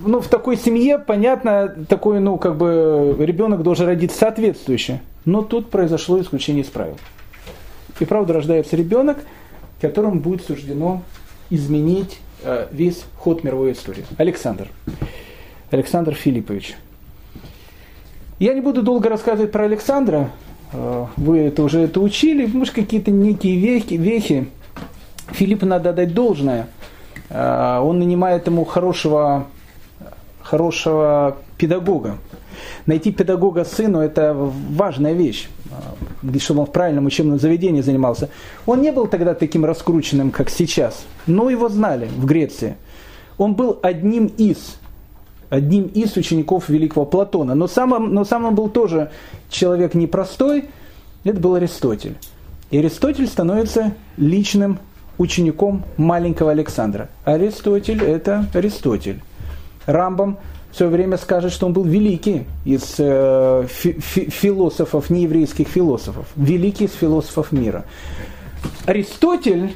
ну, 0.00 0.20
в 0.20 0.28
такой 0.28 0.56
семье, 0.56 0.98
понятно, 0.98 1.74
такой, 1.88 2.20
ну, 2.20 2.38
как 2.38 2.56
бы, 2.56 3.16
ребенок 3.18 3.62
должен 3.62 3.86
родиться 3.86 4.18
соответствующе. 4.18 5.00
Но 5.24 5.42
тут 5.42 5.70
произошло 5.70 6.20
исключение 6.20 6.64
из 6.64 6.68
правил. 6.68 6.96
И 8.00 8.04
правда 8.04 8.32
рождается 8.34 8.76
ребенок, 8.76 9.18
которому 9.80 10.20
будет 10.20 10.42
суждено 10.42 11.02
изменить 11.50 12.18
э, 12.42 12.66
весь 12.70 13.04
ход 13.16 13.44
мировой 13.44 13.72
истории. 13.72 14.04
Александр. 14.16 14.68
Александр 15.70 16.14
Филиппович. 16.14 16.76
Я 18.38 18.54
не 18.54 18.60
буду 18.60 18.82
долго 18.82 19.08
рассказывать 19.08 19.52
про 19.52 19.64
Александра. 19.64 20.30
Э, 20.72 21.06
вы 21.16 21.38
это 21.38 21.62
уже 21.62 21.80
это 21.80 22.00
учили. 22.00 22.46
Может, 22.46 22.74
какие-то 22.74 23.10
некие 23.10 23.58
вехи, 23.58 23.94
вехи. 23.94 24.48
Филиппу 25.30 25.66
надо 25.66 25.92
дать 25.92 26.14
должное. 26.14 26.68
Э, 27.30 27.80
он 27.82 27.98
нанимает 27.98 28.46
ему 28.46 28.64
хорошего 28.64 29.46
хорошего 30.48 31.36
педагога. 31.58 32.16
Найти 32.86 33.12
педагога 33.12 33.64
сыну– 33.64 34.00
это 34.00 34.34
важная 34.34 35.12
вещь, 35.12 35.48
чтобы 36.38 36.60
он 36.60 36.66
в 36.66 36.72
правильном 36.72 37.06
учебном 37.06 37.38
заведении 37.38 37.82
занимался. 37.82 38.30
Он 38.66 38.80
не 38.80 38.90
был 38.90 39.06
тогда 39.06 39.34
таким 39.34 39.64
раскрученным, 39.64 40.30
как 40.30 40.48
сейчас, 40.48 41.04
но 41.26 41.50
его 41.50 41.68
знали 41.68 42.08
в 42.16 42.24
Греции. 42.24 42.76
Он 43.36 43.54
был 43.54 43.78
одним 43.82 44.26
из, 44.26 44.78
одним 45.50 45.84
из 45.86 46.16
учеников 46.16 46.70
великого 46.70 47.04
Платона, 47.04 47.54
но 47.54 47.68
сам, 47.68 48.12
но 48.12 48.24
сам 48.24 48.46
он 48.46 48.54
был 48.54 48.70
тоже 48.70 49.10
человек 49.50 49.94
непростой, 49.94 50.64
это 51.24 51.38
был 51.38 51.54
Аристотель. 51.56 52.16
И 52.70 52.78
Аристотель 52.78 53.26
становится 53.26 53.94
личным 54.16 54.78
учеником 55.18 55.84
маленького 55.98 56.52
Александра. 56.52 57.10
Аристотель– 57.24 58.02
это 58.04 58.46
Аристотель. 58.54 59.20
Рамбам 59.88 60.36
в 60.70 60.76
свое 60.76 60.92
время 60.92 61.16
скажет, 61.16 61.50
что 61.50 61.66
он 61.66 61.72
был 61.72 61.84
великий 61.84 62.44
из 62.64 62.96
э, 62.98 63.66
фи 63.68 63.92
философов, 63.98 65.08
нееврейских 65.08 65.66
философов, 65.66 66.26
великий 66.36 66.84
из 66.84 66.92
философов 66.92 67.52
мира. 67.52 67.84
Аристотель, 68.84 69.74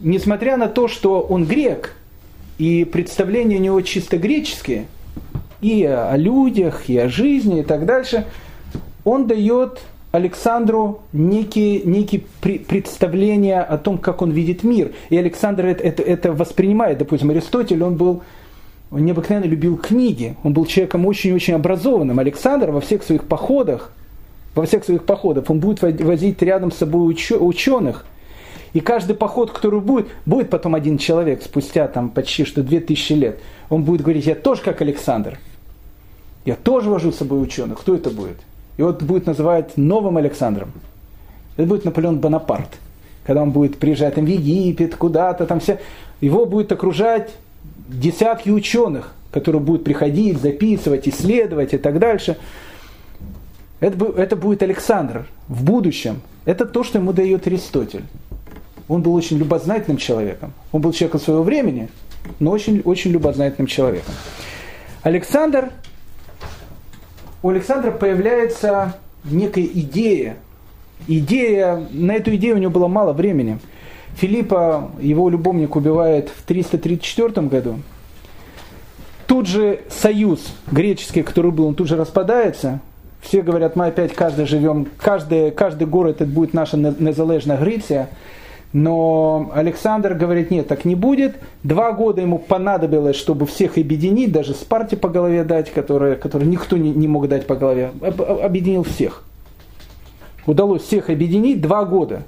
несмотря 0.00 0.56
на 0.56 0.66
то, 0.66 0.88
что 0.88 1.20
он 1.20 1.44
грек, 1.44 1.94
и 2.58 2.84
представления 2.84 3.56
у 3.56 3.60
него 3.60 3.80
чисто 3.82 4.18
греческие, 4.18 4.86
и 5.60 5.84
о 5.84 6.16
людях, 6.16 6.88
и 6.88 6.98
о 6.98 7.08
жизни, 7.08 7.60
и 7.60 7.62
так 7.62 7.86
дальше, 7.86 8.26
он 9.04 9.28
дает 9.28 9.80
Александру 10.10 11.02
некие, 11.12 11.82
некие 11.82 12.22
представления 12.40 13.60
о 13.60 13.78
том, 13.78 13.98
как 13.98 14.22
он 14.22 14.32
видит 14.32 14.64
мир. 14.64 14.92
И 15.08 15.16
Александр 15.16 15.66
это, 15.66 15.84
это, 15.84 16.02
это 16.02 16.32
воспринимает. 16.32 16.98
Допустим, 16.98 17.30
Аристотель, 17.30 17.82
он 17.82 17.96
был 17.96 18.22
он 18.90 19.04
необыкновенно 19.04 19.46
любил 19.46 19.76
книги, 19.76 20.36
он 20.42 20.52
был 20.52 20.64
человеком 20.66 21.06
очень-очень 21.06 21.54
образованным. 21.54 22.18
Александр 22.18 22.70
во 22.70 22.80
всех 22.80 23.02
своих 23.02 23.24
походах, 23.24 23.92
во 24.54 24.64
всех 24.64 24.84
своих 24.84 25.04
походах, 25.04 25.50
он 25.50 25.60
будет 25.60 25.82
возить 25.82 26.40
рядом 26.42 26.70
с 26.70 26.76
собой 26.76 27.12
ученых. 27.12 28.06
И 28.72 28.80
каждый 28.80 29.16
поход, 29.16 29.50
который 29.52 29.80
будет, 29.80 30.08
будет 30.24 30.50
потом 30.50 30.74
один 30.74 30.98
человек 30.98 31.42
спустя 31.42 31.88
там 31.88 32.10
почти 32.10 32.44
что 32.44 32.62
2000 32.62 33.12
лет, 33.14 33.38
он 33.70 33.82
будет 33.82 34.02
говорить, 34.02 34.26
я 34.26 34.34
тоже 34.34 34.62
как 34.62 34.80
Александр. 34.82 35.38
Я 36.44 36.54
тоже 36.54 36.90
вожу 36.90 37.10
с 37.10 37.16
собой 37.16 37.42
ученых. 37.42 37.80
Кто 37.80 37.94
это 37.94 38.10
будет? 38.10 38.36
И 38.76 38.82
вот 38.82 39.02
будет 39.02 39.26
называть 39.26 39.76
новым 39.76 40.16
Александром. 40.16 40.72
Это 41.56 41.66
будет 41.66 41.84
Наполеон 41.84 42.18
Бонапарт. 42.20 42.68
Когда 43.24 43.42
он 43.42 43.50
будет 43.50 43.78
приезжать 43.78 44.14
там, 44.14 44.26
в 44.26 44.28
Египет, 44.28 44.94
куда-то 44.94 45.46
там 45.46 45.58
все. 45.58 45.80
Его 46.20 46.46
будет 46.46 46.70
окружать 46.70 47.30
десятки 47.88 48.50
ученых, 48.50 49.12
которые 49.30 49.60
будут 49.60 49.84
приходить, 49.84 50.40
записывать, 50.40 51.08
исследовать 51.08 51.74
и 51.74 51.78
так 51.78 51.98
дальше. 51.98 52.36
Это, 53.80 54.06
это 54.16 54.36
будет 54.36 54.62
Александр 54.62 55.26
в 55.48 55.64
будущем. 55.64 56.20
Это 56.44 56.64
то, 56.64 56.84
что 56.84 56.98
ему 56.98 57.12
дает 57.12 57.46
Аристотель. 57.46 58.04
Он 58.88 59.02
был 59.02 59.14
очень 59.14 59.36
любознательным 59.36 59.98
человеком. 59.98 60.52
Он 60.72 60.80
был 60.80 60.92
человеком 60.92 61.20
своего 61.20 61.42
времени, 61.42 61.88
но 62.38 62.52
очень, 62.52 62.80
очень 62.80 63.10
любознательным 63.10 63.66
человеком. 63.66 64.14
Александр, 65.02 65.70
у 67.42 67.50
Александра 67.50 67.90
появляется 67.90 68.96
некая 69.24 69.64
идея. 69.64 70.36
Идея, 71.08 71.86
на 71.90 72.12
эту 72.12 72.34
идею 72.36 72.56
у 72.56 72.58
него 72.58 72.70
было 72.70 72.88
мало 72.88 73.12
времени– 73.12 73.58
Филиппа, 74.16 74.90
его 74.98 75.28
любовник, 75.28 75.76
убивает 75.76 76.30
в 76.30 76.42
334 76.42 77.46
году. 77.48 77.80
Тут 79.26 79.46
же 79.46 79.80
союз 79.90 80.54
греческий, 80.70 81.22
который 81.22 81.50
был, 81.50 81.66
он 81.66 81.74
тут 81.74 81.88
же 81.88 81.96
распадается. 81.96 82.80
Все 83.20 83.42
говорят, 83.42 83.76
мы 83.76 83.86
опять 83.86 84.14
каждый 84.14 84.46
живем, 84.46 84.88
каждый, 84.98 85.50
каждый 85.50 85.86
город 85.86 86.20
это 86.20 86.30
будет 86.30 86.54
наша 86.54 86.76
незалежная 86.76 87.58
Греция. 87.58 88.08
Но 88.72 89.50
Александр 89.54 90.14
говорит, 90.14 90.50
нет, 90.50 90.68
так 90.68 90.84
не 90.84 90.94
будет. 90.94 91.36
Два 91.62 91.92
года 91.92 92.20
ему 92.20 92.38
понадобилось, 92.38 93.16
чтобы 93.16 93.46
всех 93.46 93.76
объединить, 93.76 94.32
даже 94.32 94.54
Спарте 94.54 94.96
по 94.96 95.08
голове 95.08 95.44
дать, 95.44 95.70
которое, 95.72 96.16
которое 96.16 96.46
никто 96.46 96.76
не, 96.76 96.90
не 96.90 97.08
мог 97.08 97.28
дать 97.28 97.46
по 97.46 97.56
голове. 97.56 97.90
Объединил 98.00 98.84
всех. 98.84 99.24
Удалось 100.46 100.82
всех 100.82 101.10
объединить 101.10 101.60
два 101.60 101.84
года. 101.84 102.22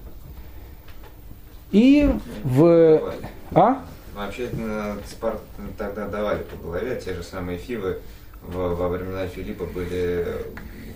И 1.70 2.10
в... 2.44 3.00
А? 3.52 3.84
Вообще 4.16 4.48
Спарт 5.06 5.40
тогда 5.76 6.08
давали 6.08 6.42
по 6.42 6.56
голове, 6.66 7.00
те 7.04 7.14
же 7.14 7.22
самые 7.22 7.58
Фивы 7.58 7.98
во, 8.42 8.74
во 8.74 8.88
времена 8.88 9.26
Филиппа 9.26 9.64
были, 9.64 10.26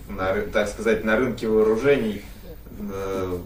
на, 0.09 0.35
так 0.53 0.69
сказать, 0.69 1.05
на 1.05 1.17
рынке 1.17 1.47
вооружений 1.47 2.23
э, 2.81 3.39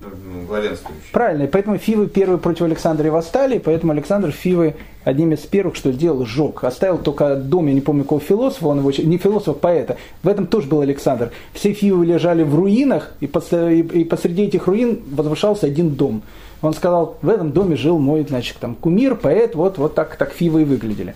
ну, 0.00 0.42
главенствующие. 0.46 1.12
Правильно, 1.12 1.44
и 1.44 1.46
поэтому 1.46 1.78
Фивы 1.78 2.08
первые 2.08 2.38
против 2.38 2.62
Александра 2.62 3.10
восстали, 3.10 3.56
и 3.56 3.58
поэтому 3.58 3.92
Александр 3.92 4.32
Фивы 4.32 4.74
одним 5.04 5.32
из 5.32 5.40
первых, 5.40 5.76
что 5.76 5.92
сделал, 5.92 6.26
сжег. 6.26 6.64
Оставил 6.64 6.98
только 6.98 7.36
дом, 7.36 7.68
я 7.68 7.74
не 7.74 7.80
помню 7.80 8.02
какого 8.02 8.20
философа, 8.20 8.66
он 8.66 8.78
его, 8.78 8.90
не 8.90 9.18
философа, 9.18 9.52
а 9.52 9.54
поэта. 9.54 9.96
В 10.22 10.28
этом 10.28 10.46
тоже 10.46 10.68
был 10.68 10.80
Александр. 10.80 11.32
Все 11.54 11.72
Фивы 11.72 12.04
лежали 12.04 12.42
в 12.42 12.54
руинах, 12.54 13.12
и 13.20 13.26
посреди 13.26 14.42
этих 14.42 14.66
руин 14.66 15.00
возвышался 15.10 15.66
один 15.66 15.90
дом. 15.90 16.22
Он 16.62 16.72
сказал, 16.72 17.18
в 17.22 17.28
этом 17.28 17.50
доме 17.50 17.76
жил 17.76 17.98
мой, 17.98 18.24
значит, 18.26 18.56
там, 18.58 18.76
кумир, 18.76 19.16
поэт, 19.16 19.54
вот, 19.54 19.78
вот 19.78 19.94
так, 19.94 20.16
так 20.16 20.32
фивы 20.32 20.62
и 20.62 20.64
выглядели. 20.64 21.14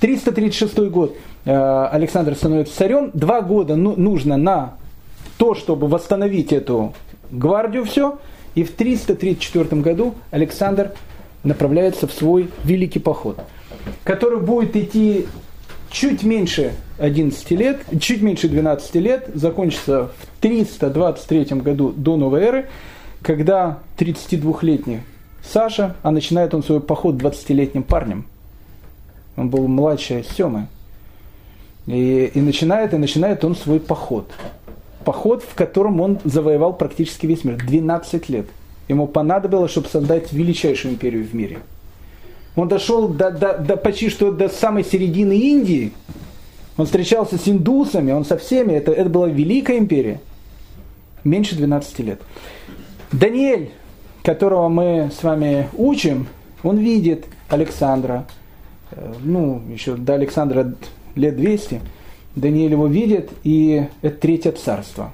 336 0.00 0.78
год 0.90 1.16
э, 1.44 1.86
Александр 1.90 2.34
становится 2.34 2.76
царем. 2.76 3.10
Два 3.14 3.40
года 3.40 3.74
ну, 3.74 3.96
нужно 3.96 4.36
на 4.36 4.74
то, 5.38 5.54
чтобы 5.54 5.88
восстановить 5.88 6.52
эту 6.52 6.92
гвардию 7.30 7.84
все. 7.84 8.18
И 8.54 8.64
в 8.64 8.72
334 8.72 9.80
году 9.80 10.14
Александр 10.30 10.92
направляется 11.42 12.06
в 12.06 12.12
свой 12.12 12.50
великий 12.64 12.98
поход, 12.98 13.40
который 14.04 14.40
будет 14.40 14.76
идти 14.76 15.26
чуть 15.90 16.22
меньше 16.22 16.72
11 16.98 17.50
лет, 17.52 17.80
чуть 18.00 18.22
меньше 18.22 18.48
12 18.48 18.94
лет, 18.96 19.30
закончится 19.34 20.10
в 20.18 20.40
323 20.42 21.44
году 21.60 21.92
до 21.96 22.16
новой 22.16 22.42
эры 22.42 22.68
когда 23.22 23.78
32-летний 23.98 25.00
Саша, 25.42 25.96
а 26.02 26.10
начинает 26.10 26.54
он 26.54 26.62
свой 26.62 26.80
поход 26.80 27.16
20-летним 27.16 27.82
парнем. 27.82 28.26
Он 29.36 29.48
был 29.48 29.66
младше 29.66 30.24
Семы. 30.36 30.68
И, 31.86 32.30
и, 32.32 32.40
начинает, 32.40 32.94
и 32.94 32.96
начинает 32.96 33.44
он 33.44 33.56
свой 33.56 33.80
поход. 33.80 34.30
Поход, 35.04 35.42
в 35.42 35.54
котором 35.54 36.00
он 36.00 36.20
завоевал 36.24 36.74
практически 36.74 37.26
весь 37.26 37.42
мир. 37.44 37.56
12 37.56 38.28
лет. 38.28 38.46
Ему 38.88 39.08
понадобилось, 39.08 39.72
чтобы 39.72 39.88
создать 39.88 40.32
величайшую 40.32 40.94
империю 40.94 41.24
в 41.24 41.34
мире. 41.34 41.58
Он 42.54 42.68
дошел 42.68 43.08
до, 43.08 43.30
до, 43.30 43.58
до, 43.58 43.76
почти 43.76 44.10
что 44.10 44.30
до 44.30 44.48
самой 44.48 44.84
середины 44.84 45.36
Индии. 45.36 45.92
Он 46.76 46.86
встречался 46.86 47.36
с 47.36 47.48
индусами, 47.48 48.12
он 48.12 48.24
со 48.24 48.36
всеми. 48.36 48.74
Это, 48.74 48.92
это 48.92 49.08
была 49.08 49.28
великая 49.28 49.78
империя. 49.78 50.20
Меньше 51.24 51.56
12 51.56 51.98
лет. 52.00 52.20
Даниэль, 53.12 53.72
которого 54.24 54.68
мы 54.68 55.10
с 55.14 55.22
вами 55.22 55.68
учим, 55.76 56.28
он 56.62 56.78
видит 56.78 57.26
Александра, 57.48 58.26
э, 58.90 59.14
ну, 59.22 59.60
еще 59.68 59.96
до 59.96 60.14
Александра 60.14 60.72
лет 61.14 61.36
200, 61.36 61.82
Даниэль 62.36 62.70
его 62.72 62.86
видит, 62.86 63.30
и 63.44 63.86
это 64.00 64.16
третье 64.16 64.52
царство. 64.52 65.12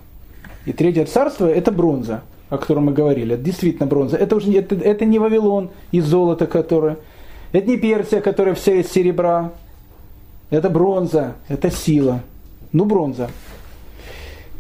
И 0.64 0.72
третье 0.72 1.06
царство– 1.06 1.46
это 1.46 1.72
бронза, 1.72 2.22
о 2.50 2.58
котором 2.58 2.84
мы 2.84 2.92
говорили. 2.92 3.34
Это 3.34 3.42
действительно 3.42 3.88
бронза. 3.88 4.16
Это 4.16 4.36
уже 4.36 4.56
это, 4.56 4.76
это 4.76 5.04
не 5.04 5.18
Вавилон 5.18 5.70
из 5.90 6.04
золота, 6.04 6.46
которое. 6.46 6.98
Это 7.50 7.66
не 7.66 7.78
Персия, 7.78 8.20
которая 8.20 8.54
вся 8.54 8.74
из 8.74 8.92
серебра. 8.92 9.52
Это 10.50 10.70
бронза, 10.70 11.34
это 11.48 11.70
сила. 11.70 12.20
Ну, 12.70 12.84
бронза. 12.84 13.28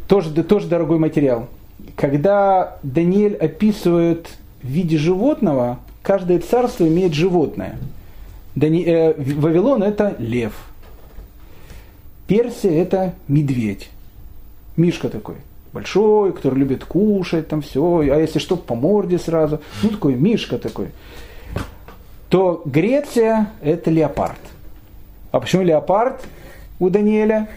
Тоже, 0.08 0.42
тоже 0.42 0.66
дорогой 0.66 0.98
материал 0.98 1.48
когда 1.96 2.78
Даниэль 2.82 3.36
описывает 3.36 4.28
в 4.62 4.68
виде 4.68 4.96
животного, 4.96 5.78
каждое 6.02 6.40
царство 6.40 6.86
имеет 6.86 7.14
животное. 7.14 7.78
Дани... 8.54 8.84
Э, 8.84 9.14
Вавилон 9.16 9.82
это 9.82 10.16
лев. 10.18 10.54
Персия 12.26 12.82
это 12.82 13.14
медведь. 13.26 13.90
Мишка 14.76 15.08
такой 15.08 15.36
большой, 15.72 16.32
который 16.32 16.58
любит 16.58 16.84
кушать, 16.84 17.48
там 17.48 17.62
все, 17.62 18.00
а 18.00 18.16
если 18.16 18.38
что, 18.38 18.56
по 18.56 18.74
морде 18.74 19.18
сразу. 19.18 19.60
Ну, 19.82 19.90
такой 19.90 20.14
Мишка 20.14 20.58
такой. 20.58 20.88
То 22.28 22.62
Греция– 22.64 23.52
это 23.62 23.90
леопард. 23.90 24.40
А 25.30 25.40
почему 25.40 25.62
леопард 25.62 26.20
у 26.78 26.90
Даниэля? 26.90 27.48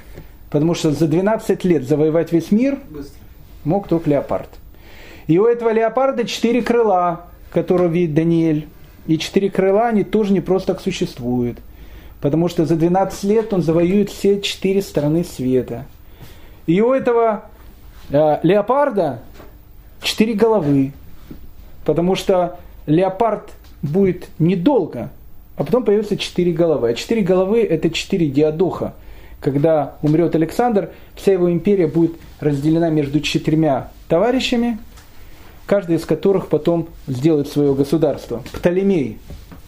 Потому 0.49 0.76
что 0.76 0.91
за 0.91 1.07
12 1.07 1.64
лет 1.65 1.88
завоевать 1.88 2.31
весь 2.31 2.52
мир 2.52 2.77
Быстро 2.89 3.20
мог 3.63 3.88
только 3.88 4.09
леопард. 4.09 4.49
И 5.27 5.38
у 5.38 5.45
этого 5.45 5.71
леопарда 5.71 6.25
четыре 6.25 6.61
крыла, 6.61 7.27
которые 7.51 7.89
видит 7.89 8.15
Даниэль. 8.15 8.67
И 9.07 9.17
четыре 9.17 9.49
крыла, 9.49 9.88
они 9.88 10.03
тоже 10.03 10.33
не 10.33 10.41
просто 10.41 10.73
так 10.73 10.81
существуют. 10.81 11.59
Потому 12.21 12.49
что 12.49 12.65
за 12.65 12.75
12 12.75 13.23
лет 13.23 13.53
он 13.53 13.61
завоюет 13.61 14.09
все 14.09 14.41
четыре 14.41 14.81
стороны 14.81 15.23
света. 15.23 15.85
И 16.67 16.79
у 16.81 16.93
этого 16.93 17.45
э, 18.09 18.39
леопарда 18.43 19.21
четыре 20.01 20.33
головы. 20.33 20.91
Потому 21.83 22.15
что 22.15 22.59
леопард 22.85 23.49
будет 23.81 24.27
недолго, 24.38 25.09
а 25.55 25.63
потом 25.63 25.83
появятся 25.83 26.15
четыре 26.17 26.51
головы. 26.51 26.89
А 26.89 26.93
четыре 26.93 27.21
головы 27.21 27.63
это 27.63 27.89
четыре 27.89 28.27
диадоха– 28.27 28.93
когда 29.41 29.95
умрет 30.01 30.35
Александр, 30.35 30.91
вся 31.15 31.34
его 31.34 31.51
империя 31.51 31.88
будет 31.88 32.13
разделена 32.39 32.89
между 32.89 33.19
четырьмя 33.19 33.89
товарищами, 34.07 34.77
каждый 35.65 35.97
из 35.97 36.05
которых 36.05 36.47
потом 36.47 36.88
сделает 37.07 37.47
свое 37.47 37.73
государство. 37.73 38.43
Птолемей 38.53 39.18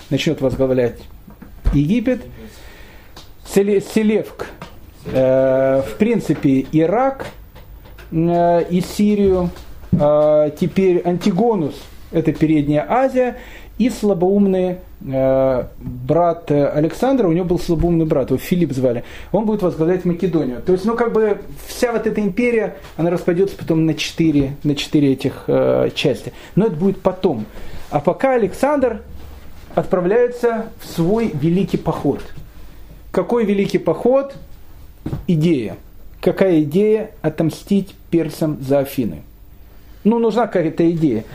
начнет 0.09 0.39
возглавлять 0.41 0.99
Египет, 1.73 2.21
Селевк, 3.45 4.47
э, 5.11 5.81
в 5.81 5.97
принципе, 5.97 6.65
Ирак 6.71 7.27
э, 8.11 8.65
и 8.69 8.81
Сирию, 8.81 9.49
э, 9.91 10.51
теперь 10.59 11.01
Антигонус, 11.03 11.75
это 12.11 12.31
Передняя 12.31 12.85
Азия, 12.87 13.37
и 13.77 13.89
слабоумный 13.89 14.69
э, 14.71 14.77
брат 15.03 16.49
Александра, 16.49 17.27
у 17.27 17.33
него 17.33 17.45
был 17.45 17.59
слабоумный 17.59 18.05
брат, 18.05 18.29
его 18.29 18.37
Филипп 18.37 18.71
звали, 18.71 19.03
он 19.31 19.45
будет 19.45 19.61
возглавлять 19.61 20.05
Македонию. 20.05 20.61
То 20.61 20.71
есть, 20.71 20.85
ну, 20.85 20.95
как 20.95 21.11
бы 21.11 21.41
вся 21.67 21.91
вот 21.91 22.07
эта 22.07 22.21
империя, 22.21 22.77
она 22.95 23.09
распадется 23.09 23.57
потом 23.57 23.85
на 23.85 23.95
четыре, 23.95 24.55
на 24.63 24.75
четыре 24.75 25.11
этих 25.11 25.43
э, 25.47 25.89
части. 25.93 26.31
Но 26.55 26.67
это 26.67 26.75
будет 26.75 27.01
потом. 27.01 27.45
А 27.89 27.99
пока 27.99 28.33
Александр 28.33 29.01
отправляется 29.75 30.67
в 30.81 30.87
свой 30.87 31.31
великий 31.33 31.77
поход. 31.77 32.21
Какой 33.11 33.45
великий 33.45 33.79
поход? 33.79 34.35
Идея. 35.27 35.75
Какая 36.21 36.61
идея? 36.61 37.11
Отомстить 37.21 37.93
персам 38.09 38.57
за 38.61 38.79
Афины. 38.79 39.21
Ну, 40.03 40.19
нужна 40.19 40.47
какая-то 40.47 40.89
идея. 40.91 41.25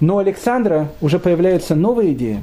Но 0.00 0.16
у 0.16 0.18
Александра 0.18 0.88
уже 1.00 1.18
появляется 1.18 1.74
новая 1.74 2.12
идея. 2.12 2.42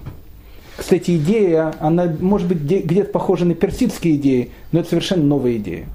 Кстати, 0.79 1.17
идея, 1.17 1.73
она 1.81 2.05
может 2.21 2.47
быть 2.47 2.59
где-то 2.59 3.11
похожа 3.11 3.43
на 3.43 3.53
персидские 3.53 4.15
идеи, 4.15 4.51
но 4.71 4.79
это 4.79 4.89
совершенно 4.89 5.23
новая 5.23 5.57
идея. 5.57 5.87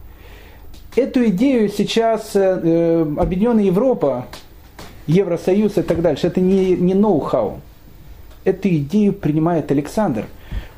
Эту 0.95 1.25
идею 1.29 1.71
сейчас 1.71 2.33
э, 2.35 3.07
Объединенная 3.17 3.65
Европа, 3.65 4.27
Евросоюз 5.07 5.79
и 5.79 5.83
так 5.83 6.03
дальше, 6.03 6.27
это 6.27 6.43
не, 6.43 6.77
не 6.77 6.93
ноу-хау. 6.93 7.61
Эту 8.45 8.69
идею 8.69 9.15
принимает 9.15 9.71
Александр. 9.71 10.27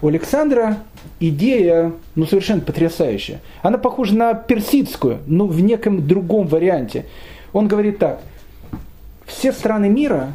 У 0.01 0.07
Александра 0.07 0.79
идея 1.19 1.93
ну, 2.15 2.27
совершенно 2.27 2.61
потрясающая. 2.61 3.41
Она 3.63 3.77
похожа 3.77 4.15
на 4.15 4.35
персидскую, 4.35 5.19
но 5.27 5.49
в 5.49 5.61
неком 5.61 6.07
другом 6.07 6.47
варианте. 6.47 7.07
Он 7.53 7.67
говорит 7.67 7.99
так, 7.99 8.21
все 9.27 9.51
страны 9.51 9.89
мира, 9.89 10.35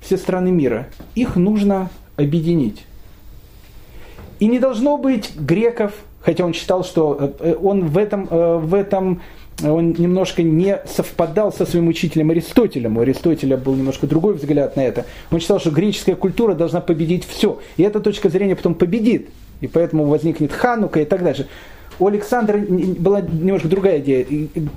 все 0.00 0.16
страны 0.16 0.50
мира, 0.50 0.88
их 1.14 1.36
нужно 1.36 1.90
объединить. 2.16 2.86
И 4.40 4.46
не 4.46 4.58
должно 4.58 4.96
быть 4.96 5.36
греков, 5.36 5.92
хотя 6.20 6.44
он 6.44 6.54
считал, 6.54 6.82
что 6.82 7.34
э, 7.38 7.54
он 7.62 7.86
в 7.86 7.96
этом, 7.98 8.26
э, 8.30 8.56
в 8.56 8.74
этом 8.74 9.20
он 9.62 9.94
немножко 9.98 10.42
не 10.42 10.80
совпадал 10.86 11.52
со 11.52 11.66
своим 11.66 11.88
учителем 11.88 12.30
Аристотелем. 12.30 12.96
У 12.96 13.00
Аристотеля 13.00 13.58
был 13.58 13.74
немножко 13.74 14.06
другой 14.06 14.34
взгляд 14.34 14.76
на 14.76 14.80
это. 14.80 15.04
Он 15.30 15.40
считал, 15.40 15.60
что 15.60 15.70
греческая 15.70 16.16
культура 16.16 16.54
должна 16.54 16.80
победить 16.80 17.26
все. 17.26 17.58
И 17.76 17.82
эта 17.82 18.00
точка 18.00 18.30
зрения 18.30 18.56
потом 18.56 18.74
победит. 18.74 19.28
И 19.60 19.66
поэтому 19.66 20.06
возникнет 20.06 20.52
Ханука 20.52 21.00
и 21.00 21.04
так 21.04 21.22
дальше. 21.22 21.46
У 21.98 22.06
Александра 22.06 22.56
была 22.58 23.20
немножко 23.20 23.68
другая 23.68 24.00
идея. 24.00 24.26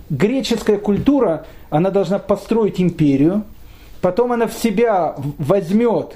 Греческая 0.09 0.77
культура, 0.77 1.45
она 1.69 1.89
должна 1.89 2.19
построить 2.19 2.81
империю, 2.81 3.43
потом 4.01 4.33
она 4.33 4.47
в 4.47 4.53
себя 4.53 5.15
возьмет 5.37 6.15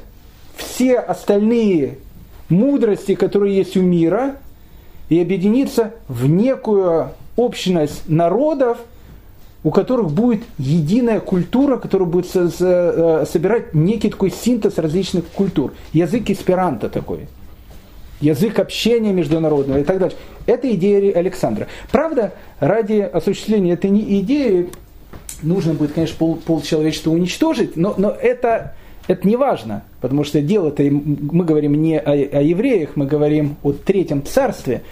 все 0.57 0.99
остальные 0.99 1.99
мудрости, 2.49 3.15
которые 3.15 3.55
есть 3.55 3.77
у 3.77 3.81
мира, 3.81 4.37
и 5.09 5.19
объединиться 5.19 5.93
в 6.07 6.27
некую 6.27 7.11
общность 7.35 8.09
народов, 8.09 8.77
у 9.63 9.71
которых 9.71 10.11
будет 10.11 10.43
единая 10.57 11.19
культура, 11.19 11.77
которая 11.77 12.07
будет 12.07 12.27
э, 12.35 13.25
собирать 13.29 13.73
некий 13.73 14.09
такой 14.09 14.31
синтез 14.31 14.77
различных 14.77 15.25
культур. 15.25 15.73
Язык 15.93 16.29
эсперанто 16.29 16.89
такой. 16.89 17.27
Язык 18.21 18.59
общения 18.59 19.13
международного 19.13 19.79
и 19.79 19.83
так 19.83 19.99
далее. 19.99 20.17
Это 20.45 20.73
идея 20.73 21.13
Александра. 21.15 21.67
Правда, 21.91 22.33
ради 22.59 22.99
осуществления 22.99 23.73
этой 23.73 23.89
идеи 24.21 24.69
нужно 25.43 25.73
будет, 25.73 25.93
конечно, 25.93 26.15
пол, 26.17 26.35
пол 26.35 26.61
человечества 26.61 27.11
уничтожить, 27.11 27.75
но, 27.75 27.93
но 27.97 28.09
это 28.09 28.73
это 29.07 29.25
не 29.25 29.37
важно, 29.37 29.83
потому 30.01 30.23
что 30.23 30.41
дело-то, 30.41 30.83
мы 30.83 31.45
говорим 31.45 31.81
не 31.81 31.97
о, 31.97 32.11
о 32.11 32.41
евреях, 32.41 32.91
мы 32.95 33.05
говорим 33.05 33.55
о 33.63 33.71
третьем 33.71 34.23
царстве. 34.23 34.83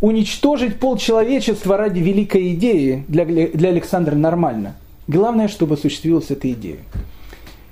Уничтожить 0.00 0.80
пол 0.80 0.96
человечества 0.96 1.76
ради 1.76 2.00
великой 2.00 2.54
идеи 2.54 3.04
для, 3.06 3.24
для 3.24 3.68
Александра 3.68 4.16
нормально. 4.16 4.74
Главное, 5.06 5.46
чтобы 5.46 5.74
осуществилась 5.74 6.30
эта 6.30 6.50
идея. 6.50 6.78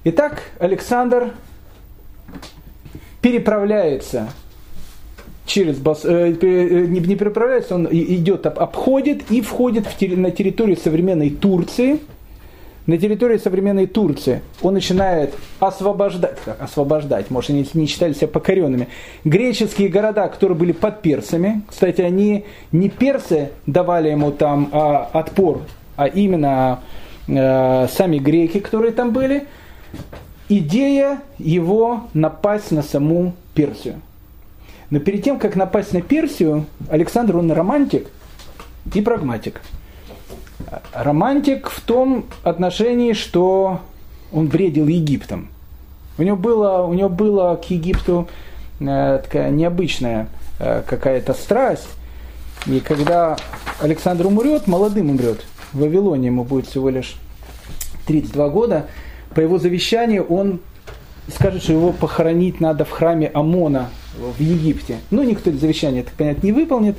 Итак, 0.05 0.43
Александр 0.61 1.33
переправляется 3.21 4.31
через 5.47 5.79
Бас... 5.79 6.05
э, 6.05 6.37
э 6.41 6.87
не 6.87 7.01
переправляется, 7.01 7.75
он 7.75 7.89
идет, 7.91 8.47
обходит 8.47 9.33
и 9.33 9.41
входит 9.41 9.87
в, 9.87 10.17
на 10.17 10.31
территорию 10.31 10.77
современной 10.77 11.31
Турции– 11.31 11.99
на 12.91 12.99
территории 12.99 13.39
современной 13.39 13.87
Турции 13.87 14.43
он 14.63 14.75
начинает 14.75 15.33
освобождать, 15.61 16.39
освобождать, 16.59 17.31
может, 17.31 17.51
они 17.51 17.65
не 17.75 17.87
считали 17.87 18.15
себя 18.15 18.27
покоренными, 18.27 18.89
греческие 19.25 19.89
города, 19.89 20.27
которые 20.27 20.59
были 20.59 20.73
под 20.73 21.01
персами. 21.01 21.63
Кстати, 21.69 22.01
они 22.01 22.47
не 22.73 22.89
персы 22.89 23.51
давали 23.65 24.09
ему 24.09 24.33
там 24.33 24.71
а, 24.73 25.09
отпор, 25.13 25.63
а 25.95 26.09
именно 26.09 26.81
а, 27.29 27.87
сами 27.87 28.19
греки, 28.19 28.59
которые 28.59 28.91
там 28.91 29.13
были. 29.13 29.47
Идея 30.49 31.21
его 31.39 32.09
напасть 32.13 32.73
на 32.73 32.83
саму 32.83 33.35
Персию. 33.55 34.01
Но 34.91 34.99
перед 34.99 35.23
тем, 35.23 35.39
как 35.39 35.55
напасть 35.55 35.93
на 35.93 36.03
Персию, 36.03 36.67
Александр, 36.89 37.37
он 37.37 37.53
романтик 37.53 38.09
и 38.93 39.01
прагматик– 39.01 39.61
романтик 40.93 41.71
в 41.71 41.81
том 41.81 42.27
отношении, 42.43 43.13
что 43.13 43.81
он 44.33 44.49
бредил 44.49 44.87
Египтом. 44.87 45.49
У 46.19 46.23
него 46.23 46.37
было, 46.37 46.85
у 46.85 46.95
него 46.95 47.09
было 47.09 47.57
к 47.57 47.71
Египту 47.71 48.29
э, 48.81 49.21
такая 49.25 49.51
необычная 49.51 50.29
э, 50.59 50.83
какая-то 50.87 51.35
страсть. 51.35 51.89
И 52.67 52.81
когда 52.81 53.37
Александр 53.81 54.27
умрет, 54.27 54.67
молодым 54.67 55.11
умрет, 55.11 55.45
в 55.73 55.81
Вавилоне 55.81 56.27
ему 56.27 56.45
будет 56.45 56.67
всего 56.67 56.91
лишь 56.91 57.17
32 58.07 58.49
года, 58.51 58.87
по 59.35 59.41
его 59.41 59.59
завещанию 59.59 60.25
он 60.25 60.61
скажет, 61.33 61.63
что 61.63 61.73
его 61.73 61.93
похоронить 61.93 62.61
надо 62.61 62.85
в 62.85 62.91
храме 62.91 63.29
Амона 63.29 63.89
в 64.19 64.41
Египте. 64.41 64.99
Но 65.11 65.23
никто 65.23 65.51
это 65.51 65.59
завещание, 65.59 66.03
так 66.03 66.13
понятно, 66.15 66.47
не 66.47 66.53
выполнит. 66.53 66.97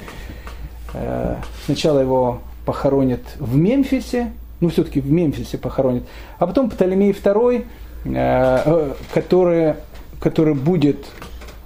Э, 0.93 1.35
сначала 1.65 1.99
его 1.99 2.41
похоронят 2.65 3.21
в 3.39 3.55
Мемфисе, 3.55 4.31
ну 4.59 4.69
все-таки 4.69 5.01
в 5.01 5.11
Мемфисе 5.11 5.57
похоронят, 5.57 6.03
а 6.38 6.47
потом 6.47 6.69
Птолемей 6.69 7.11
II, 7.11 7.65
э, 8.05 8.11
э, 8.13 8.93
который, 9.13 9.75
который 10.19 10.53
будет 10.53 11.05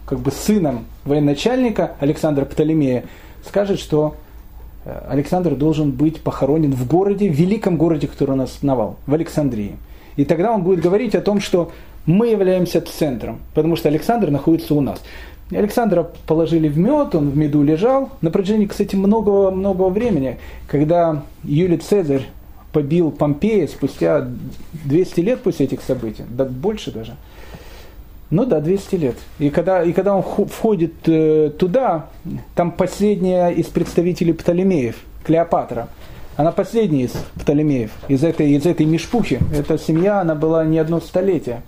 как 0.06 0.20
бы 0.20 0.32
сыном 0.32 0.86
военачальника 1.04 1.94
Александра 2.00 2.46
Птолемея, 2.46 3.06
скажет, 3.46 3.80
что 3.80 4.16
э, 4.86 5.02
Александр 5.10 5.56
должен 5.56 5.92
быть 5.92 6.22
похоронен 6.22 6.72
в 6.72 6.88
городе, 6.88 7.30
в 7.30 7.34
великом 7.34 7.78
городе, 7.78 8.08
который 8.08 8.32
он 8.32 8.42
основал, 8.42 8.98
в 9.06 9.14
Александрии. 9.14 9.78
И 10.16 10.26
тогда 10.26 10.52
он 10.52 10.64
будет 10.64 10.80
говорить 10.80 11.16
о 11.16 11.22
том, 11.22 11.42
что 11.42 11.72
мы 12.06 12.28
являемся 12.28 12.82
центром, 12.82 13.40
потому 13.54 13.76
что 13.76 13.90
Александр 13.90 14.30
находится 14.30 14.76
у 14.76 14.82
нас. 14.82 15.02
Александра 15.52 16.10
положили 16.26 16.68
в 16.68 16.78
мед, 16.78 17.14
он 17.14 17.30
в 17.30 17.38
меду 17.38 17.62
лежал. 17.62 18.10
На 18.22 18.32
протяжении, 18.32 18.66
кстати, 18.66 18.96
много-много 18.96 19.84
времени, 19.90 20.40
когда 20.68 21.24
Юлий 21.44 21.78
Цезарь 21.78 22.28
побил 22.72 23.12
Помпея 23.12 23.68
спустя 23.68 24.28
200 24.86 25.20
лет 25.22 25.42
после 25.42 25.68
этих 25.68 25.82
событий, 25.82 26.24
да 26.30 26.46
больше 26.46 26.92
даже. 26.92 27.16
Ну 28.32 28.46
да, 28.46 28.60
200 28.60 28.96
лет. 28.96 29.16
И 29.38 29.50
когда, 29.50 29.84
и 29.84 29.94
когда 29.94 30.16
он 30.16 30.24
входит 30.24 30.94
э, 31.06 31.52
туда, 31.58 32.08
там 32.56 32.72
последняя 32.72 33.50
из 33.50 33.68
представителей 33.68 34.34
Птолемеев, 34.34 34.96
Клеопатра. 35.24 35.90
Она 36.36 36.52
последняя 36.52 37.04
из 37.04 37.12
Птолемеев, 37.40 37.92
из 38.08 38.24
этой, 38.24 38.52
из 38.52 38.66
этой 38.66 38.86
мешпухи. 38.86 39.40
Эта 39.54 39.78
семья, 39.78 40.22
она 40.22 40.36
была 40.36 40.66
не 40.66 40.80
одно 40.80 41.00
столетие. 41.00 41.62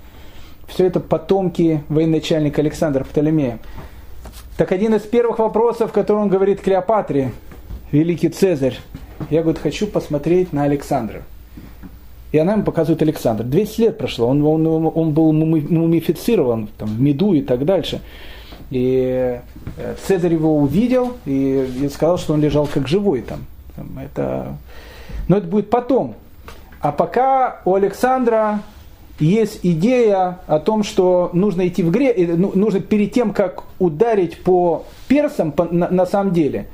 Все 0.67 0.85
это 0.85 0.99
потомки 0.99 1.83
военачальника 1.89 2.61
Александра 2.61 3.03
Птолемея. 3.03 3.59
Так 4.57 4.71
один 4.71 4.95
из 4.95 5.01
первых 5.03 5.39
вопросов, 5.39 5.91
который 5.91 6.17
он 6.17 6.29
говорит 6.29 6.61
Клеопатре, 6.61 7.31
великий 7.91 8.29
Цезарь, 8.29 8.77
я, 9.29 9.41
говорит, 9.41 9.61
хочу 9.61 9.87
посмотреть 9.87 10.53
на 10.53 10.63
Александра. 10.63 11.23
И 12.31 12.37
она 12.37 12.53
ему 12.53 12.63
показывает 12.63 13.01
Александра. 13.01 13.43
200 13.43 13.81
лет 13.81 13.97
прошло, 13.97 14.27
он, 14.27 14.45
он, 14.45 14.91
он 14.93 15.11
был 15.11 15.31
мумифицирован 15.31 16.69
там, 16.77 16.89
в 16.89 16.99
меду 16.99 17.33
и 17.33 17.41
так 17.41 17.65
дальше. 17.65 18.01
И 18.69 19.39
э, 19.77 19.95
Цезарь 20.05 20.33
его 20.33 20.57
увидел 20.57 21.17
и, 21.25 21.69
и 21.83 21.89
сказал, 21.89 22.17
что 22.17 22.33
он 22.33 22.41
лежал 22.41 22.67
как 22.67 22.87
живой 22.87 23.21
там. 23.21 23.45
Это... 23.97 24.57
Но 25.27 25.37
это 25.37 25.47
будет 25.47 25.69
потом. 25.69 26.15
А 26.81 26.91
пока 26.91 27.61
у 27.63 27.75
Александра 27.75 28.61
есть 29.19 29.59
идея 29.63 30.39
о 30.47 30.59
том, 30.59 30.83
что 30.83 31.29
нужно 31.33 31.67
идти 31.67 31.83
в 31.83 31.91
гре, 31.91 32.35
ну, 32.37 32.51
нужно 32.53 32.79
перед 32.79 33.11
тем, 33.11 33.33
как 33.33 33.63
ударить 33.79 34.37
по 34.41 34.85
персам, 35.07 35.51
по, 35.51 35.65
на, 35.65 35.89
на 35.89 36.05
самом 36.05 36.33
деле, 36.33 36.67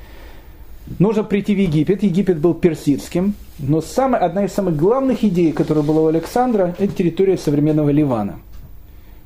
нужно 1.00 1.24
прийти 1.24 1.56
в 1.56 1.60
Египет. 1.60 2.04
Египет 2.04 2.40
был 2.40 2.54
персидским, 2.54 3.36
но 3.60 3.82
самая, 3.82 4.22
одна 4.22 4.46
из 4.46 4.54
самых 4.54 4.76
главных 4.76 5.24
идей, 5.24 5.54
которая 5.54 5.84
была 5.84 6.02
у 6.02 6.08
Александра, 6.08 6.76
это 6.80 6.94
территория 6.94 7.38
современного 7.38 7.90
Ливана. 7.90 8.40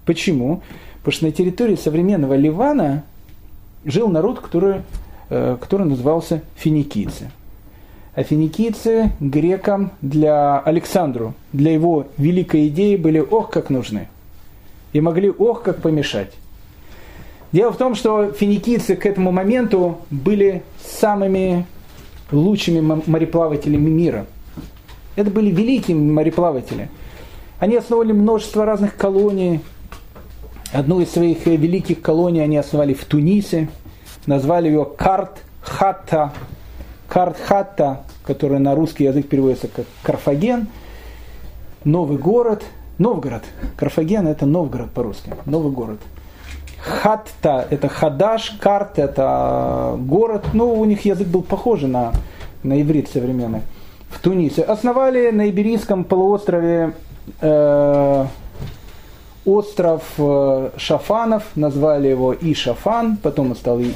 Почему? 0.06 0.62
Потому 1.00 1.14
что 1.14 1.26
на 1.26 1.32
территории 1.32 1.76
современного 1.76 2.36
Ливана 2.36 3.04
жил 3.84 4.10
народ, 4.10 4.40
который, 4.40 4.82
э, 5.30 5.58
который 5.60 5.88
назывался 5.88 6.42
финикийцы 6.56 7.32
а 8.18 8.24
финикийцы 8.24 9.12
грекам 9.20 9.92
для 10.02 10.58
Александру, 10.58 11.36
для 11.54 11.72
его 11.72 12.08
великой 12.18 12.68
идеи 12.70 12.96
были 12.96 13.20
ох 13.20 13.52
как 13.52 13.70
нужны. 13.70 14.08
И 14.92 15.00
могли 15.00 15.30
ох 15.30 15.62
как 15.62 15.84
помешать. 15.84 16.34
Дело 17.52 17.72
в 17.72 17.78
том, 17.78 17.94
что 17.94 18.32
финикийцы 18.32 18.96
к 18.96 19.06
этому 19.06 19.32
моменту 19.32 20.00
были 20.10 20.64
самыми 20.84 21.68
лучшими 22.32 22.80
мореплавателями 23.06 23.88
мира. 23.88 24.26
Это 25.16 25.30
были 25.30 25.52
великие 25.52 25.96
мореплаватели. 25.96 26.90
Они 27.60 27.76
основали 27.76 28.14
множество 28.14 28.66
разных 28.66 28.98
колоний. 28.98 29.60
Одну 30.74 31.02
из 31.02 31.12
своих 31.12 31.46
великих 31.46 32.02
колоний 32.02 32.40
они 32.40 32.58
основали 32.58 32.96
в 32.96 33.06
Тунисе. 33.06 33.70
Назвали 34.26 34.70
ее 34.70 34.86
Карт 34.86 35.44
Хатта. 35.62 36.34
Карт 37.08 37.38
Хатта, 37.40 38.04
который 38.24 38.60
на 38.60 38.76
русский 38.76 39.06
язык 39.06 39.28
переводится 39.28 39.68
как 39.68 39.86
Карфаген. 40.04 40.68
Новый 41.84 42.18
город. 42.18 42.64
Новгород. 42.98 43.44
Карфаген 43.78 44.28
это 44.28 44.46
Новгород 44.46 44.92
по-русски. 44.92 45.32
Новый 45.46 45.72
город. 45.72 46.00
Хатта– 46.80 47.68
это 47.70 47.90
Хадаш, 47.90 48.58
Карт– 48.62 48.94
это 49.00 49.96
город. 50.00 50.46
Ну, 50.54 50.74
у 50.74 50.86
них 50.86 51.06
язык 51.06 51.28
был 51.28 51.42
похожий 51.42 51.90
на, 51.90 52.12
на 52.64 52.82
иврит 52.82 53.10
современный. 53.10 53.62
В 54.10 54.20
Тунисе. 54.20 54.64
Основали 54.64 55.32
на 55.32 55.50
Иберийском 55.50 56.04
полуострове 56.04 56.94
э, 57.42 58.26
остров 59.48 60.04
э, 60.18 60.72
Шафанов, 60.76 61.44
назвали 61.56 62.10
его 62.10 62.34
и 62.34 62.54
Шафан, 62.54 63.16
потом 63.16 63.56
стал 63.56 63.80
и, 63.80 63.86
и, 63.86 63.90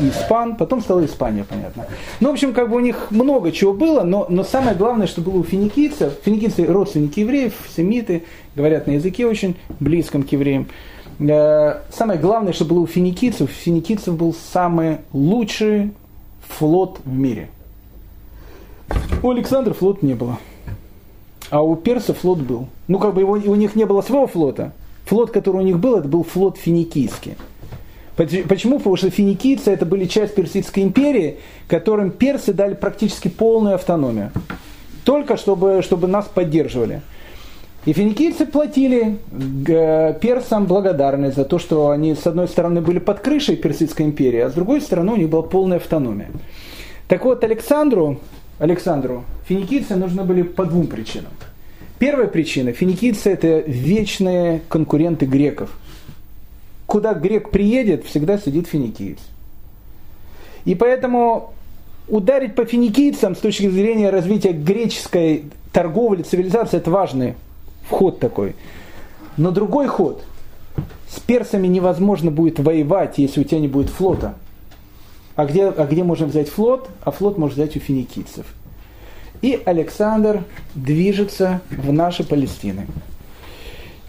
и 0.00 0.10
Испан, 0.10 0.56
потом 0.56 0.82
стала 0.82 1.04
Испания, 1.04 1.46
понятно. 1.48 1.86
Ну, 2.20 2.28
в 2.28 2.32
общем, 2.32 2.52
как 2.52 2.68
бы 2.68 2.76
у 2.76 2.80
них 2.80 3.10
много 3.10 3.50
чего 3.50 3.72
было, 3.72 4.02
но, 4.02 4.26
но 4.28 4.44
самое 4.44 4.76
главное, 4.76 5.06
что 5.06 5.22
было 5.22 5.38
у 5.38 5.42
финикийцев, 5.42 6.12
финикийцы 6.22 6.66
родственники 6.66 7.20
евреев, 7.20 7.54
семиты, 7.74 8.24
говорят 8.54 8.86
на 8.86 8.92
языке 8.92 9.26
очень 9.26 9.56
близком 9.80 10.24
к 10.24 10.32
евреям. 10.32 10.68
Э, 11.18 11.80
самое 11.90 12.20
главное, 12.20 12.52
что 12.52 12.66
было 12.66 12.80
у 12.80 12.86
финикийцев, 12.86 13.48
у 13.48 13.52
финикийцев 13.52 14.14
был 14.14 14.36
самый 14.52 14.98
лучший 15.14 15.92
флот 16.46 17.00
в 17.04 17.12
мире. 17.12 17.48
У 19.22 19.30
Александра 19.30 19.72
флот 19.72 20.02
не 20.02 20.12
было. 20.12 20.38
А 21.50 21.62
у 21.62 21.76
персов 21.76 22.18
флот 22.18 22.40
был. 22.40 22.68
Ну, 22.88 22.98
как 22.98 23.14
бы 23.14 23.22
его, 23.22 23.32
у 23.32 23.54
них 23.54 23.74
не 23.74 23.84
было 23.84 24.02
своего 24.02 24.26
флота. 24.26 24.72
Флот, 25.08 25.30
который 25.30 25.56
у 25.56 25.64
них 25.64 25.78
был, 25.78 25.96
это 25.96 26.06
был 26.06 26.22
флот 26.22 26.58
финикийский. 26.58 27.36
Почему? 28.14 28.76
Потому 28.76 28.96
что 28.96 29.08
финикийцы 29.08 29.70
это 29.70 29.86
были 29.86 30.04
часть 30.04 30.34
Персидской 30.34 30.82
империи, 30.82 31.38
которым 31.66 32.10
персы 32.10 32.52
дали 32.52 32.74
практически 32.74 33.28
полную 33.28 33.76
автономию. 33.76 34.32
Только 35.04 35.38
чтобы, 35.38 35.80
чтобы 35.82 36.08
нас 36.08 36.26
поддерживали. 36.26 37.00
И 37.86 37.94
финикийцы 37.94 38.44
платили 38.44 39.16
э, 39.66 40.18
персам 40.20 40.66
благодарность 40.66 41.36
за 41.36 41.44
то, 41.46 41.58
что 41.58 41.88
они 41.88 42.14
с 42.14 42.26
одной 42.26 42.46
стороны 42.46 42.82
были 42.82 42.98
под 42.98 43.20
крышей 43.20 43.56
Персидской 43.56 44.04
империи, 44.04 44.40
а 44.40 44.50
с 44.50 44.52
другой 44.52 44.82
стороны 44.82 45.12
у 45.12 45.16
них 45.16 45.30
была 45.30 45.42
полная 45.42 45.78
автономия. 45.78 46.28
Так 47.06 47.24
вот, 47.24 47.42
Александру, 47.44 48.18
Александру 48.58 49.24
финикийцы 49.46 49.96
нужны 49.96 50.24
были 50.24 50.42
по 50.42 50.66
двум 50.66 50.86
причинам. 50.86 51.32
Первая 51.98 52.28
причина, 52.28 52.72
финикийцы 52.72 53.30
это 53.30 53.58
вечные 53.66 54.60
конкуренты 54.68 55.26
греков. 55.26 55.70
Куда 56.86 57.12
грек 57.14 57.50
приедет, 57.50 58.04
всегда 58.04 58.38
сидит 58.38 58.66
финикиец. 58.66 59.18
И 60.64 60.74
поэтому 60.74 61.52
ударить 62.08 62.54
по 62.54 62.64
финикийцам 62.64 63.34
с 63.34 63.38
точки 63.38 63.68
зрения 63.68 64.10
развития 64.10 64.52
греческой 64.52 65.44
торговли, 65.72 66.22
цивилизации, 66.22 66.78
это 66.78 66.90
важный 66.90 67.34
Вход 67.88 68.18
такой. 68.18 68.54
Но 69.36 69.50
другой 69.50 69.86
ход. 69.86 70.22
С 71.08 71.20
персами 71.20 71.66
невозможно 71.66 72.30
будет 72.30 72.58
воевать, 72.58 73.16
если 73.16 73.40
у 73.40 73.44
тебя 73.44 73.60
не 73.60 73.68
будет 73.68 73.88
флота. 73.88 74.34
А 75.36 75.46
где, 75.46 75.68
а 75.68 75.86
где 75.86 76.04
можно 76.04 76.26
взять 76.26 76.48
флот? 76.48 76.88
А 77.02 77.10
флот 77.10 77.38
можно 77.38 77.54
взять 77.54 77.76
у 77.76 77.80
финикийцев. 77.80 78.44
И 79.42 79.60
Александр 79.64 80.44
движется 80.74 81.60
в 81.70 81.92
наши 81.92 82.24
Палестины. 82.24 82.86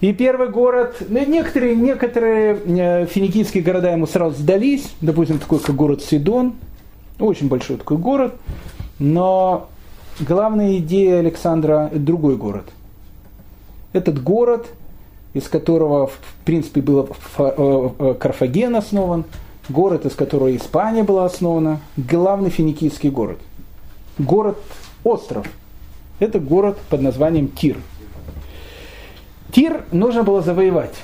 И 0.01 0.13
первый 0.13 0.49
город, 0.49 0.95
ну, 1.09 1.25
некоторые, 1.25 1.75
некоторые 1.75 2.57
э, 2.65 3.05
финикийские 3.05 3.63
города 3.63 3.91
ему 3.91 4.07
сразу 4.07 4.35
сдались, 4.37 4.93
допустим, 5.01 5.39
такой 5.39 5.59
как 5.59 5.75
город 5.75 6.01
Сидон, 6.01 6.53
очень 7.19 7.49
большой 7.49 7.77
такой 7.77 7.97
город, 7.97 8.35
но 8.97 9.69
главная 10.19 10.77
идея 10.77 11.19
Александра– 11.19 11.89
это 11.91 11.99
другой 11.99 12.37
город– 12.37 12.65
этот 13.93 14.21
город, 14.21 14.67
из 15.33 15.47
которого, 15.47 16.07
в 16.07 16.19
принципе, 16.45 16.81
был 16.81 17.09
э, 17.37 17.89
э, 17.99 18.13
Карфаген 18.19 18.75
основан, 18.75 19.25
город, 19.67 20.05
из 20.05 20.15
которого 20.15 20.55
Испания 20.55 21.03
была 21.03 21.25
основана, 21.25 21.79
главный 21.97 22.49
финикийский 22.49 23.09
город. 23.09 23.39
Город-остров. 25.03 25.47
Это 26.19 26.39
город 26.39 26.77
под 26.89 27.01
названием 27.01 27.47
Тир. 27.47 27.77
Тир 29.51 29.85
нужно 29.91 30.23
было 30.23 30.41
завоевать. 30.41 30.95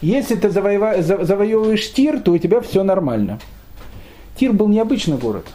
Если 0.00 0.36
ты 0.36 0.50
завоева... 0.50 1.02
завоевываешь 1.02 1.92
Тир, 1.92 2.20
то 2.20 2.32
у 2.32 2.38
тебя 2.38 2.60
все 2.60 2.82
нормально. 2.82 3.40
Тир 4.36 4.52
был 4.52 4.68
необычный 4.68 5.18
город. 5.18 5.46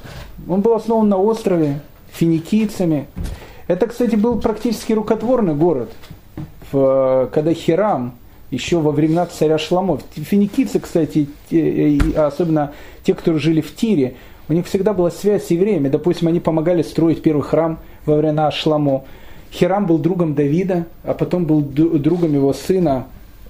Он 0.48 0.62
был 0.62 0.74
основан 0.74 1.08
на 1.08 1.18
острове, 1.18 1.80
финикийцами. 2.12 3.08
Это, 3.68 3.88
кстати, 3.88 4.16
был 4.16 4.40
практически 4.40 4.94
рукотворный 4.94 5.56
город. 5.56 5.94
Когда 6.72 7.54
Хирам, 7.54 8.16
еще 8.52 8.80
во 8.80 8.92
времена 8.92 9.26
царя 9.26 9.58
Шламов, 9.58 10.02
финикийцы, 10.16 10.80
кстати, 10.80 11.30
особенно 12.18 12.74
те, 13.04 13.14
кто 13.14 13.38
жили 13.38 13.62
в 13.62 13.74
Тире, 13.76 14.16
у 14.50 14.54
них 14.54 14.68
всегда 14.68 14.94
была 14.94 15.12
связь 15.12 15.46
с 15.48 15.52
евреями. 15.52 15.90
Допустим, 15.90 16.28
они 16.28 16.40
помогали 16.40 16.82
строить 16.82 17.22
первый 17.22 17.44
храм 17.44 17.80
во 18.06 18.18
времена 18.18 18.52
Шламо. 18.52 19.04
Хирам 19.52 19.86
был 19.86 20.00
другом 20.00 20.34
Давида, 20.34 20.86
а 21.04 21.14
потом 21.14 21.46
был 21.46 21.62
другом 21.62 22.34
его 22.34 22.54
сына 22.54 23.06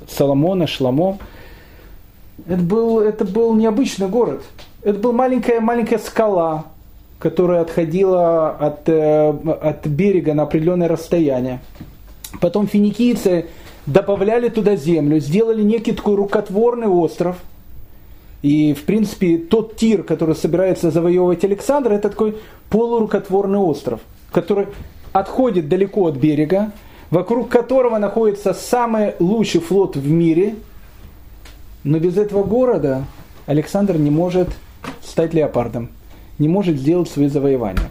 Соломона, 0.08 0.68
Шламо. 0.68 1.18
Это 2.48 2.62
был, 2.62 3.00
это 3.00 3.26
был 3.26 3.56
необычный 3.56 4.08
город. 4.08 4.44
Это 4.84 5.00
была 5.00 5.14
маленькая, 5.14 5.62
маленькая 5.62 5.98
скала, 5.98 6.66
которая 7.20 7.62
отходила 7.62 8.50
от, 8.50 8.90
э, 8.90 9.30
от 9.30 9.88
берега 9.88 10.34
на 10.34 10.44
определенное 10.44 10.90
расстояние. 10.90 11.62
Потом 12.42 12.68
финикийцы 12.68 13.46
добавляли 13.86 14.50
туда 14.50 14.76
землю, 14.76 15.20
сделали 15.20 15.62
некий 15.62 15.94
такой 15.94 16.16
рукотворный 16.16 16.88
остров. 16.88 17.38
И, 18.44 18.76
в 18.76 18.84
принципе, 18.84 19.38
тот 19.40 19.78
тир, 19.78 20.04
который 20.04 20.36
собирается 20.36 20.92
завоевывать 20.92 21.44
Александр, 21.44 21.94
это 21.94 22.10
такой 22.10 22.38
полурукотворный 22.70 23.58
остров, 23.58 24.02
который 24.32 24.68
отходит 25.14 25.68
далеко 25.68 26.08
от 26.08 26.18
берега, 26.18 26.72
вокруг 27.10 27.50
которого 27.50 27.98
находится 27.98 28.54
самый 28.54 29.16
лучший 29.20 29.62
флот 29.62 29.96
в 29.96 30.08
мире. 30.08 30.56
Но 31.84 31.98
без 31.98 32.18
этого 32.18 32.44
города 32.44 33.06
Александр 33.48 33.98
не 33.98 34.12
может 34.12 34.50
стать 35.02 35.34
леопардом 35.34 35.90
не 36.40 36.48
может 36.48 36.78
сделать 36.78 37.10
свои 37.10 37.28
завоевания. 37.28 37.90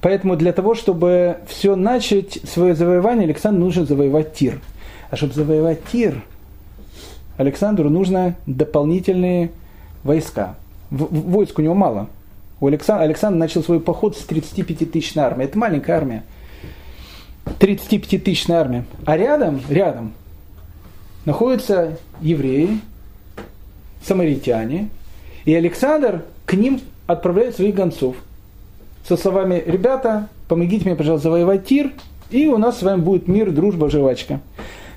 Поэтому 0.00 0.36
для 0.36 0.52
того, 0.52 0.74
чтобы 0.74 1.38
все 1.46 1.76
начать 1.76 2.38
свое 2.44 2.74
завоевание, 2.74 3.24
Александру 3.24 3.64
нужно 3.64 3.86
завоевать 3.86 4.34
Тир. 4.34 4.60
А 5.10 5.16
чтобы 5.16 5.32
завоевать 5.32 5.80
Тир, 5.90 6.22
Александру 7.36 7.88
нужно 7.88 8.36
дополнительные 8.46 9.50
войска. 10.04 10.54
Войск 10.90 11.58
у 11.58 11.62
него 11.62 11.74
мало. 11.74 12.08
У 12.60 12.66
Александра, 12.68 13.04
Александр 13.04 13.38
начал 13.38 13.64
свой 13.64 13.80
поход 13.80 14.16
с 14.16 14.20
35 14.20 14.92
тысячной 14.92 15.24
армии. 15.24 15.44
Это 15.44 15.58
маленькая 15.58 15.96
армия. 15.96 16.22
35 17.58 18.22
тысячная 18.22 18.58
армия. 18.58 18.84
А 19.04 19.16
рядом, 19.16 19.60
рядом 19.68 20.12
находятся 21.24 21.98
евреи, 22.20 22.80
самаритяне. 24.04 24.88
И 25.44 25.54
Александр 25.54 26.22
к 26.46 26.54
ним 26.54 26.80
отправляет 27.06 27.56
своих 27.56 27.74
гонцов 27.74 28.16
со 29.06 29.16
словами 29.16 29.62
«Ребята, 29.66 30.28
помогите 30.48 30.86
мне, 30.86 30.96
пожалуйста, 30.96 31.28
завоевать 31.28 31.66
Тир, 31.66 31.92
и 32.30 32.46
у 32.46 32.56
нас 32.56 32.78
с 32.78 32.82
вами 32.82 33.00
будет 33.00 33.28
мир, 33.28 33.50
дружба, 33.50 33.90
жвачка. 33.90 34.40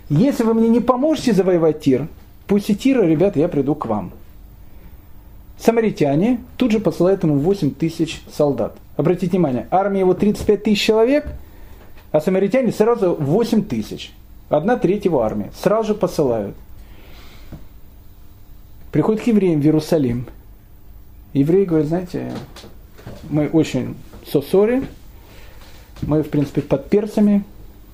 Если 0.10 0.44
вы 0.44 0.54
мне 0.54 0.70
не 0.70 0.80
поможете 0.80 1.34
завоевать 1.34 1.82
Тир, 1.82 2.08
пусть 2.48 2.70
и 2.70 2.76
Тира, 2.76 3.04
ребята, 3.04 3.40
я 3.40 3.48
приду 3.48 3.76
к 3.76 3.86
вам». 3.86 4.12
Самаритяне 5.58 6.40
тут 6.58 6.72
же 6.72 6.80
посылают 6.80 7.24
ему 7.24 7.40
8 7.40 7.72
тысяч 7.72 8.22
солдат. 8.32 8.78
Обратите 8.96 9.32
внимание, 9.32 9.68
армия 9.72 10.02
его 10.02 10.14
35 10.14 10.64
тысяч 10.64 10.82
человек, 10.82 11.28
а 12.12 12.22
самаритяне 12.22 12.72
сразу 12.72 13.16
8 13.20 13.64
тысяч. 13.64 14.12
Одна 14.50 14.78
треть 14.78 15.06
его 15.06 15.22
армии. 15.22 15.52
Сразу 15.62 15.90
же 15.90 15.94
посылают. 15.94 16.56
Приходит 18.92 19.24
к 19.24 19.28
евреям 19.28 19.62
в 19.62 19.66
Иерусалим 19.66 20.28
евреи 21.34 21.66
говорят, 21.66 21.88
знаете, 21.88 22.34
мы 23.30 23.48
очень 23.48 23.96
сосори, 24.30 24.84
мы, 26.02 26.24
в 26.24 26.30
принципе, 26.30 26.62
под 26.62 26.90
перцами, 26.90 27.44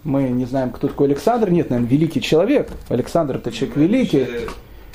мы 0.04 0.24
не 0.24 0.46
знаем, 0.46 0.72
кто 0.72 0.88
такой 0.88 1.08
Александр. 1.08 1.50
Нет, 1.50 1.70
наверное, 1.70 1.90
великий 1.90 2.22
человек. 2.22 2.70
Александр 2.90 3.38
это 3.38 3.52
человек 3.52 3.78
великий. 3.78 4.28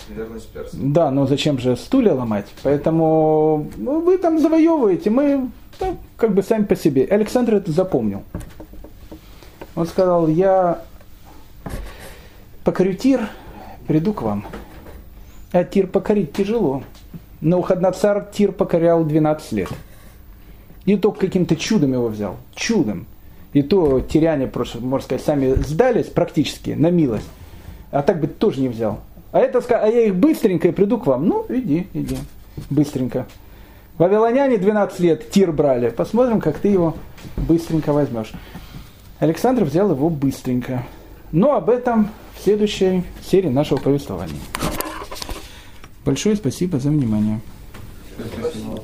Верность 0.08 0.48
персов. 0.48 0.78
Да, 0.80 1.10
но 1.10 1.26
зачем 1.26 1.58
же 1.58 1.76
стулья 1.76 2.14
ломать? 2.14 2.46
Поэтому 2.62 3.68
ну, 3.76 4.00
вы 4.00 4.18
там 4.18 4.38
завоевываете, 4.38 5.10
мы 5.10 5.50
ну, 5.80 5.98
как 6.16 6.34
бы 6.34 6.42
сами 6.42 6.64
по 6.64 6.76
себе. 6.76 7.04
Александр 7.04 7.56
это 7.56 7.72
запомнил. 7.72 8.22
Он 9.74 9.86
сказал, 9.86 10.28
я 10.28 10.82
покорю 12.64 12.94
Тир, 12.94 13.28
приду 13.86 14.12
к 14.12 14.22
вам. 14.22 14.46
А 15.52 15.64
Тир 15.64 15.86
покорить 15.86 16.32
тяжело. 16.32 16.82
Но 17.40 17.60
Уходнацар 17.60 18.28
Тир 18.32 18.52
покорял 18.52 19.04
12 19.04 19.52
лет. 19.52 19.68
И 20.84 20.96
только 20.96 21.20
каким-то 21.20 21.54
чудом 21.54 21.92
его 21.92 22.08
взял. 22.08 22.36
Чудом. 22.54 23.06
И 23.52 23.62
то 23.62 24.00
тиряне, 24.00 24.50
можно 24.80 25.04
сказать, 25.04 25.24
сами 25.24 25.54
сдались 25.54 26.06
практически 26.06 26.70
на 26.70 26.90
милость. 26.90 27.28
А 27.90 28.02
так 28.02 28.20
бы 28.20 28.26
тоже 28.26 28.60
не 28.60 28.68
взял. 28.68 29.00
А 29.32 29.40
это 29.40 29.58
а 29.58 29.86
я 29.86 30.06
их 30.06 30.14
быстренько 30.14 30.68
и 30.68 30.72
приду 30.72 30.98
к 30.98 31.06
вам. 31.06 31.28
Ну, 31.28 31.44
иди, 31.48 31.86
иди. 31.92 32.16
Быстренько. 32.70 33.26
Вавилоняне 33.98 34.58
12 34.58 35.00
лет 35.00 35.30
тир 35.30 35.52
брали. 35.52 35.90
Посмотрим, 35.90 36.40
как 36.40 36.58
ты 36.58 36.68
его 36.68 36.96
быстренько 37.36 37.92
возьмешь. 37.92 38.32
Александр 39.18 39.64
взял 39.64 39.90
его 39.90 40.08
быстренько. 40.08 40.84
Но 41.32 41.54
об 41.54 41.68
этом 41.68 42.08
в 42.38 42.42
следующей 42.42 43.02
серии 43.22 43.48
нашего 43.48 43.78
повествования. 43.78 44.38
Большое 46.04 46.36
спасибо 46.36 46.78
за 46.78 46.90
внимание. 46.90 47.40
Спасибо. 48.16 48.82